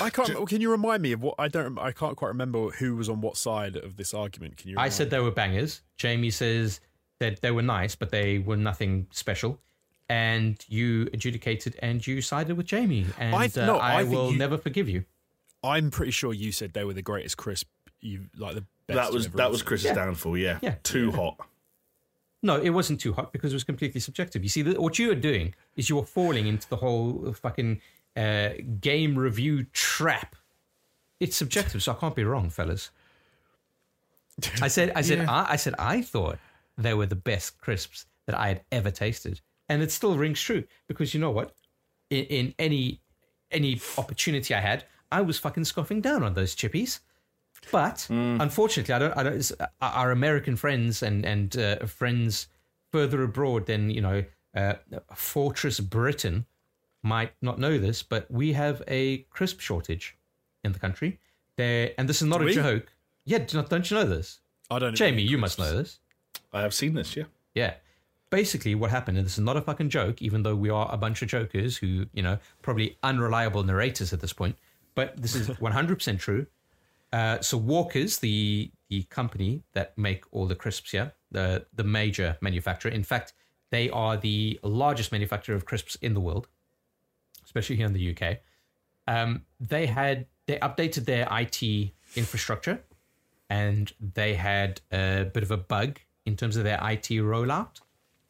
[0.00, 0.48] I can't.
[0.48, 1.78] Can you remind me of what I don't?
[1.78, 4.56] I can't quite remember who was on what side of this argument.
[4.56, 4.76] Can you?
[4.78, 5.10] I said me?
[5.10, 5.82] they were bangers.
[5.96, 6.80] Jamie says
[7.20, 9.60] that they were nice, but they were nothing special.
[10.08, 13.06] And you adjudicated and you sided with Jamie.
[13.18, 15.04] And I- uh, no, I, I will you- never forgive you.
[15.62, 17.68] I'm pretty sure you said they were the greatest crisp.
[18.00, 18.96] You like the best.
[18.96, 20.36] That was ever that was Chris's downfall.
[20.36, 20.74] Yeah, Yeah.
[20.82, 21.38] too hot.
[22.42, 24.42] No, it wasn't too hot because it was completely subjective.
[24.42, 27.80] You see, the, what you are doing is you are falling into the whole fucking
[28.16, 30.36] uh, game review trap.
[31.20, 32.90] It's subjective, so I can't be wrong, fellas.
[34.60, 36.38] I said, I said, I, I said, I thought
[36.76, 40.64] they were the best crisps that I had ever tasted, and it still rings true
[40.88, 41.54] because you know what?
[42.10, 43.00] In, in any
[43.50, 47.00] any opportunity I had, I was fucking scoffing down on those chippies.
[47.70, 49.16] But unfortunately, I don't.
[49.16, 49.32] I don't.
[49.34, 52.48] it's- Our American friends and and uh, friends
[52.92, 54.24] further abroad than you know,
[54.56, 54.74] uh,
[55.14, 56.44] Fortress Britain
[57.04, 60.16] might not know this, but we have a crisp shortage
[60.64, 61.20] in the country.
[61.56, 62.54] There, and this is not a we?
[62.54, 62.92] joke.
[63.24, 64.94] Yeah, do not, don't you know this, I don't.
[64.94, 65.22] Jamie?
[65.22, 65.98] You must know this.
[66.52, 67.16] I have seen this.
[67.16, 67.24] Yeah,
[67.54, 67.74] Yeah.
[68.30, 70.96] Basically, what happened, and this is not a fucking joke, even though we are a
[70.96, 74.56] bunch of jokers who, you know, probably unreliable narrators at this point,
[74.96, 76.46] but this is 100% true.
[77.12, 82.36] Uh, so Walkers, the the company that make all the crisps here, the the major
[82.40, 82.90] manufacturer.
[82.90, 83.34] In fact,
[83.70, 86.48] they are the largest manufacturer of crisps in the world,
[87.54, 88.38] especially here in the UK.
[89.06, 92.82] Um, they had they updated their IT infrastructure,
[93.48, 97.80] and they had a bit of a bug in terms of their IT rollout,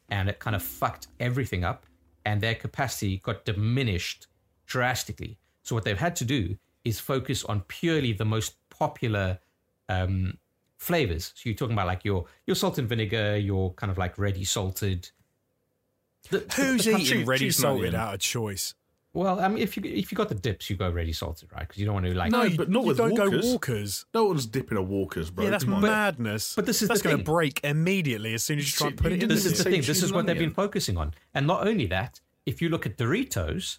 [0.09, 1.85] and it kind of fucked everything up,
[2.25, 4.27] and their capacity got diminished
[4.65, 5.37] drastically.
[5.63, 9.39] So what they've had to do is focus on purely the most popular
[9.89, 10.37] um,
[10.77, 11.31] flavors.
[11.35, 14.43] So you're talking about like your your salt and vinegar, your kind of like ready
[14.43, 15.09] salted.
[16.29, 18.73] The- Who's Cheese- eating ready salted out of choice?
[19.15, 21.61] Well, I mean, if you if you got the dips, you go ready salted, right?
[21.67, 22.31] Because you don't want to like.
[22.31, 23.41] No, you- but not you with don't Walkers.
[23.45, 24.05] go walkers.
[24.13, 25.45] No one's dipping a Walkers, bro.
[25.45, 26.53] yeah, that's Come madness.
[26.55, 28.97] but this is that's the going to break immediately as soon as you try and
[28.97, 29.29] put it in.
[29.29, 29.81] this is the thing.
[29.81, 32.19] This is what they've been focusing on, and not only that.
[32.45, 33.77] If you look at Doritos,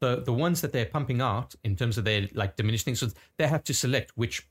[0.00, 3.08] the the ones that they're pumping out in terms of their like diminished things, so
[3.38, 4.46] they have to select which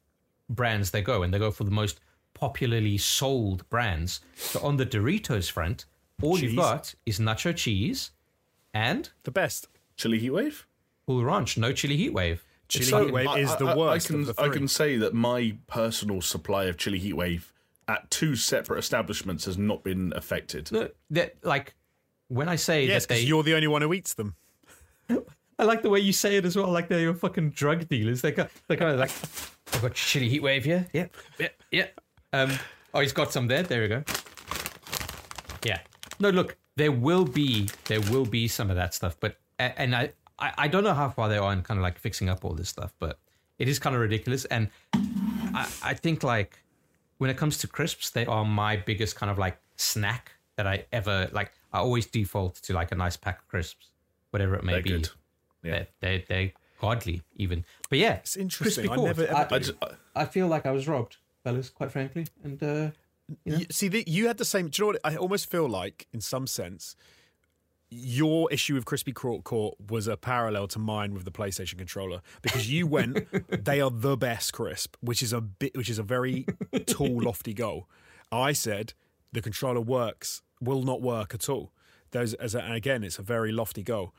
[0.50, 2.00] brands they go, and they go for the most
[2.34, 4.22] popularly sold brands.
[4.36, 5.86] So on the Doritos front,
[6.22, 6.44] all Cheese.
[6.54, 8.12] you've got is nacho cheese
[8.74, 9.68] and the best.
[10.02, 10.66] Chili heat wave.
[11.06, 12.44] Cool Ranch, no chili heat wave.
[12.68, 14.06] Chili It's like- heat wave I- is the I- I- worst.
[14.06, 17.54] I can of the I can say that my personal supply of chili heat wave
[17.88, 20.72] at two separate establishments has not been affected.
[20.72, 21.76] No, that like
[22.30, 24.36] when I say Yes, that they, because you're the only one who eats them.
[25.60, 26.72] I like the way you say it as well.
[26.72, 28.22] Like they're your fucking drug dealers.
[28.22, 29.12] They got they kind of like,
[29.76, 30.88] I've got chili heat wave here.
[30.94, 31.08] Yeah,
[31.38, 31.88] yeah, yeah.
[32.34, 32.58] Um,
[32.96, 33.62] oh, he's got some there.
[33.62, 34.04] There we go.
[35.64, 35.80] Yeah.
[36.20, 39.36] No, look, there will be there will be some of that stuff, but a-
[39.78, 42.30] and I I, I don't know how far they are in kind of like fixing
[42.30, 43.20] up all this stuff, but
[43.60, 44.46] it is kind of ridiculous.
[44.46, 44.70] And
[45.54, 46.64] I I think like
[47.18, 50.86] when it comes to crisps, they are my biggest kind of like snack that I
[50.92, 51.52] ever like.
[51.74, 53.88] I always default to like a nice pack of crisps,
[54.32, 54.90] whatever it may They're be.
[54.90, 55.10] good.
[55.64, 55.72] Yeah.
[55.72, 57.64] They're, they're, they're godly, even.
[57.90, 58.90] But yeah, It's interesting.
[58.90, 59.40] I never corn.
[59.42, 62.26] ever I, just, I, I feel like I was robbed, fellas, quite frankly.
[62.44, 62.90] And uh,
[63.46, 64.68] You- see, the, you had the same.
[64.70, 65.14] Do you know what?
[65.14, 66.96] I almost feel like, in some sense,
[67.92, 72.22] your issue with Crispy Court Court was a parallel to mine with the PlayStation controller
[72.42, 73.28] because you went,
[73.66, 76.46] they are the best crisp, which is a bit, which is a very
[76.88, 77.90] tall, lofty goal.
[78.32, 78.94] I said
[79.34, 81.74] the controller works, will not work at all.
[82.12, 84.14] Those, as a, and again, it's a very lofty goal.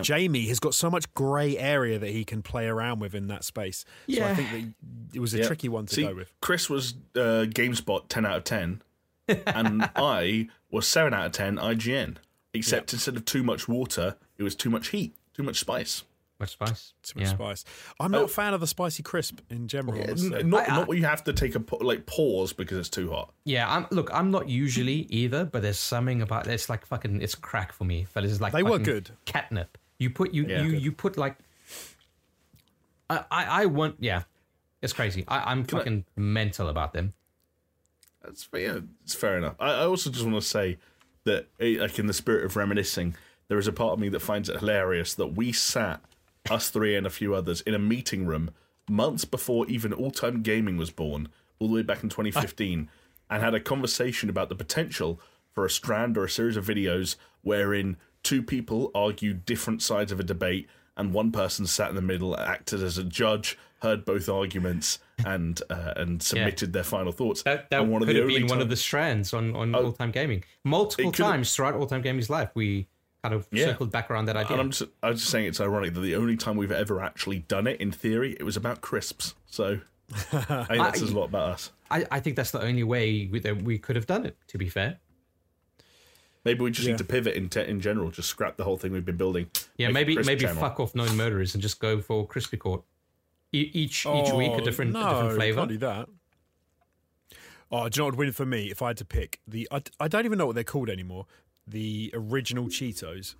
[0.00, 3.44] Jamie has got so much grey area that he can play around with in that
[3.44, 3.84] space.
[4.10, 5.46] So I think that it was a yeah.
[5.46, 6.32] tricky one to See, go with.
[6.40, 8.82] Chris was uh, GameSpot 10 out of 10,
[9.28, 12.16] and I was 7 out of 10 IGN.
[12.54, 16.04] Except instead of too much water, it was too much heat, too much spice.
[16.38, 16.92] much spice.
[17.02, 17.34] Too much yeah.
[17.34, 17.64] spice.
[17.98, 18.24] I'm not oh.
[18.24, 20.00] a fan of the spicy crisp in general.
[20.00, 20.32] I must.
[20.32, 23.10] N- not, I- not where you have to take a like pause because it's too
[23.10, 23.32] hot.
[23.44, 27.34] Yeah, I'm look, I'm not usually either, but there's something about it's like fucking it's
[27.34, 28.04] crack for me.
[28.04, 29.10] Fellas, it's like They were fucking good.
[29.24, 29.76] Catnip.
[29.98, 30.62] You put you Yeah.
[30.62, 30.82] you Good.
[30.82, 31.36] you put like
[33.10, 34.22] I I, I want yeah.
[34.80, 35.24] It's crazy.
[35.26, 37.14] I, I'm fucking mental about them.
[38.22, 39.56] That's yeah, it's fair enough.
[39.58, 40.78] I, I also just want to say
[41.24, 43.16] that, eh, like in the spirit of reminiscing,
[43.48, 46.00] there is a part of me that finds it hilarious that we sat
[46.50, 48.50] us three and a few others in a meeting room
[48.88, 51.28] months before even All Time Gaming was born,
[51.58, 52.88] all the way back in 2015,
[53.30, 55.20] and had a conversation about the potential
[55.52, 60.20] for a strand or a series of videos wherein two people argued different sides of
[60.20, 64.28] a debate and one person sat in the middle, acted as a judge, heard both
[64.28, 67.42] arguments, and uh, and submitted their final thoughts.
[67.42, 69.54] That that and one of could the have only been one of the strands on
[69.56, 70.44] on all time gaming.
[70.64, 72.88] Multiple times throughout all time gaming's life, we
[73.22, 73.66] kind of Yeah.
[73.66, 74.52] circled back around that idea.
[74.52, 77.00] And I'm just, I was just saying it's ironic that the only time we've ever
[77.00, 79.34] actually done it, in theory, it was about crisps.
[79.46, 79.80] So
[80.32, 81.72] I think that says a lot about us.
[81.90, 84.36] I, I think that's the only way we, that we could have done it.
[84.48, 84.98] To be fair,
[86.44, 86.92] Maybe we just Yeah.
[86.92, 89.50] need to pivot in, te- in general, just scrap the whole thing we've been building.
[89.78, 90.60] yeah, maybe maybe channel.
[90.60, 92.82] fuck off known murderers and just go for crispy court.
[93.52, 95.56] E- each each week a Oh, different no, a different flavor.
[95.60, 96.08] Can't do that.
[97.72, 99.66] Oh, do you know what would win for me if I had to pick the?
[99.70, 101.26] I, I don't even know what they're called anymore.
[101.66, 103.34] The original Cheetos,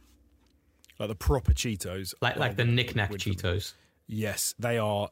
[0.98, 3.34] like the proper Cheetos, Like like the would Nik Nak win for me.
[3.36, 3.74] Cheetos.
[4.06, 5.10] Yes, they are.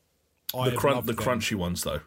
[0.55, 2.01] The, crun- the crunchy ones, though.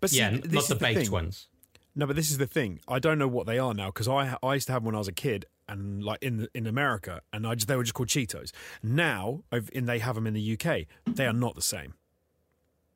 [0.00, 1.10] But see, Yeah, not is the baked thing.
[1.10, 1.48] ones.
[1.96, 2.80] No, but this is the thing.
[2.88, 4.94] I don't know what they are now because I I used to have them when
[4.94, 7.94] I was a kid and like in in America, and I just, they were just
[7.94, 8.50] called Cheetos.
[8.82, 10.86] Now, I've, and they have them in the UK.
[11.06, 11.94] They are not the same.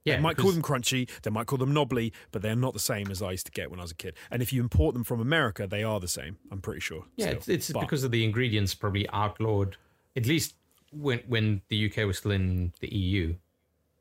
[0.05, 2.79] Yeah, they might call them crunchy, they might call them knobbly, but they're not the
[2.81, 4.15] same as I used to get when I was a kid.
[4.31, 6.39] And if you import them from America, they are the same.
[6.51, 7.05] I'm pretty sure.
[7.17, 7.37] Yeah, still.
[7.39, 9.77] it's, it's But- because of the ingredients probably outlawed.
[10.17, 10.55] At least
[10.93, 13.35] when when the UK was still in the EU,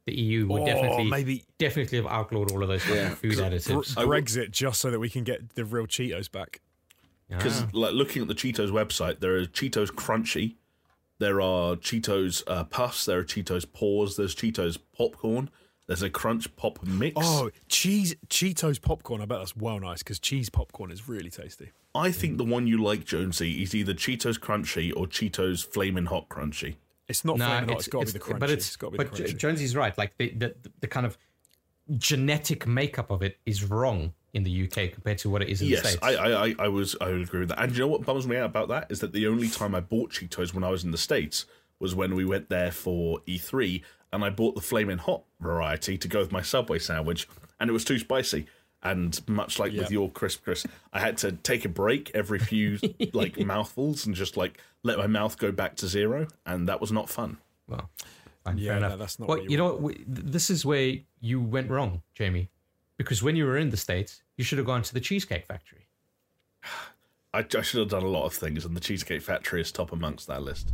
[0.08, 3.42] the EU would Oh, definitely maybe definitely have outlawed all of those fucking food Br-
[3.44, 3.94] additives.
[3.96, 6.62] Brexit just so that we can get the real Cheetos back.
[7.30, 7.70] Because Ah.
[7.74, 10.56] like looking at the Cheetos website, there are Cheetos Crunchy,
[11.20, 15.50] there are Cheetos uh, Puffs, there are Cheetos Paws, there's Cheetos Popcorn,
[15.88, 17.16] there's a Crunch Pop Mix.
[17.22, 19.22] Oh, cheese Cheetos popcorn.
[19.22, 21.72] I bet that's well nice because cheese popcorn is really tasty.
[21.96, 26.28] I think the one you like, Jonesy, is either Cheetos Crunchy or Cheetos Flamin' Hot
[26.30, 26.76] Crunchy.
[27.08, 27.80] It's not No, flaming hot.
[27.80, 28.40] It's got to be the crunchy.
[28.40, 29.38] But it's, got to be but the crunchy.
[29.38, 29.98] Jonesy's right.
[29.98, 31.18] Like the, the the kind of
[31.98, 35.68] genetic makeup of it is wrong in the UK compared to what it is in
[35.68, 36.04] the Yes, states.
[36.04, 37.60] I, I, I, I was, I would agree with that.
[37.62, 39.80] And you know what bums me out about that is that the only time I
[39.80, 41.46] bought Cheetos when I was in the states
[41.80, 46.08] was when we went there for E3, and I bought the flaming hot variety to
[46.08, 47.28] go with my Subway sandwich,
[47.60, 48.48] and it was too spicy.
[48.92, 49.82] And much like Yeah.
[49.82, 52.80] with your crisp, Chris, I had to take a break every few
[53.14, 56.92] like mouthfuls and just like let my mouth go back to zero, and that was
[56.92, 57.38] not fun.
[57.68, 57.90] Well,
[58.44, 59.00] fine, Yeah, fair no, enough.
[59.00, 59.82] that's not Well, what you you know, what?
[59.82, 62.50] We- this is where you went wrong, Jamie,
[62.98, 65.88] because when you were in the states, you should have gone to the Cheesecake Factory.
[67.34, 69.92] I, I should have done a lot of things, and the Cheesecake Factory is top
[69.92, 70.72] amongst that list.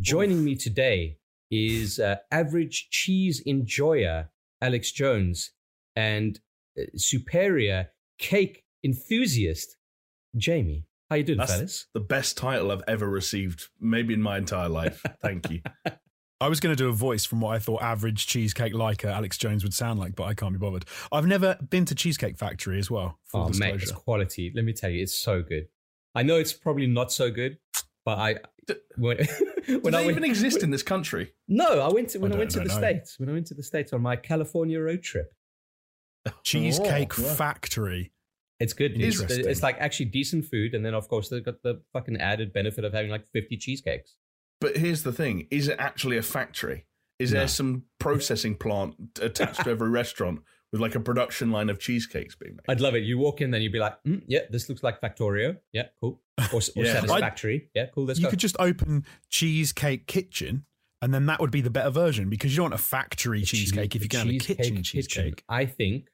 [0.00, 1.18] Joining me today
[1.50, 4.28] is uh, average cheese enjoyer
[4.60, 5.50] Alex Jones
[5.94, 6.38] and
[6.78, 7.88] Uh, superior
[8.18, 9.76] cake enthusiast
[10.36, 10.84] Jamie.
[11.10, 11.86] How you doing, That's fellas?
[11.94, 15.02] the best title I've ever received, maybe in my entire life.
[15.22, 15.60] Thank you.
[16.40, 19.38] I was going to do a voice from what I thought average cheesecake liker Alex
[19.38, 20.84] Jones would sound like, but I can't be bothered.
[21.12, 23.18] I've never been to Cheesecake Factory as well.
[23.26, 23.72] Full Oh, disclosure.
[23.74, 24.52] mate, it's quality.
[24.54, 25.68] Let me tell you, it's so good.
[26.14, 27.56] I know it's probably not so good,
[28.04, 28.36] but I
[28.98, 29.16] when,
[29.66, 31.32] Do when I went, even exist in this country?
[31.48, 32.80] no, I went to when I, don't- went to don't the know.
[32.80, 33.18] states.
[33.18, 35.32] When I went to the states on my California road trip,
[36.44, 37.34] Cheesecake Oh, yeah.
[37.34, 38.12] Factory.
[38.60, 39.00] it's good.
[39.00, 42.52] It's, it's like actually decent food, and then of course they've got the fucking added
[42.52, 44.16] benefit of having like fifty cheesecakes.
[44.60, 46.86] But here's the thing: is it actually a factory?
[47.18, 47.38] Is No.
[47.40, 50.40] there some processing plant attached to every restaurant
[50.72, 52.64] with like a production line of cheesecakes being made?
[52.68, 53.04] I'd love it.
[53.04, 55.56] You walk in, then you'd be like, mm, "Yeah, this looks like Factorio.
[55.72, 56.20] Yeah, cool.
[56.52, 56.92] Or, or Yeah.
[57.00, 57.70] Satisfactory.
[57.74, 58.04] yeah, cool.
[58.06, 60.64] Let's you go." could just open Cheesecake Kitchen,
[61.02, 63.46] and then that would be the better version because you don't want a factory The
[63.46, 65.44] cheesecake chee- if you can have a kitchen cheesecake.
[65.48, 66.08] I think,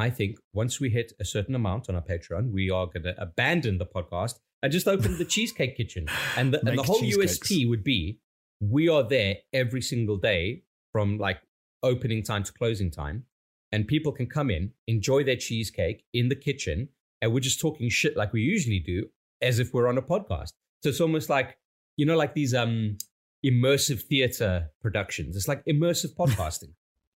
[0.00, 3.14] I think once we hit a certain amount on our Patreon, we are going to
[3.20, 6.06] abandon the podcast and just open the cheesecake kitchen.
[6.38, 7.02] And the, and the whole.
[7.02, 8.18] USP would be
[8.60, 10.62] we are there every single day
[10.92, 11.42] from like
[11.82, 13.24] opening time to closing time,
[13.72, 16.88] and people can come in, enjoy their cheesecake in the kitchen,
[17.20, 19.06] and we're just talking shit like we usually do,
[19.42, 20.52] as if we're on a podcast.
[20.82, 21.58] So it's almost like
[21.98, 22.96] you know, like these um
[23.44, 25.36] immersive theater productions.
[25.36, 26.72] It's like immersive podcasting.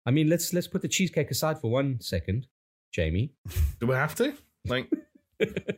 [0.06, 2.48] I mean, let's let's put the cheesecake aside for one second,
[2.94, 3.32] Jamie.
[3.80, 4.34] Do we have to?
[4.66, 4.90] Like,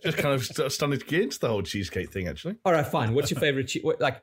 [0.04, 2.28] just kind of st- starting to the whole cheesecake thing.
[2.28, 3.14] Actually, All right, fine.
[3.16, 3.84] What's your favorite cheese?
[4.00, 4.22] Like,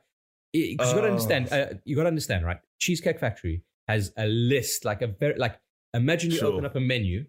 [0.53, 1.11] because you got to Oh.
[1.11, 1.51] understand.
[1.51, 2.59] Uh, you got to understand, right?
[2.79, 5.59] Cheesecake Factory has a list, like a very like.
[5.95, 6.47] Imagine you Sure.
[6.53, 7.25] open up a menu,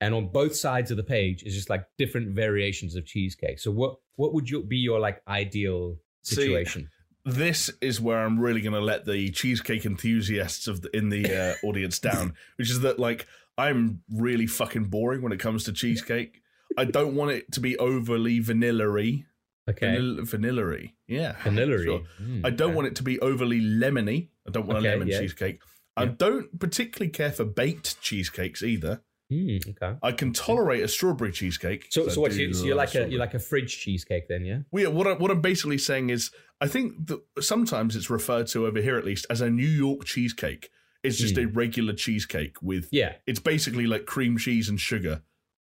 [0.00, 3.58] and on both sides of the page is just like different variations of cheesecake.
[3.58, 6.88] So what what would you be your like ideal See, situation?
[7.26, 11.24] this is where I'm really going to let the cheesecake enthusiasts of the, in the
[11.62, 15.72] uh, audience down, which is that like I'm really fucking boring when it comes to
[15.72, 16.40] cheesecake.
[16.76, 19.24] I don't want it to be overly vanilla-y.
[19.70, 20.92] okay, Vanilla- vanilla-y.
[21.06, 21.36] Yeah.
[21.42, 22.02] vanilla Sure.
[22.44, 24.28] I don't want it to be overly lemony.
[24.46, 25.20] I don't want Okay, a lemon yeah.
[25.20, 25.60] cheesecake.
[25.96, 29.02] I don't particularly care for baked cheesecakes either.
[29.32, 29.96] Mm, okay.
[30.02, 31.86] I can tolerate a strawberry cheesecake.
[31.90, 32.34] So, so what?
[32.34, 34.58] You, so you're like a you're like a fridge cheesecake then, yeah?
[34.72, 38.48] Well, yeah, what, I, what I'm basically saying is, I think that sometimes it's referred
[38.48, 40.68] to over here at least as a New York cheesecake.
[41.04, 42.96] It's just a regular cheesecake with, Hmm.
[42.96, 43.12] Yeah.
[43.26, 45.22] it's basically like cream cheese and sugar,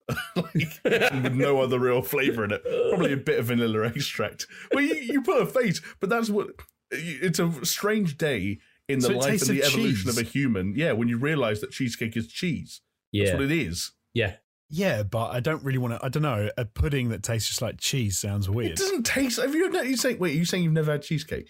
[0.35, 0.53] like,
[0.83, 2.63] with no other real flavor in it.
[2.89, 4.47] Probably a bit of vanilla extract.
[4.73, 6.47] Well, you, you put a face, but that's what.
[6.91, 10.17] It's a strange day in the So it life and the of evolution cheese.
[10.17, 10.73] of a human.
[10.75, 12.81] Yeah, when you realize that cheesecake is cheese.
[13.13, 13.33] That's Yeah.
[13.35, 13.91] what it is.
[14.15, 14.35] Yeah.
[14.71, 16.03] Yeah, but I don't really want to.
[16.05, 16.49] I don't know.
[16.57, 18.71] A pudding that tastes just like cheese sounds weird.
[18.71, 19.39] It doesn't taste.
[19.39, 19.71] Have you?
[19.83, 20.17] You saying?
[20.19, 21.49] Wait, are you saying you've never had cheesecake?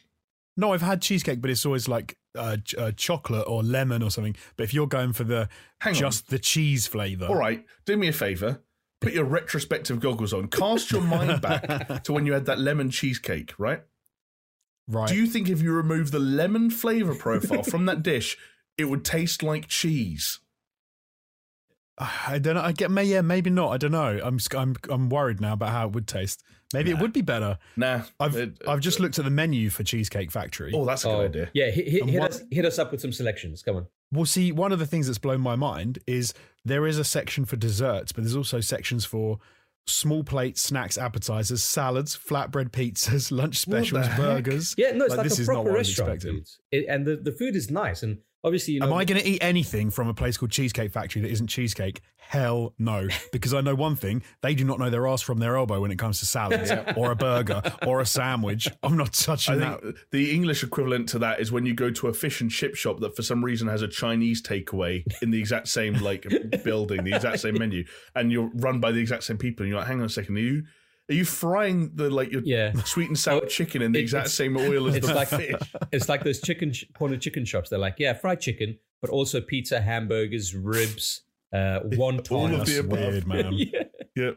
[0.58, 4.12] No, I've had cheesecake, but it's always like uh, ch- uh, chocolate or lemon or
[4.12, 4.36] something.
[4.56, 5.50] But if you're going for the
[5.82, 6.00] Hang on.
[6.00, 8.62] just the cheese flavor, All right, do me a favor.
[9.02, 10.48] Put your retrospective goggles on.
[10.50, 13.82] Cast your mind back to when you had that lemon cheesecake, right?
[14.88, 15.08] right?
[15.08, 18.38] Do you think if you remove the lemon flavor profile from that dish,
[18.78, 20.40] it would taste like cheese?
[21.98, 22.62] I don't know.
[22.62, 22.92] I get.
[22.92, 23.72] May yeah, maybe not.
[23.72, 24.20] I don't know.
[24.24, 26.44] I'm I'm I'm worried now about how it would taste.
[26.74, 27.58] Maybe it would be better.
[27.78, 28.04] Nah.
[28.20, 30.72] I've it- I've just looked at the menu for Cheesecake Factory.
[30.74, 31.50] Oh, that's a good Oh, idea.
[31.54, 31.72] yeah.
[31.72, 33.64] Hit, hit, hit what- us hit us up with some selections.
[33.64, 33.88] Come on.
[34.12, 36.34] Well, see, one of the things that's blown my mind is
[36.66, 39.40] there is a section for desserts, but there's also sections for
[39.88, 44.76] small plates, snacks, appetizers, salads, flatbread pizzas, lunch specials, burgers.
[44.78, 46.36] Yeah, no, it's like, this a is not proper what I was restaurant, expecting.
[46.38, 46.60] dudes.
[46.72, 48.04] It, and the, the food is nice.
[48.04, 50.92] And obviously, you know, Am I going to eat anything from a place called Cheesecake
[50.92, 52.02] Factory that isn't cheesecake?
[52.18, 53.08] Hell no.
[53.32, 55.92] Because I know one thing they do not know their ass from their elbow when
[55.92, 58.68] it comes to salads or a burger or a sandwich.
[58.82, 59.82] I'm not I touching that.
[60.12, 63.00] the English equivalent to that is when you go to a fish and chip shop
[63.02, 66.26] that for some reason has a Chinese takeaway in the exact same like
[66.64, 67.86] building, the exact same menu,
[68.16, 70.38] and you're run by the exact same people, and you're like, hang on a second,
[70.38, 70.64] are you
[71.10, 72.74] are you frying the like your Yeah.
[72.84, 75.56] sweet and sour chicken in the it- exact same oil as it's the like fish?
[75.92, 77.70] it's like those chicken corner chicken shops.
[77.70, 81.22] They're like, yeah, fried chicken, but also pizza, hamburgers, ribs,
[81.54, 82.32] uh, wontons.
[82.32, 83.00] All of That's the above.
[83.00, 83.54] weird, man.
[83.54, 83.84] yeah.
[84.16, 84.30] Yeah.
[84.30, 84.32] Uh,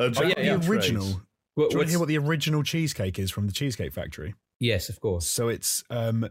[0.00, 0.56] Oh, yeah, Jack yeah.
[0.56, 0.68] The Trays.
[0.70, 1.22] original.
[1.56, 4.34] What- Do you want to hear what the original cheesecake is from the Cheesecake Factory?
[4.58, 5.26] yes, of course.
[5.26, 6.28] So it's um,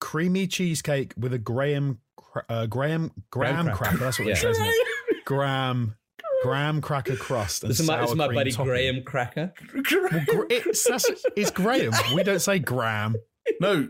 [0.00, 2.00] creamy cheesecake with a graham,
[2.48, 3.76] uh, graham, graham Graham cracker.
[3.76, 3.96] cracker.
[3.98, 4.52] That's what it Yeah.
[4.52, 4.58] says.
[5.24, 5.96] Graham
[6.42, 8.66] graham cracker crust and This is my, this is my cream buddy topping.
[8.72, 9.52] Graham Cracker.
[9.82, 11.92] Gra- It's, that's, it's Graham.
[12.14, 13.16] We don't say Graham.
[13.60, 13.88] No,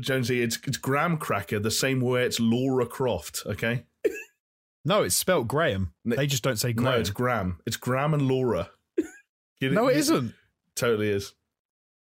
[0.00, 3.42] Jonesy, it's it's graham cracker the same way it's Laura Croft.
[3.46, 3.84] Okay,
[4.84, 5.92] No, it's spelt Graham.
[6.04, 7.00] They just don't say graham no, Graham.
[7.00, 7.60] it's Graham.
[7.66, 8.70] It's Graham and Laura.
[9.60, 10.34] You- No, it you- isn't.
[10.76, 11.34] Totally is.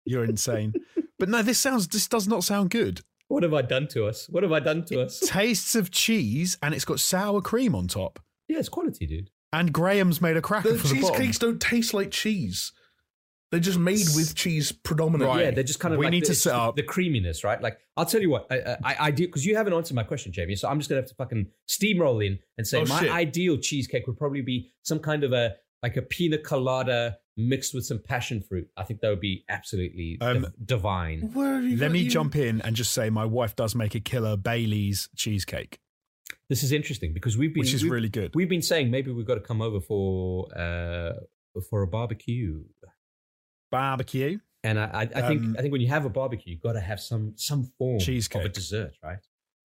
[0.06, 0.74] You're insane.
[1.20, 1.88] But no, this sounds.
[1.88, 3.02] This does not sound good.
[3.28, 4.28] What have I done to us?
[4.30, 5.20] What have I done to us?
[5.20, 8.20] Tastes of cheese, and it's got sour cream on top.
[8.50, 9.30] Yeah, it's quality, dude.
[9.54, 11.16] And Graham's made a cracker The for the bottom.
[11.16, 12.74] cheesecakes don't taste like cheese.
[13.52, 15.28] They're just made with cheese predominantly.
[15.38, 15.46] Right.
[15.46, 17.62] Yeah, they're just kind of We like need the, to set up- the creaminess, right?
[17.62, 20.32] Like I'll tell you what, I I, I do because you haven't answered my question,
[20.34, 20.56] Jamie.
[20.56, 23.12] So I'm just gonna have to fucking steamroll in and say Oh, my shit.
[23.12, 27.86] ideal cheesecake would probably be some kind of a like a pina colada mixed with
[27.86, 28.68] some passion fruit.
[28.76, 31.30] I think that would be absolutely Um, div- divine.
[31.34, 33.76] Where have you Let got me you- jump in and just say my wife does
[33.76, 35.78] make a killer Bailey's cheesecake,
[36.50, 38.32] This is interesting because we've been which is really good.
[38.36, 41.14] We've been saying maybe we've got to come over for uh
[41.70, 42.64] for a barbecue.
[43.72, 44.40] Barbecue.
[44.64, 46.74] And I, I, I think Um, I think when you have a barbecue, you've got
[46.74, 48.54] to have some some form of a Cheesecake.
[48.54, 49.18] dessert, right?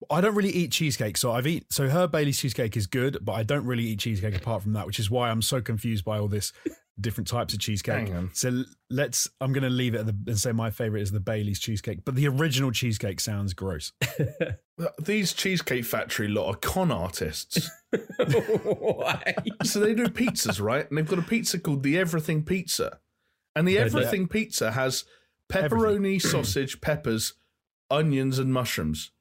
[0.09, 3.33] I don't really eat cheesecake, so I've eat so her Bailey's cheesecake is good, but
[3.33, 6.17] I don't really eat cheesecake apart from that, which is why I'm so confused by
[6.17, 6.53] all this
[7.01, 8.07] different types of cheesecake.
[8.07, 8.29] Hang on.
[8.33, 11.19] So let's I'm going to leave it at the, and say my favorite is the
[11.19, 13.91] Bailey's cheesecake, but the original cheesecake sounds gross.
[15.03, 17.69] These Cheesecake Factory lot are con artists.
[17.91, 19.35] Why?
[19.63, 20.87] so they do pizzas, right?
[20.87, 22.99] And they've got a pizza called the Everything Pizza.
[23.55, 25.03] And the Everything Pizza has
[25.49, 27.33] pepperoni, sausage, peppers,
[27.91, 29.11] onions, and mushrooms.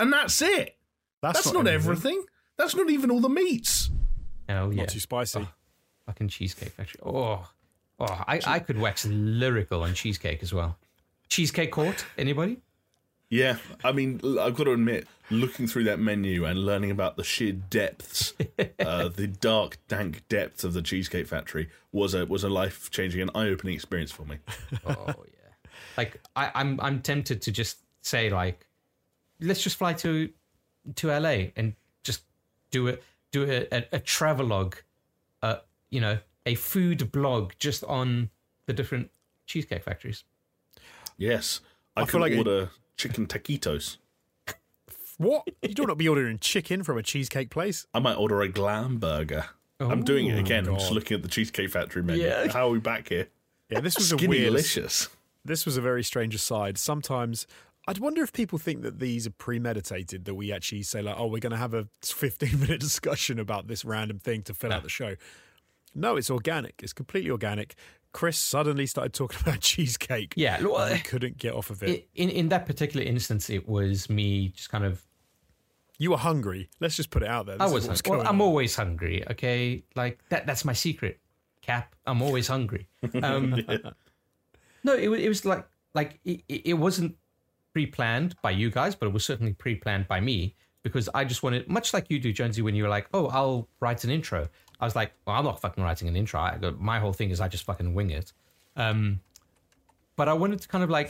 [0.00, 0.76] And that's it.
[1.22, 2.24] That's, not, everything.
[2.58, 3.90] That's not even all the meats.
[4.48, 4.82] Hell yeah.
[4.82, 5.48] Not too spicy.
[6.06, 7.00] Fucking cheesecake factory.
[7.04, 7.48] Oh,
[8.00, 10.76] oh, I, I could wax lyrical on cheesecake as well.
[11.28, 12.04] Cheesecake court?
[12.18, 12.58] Anybody?
[13.30, 17.24] Yeah, I mean, I've got to admit, looking through that menu and learning about the
[17.24, 18.34] sheer depths,
[18.78, 23.20] uh, the dark, dank depths of the Cheesecake Factory was a was a life changing
[23.20, 24.38] and eye opening experience for me.
[24.86, 25.72] Oh yeah.
[25.96, 28.66] Like I, I'm I'm tempted to just say like,
[29.40, 30.30] let's just fly to
[30.96, 32.22] to LA and just
[32.70, 32.98] do a
[33.32, 34.76] do a, a, a travelogue,
[35.94, 38.30] you know, a food blog just on
[38.66, 39.10] the different
[39.46, 40.24] cheesecake factories.
[41.16, 41.60] Yes,
[41.96, 43.98] I, I could feel like it- order chicken taquitos.
[45.16, 45.46] What?
[45.62, 47.86] You don't not be ordering chicken from a cheesecake place?
[47.94, 49.44] I might order a glam burger.
[49.78, 50.66] I'm doing it oh, again.
[50.66, 52.24] I'm just looking at the Cheesecake Factory menu.
[52.24, 52.50] Yeah.
[52.50, 53.28] How are we back here?
[53.68, 55.08] Yeah, this was a weird delicious.
[55.44, 56.78] This was a very strange aside.
[56.78, 57.46] Sometimes
[57.86, 61.26] I'd wonder if people think that these are premeditated, that we actually say, like, oh,
[61.26, 64.82] we're going to have a 15 minute discussion about this random thing to fill out
[64.82, 65.14] the show.
[65.94, 66.80] No, it's organic.
[66.82, 67.74] It's completely organic.
[68.12, 70.34] Chris suddenly started talking about cheesecake.
[70.36, 72.08] Yeah, look, I couldn't get off of it.
[72.14, 75.04] In in that particular instance, it was me just kind of.
[75.98, 76.70] you were hungry.
[76.80, 77.56] Let's just put it out there.
[77.60, 78.00] I This is was.
[78.04, 78.18] hungry.
[78.18, 79.24] Well, I'm always hungry.
[79.32, 80.46] Okay, like that.
[80.46, 81.20] That's my secret.
[81.62, 81.94] Cap.
[82.06, 82.88] I'm always hungry.
[83.22, 83.54] Um,
[84.84, 87.16] No, it, wa- it was like like it, it it wasn't
[87.72, 91.66] pre-planned by you guys, but it was certainly pre-planned by me because I just wanted,
[91.68, 94.48] much like you do, Jonesy, when you were like, "Oh, I'll write an intro."
[94.80, 96.40] I was like, "Well, I'm not fucking writing an intro.
[96.40, 98.32] I go, my whole thing is I just fucking wing it."
[98.76, 99.20] Um,
[100.16, 101.08] but I wanted to kind of like,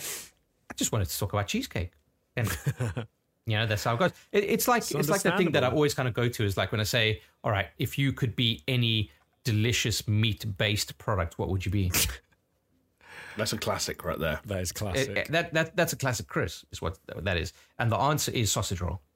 [0.70, 1.92] I just wanted to talk about cheesecake,
[2.36, 2.46] and
[3.46, 4.12] you know that's how it goes.
[4.32, 6.56] It, it's like it's, like the thing that I always kind of go to is
[6.56, 9.10] like when I say, "All right, if you could be any
[9.44, 11.90] delicious meat-based product, what would you be?"
[13.36, 14.40] That's a classic right there.
[14.46, 15.08] That is classic.
[15.08, 18.30] It- it- that that that's a classic Chris is what that is, and the answer
[18.30, 19.00] is sausage roll.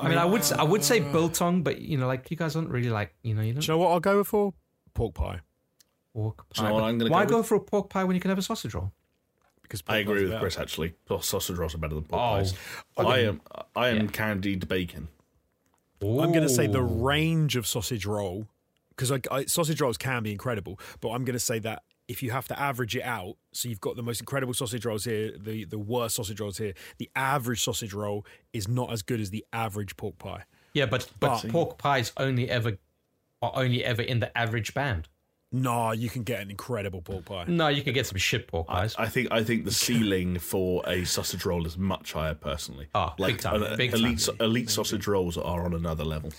[0.00, 2.56] I mean, I would s- I would say biltong, but you know, like you guys
[2.56, 4.54] aren't really like you know you Do don't you know what I'll go for?
[4.94, 5.40] Pork pie.
[6.12, 6.68] pork Do you pie.
[6.68, 7.46] know what but I'm gonna why go go with?
[7.46, 8.92] for a pork pie when you can have a sausage roll?
[9.62, 10.40] Because pork I agree pie's with better.
[10.40, 10.58] Chris.
[10.58, 12.54] Actually, Oh, sausage rolls are better than pork Oh, pies.
[12.98, 13.40] I am
[13.76, 15.08] I am candied bacon.
[16.02, 17.04] I'm going to say the Ooh.
[17.04, 18.46] range of sausage roll
[18.90, 22.22] because I, I, sausage rolls can be incredible, but I'm going to say that if
[22.22, 25.32] you have to average it out, so you've got the most incredible sausage rolls here,
[25.38, 26.74] the the worst sausage rolls here.
[26.98, 30.44] The average sausage roll is not as good as the average pork pie.
[30.74, 32.78] yeah, but but But- pork pies only ever
[33.42, 35.08] are only ever in the average band.
[35.52, 37.44] No, you can get an incredible pork pie.
[37.48, 38.94] No, you can get some shit pork pies.
[38.98, 42.34] I think I think the ceiling for a sausage roll is much higher.
[42.34, 44.36] Personally, Oh, big time, uh, big elite time.
[44.40, 46.30] elite sausage rolls are on another level.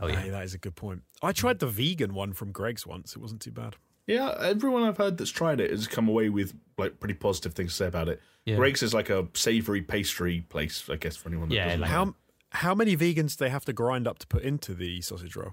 [0.00, 1.02] oh yeah, Hey, that is a good point.
[1.22, 3.14] I tried the vegan one from Greggs once.
[3.16, 3.76] It wasn't too bad.
[4.08, 7.70] Yeah, everyone I've heard that's tried it has come away with like pretty positive things
[7.72, 8.20] to say about it.
[8.44, 8.56] Yeah.
[8.56, 11.90] Greggs is like a savoury pastry place, I guess, for anyone that Yeah, doesn't like-
[11.90, 11.94] know.
[11.96, 12.14] How
[12.50, 15.52] how many vegans do they have to grind up to put into the sausage roll?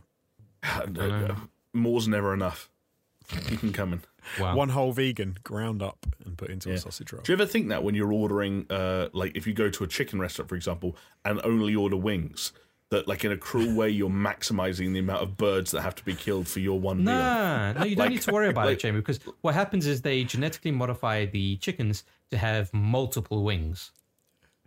[0.64, 1.36] Uh,
[1.74, 2.70] More's never enough.
[3.50, 4.02] Keep them coming.
[4.40, 4.56] wow.
[4.56, 7.22] One whole vegan ground up and put into a sausage roll.
[7.24, 9.88] Do you ever think that when you're ordering, uh, like if you go to a
[9.88, 12.54] chicken restaurant, for example, and only order wings,
[12.92, 16.06] that, like in a cruel way, you're maximizing the amount of birds that have to
[16.06, 17.16] be killed for your one meal.
[17.16, 19.88] Nah, no, you don't Like- need to worry about like- it, Jamie, because what happens
[19.88, 23.92] is they genetically modify the chickens to have multiple wings.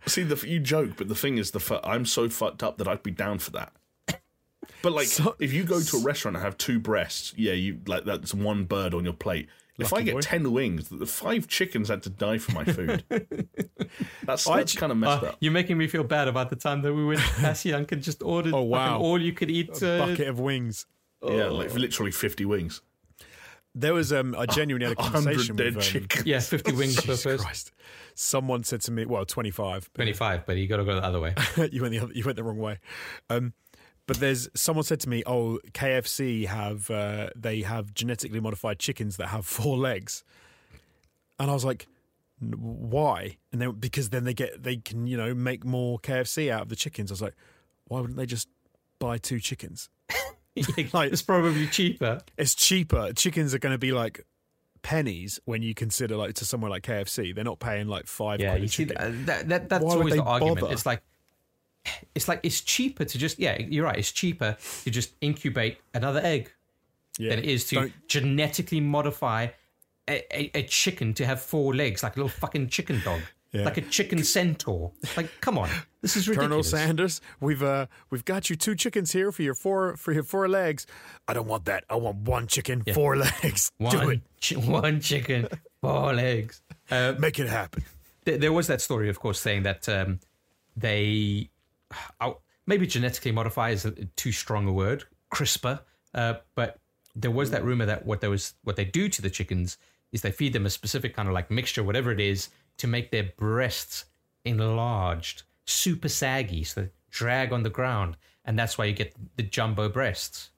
[0.05, 3.03] See, the you joke, but the thing is, the I'm so fucked up that I'd
[3.03, 3.73] be down for that.
[4.81, 7.79] But like, So- if you go to a restaurant and have two breasts, yeah, you
[7.85, 9.47] like that's one bird on your plate.
[9.79, 10.21] If I get boy.
[10.21, 13.03] ten wings, the five chickens had to die for my food.
[14.23, 15.37] that's I that's kind of messed Uh, up.
[15.39, 18.21] you're making me feel bad about the time that we went to Pasiank and just
[18.23, 18.99] ordered Oh, wow.
[18.99, 19.81] all you could eat.
[19.81, 20.85] Uh, bucket of wings.
[21.23, 22.81] Yeah, like literally fifty wings,
[23.75, 26.25] There was um, I genuinely had a conversation dead with um, chickens.
[26.25, 27.45] yeah, 50 wings per Jesus person.
[27.45, 27.71] Christ.
[28.15, 29.89] Someone said to me, well, 25.
[29.93, 31.33] but 25, but you got to go the other way.
[31.71, 32.79] you went the other, you went the wrong way.
[33.29, 33.53] Um,
[34.09, 39.17] but there's someone said to me, "Oh, KFC have uh, they have genetically modified chickens
[39.17, 40.23] that have four legs,"
[41.39, 41.85] and I was like,
[42.41, 46.49] "N- "Why?" And then because then they get they can you know make more KFC
[46.49, 47.11] out of the chickens.
[47.11, 47.35] I was like,
[47.85, 48.47] "Why wouldn't they just
[48.97, 49.89] buy two chickens?
[50.91, 52.21] Like- it's probably cheaper.
[52.35, 53.13] It's cheaper.
[53.13, 54.25] Chickens are going to be like."
[54.81, 58.55] pennies when you consider like to somewhere like KFC they're not paying like five Yeah,
[58.55, 60.61] you see, that, that, that's Why always the argument.
[60.61, 60.71] bother?
[60.73, 61.01] It's like,
[62.15, 63.97] it's like it's cheaper to just yeah, you're right.
[63.97, 66.51] It's cheaper to just incubate another egg
[67.17, 67.29] yeah.
[67.29, 69.47] than it is to Don't- genetically modify
[70.07, 73.63] a, a, a chicken to have four legs, like a little fucking chicken dog, Yeah.
[73.63, 74.91] like a chicken centaur.
[75.15, 75.69] Like, come on,
[76.01, 76.63] this is Colonel.
[76.63, 80.47] Sanders, we've uh we've got you two chickens here for your four for your four
[80.49, 80.85] legs.
[81.27, 81.83] I don't want that.
[81.89, 83.71] I want one chicken, four legs.
[83.79, 84.21] Do one, it.
[84.41, 85.47] chi- one chicken,
[85.81, 86.61] four legs.
[86.91, 87.83] Uh, Make it happen.
[88.25, 90.19] th- there was that story, of course, saying that um,
[90.75, 91.49] they
[92.65, 95.03] maybe genetically modify is a, too strong a word,
[95.33, 95.79] CRISPR.
[96.13, 96.79] Uh, but
[97.15, 99.77] there was that rumor that what there was what they do to the chickens
[100.11, 103.11] is they feed them a specific kind of like mixture, whatever it is, to make
[103.11, 104.05] their breasts
[104.45, 109.43] enlarged, super saggy, so they drag on the ground, and that's why you get the
[109.43, 110.49] jumbo breasts.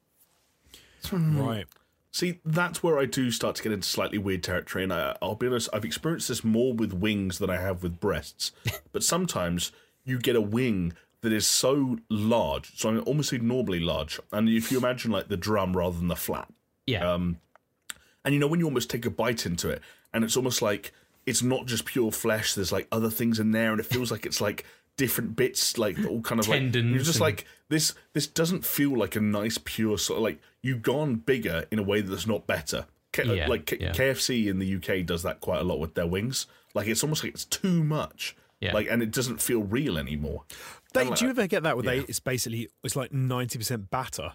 [1.11, 1.65] Right.
[2.11, 5.35] See, that's where I do start to get into slightly weird territory, and I, I'll
[5.35, 8.51] be honest, I've experienced this more with wings than I have with breasts.
[8.91, 9.71] but sometimes
[10.03, 14.77] you get a wing that is so large, so almost abnormally large, and if you
[14.77, 16.47] imagine like the drum rather than the flat,
[16.87, 17.37] Yeah, um,
[18.25, 19.81] and you know when you almost take a bite into it,
[20.13, 20.91] and it's almost like
[21.25, 22.53] it's not just pure flesh.
[22.55, 24.65] There's like other things in there, and it feels like it's like
[24.97, 27.93] different bits, like all kind of like Tendons you're just and- like this.
[28.13, 31.83] This doesn't feel like a nice pure sort of like you've gone bigger in a
[31.83, 32.85] way that's not better.
[33.13, 33.91] K- uh, Yeah, like K- yeah.
[33.91, 36.47] KFC in the UK does that quite a lot with their wings.
[36.73, 38.35] Like it's almost like it's too much.
[38.59, 38.73] Yeah.
[38.73, 40.43] Like and it doesn't feel real anymore.
[40.93, 41.41] They, like do you that.
[41.41, 44.33] ever get that where they it's basically it's like ninety percent batter?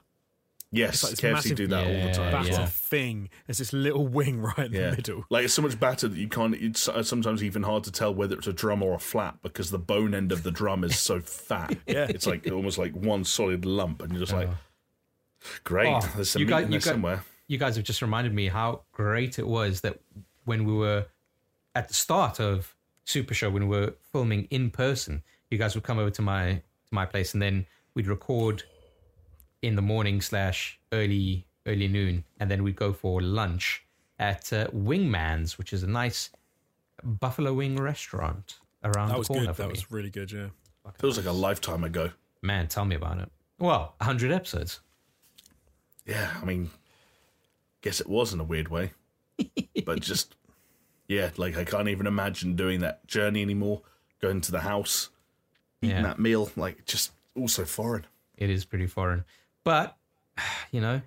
[0.72, 2.32] Yes, like this KFC massive do that all the time.
[2.32, 2.66] Batter as well.
[2.66, 3.28] thing.
[3.46, 4.90] There's this little wing right in Yeah.
[4.90, 5.24] the middle.
[5.30, 6.54] Like it's so much batter that you can't.
[6.56, 9.70] It's uh, sometimes even hard to tell whether it's a drum or a flat because
[9.70, 11.76] the bone end of the drum is so fat.
[11.86, 12.06] Yeah.
[12.08, 14.48] it's like almost like one solid lump, and you're just like,
[15.64, 15.88] great.
[15.94, 17.24] Oh, there's some you meat got- in you there got- somewhere.
[17.48, 20.00] you guys have just reminded me how great it was that
[20.44, 21.06] when we were
[21.74, 25.84] at the start of Super Show, when we were filming in person, you guys would
[25.84, 28.62] come over to my to my place, and then we'd record
[29.62, 33.84] in the morning slash early early noon, and then we'd go for lunch
[34.18, 36.30] at uh, Wingman's, which is a nice
[37.02, 39.56] buffalo wing restaurant around That the corner good.
[39.56, 39.72] for That me.
[39.72, 40.30] was really good.
[40.32, 40.46] Yeah.
[40.98, 42.10] Feels like a lifetime ago.
[42.42, 43.28] Man, tell me about it.
[43.58, 44.80] Well, hundred episodes.
[46.06, 46.70] Yeah, I mean,
[47.82, 48.92] guess it was in a weird way,
[49.84, 50.36] but just
[51.08, 53.82] yeah, like I can't even imagine doing that journey anymore.
[54.20, 55.10] Going to the house,
[55.82, 56.02] eating Yeah.
[56.02, 58.06] that meal, like just also foreign.
[58.36, 59.24] it is pretty foreign.
[59.64, 59.96] But
[60.70, 61.00] you know,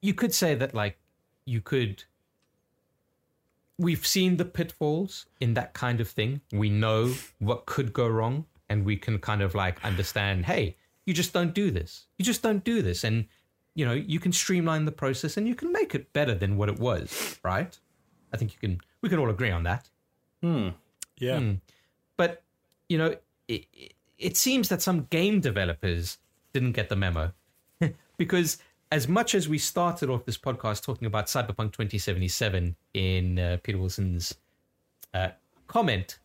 [0.00, 0.98] you could say that like
[1.44, 2.04] you could.
[3.78, 6.40] We've seen the pitfalls in that kind of thing.
[6.50, 10.46] We know what could go wrong, and we can kind of like understand.
[10.46, 12.06] Hey, you just don't do this.
[12.18, 13.26] You just don't do this, and
[13.74, 16.70] you know you can streamline the process and you can make it better than what
[16.70, 17.38] it was.
[17.44, 17.78] Right?
[18.32, 18.80] I think you can.
[19.02, 19.90] We can all agree on that.
[20.42, 20.68] Hmm.
[21.18, 21.38] Yeah.
[21.40, 21.52] Hmm.
[22.16, 22.42] But
[22.88, 23.14] you know,
[23.48, 26.18] it, it, it seems that some game developers
[26.52, 27.32] didn't get the memo
[28.16, 28.58] because
[28.90, 33.78] as much as we started off this podcast talking about Cyberpunk 2077 in uh, Peter
[33.78, 34.34] Wilson's
[35.12, 35.28] uh,
[35.66, 36.18] comment,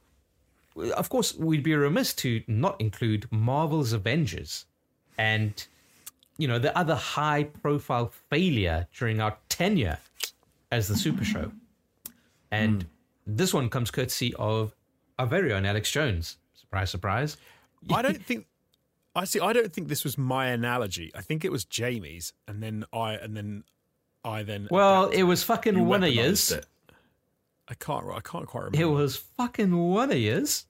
[0.95, 4.65] of course, we'd be remiss to not include Marvel's Avengers
[5.17, 5.67] and
[6.37, 9.97] you know the other high-profile failure during our tenure
[10.71, 11.51] as the Super Show.
[12.51, 12.85] And
[13.27, 14.75] this one comes courtesy of
[15.19, 16.37] our very own Alex Jones.
[16.71, 17.37] Surprise, surprise.
[17.93, 18.45] I don't think.
[19.13, 19.41] I see.
[19.41, 21.11] I don't think this was my analogy.
[21.13, 23.65] I think it was Jamie's, and then I, and then
[24.23, 24.69] I then.
[24.71, 26.49] Well, it was fucking one of yours.
[26.51, 26.65] it.
[27.67, 28.05] I can't.
[28.07, 28.81] I can't quite remember.
[28.81, 30.65] It was fucking one of yours.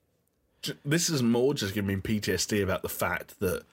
[0.83, 3.63] This is more just giving me PTSD about the fact that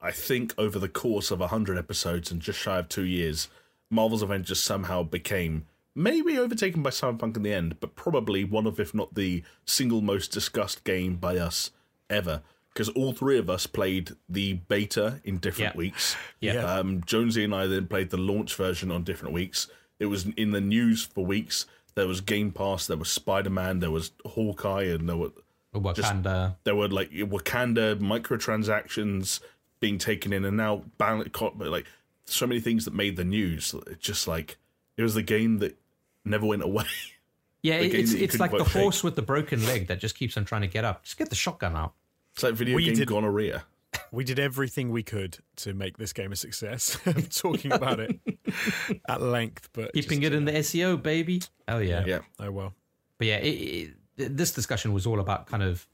[0.00, 3.48] I think over the course of 100 episodes and just shy of two years,
[3.90, 8.78] Marvel's Avengers somehow became maybe overtaken by Cyberpunk in the end, but probably one of,
[8.80, 11.70] if not the single most discussed game by us
[12.10, 12.42] ever.
[12.72, 15.78] Because all three of us played the beta in different Yeah.
[15.78, 16.16] weeks.
[16.40, 16.52] Yeah.
[16.64, 19.68] Um, Jonesy and I then played the launch version on different weeks.
[19.98, 21.66] It was in the news for weeks.
[21.96, 25.32] There was Game Pass, there was Spider Man, there was Hawkeye, and there were
[25.74, 26.56] Wakanda.
[26.62, 29.40] there were like Wakanda microtransactions
[29.80, 31.28] being taken in, and now ban-
[31.58, 31.86] like
[32.26, 33.74] so many things that made the news.
[33.88, 34.56] It's just like
[34.96, 35.76] it was the game that
[36.24, 36.84] never went away.
[37.62, 38.82] yeah, the it- game it's it's like the quite shake.
[38.82, 41.04] horse with the broken leg that just keeps on trying to get up.
[41.04, 41.94] Just get the shotgun out.
[42.34, 43.64] It's like video We game did- gonorrhea.
[44.12, 46.98] We did everything we could to make this game a success.
[47.06, 48.18] I'm talking about it
[49.08, 51.42] at length, but Keeping just- it in the SEO, baby.
[51.66, 52.04] Oh yeah.
[52.06, 52.74] Yeah, Oh well.
[53.16, 55.86] But yeah, it, it, this discussion was all about kind of,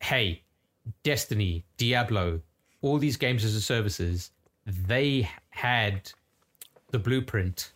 [0.00, 0.42] hey,
[1.02, 2.40] Destiny, Diablo,
[2.82, 4.30] all these games as a services,
[4.66, 6.10] they had
[6.90, 7.72] the blueprint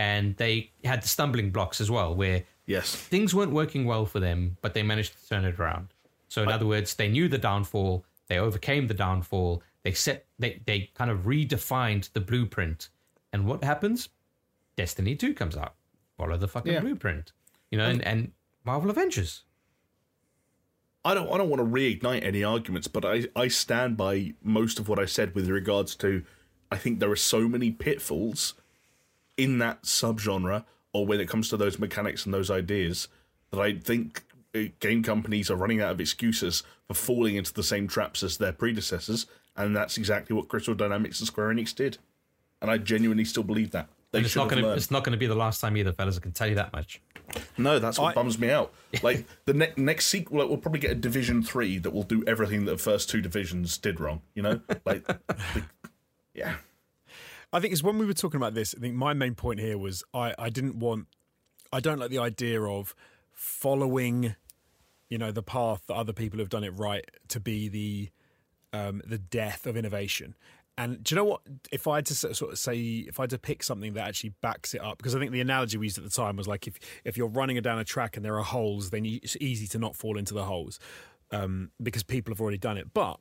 [0.00, 4.18] and they had the stumbling blocks as well, where yes, things weren't working well for
[4.18, 5.88] them, but they managed to turn it around.
[6.28, 10.62] So in other words, they knew the downfall, they overcame the downfall, they set they,
[10.64, 12.88] they kind of redefined the blueprint.
[13.32, 14.08] And what happens?
[14.74, 15.74] Destiny 2 comes out.
[16.16, 16.80] Follow the fucking Yeah.
[16.80, 17.32] blueprint.
[17.70, 18.32] You know, and, and
[18.64, 19.44] Marvel Avengers.
[21.04, 21.30] I don't.
[21.32, 24.98] I don't want to reignite any arguments, but I I stand by most of what
[24.98, 26.22] I said with regards to.
[26.70, 28.54] I think there are so many pitfalls
[29.40, 33.08] in that subgenre, or when it comes to those mechanics and those ideas,
[33.50, 34.22] that I think
[34.54, 38.36] uh, game companies are running out of excuses for falling into the same traps as
[38.38, 41.98] their predecessors, and that's exactly what Crystal Dynamics and Square Enix did.
[42.62, 43.88] And I genuinely still believe that.
[44.12, 46.18] They And it's should not gonna it's not gonna be the last time either, fellas,
[46.18, 47.00] I can tell you that much.
[47.56, 48.72] No, that's what I- bums me out.
[49.02, 52.22] Like the ne- next sequel, like, we'll probably get a Division Three that will do
[52.26, 54.20] everything that the first two divisions did wrong.
[54.34, 55.62] You know, like, the-
[56.34, 56.56] yeah,
[57.52, 58.74] I think it's when we were talking about this.
[58.76, 61.06] I think my main point here was I, I didn't want,
[61.72, 62.94] I don't like the idea of
[63.32, 64.36] following,
[65.08, 68.10] you know, the path that other people have done it right to be the,
[68.72, 70.36] um, the death of innovation.
[70.78, 71.42] And do you know what?
[71.70, 74.34] If I had to sort of say, if I had to pick something that actually
[74.40, 76.66] backs it up, because I think the analogy we used at the time was like
[76.66, 79.66] if if you're running down a track and there are holes, then you, it's easy
[79.66, 80.78] to not fall into the holes
[81.32, 82.94] um, because people have already done it.
[82.94, 83.18] But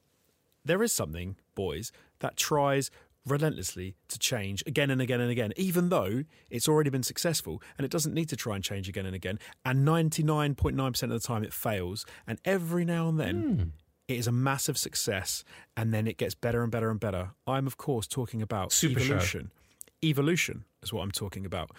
[0.64, 2.92] there is something, boys, that tries
[3.26, 7.86] relentlessly to change again and again and again, even though it's already been successful and
[7.86, 9.40] it doesn't need to try and change again and again.
[9.66, 12.06] And 99.9% of the time it fails.
[12.28, 13.64] And every now and then hmm.
[14.08, 15.44] it is a massive success
[15.78, 17.32] and then it gets better and better and better.
[17.46, 19.14] I'm, of course, talking about Super show.
[19.14, 19.52] evolution.
[20.04, 21.72] Evolution is what I'm talking about.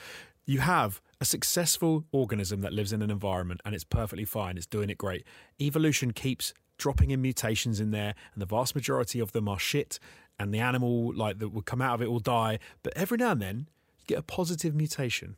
[0.47, 4.67] You have a successful organism that lives in an environment and it's perfectly fine, it's
[4.67, 5.25] doing it great.
[5.60, 10.01] Evolution keeps dropping in mutations in there, and the vast majority of them are shit,
[10.41, 12.59] and the animal like that would come out of it will die.
[12.83, 15.36] But every now and then, you get a positive mutation.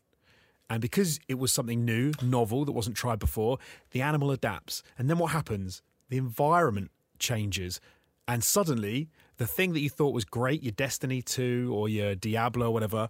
[0.70, 3.58] And because it was something new, novel, that wasn't tried before,
[3.90, 4.84] the animal adapts.
[4.96, 5.82] And then what happens?
[6.08, 7.80] The environment changes.
[8.28, 12.68] And suddenly, the thing that you thought was great, your Destiny 2 or your Diablo
[12.68, 13.08] or whatever,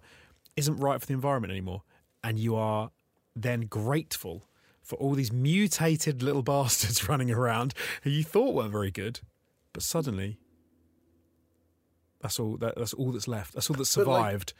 [0.57, 1.83] isn't right for the environment anymore.
[2.23, 2.89] And you are
[3.35, 4.47] then grateful
[4.81, 9.19] for all these mutated little bastards running around who you thought weren't very good.
[9.73, 10.39] But suddenly,
[12.23, 13.53] that's all, that, that's all that's left.
[13.53, 14.53] That's all that's But, like- survived.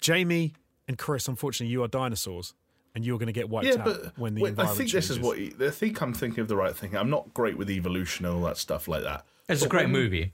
[0.00, 0.52] Jamie
[0.86, 2.52] and Chris, unfortunately, you are dinosaurs,
[2.94, 3.74] and you're going to get wiped yeah.
[3.78, 5.08] out But when the wait, I environment think changes.
[5.08, 6.00] this is what I think.
[6.02, 6.94] I'm thinking of the right thing.
[6.94, 9.24] I'm not great with evolution and all that stuff like that.
[9.48, 10.32] It's a great when- movie.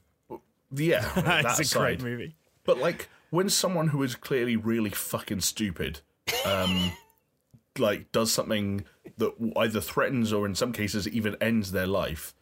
[0.74, 1.78] Yeah, that it's a aside.
[1.80, 2.34] great movie.
[2.64, 6.00] But like when someone who is clearly really fucking stupid,
[6.46, 6.92] um,
[7.78, 8.84] like does something
[9.18, 12.34] that either threatens or in some cases even ends their life,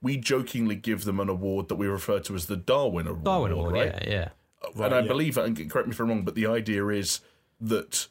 [0.00, 3.24] we jokingly give them an award that we refer to as the Darwin Award.
[3.24, 3.94] Darwin Award, right?
[4.06, 4.28] yeah,
[4.76, 4.84] yeah.
[4.84, 5.06] and I yeah.
[5.06, 7.20] believe, and correct me if I'm wrong, but the idea is
[7.60, 8.06] that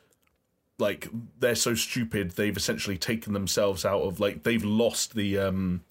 [0.79, 1.07] like
[1.39, 5.81] they're so stupid they've essentially taken themselves out of like they've lost the um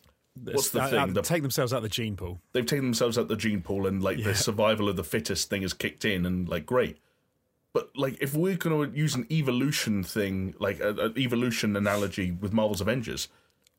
[0.44, 2.40] what's the Uh, thing uh, the take themselves out of the gene pool.
[2.52, 4.26] they've taken themselves out of the gene pool and like Yeah.
[4.26, 6.98] the survival of the fittest thing has kicked in and like great
[7.72, 12.52] but like if we're going to use an evolution thing like an evolution analogy with
[12.52, 13.26] marvel's avengers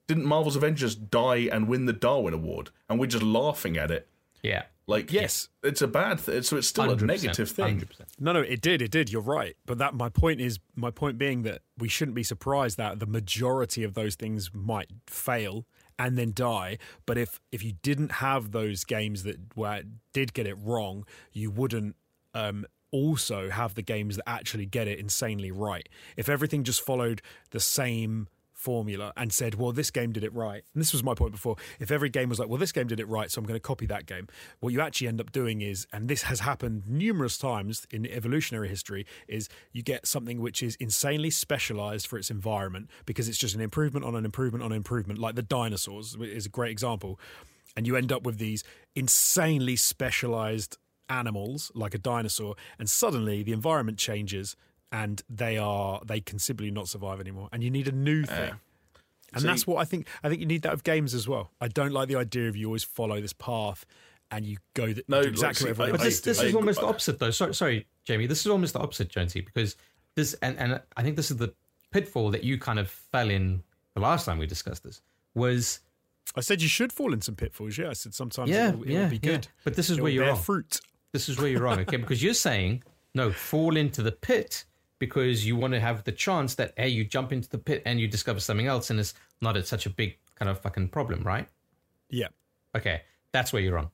[0.08, 4.08] didn't marvel's avengers die and win the darwin award and we're just laughing at it
[4.42, 4.64] Yeah.
[4.88, 5.50] like Yes.
[5.64, 8.06] it's a bad thing so it's still a 100%, negative thing 100%.
[8.19, 9.11] No, no, it did, it did.
[9.11, 9.56] You're right.
[9.66, 13.06] But that my point is, my point being that we shouldn't be surprised that the
[13.06, 15.66] majority of those things might fail
[16.00, 16.77] and then die.
[17.06, 21.52] But if if you didn't have those games that were, did get it wrong, you
[21.52, 21.95] wouldn't.
[22.34, 25.90] Um, also have the games that actually get it insanely right.
[26.16, 27.22] If everything just followed
[27.52, 28.30] the same
[28.67, 30.61] formula and said, well, this game did it right.
[30.73, 31.55] And this was my point before.
[31.79, 33.61] If every game was like, well, this game did it right, so I'm going to
[33.61, 34.27] copy that game,
[34.59, 38.67] what you actually end up doing is, and this has happened numerous times in evolutionary
[38.67, 43.55] history, is you get something which is insanely specialized for its environment because it's just
[43.55, 47.17] an improvement on an improvement on an improvement, like the dinosaurs is a great example.
[47.77, 48.65] And you end up with these
[48.97, 54.57] insanely specialized animals like a dinosaur and suddenly the environment changes
[54.91, 58.53] and they are they can simply not survive anymore and you need a new thing
[59.33, 61.51] and See- that's what i think i think you need that of games as well
[61.59, 63.85] i don't like the idea of you always follow this path
[64.32, 66.38] and you go th- No, do look, exactly see, what I- But this, is this
[66.38, 66.49] doing.
[66.49, 67.32] is I- almost the opposite, though.
[67.32, 68.27] Sorry, sorry, Jamie.
[68.27, 69.77] This is almost the opposite, Jonesy, because
[70.16, 71.53] this, and, and I think this is the
[71.91, 75.01] pitfall that you kind of fell in the last time we discussed this.
[75.33, 75.80] Was
[76.35, 78.91] i said you should fall in some pitfalls yeah i said sometimes yeah, it'll, it'll
[78.93, 79.22] yeah, be yeah.
[79.32, 80.35] good But this is It'll where you're wrong.
[80.41, 80.82] fruit
[81.14, 81.95] This is where you're wrong, okay?
[82.03, 82.83] Because you're saying
[83.16, 84.66] no, fall into the pit
[85.00, 88.00] because you want to have the chance that hey, you jump into the pit and
[88.00, 91.24] you discover something else, and it's not a, such a big kind of fucking problem,
[91.24, 91.48] right?
[92.09, 92.27] yeah
[92.76, 93.01] Okay,
[93.32, 93.90] that's where you're wrong.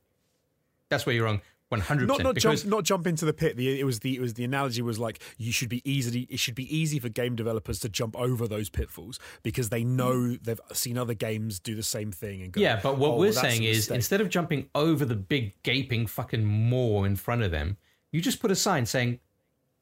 [0.89, 1.41] That's where you're wrong.
[1.69, 2.35] One hundred not percent.
[2.35, 3.57] not jump not jump into the pit.
[3.57, 6.37] The it was the it was the analogy was like you should be easily it
[6.37, 10.59] should be easy for game developers to jump over those pitfalls because they know they've
[10.73, 13.41] seen other games do the same thing and go Yeah, but what "Oh, we're well,
[13.41, 17.77] saying is instead of jumping over the big gaping fucking maw in front of them,
[18.11, 19.19] you just put a sign saying,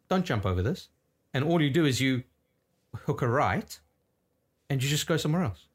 [0.08, 0.88] "Don't jump over this,"
[1.34, 2.24] and all you do is you
[3.06, 3.80] hook a right,
[4.70, 5.66] and you just go somewhere else,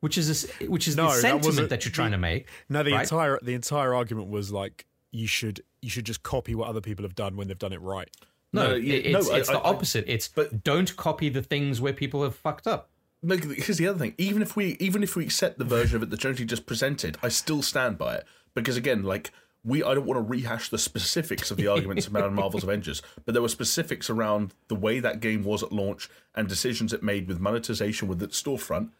[0.00, 2.48] which is this, which is No, the sentiment wasn't- that you're trying to make.
[2.68, 3.02] no the right?
[3.02, 7.04] entire the entire argument was like you should you should just copy what other people
[7.04, 8.08] have done when they've done it right.
[8.54, 10.04] No, No, yeah, it- it's, no, I- it's the I- I- opposite.
[10.06, 12.90] it's but- don't copy the things where people have fucked up.
[13.22, 14.14] No, here's the other thing.
[14.18, 17.16] Even if we even if we accept the version of it that Jonesy just presented,
[17.22, 19.30] I still stand by it because again, like
[19.64, 23.32] we, I don't want to rehash the specifics of the arguments around Marvel's Avengers, but
[23.32, 27.28] there were specifics around the way that game was at launch and decisions it made
[27.28, 28.90] with monetization with its storefront.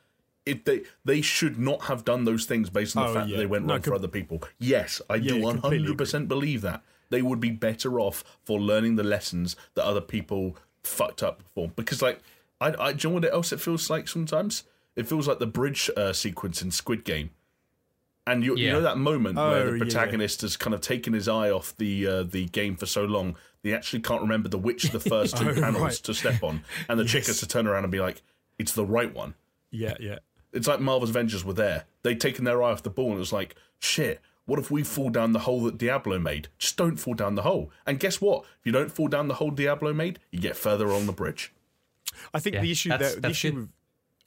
[0.44, 3.36] If they they should not have done those things based on the Oh, fact yeah.
[3.36, 4.42] that they went No, wrong for other people.
[4.58, 8.24] Yes, I do Yeah, one completely hundred percent believe that they would be better off
[8.44, 11.68] for learning the lessons that other people fucked up for.
[11.76, 12.20] Because like,
[12.60, 14.65] I, I do you know what else it feels like sometimes?
[14.97, 17.31] It feels like the bridge uh, sequence in Squid Game.
[18.26, 19.78] And you, you know that moment Oh, where the yeah.
[19.78, 23.36] protagonist has kind of taken his eye off the uh, the game for so long,
[23.62, 25.92] they actually can't remember the which of the first two Oh, panels right.
[25.92, 28.23] to step on, and the chick has to turn around and be like,
[28.59, 29.34] "It's the right one."
[29.73, 30.18] Yeah, yeah.
[30.52, 31.84] It's like Marvel's Avengers were there.
[32.02, 34.83] They'd taken their eye off the ball and it was like, shit, what if we
[34.83, 36.49] fall down the hole that Diablo made?
[36.59, 37.70] Just don't fall down the hole.
[37.86, 38.44] And guess what?
[38.60, 41.55] If you don't fall down the hole Diablo made, you get further along the bridge.
[42.34, 43.59] I think Yeah, the issue that's- there, the issue good.
[43.60, 43.68] with,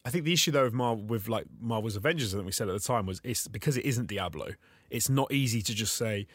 [0.05, 2.73] I think the issue though with Marvel with like Marvel's Avengers that we said at
[2.73, 4.49] the time was it's because it isn't Diablo.
[4.91, 6.27] It's not easy to just say,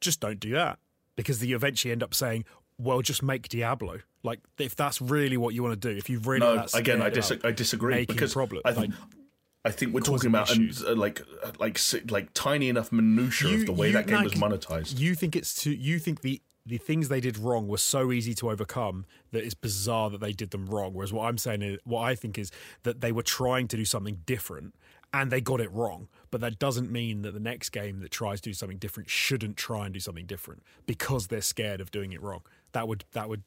[0.00, 0.78] just don't do that
[1.14, 2.46] because you eventually end up saying,
[2.78, 3.98] well, just make Diablo.
[4.22, 7.02] Like if that's really what you want to do, if you really No, that again,
[7.02, 8.94] I, dis- I disagree because problem, I think.
[8.94, 9.04] like,
[9.64, 11.78] I think we're talking about an, uh, like uh, like
[12.10, 14.98] like tiny enough minutia of the way that game was monetized.
[14.98, 15.72] You think it's too?
[15.72, 19.54] You think the the things they did wrong were so easy to overcome that it's
[19.54, 20.92] bizarre that they did them wrong.
[20.92, 22.50] Whereas what I'm saying is, what I think is
[22.82, 24.74] that they were trying to do something different
[25.14, 26.08] and they got it wrong.
[26.30, 29.56] But that doesn't mean that the next game that tries to do something different shouldn't
[29.56, 32.42] try and do something different because they're scared of doing it wrong.
[32.72, 33.42] That would that would.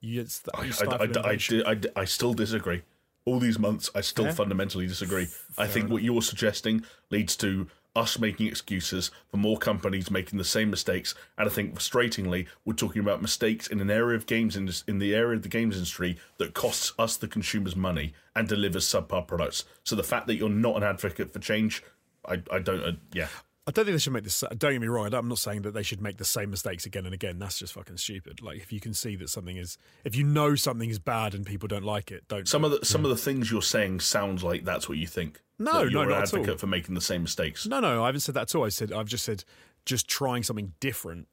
[0.00, 2.04] You, I, you I, I, I.
[2.06, 2.82] Still disagree.
[3.24, 4.32] All these months, I still Yeah.
[4.32, 5.28] fundamentally disagree.
[5.56, 10.44] I think what you're suggesting leads to us making excuses for more companies making the
[10.44, 11.14] same mistakes.
[11.36, 14.98] And I think frustratingly, we're talking about mistakes in an area of games in, in
[14.98, 19.26] the area of the games industry that costs us the consumers money and delivers subpar
[19.26, 19.64] products.
[19.84, 21.82] So the fact that you're not an advocate for change,
[22.26, 22.82] I, I don't.
[22.82, 23.28] Uh, yeah,
[23.64, 24.42] I don't think they should make this.
[24.58, 25.14] Don't get me wrong.
[25.14, 27.38] I'm not saying that they should make the same mistakes again and again.
[27.38, 28.42] That's just fucking stupid.
[28.42, 31.46] Like if you can see that something is, if you know something is bad and
[31.46, 32.48] people don't like it, don't.
[32.48, 35.42] some of the some of the things you're saying sounds like that's what you think.
[35.64, 36.40] No, no, you're not an at all.
[36.40, 37.66] advocate for making the same mistakes.
[37.66, 38.64] no, no, I haven't said that at all.
[38.64, 39.44] I said I've just said
[39.86, 41.28] just trying something different.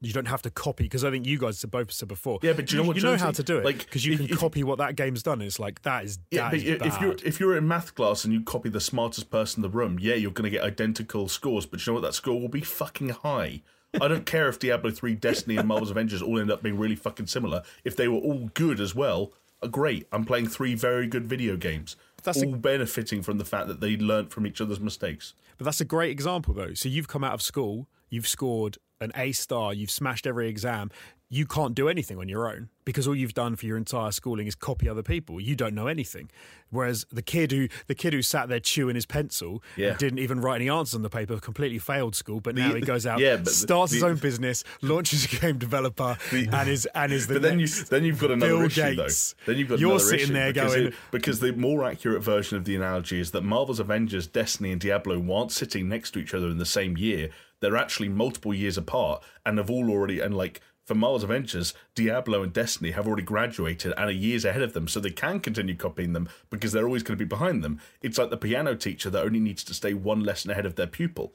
[0.00, 2.38] You don't have to copy because I think you guys said both said before.
[2.42, 4.12] Yeah, but do you know what, you know how to do it Like, because you
[4.14, 5.40] if- can if- copy what that game's done.
[5.40, 8.24] It's like that is Yeah, that but is if you're if you're in math class
[8.24, 11.28] and you copy the smartest person in the room, yeah, you're going to get identical
[11.28, 11.64] scores.
[11.64, 12.06] But you know what?
[12.06, 13.62] That score will be fucking high.
[14.00, 16.96] I don't care if Diablo three, Destiny, and Marvel's Avengers all end up being really
[16.96, 17.62] fucking similar.
[17.84, 19.32] If they were all good as well,
[19.62, 20.06] uh, great.
[20.12, 23.80] I'm playing three very good video games, That's a- all benefiting from the fact that
[23.80, 25.34] they learnt from each other's mistakes.
[25.58, 26.74] But that's a great example, though.
[26.74, 30.88] So you've come out of school, you've scored an A star, you've smashed every exam,
[31.28, 34.46] you can't do anything on your own because all you've done for your entire schooling
[34.46, 35.40] is copy other people.
[35.40, 36.30] You don't know anything.
[36.70, 39.90] Whereas the kid who the kid who sat there chewing his pencil Yeah.
[39.90, 42.82] and didn't even write any answers on the paper completely failed school, but now he
[42.82, 46.86] goes out, yeah, but the- starts his own business, launches a game developer, and is
[46.94, 49.34] and is the But then you then you've got another Bill issue Gates.
[49.44, 49.52] though.
[49.52, 52.64] Then you've got You're sitting there because going- it- because the more accurate version of
[52.64, 56.48] the analogy is that Marvel's Avengers, Destiny, and Diablo aren't sitting next to each other
[56.48, 57.30] in the same year.
[57.60, 62.42] They're actually multiple years apart and have all already and like for Marvel's Adventures, Diablo
[62.42, 65.74] and Destiny have already graduated and are years ahead of them, so they can continue
[65.74, 67.80] copying them because they're always going to be behind them.
[68.02, 70.86] It's like the piano teacher that only needs to stay one lesson ahead of their
[70.86, 71.34] pupil.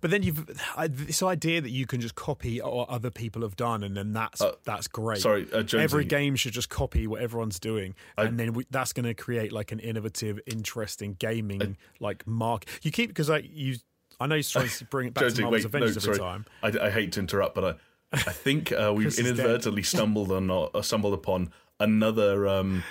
[0.00, 0.46] But then you've
[0.88, 4.42] this idea that you can just copy what other people have done, and then that's
[4.64, 5.20] that's great.
[5.20, 5.78] sorry, uh, Jonesy.
[5.78, 9.52] every game should just copy what everyone's doing, and then we, that's going to create
[9.52, 12.64] like an innovative, interesting gaming like mark.
[12.82, 13.76] You keep because like you,
[14.20, 16.18] I know you're trying to bring it back Jonesy, to Marvel's wait, no, every sorry.
[16.18, 16.46] time.
[16.62, 17.74] I, I hate to interrupt, but I,
[18.12, 19.38] I think uh, we've Chris is dead.
[19.38, 21.50] inadvertently stumbled on uh, stumbled upon
[21.80, 22.84] another, um,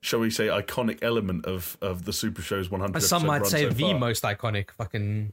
[0.00, 3.00] shall we say, iconic element of of the Super Show's 100.
[3.02, 3.98] Some might run say so the far.
[3.98, 5.32] most iconic fucking.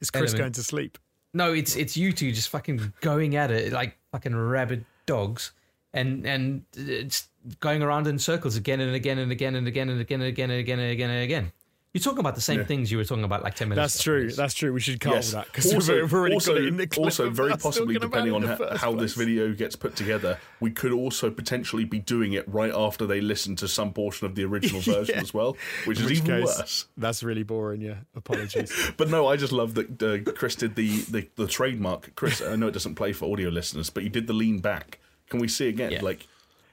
[0.00, 0.38] Is Chris Element.
[0.38, 0.98] going to sleep?
[1.34, 5.52] No, it's it's you two just fucking going at it like fucking rabid dogs,
[5.92, 7.28] and and it's
[7.60, 10.50] going around in circles again and again and again and again and again and again
[10.50, 11.52] and again and again and again.
[11.96, 13.94] You're talking about the same things you were talking about like ten minutes.
[13.94, 14.12] That's ago.
[14.18, 14.30] true.
[14.32, 14.70] That's true.
[14.74, 15.32] We should cut Yes.
[15.32, 17.98] all that because Also, we've already also, got it in the clip also very possibly,
[17.98, 21.86] depending on in how, first how this video gets put together, we could also potentially
[21.86, 25.22] be doing it right after they listen to some portion of the original version Yeah.
[25.22, 26.86] as well, which is In which even case, worse.
[26.98, 27.80] That's really boring.
[27.80, 28.70] Yeah, apologies.
[28.98, 32.14] But no, I just love that uh, Chris did the, the the trademark.
[32.14, 34.98] Chris, I know it doesn't play for audio listeners, but you did the lean back.
[35.30, 35.92] Can we see again?
[35.92, 36.02] Yeah.
[36.02, 36.26] Like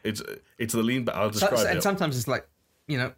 [0.04, 0.22] it's
[0.58, 1.16] it's the lean back.
[1.16, 1.84] I'll So- describe and it.
[1.84, 2.46] sometimes it's like
[2.86, 3.14] you know,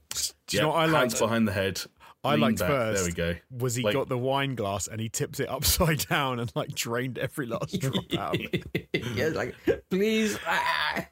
[0.45, 1.19] Do you know what I hands liked?
[1.19, 1.81] behind the head.
[2.25, 2.67] I liked back.
[2.69, 3.03] first.
[3.15, 3.39] There we go.
[3.57, 6.73] Was he Like- got the wine glass and he tipped it upside down and like
[6.75, 8.35] drained every last drop out?
[8.35, 8.89] of it?
[9.15, 9.55] yeah, like
[9.89, 10.37] please.
[10.47, 11.05] ah.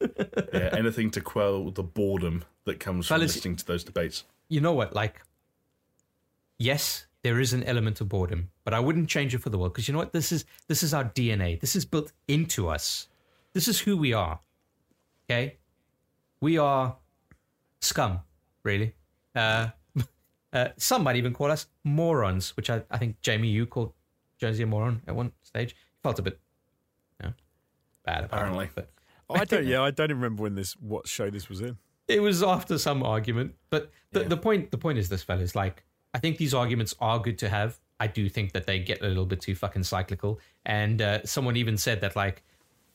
[0.00, 4.24] Yeah, anything to quell the boredom that comes from Fellas- listening to those debates.
[4.48, 4.94] You know what?
[4.94, 5.20] Like,
[6.58, 9.72] yes, there is an element of boredom, but I wouldn't change it for the world
[9.72, 10.12] because you know what?
[10.12, 11.60] This is this is our DNA.
[11.60, 13.08] This is built into us.
[13.52, 14.38] This is who we are.
[15.30, 15.56] Okay,
[16.40, 16.96] we are
[17.80, 18.20] scum,
[18.62, 18.94] really.
[19.34, 19.68] Uh,
[20.52, 23.92] uh, some might even call us morons, which I, I think Jamie, you called
[24.38, 25.72] Jonesy a moron at one stage.
[25.72, 26.38] He felt a bit,
[27.20, 27.34] you know,
[28.04, 28.66] bad apparently.
[28.66, 28.84] Apparently.
[29.28, 29.66] But I don't.
[29.66, 31.76] Yeah, I don't even remember when this what show this was in.
[32.06, 33.54] it was after some argument.
[33.70, 35.54] But the, the point the point is this, fellas.
[35.54, 37.78] Like, I think these arguments are good to have.
[38.00, 40.40] I do think that they get a little bit too fucking cyclical.
[40.64, 42.42] And uh, someone even said that like,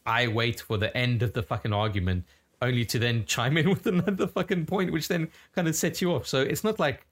[0.06, 2.26] I wait for the end of the fucking argument
[2.62, 6.14] only to then chime in with another fucking point, which then kind of sets you
[6.14, 6.26] off.
[6.26, 7.06] So it's not like,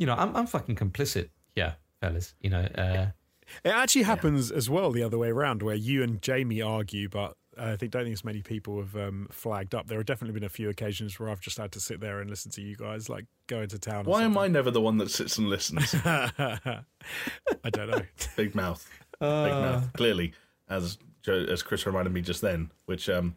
[0.00, 1.28] you know, I'm I'm fucking complicit.
[1.54, 2.34] Yeah, fellas.
[2.40, 3.06] You know, uh,
[3.64, 7.36] It actually happens as well the other way around, where you and Jamie argue, but
[7.58, 9.88] I think don't think as many people have um, flagged up.
[9.88, 12.30] There have definitely been a few occasions where I've just had to sit there and
[12.30, 14.04] listen to you guys like go into town.
[14.04, 15.94] Why am I never the one that sits and listens?
[16.04, 16.30] I?
[17.64, 18.02] I don't know.
[18.36, 18.88] Big mouth.
[19.18, 19.60] Big Uh.
[19.60, 19.92] mouth.
[19.94, 20.32] Clearly,
[20.68, 20.96] as
[21.26, 23.36] as Chris reminded me just then, which um,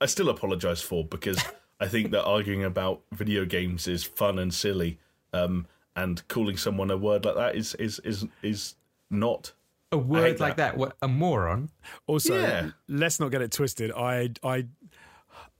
[0.00, 1.42] I still apologise for because
[1.80, 4.98] I think that arguing about video games is fun and silly,
[5.32, 5.66] um,
[6.02, 8.74] and calling someone a word like that is is is is
[9.10, 9.52] not.
[9.92, 11.70] a word hate like that, what, a moron.
[12.06, 12.70] Also, Yeah.
[12.88, 13.90] let's not get it twisted.
[13.92, 14.66] I, I,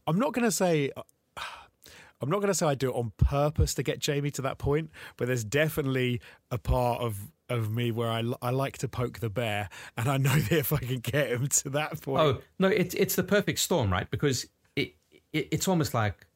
[0.07, 0.91] I'm not going to say.
[2.21, 4.59] I'm not going to say I do it on purpose to get Jamie to that
[4.59, 7.17] point, but there's definitely a part of,
[7.49, 10.73] of me where I, I like to poke the bear, and I know that if
[10.73, 14.11] I can get him to that point, Oh no, it's it's the perfect storm, right?
[14.11, 14.95] Because it,
[15.33, 16.27] it it's almost like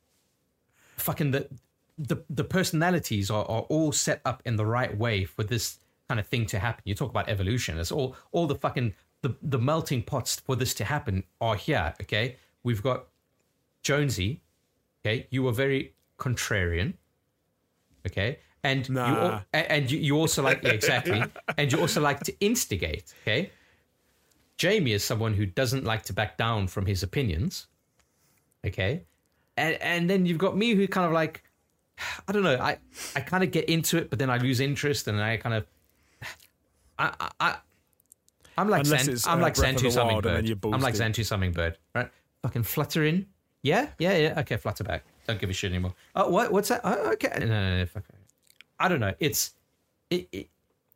[0.99, 1.49] fucking the
[1.99, 6.19] the the personalities are, are all set up in the right way for this kind
[6.21, 6.83] of thing to happen.
[6.85, 7.79] You talk about evolution.
[7.79, 11.95] It's all all the fucking the the melting pots for this to happen are here.
[12.03, 13.07] Okay, we've got
[13.83, 14.41] Jonesy.
[15.05, 16.95] Okay, you were very contrarian.
[18.07, 19.43] Okay, and you Nah.
[19.55, 21.23] a- and you, you also like yeah, exactly,
[21.59, 23.13] and you also like to instigate.
[23.23, 23.51] Okay,
[24.57, 27.67] Jamie is someone who doesn't like to back down from his opinions.
[28.67, 29.03] Okay.
[29.57, 31.43] And and then you've got me who kind of like
[32.29, 32.79] I don't know, I,
[33.17, 35.67] I kind of get into it, but then I lose interest and I kind of
[36.99, 37.57] I I,
[38.57, 40.65] I'm like Unless Zan, I'm uh, like Breath of Xantu the Wild and then Hummingbird.
[40.65, 41.27] you're I'm like boosted.
[41.27, 42.11] Xantu Hummingbird, right?
[42.43, 43.27] Fucking flutter in.
[43.63, 44.41] Yeah, yeah, yeah.
[44.41, 45.05] Okay, flutter back.
[45.27, 45.95] Don't give a shit anymore.
[46.17, 46.53] Oh, what?
[46.53, 46.81] What's that?
[46.85, 47.33] Oh, okay.
[47.39, 47.87] No, no, no.
[47.87, 48.05] Fuck.
[48.79, 49.15] I don't know.
[49.21, 49.53] It's.
[50.11, 50.49] It, it,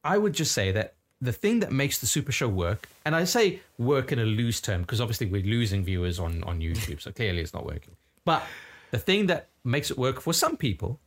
[0.05, 3.25] I would just say that the thing that makes the Super Show work, and I
[3.25, 7.13] say work in a loose term because obviously we're losing viewers on on YouTube, so
[7.13, 7.95] clearly it's not working.
[8.25, 8.43] But
[8.91, 11.01] the thing that makes it work for some people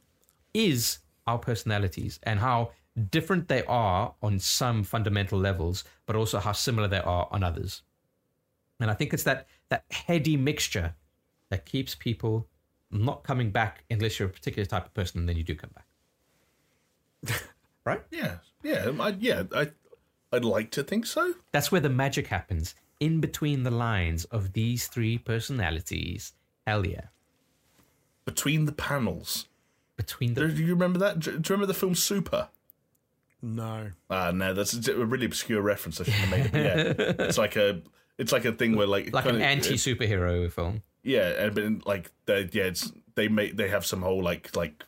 [0.53, 2.71] is our personalities and how
[3.11, 7.83] different they are on some fundamental levels, but also how similar they are on others.
[8.79, 10.95] And I think it's that that heady mixture
[11.49, 12.47] that keeps people
[12.91, 15.71] not coming back unless you're a particular type of person, and then you do come
[15.75, 15.85] back.
[17.85, 18.01] right?
[18.11, 19.43] Yeah, yeah, I, yeah.
[19.53, 19.71] I,
[20.31, 21.33] I'd like to think so.
[21.51, 22.75] That's where the magic happens.
[22.99, 26.33] In between the lines of these three personalities.
[26.67, 27.05] Hell yeah.
[28.33, 29.47] Between the panels.
[29.97, 30.47] Between the.
[30.47, 31.19] Do you remember that?
[31.19, 32.49] Do you remember the film Super?
[33.41, 33.91] No.
[34.09, 35.99] Ah, no, that's a really obscure reference.
[36.01, 36.97] I shouldn't have made it.
[36.97, 37.81] But yeah, it's like a,
[38.17, 40.83] it's like a thing where like like an kinda- anti superhero film.
[41.03, 44.83] Yeah, and but like they, yeah, it's they make they have some whole like like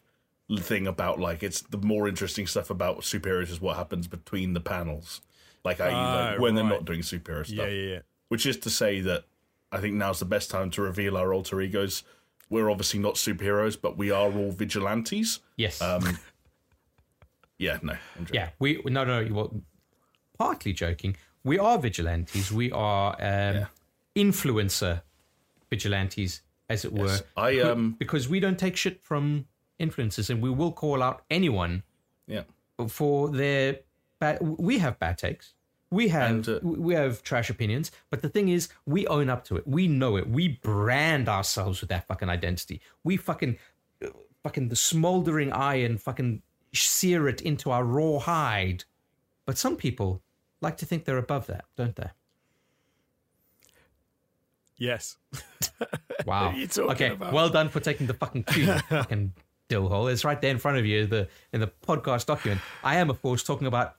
[0.59, 4.59] thing about like it's the more interesting stuff about superheroes is what happens between the
[4.59, 5.21] panels,
[5.63, 7.57] like, i.e., like Ah, when they're not doing superhero stuff.
[7.57, 7.99] Yeah, yeah, yeah.
[8.27, 9.23] Which is to say that
[9.71, 12.03] I think now's the best time to reveal our alter egos.
[12.51, 15.39] We're obviously not superheroes, but we are all vigilantes.
[15.55, 15.81] Yes.
[15.81, 16.19] Um,
[17.57, 18.49] yeah, no, I'm yeah.
[18.59, 19.25] We no no.
[19.31, 19.61] Well,
[20.37, 21.15] partly joking.
[21.45, 22.51] We are vigilantes.
[22.51, 23.67] We are um,
[24.17, 25.01] influencer
[25.69, 27.07] vigilantes, as it were.
[27.07, 27.23] Yes.
[27.37, 29.45] I um, because we don't take shit from
[29.79, 31.83] influencers, and we will call out anyone
[32.27, 32.43] yeah,
[32.89, 33.79] for their
[34.19, 34.39] bad.
[34.41, 35.53] We have bad takes.
[35.91, 39.43] We have And, uh, we have trash opinions, but the thing is, we own up
[39.45, 39.67] to it.
[39.67, 40.27] We know it.
[40.29, 42.81] We brand ourselves with that fucking identity.
[43.03, 43.57] We fucking,
[44.03, 44.07] uh,
[44.41, 46.41] fucking the smoldering iron, fucking
[46.73, 48.85] sear it into our raw hide.
[49.45, 50.21] But some people
[50.61, 52.09] like to think they're above that, don't they?
[54.77, 55.17] Yes.
[56.25, 56.53] Wow.
[56.77, 57.09] okay.
[57.09, 57.33] about?
[57.33, 59.33] Well done for taking the fucking cue, fucking
[59.69, 60.11] dillhole.
[60.11, 62.61] It's right there in front of you, the in the podcast document.
[62.83, 63.95] I am, of course, talking about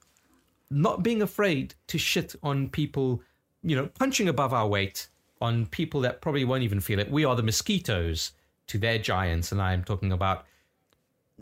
[0.73, 3.23] not being afraid to shit on people,
[3.63, 5.09] you know, punching above our weight
[5.41, 7.11] on people that probably won't even feel it.
[7.11, 8.33] We are the mosquitoes
[8.69, 10.47] to their giants, and I am talking about.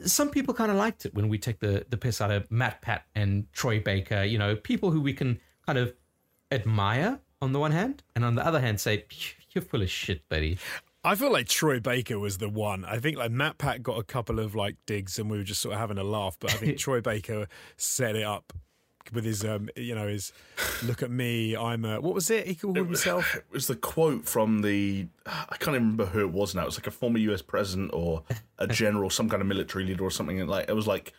[0.05, 2.81] Some people kind of liked it when we take the the piss out of Matt
[2.81, 4.23] Pat and Troy Baker.
[4.23, 5.93] You know, people who we can kind of
[6.51, 9.05] admire on the one hand, and on the other hand, say
[9.53, 10.59] you're full of shit, buddy.
[11.03, 12.85] I feel like Troy Baker was the one.
[12.85, 15.63] I think like Matt Pat got a couple of like digs and we were just
[15.63, 17.47] sort of having a laugh, but I think Troy Baker
[17.79, 18.53] set it up
[19.13, 20.33] with his um you know his
[20.85, 24.27] look at me I'm a what was it he called himself It was the quote
[24.27, 26.63] from the I can't even remember who it was now.
[26.63, 27.43] It was like a former U.S.
[27.43, 28.23] president or
[28.59, 30.47] a general, some kind of military leader or something.
[30.47, 31.13] Like it was like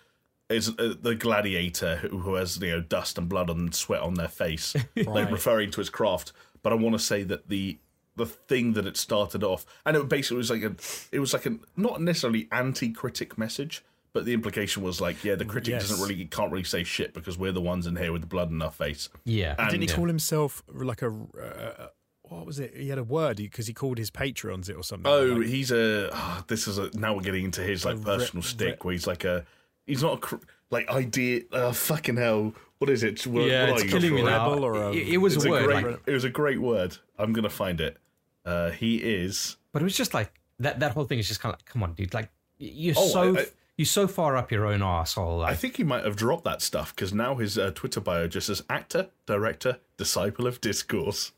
[0.50, 4.16] is uh, the gladiator who, who has you know dust and blood and sweat on
[4.16, 5.32] their face, like Right.
[5.32, 6.34] referring to his craft.
[6.62, 7.80] But I want to say that the
[8.18, 10.76] the thing that it started off, and it basically was like a,
[11.14, 13.84] it was like a not necessarily anti-critic message,
[14.14, 15.90] but the implication was like, yeah, the critic Yes.
[15.90, 18.50] doesn't really can't really say shit because we're the ones in here with the blood
[18.52, 19.10] in our face.
[19.26, 19.56] Yeah.
[19.58, 19.96] And- didn't he yeah.
[19.96, 21.88] call himself like a uh,
[22.24, 25.12] what was it he had a word because he called his patrons it or something
[25.12, 26.10] Oh, like, he's a.
[26.14, 26.90] ah, this is a.
[26.98, 29.46] Now we're getting into his like personal re- stick, where he's like a.
[29.86, 30.36] He's not a cr-
[30.70, 31.42] like idea.
[31.52, 32.54] Uh, fucking hell!
[32.78, 33.26] What is it?
[33.28, 34.26] What, yeah, what it's killing me it?
[34.26, 34.50] now.
[34.50, 35.86] Rebel or a- it, it was It's a a word, great.
[35.86, 36.98] like, It was a great word.
[37.18, 37.98] I'm gonna find it.
[38.46, 39.58] Uh, he is.
[39.74, 40.80] but it was just like that.
[40.80, 42.14] That whole thing is just kind of like, come on, dude.
[42.14, 43.46] Like you're Oh, so I- I-
[43.82, 45.40] you're so far up your own asshole.
[45.40, 48.28] Like, I think he might have dropped that stuff because now his uh, Twitter bio
[48.28, 51.32] just says actor, director, disciple of discourse.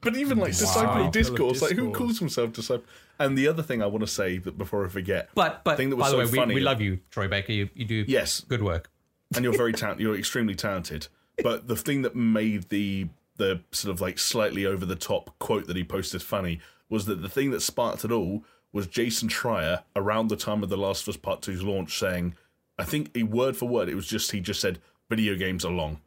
[0.00, 2.84] But even like disciple Disciple of of discourse, like who calls himself disciple?
[3.20, 5.90] And the other thing I want to say that before I forget, but but thing
[5.90, 7.52] that was by the so way, we, funny- we love you, Troy Baker.
[7.52, 8.90] You you do yes, good work.
[9.36, 10.02] and you're very talented.
[10.02, 11.06] You're extremely talented.
[11.42, 13.06] But the thing that made the
[13.36, 17.22] the sort of like slightly over the top quote that he posted funny was that
[17.22, 18.44] the thing that sparked it all
[18.74, 22.34] was Jason Schreier around the time of the Last of Us Part 2's launch saying,
[22.78, 25.72] I think a word for word, it was just he just said video games are
[25.72, 26.00] long,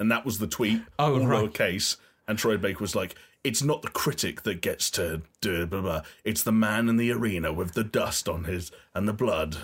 [0.00, 1.44] and that was the tweet, Oh, all right.
[1.52, 1.98] lowercase.
[2.26, 3.14] And Troy Baker was like,
[3.44, 6.02] "It's not the critic that gets to do blah blah.
[6.24, 9.60] It's the man in the arena with the dust on his and the blood." I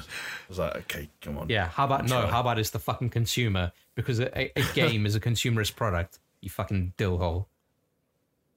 [0.48, 1.66] was like, "Okay, come on." Yeah.
[1.68, 2.20] How about no?
[2.20, 2.30] try.
[2.30, 6.20] How about it's the fucking consumer because a, a, a game is a consumerist product.
[6.40, 7.46] You fucking dillhole.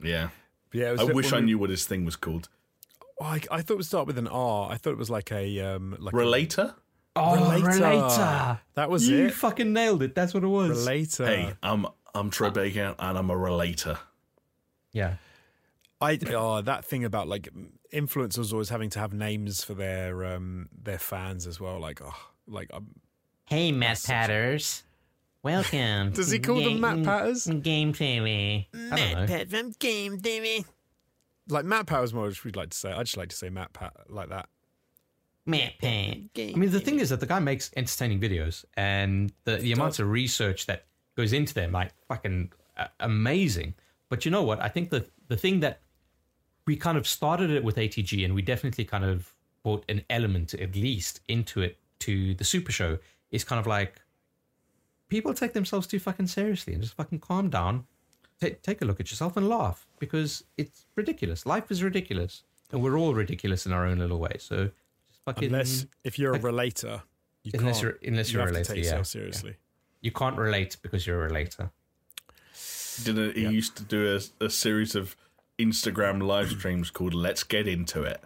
[0.03, 0.29] yeah.
[0.71, 2.49] yeah it was I a bit wish I knew what his thing was called.
[3.19, 5.31] Oh, I, I thought it would start with an R I thought it was like
[5.31, 6.75] a um like a- Relator?
[7.17, 7.65] Oh, Relator.
[7.79, 8.59] relator.
[8.73, 9.33] That was you it.
[9.33, 10.15] fucking nailed it.
[10.15, 10.69] That's what it was.
[10.85, 11.25] Relator.
[11.25, 13.97] Hey, I'm I'm Troy Baker and I'm a relator.
[14.91, 15.15] Yeah.
[16.01, 17.47] I oh that thing about like
[17.93, 21.79] influencers always having to have names for their um their fans as well.
[21.79, 22.15] Like oh
[22.47, 22.87] like um,
[23.45, 24.83] Hey, Matt Patters.
[25.43, 26.11] Welcome.
[26.13, 27.45] Does he call them Matt Patters?
[27.45, 28.67] Game Theory.
[28.73, 29.27] Matt don't.
[29.27, 30.65] Pat from Game Theory.
[31.49, 32.31] Like Matt Powers more.
[32.43, 32.91] We'd like to say.
[32.91, 34.49] I just like to say Matt Pat like that.
[35.45, 36.17] Matt Pat.
[36.37, 39.99] I mean, the thing is that the guy makes entertaining videos, and the, the amounts
[39.99, 43.75] of research that goes into them, like fucking uh, amazing.
[44.09, 44.61] But you know what?
[44.61, 45.81] I think the the thing that
[46.65, 49.33] we kind of started it with ATG, and we definitely kind of
[49.63, 52.97] brought an element, at least, into it to the Super Show
[53.31, 54.01] is kind of like
[55.09, 57.85] people take themselves too fucking seriously and just fucking calm down.
[58.41, 61.45] Ta take a look at yourself and laugh because it's ridiculous.
[61.45, 64.35] Life is ridiculous, and we're all ridiculous in our own little way.
[64.39, 64.71] So
[65.07, 67.01] just fucking Unless if you're a like- relator,
[67.43, 67.83] you Unless can't.
[68.01, 68.89] you're- unless you you're a have relator, to take yeah.
[68.91, 69.55] yourself seriously.
[70.01, 71.71] you can't relate because you're a relator.
[73.03, 75.15] Did a, he used to do a, a series of
[75.59, 78.21] Instagram live streams called "Let's Get Into It."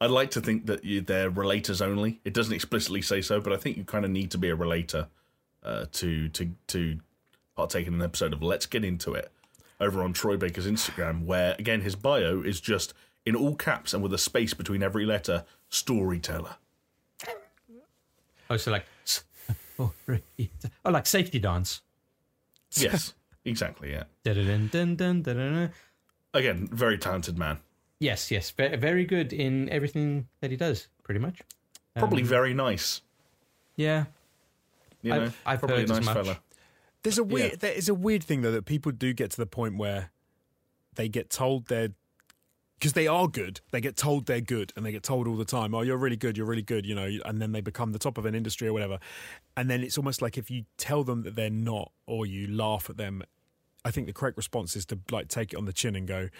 [0.00, 2.20] I'd like to think that you, they're relators only.
[2.24, 4.54] It doesn't explicitly say so, but I think you kind of need to be a
[4.54, 5.08] relator
[5.62, 6.98] uh, to to to
[7.56, 9.30] partake in an episode of "Let's Get Into It"
[9.80, 12.94] over on Troy Baker's Instagram, where again his bio is just
[13.26, 16.56] in all caps and with a space between every letter, storyteller.
[18.50, 18.84] Oh, so like,
[19.78, 19.92] oh,
[20.84, 21.80] oh like safety dance.
[22.76, 23.92] Yes, exactly.
[23.92, 24.04] Yeah.
[24.24, 24.34] Dun,
[24.70, 25.70] dun, dun, dun, dun.
[26.34, 27.58] Again, very talented man.
[28.00, 31.40] Yes, yes, very good in everything that he does, pretty much.
[31.96, 33.00] Probably Um, very nice.
[33.76, 34.04] Yeah,
[35.02, 36.14] You know, I've- I've probably heard a as nice much.
[36.24, 36.40] fella.
[37.04, 37.52] There's a weird.
[37.52, 37.56] Yeah.
[37.60, 40.10] There is a weird thing though that people do get to the point where
[40.96, 41.90] they get told they're
[42.78, 43.60] because they are good.
[43.70, 46.16] They get told they're good, and they get told all the time, "Oh, you're really
[46.16, 46.36] good.
[46.36, 48.72] You're really good." You know, and then they become the top of an industry or
[48.72, 48.98] whatever.
[49.56, 52.90] And then it's almost like if you tell them that they're not, or you laugh
[52.90, 53.22] at them.
[53.86, 56.30] I think the correct response is to like take it on the chin and go,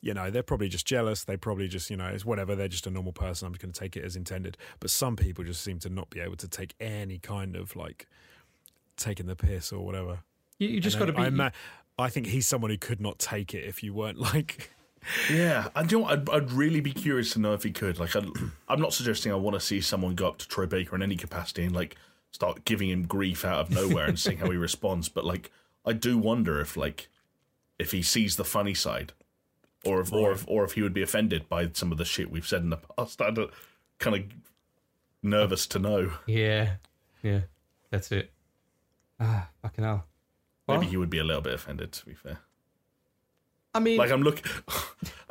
[0.00, 1.24] you know, they're probably just jealous.
[1.24, 2.54] They probably just, you know, it's whatever.
[2.54, 3.46] They're just a normal person.
[3.46, 4.56] I'm just going to take it as intended.
[4.80, 8.06] But some people just seem to not be able to take any kind of like
[8.96, 10.20] taking the piss or whatever.
[10.58, 11.22] you, you just got to be.
[11.22, 11.50] I, ma-
[11.98, 14.70] I think he's someone who could not take it if you weren't like.
[15.30, 16.06] Yeah, and you know?
[16.06, 17.98] I'd, I'd really be curious to know if he could.
[17.98, 18.28] Like, I'd,
[18.68, 21.16] I'm not suggesting I want to see someone go up to Troy Baker in any
[21.16, 21.96] capacity and like
[22.32, 25.08] start giving him grief out of nowhere and seeing how he responds.
[25.08, 25.50] But like,
[25.84, 27.08] I do wonder if like
[27.78, 29.12] if he sees the funny side,
[29.84, 32.30] or if or if or if he would be offended by some of the shit
[32.30, 33.22] we've said in the past.
[33.22, 33.46] I'm uh,
[33.98, 34.22] kind of
[35.22, 36.12] nervous to know.
[36.26, 36.74] Yeah,
[37.22, 37.42] yeah,
[37.90, 38.32] that's it.
[39.20, 40.04] Ah, fucking hell.
[40.66, 41.92] Well, Maybe he would be a little bit offended.
[41.92, 42.38] To be fair.
[43.74, 44.42] I mean, Like I'm look,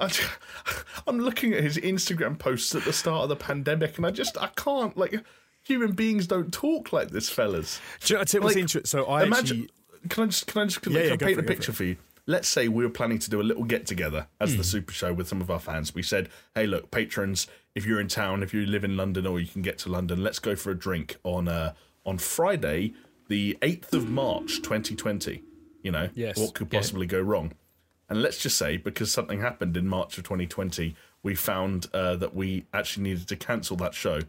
[1.07, 4.37] I'm looking at his Instagram posts at the start of the pandemic, and I just
[4.37, 5.23] I can't like
[5.63, 7.79] human beings don't talk like this, fellas.
[8.03, 8.85] Do you know, I tell Like, interesting?
[8.85, 11.25] So I Imagine, actually, can I just can I just can Yeah, I yeah, go
[11.25, 11.97] paint for a picture for for, you?
[12.27, 14.57] Let's say we were planning to do a little get together as Hmm.
[14.57, 15.93] the Super Show with some of our fans.
[15.93, 19.39] We said, "Hey, look, patrons, if you're in town, if you live in London or
[19.39, 21.73] you can get to London, let's go for a drink on uh,
[22.05, 22.93] on Friday,
[23.27, 25.43] the eighth of March, 2020."
[25.83, 26.37] You know, Yes.
[26.37, 26.79] what could Yeah.
[26.79, 27.53] possibly go wrong?
[28.09, 32.35] And let's just say, because something happened in March of 2020, we found uh, that
[32.35, 34.21] we actually needed to cancel that show.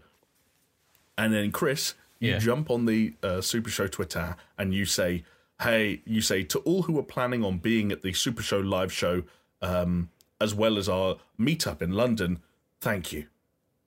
[1.18, 2.38] And then, Chris, you Yeah.
[2.38, 5.24] jump on the uh, Super Show Twitter and you say,
[5.60, 8.92] "Hey," you say to all who are planning on being at the Super Show live
[8.92, 9.24] show,
[9.62, 10.10] um,
[10.40, 12.40] as well as our meetup in London,
[12.80, 13.26] thank you,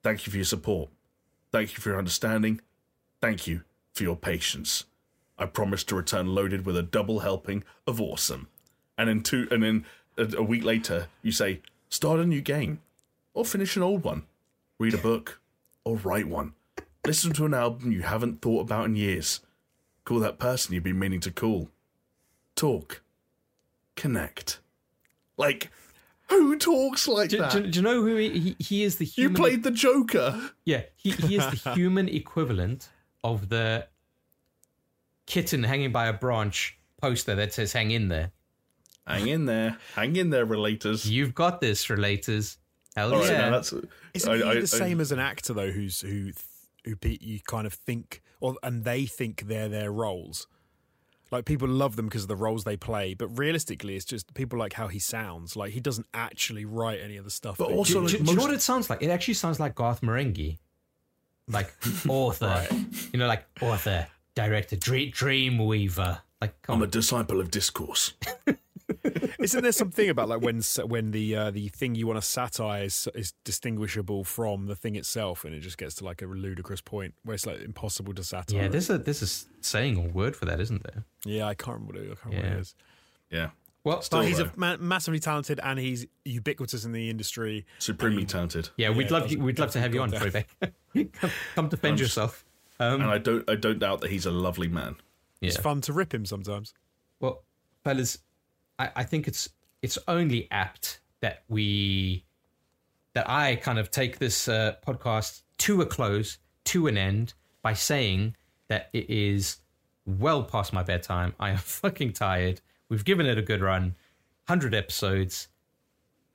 [0.02, 0.90] thank you for your support,
[1.52, 2.62] thank you for your understanding,
[3.22, 3.64] thank you
[3.94, 4.86] for your patience.
[5.40, 8.50] I promise to return loaded with a double helping of awesome.
[8.98, 9.86] And then two, and then
[10.18, 12.82] a, a week later, you say, start a new game,
[13.34, 14.24] or finish an old one,
[14.78, 15.40] read a book,
[15.86, 16.54] or write one.
[17.06, 19.40] Listen to an album you haven't thought about in years.
[20.04, 21.70] Call that person you've been meaning to call.
[22.56, 23.02] Talk.
[23.96, 24.60] Connect.
[25.38, 25.72] Like,
[26.28, 27.52] who talks like do, that?
[27.54, 28.98] do- do you know who he, he, he is?
[28.98, 30.52] The human you played the Joker.
[30.66, 32.90] Yeah, he, he is the human equivalent
[33.24, 33.88] of the
[35.30, 38.32] kitten hanging by a branch poster that says "Hang in there."
[39.08, 39.78] Hang in there.
[39.96, 41.06] Hang in there, relators.
[41.10, 42.58] You've got this, relators.
[42.96, 43.38] Hell All right, yeah!
[43.42, 43.74] now that's.
[44.14, 46.32] isn't I- he I- the I- same as an actor though, who's who
[46.86, 50.46] who pe- you kind of think, or and they think they're their roles.
[51.32, 54.58] Like people love them because of the roles they play, but realistically, it's just people
[54.60, 55.56] like how he sounds.
[55.56, 57.58] Like he doesn't actually write any of the stuff.
[57.60, 58.12] But also, do, does.
[58.14, 59.02] do- like, do you know what it sounds like?
[59.04, 60.58] It actually sounds like Garth Marenghi,
[61.48, 61.72] like
[62.08, 62.66] author.
[63.14, 64.08] You know, like author,
[64.48, 66.22] director, dream, dreamweaver.
[66.42, 68.14] Like, come I'm a disciple of discourse.
[69.40, 72.84] Isn't there something about like when when the uh, the thing you want to satire
[72.86, 76.82] is, is distinguishable from the thing itself, and it just gets to like a ludicrous
[76.82, 78.64] point where it's like impossible to satire.
[78.64, 79.28] yeah, there's a there's a
[79.64, 81.04] saying or word for that, isn't there?
[81.26, 82.76] yeah, I can't remember what it, I can't remember what it is.
[83.30, 83.50] Yeah.
[83.86, 84.46] Well, But he's though.
[84.46, 87.66] a ma- massively talented and he's ubiquitous in the industry.
[87.80, 88.70] Supremely talented.
[88.76, 90.74] yeah, we'd Yeah, love you, we'd love to have you on, doesn't Troy Beck.
[91.14, 92.44] come, come defend yourself.
[92.80, 94.96] Um, And I don't I don't doubt that he's a lovely man.
[95.42, 95.50] yeah.
[95.50, 96.74] It's fun to rip him sometimes.
[97.20, 97.44] Well,
[97.84, 98.20] fellas,
[98.78, 99.50] I, I think it's
[99.82, 102.26] it's only apt that we
[103.14, 107.74] that I kind of take this uh, podcast to a close, to an end, by
[107.74, 108.36] saying
[108.68, 109.58] that it is
[110.06, 111.34] well past my bedtime.
[111.40, 112.62] I am fucking tired.
[112.88, 113.96] We've given it a good run,
[114.48, 115.48] hundred episodes.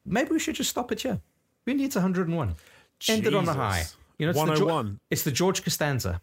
[0.04, 1.20] Maybe we should just stop it here.
[1.64, 2.54] We need 101.
[3.08, 3.84] End it on a high.
[4.18, 5.00] You know, it's the, 101.
[5.10, 6.20] it's the George Costanza.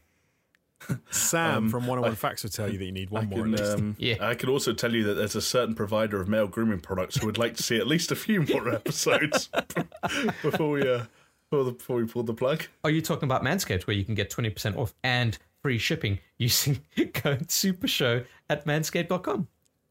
[1.10, 3.60] Sam from 101 Facts will tell you that you need one I more can, at
[3.60, 3.74] least.
[3.78, 4.16] um, Yeah.
[4.20, 7.26] I can also tell you that there's a certain provider of male grooming products who
[7.28, 9.50] would like to see at least a few more episodes
[10.42, 11.06] before we uh,
[11.50, 12.64] before, the, before we pull the plug.
[12.84, 16.80] Are you talking about Manscaped, where you can get 20% off and free shipping using
[17.14, 19.48] code SUPERSHOW at manscaped.com?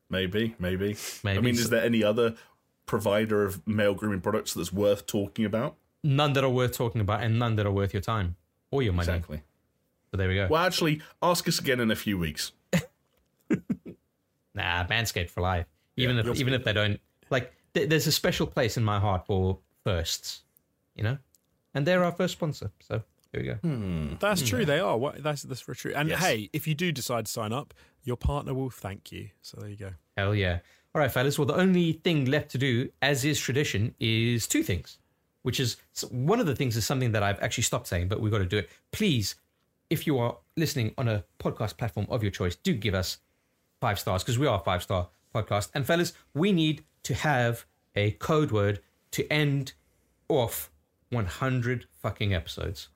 [0.08, 0.96] Maybe, maybe.
[1.22, 2.34] Maybe I mean, so- is there any other
[2.86, 5.76] provider of male grooming products that's worth talking about?
[6.02, 8.36] None that are worth talking about and none that are worth your time
[8.70, 9.08] or your money.
[9.08, 9.42] Exactly.
[10.10, 10.48] So there we go.
[10.50, 12.52] Well, actually, ask us again in a few weeks.
[14.54, 15.66] Nah, Manscaped for life.
[15.96, 18.98] Even Yeah, if even if they don't like, th- there's a special place in my
[18.98, 20.42] heart for firsts,
[20.96, 21.18] you know,
[21.74, 22.70] and they're our first sponsor.
[22.80, 23.54] So here we go.
[23.54, 24.14] Hmm.
[24.18, 24.64] That's true.
[24.64, 24.98] They are.
[24.98, 25.92] What, that's that's for true.
[25.94, 26.18] And Yes.
[26.20, 27.72] hey, if you do decide to sign up,
[28.02, 29.28] your partner will thank you.
[29.40, 29.90] So there you go.
[30.16, 30.58] Hell yeah!
[30.94, 31.38] All right, fellas.
[31.38, 34.98] Well, the only thing left to do, as is tradition, is two things.
[35.42, 35.76] Which is
[36.10, 38.44] one of the things is something that I've actually stopped saying, but we've got to
[38.46, 38.68] do it.
[38.90, 39.36] Please,
[39.90, 43.18] if you are listening on a podcast platform of your choice, do give us
[43.80, 45.70] five stars because we are a five star podcast.
[45.74, 47.64] And fellas, we need to have
[47.96, 48.80] a code word
[49.12, 49.72] to end
[50.28, 50.70] off
[51.10, 52.88] 100 fucking episodes.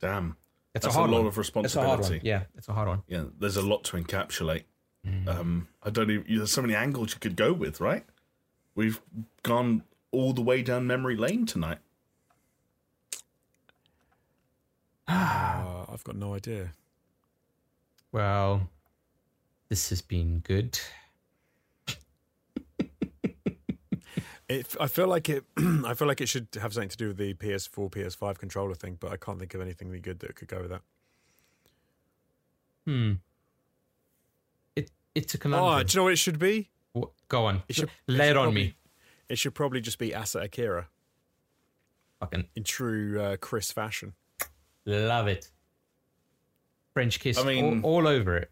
[0.00, 0.36] Damn.
[0.74, 1.26] It's That's a hard a lot one.
[1.28, 1.64] of It's a hard one.
[1.98, 2.20] responsibility.
[2.28, 3.02] Yeah, it's a hard one.
[3.06, 4.64] Yeah, there's a lot to encapsulate.
[5.06, 5.28] Mm.
[5.28, 6.24] Um, I don't even.
[6.36, 8.04] There's so many angles you could go with, right?
[8.74, 9.00] We've
[9.44, 11.78] gone all the way down memory lane tonight.
[15.08, 16.72] Uh, I've got no idea.
[18.12, 18.68] Well,
[19.68, 20.78] this has been good.
[24.46, 25.44] It, I feel like it.
[25.56, 28.98] I feel like it should have something to do with the PS4, PS5 controller thing,
[29.00, 30.82] but I can't think of anything really good that could go with that.
[32.86, 33.12] Hmm.
[34.76, 36.68] It it's a Oh, do you know what it should be?
[36.94, 37.62] Wh- Go on.
[37.68, 38.74] It should- Lay it it on probably- me.
[39.30, 40.88] It should probably just be Asa Akira
[42.20, 44.12] Fucking in true uh, Chris fashion.
[44.86, 45.48] Love it.
[46.92, 48.50] French kiss I mean- all, all over it.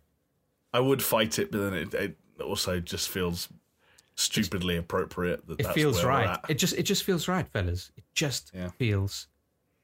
[0.74, 3.48] I would fight it, but then it, it also just feels
[4.14, 5.46] stupidly appropriate.
[5.46, 6.38] That It feels right.
[6.48, 7.92] It just it just feels right, fellas.
[7.96, 8.70] It just Yeah.
[8.70, 9.28] feels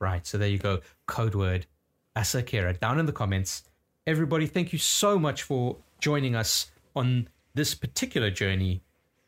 [0.01, 0.27] right.
[0.27, 0.81] So there you go.
[1.07, 1.67] Code word
[2.17, 3.65] Asakira down in the comments.
[4.07, 8.83] Everybody, thank you so much for joining us on this particular journey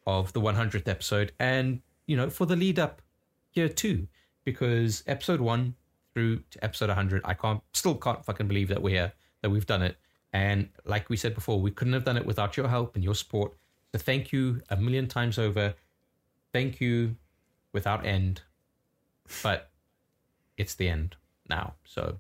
[0.07, 3.03] of the 100th episode and, you know, for the lead up
[3.51, 4.09] here too.
[4.45, 5.75] Because episode one
[6.15, 9.67] through to episode 100, I can't, still can't fucking believe that we're here, that we've
[9.67, 9.97] done it.
[10.33, 13.15] And like we said before, we couldn't have done it without your help and your
[13.15, 13.53] support.
[13.93, 15.75] So thank you a million times over.
[16.53, 17.17] Thank you
[17.73, 18.43] without end.
[19.43, 19.71] But
[20.57, 21.17] it's the end
[21.49, 21.75] now.
[21.85, 22.19] So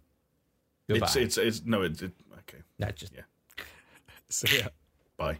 [0.88, 1.06] goodbye.
[1.06, 1.82] It's it's it's no.
[1.82, 2.58] It, it okay.
[2.78, 3.12] That just
[4.28, 4.68] So yeah.
[5.16, 5.38] Bye.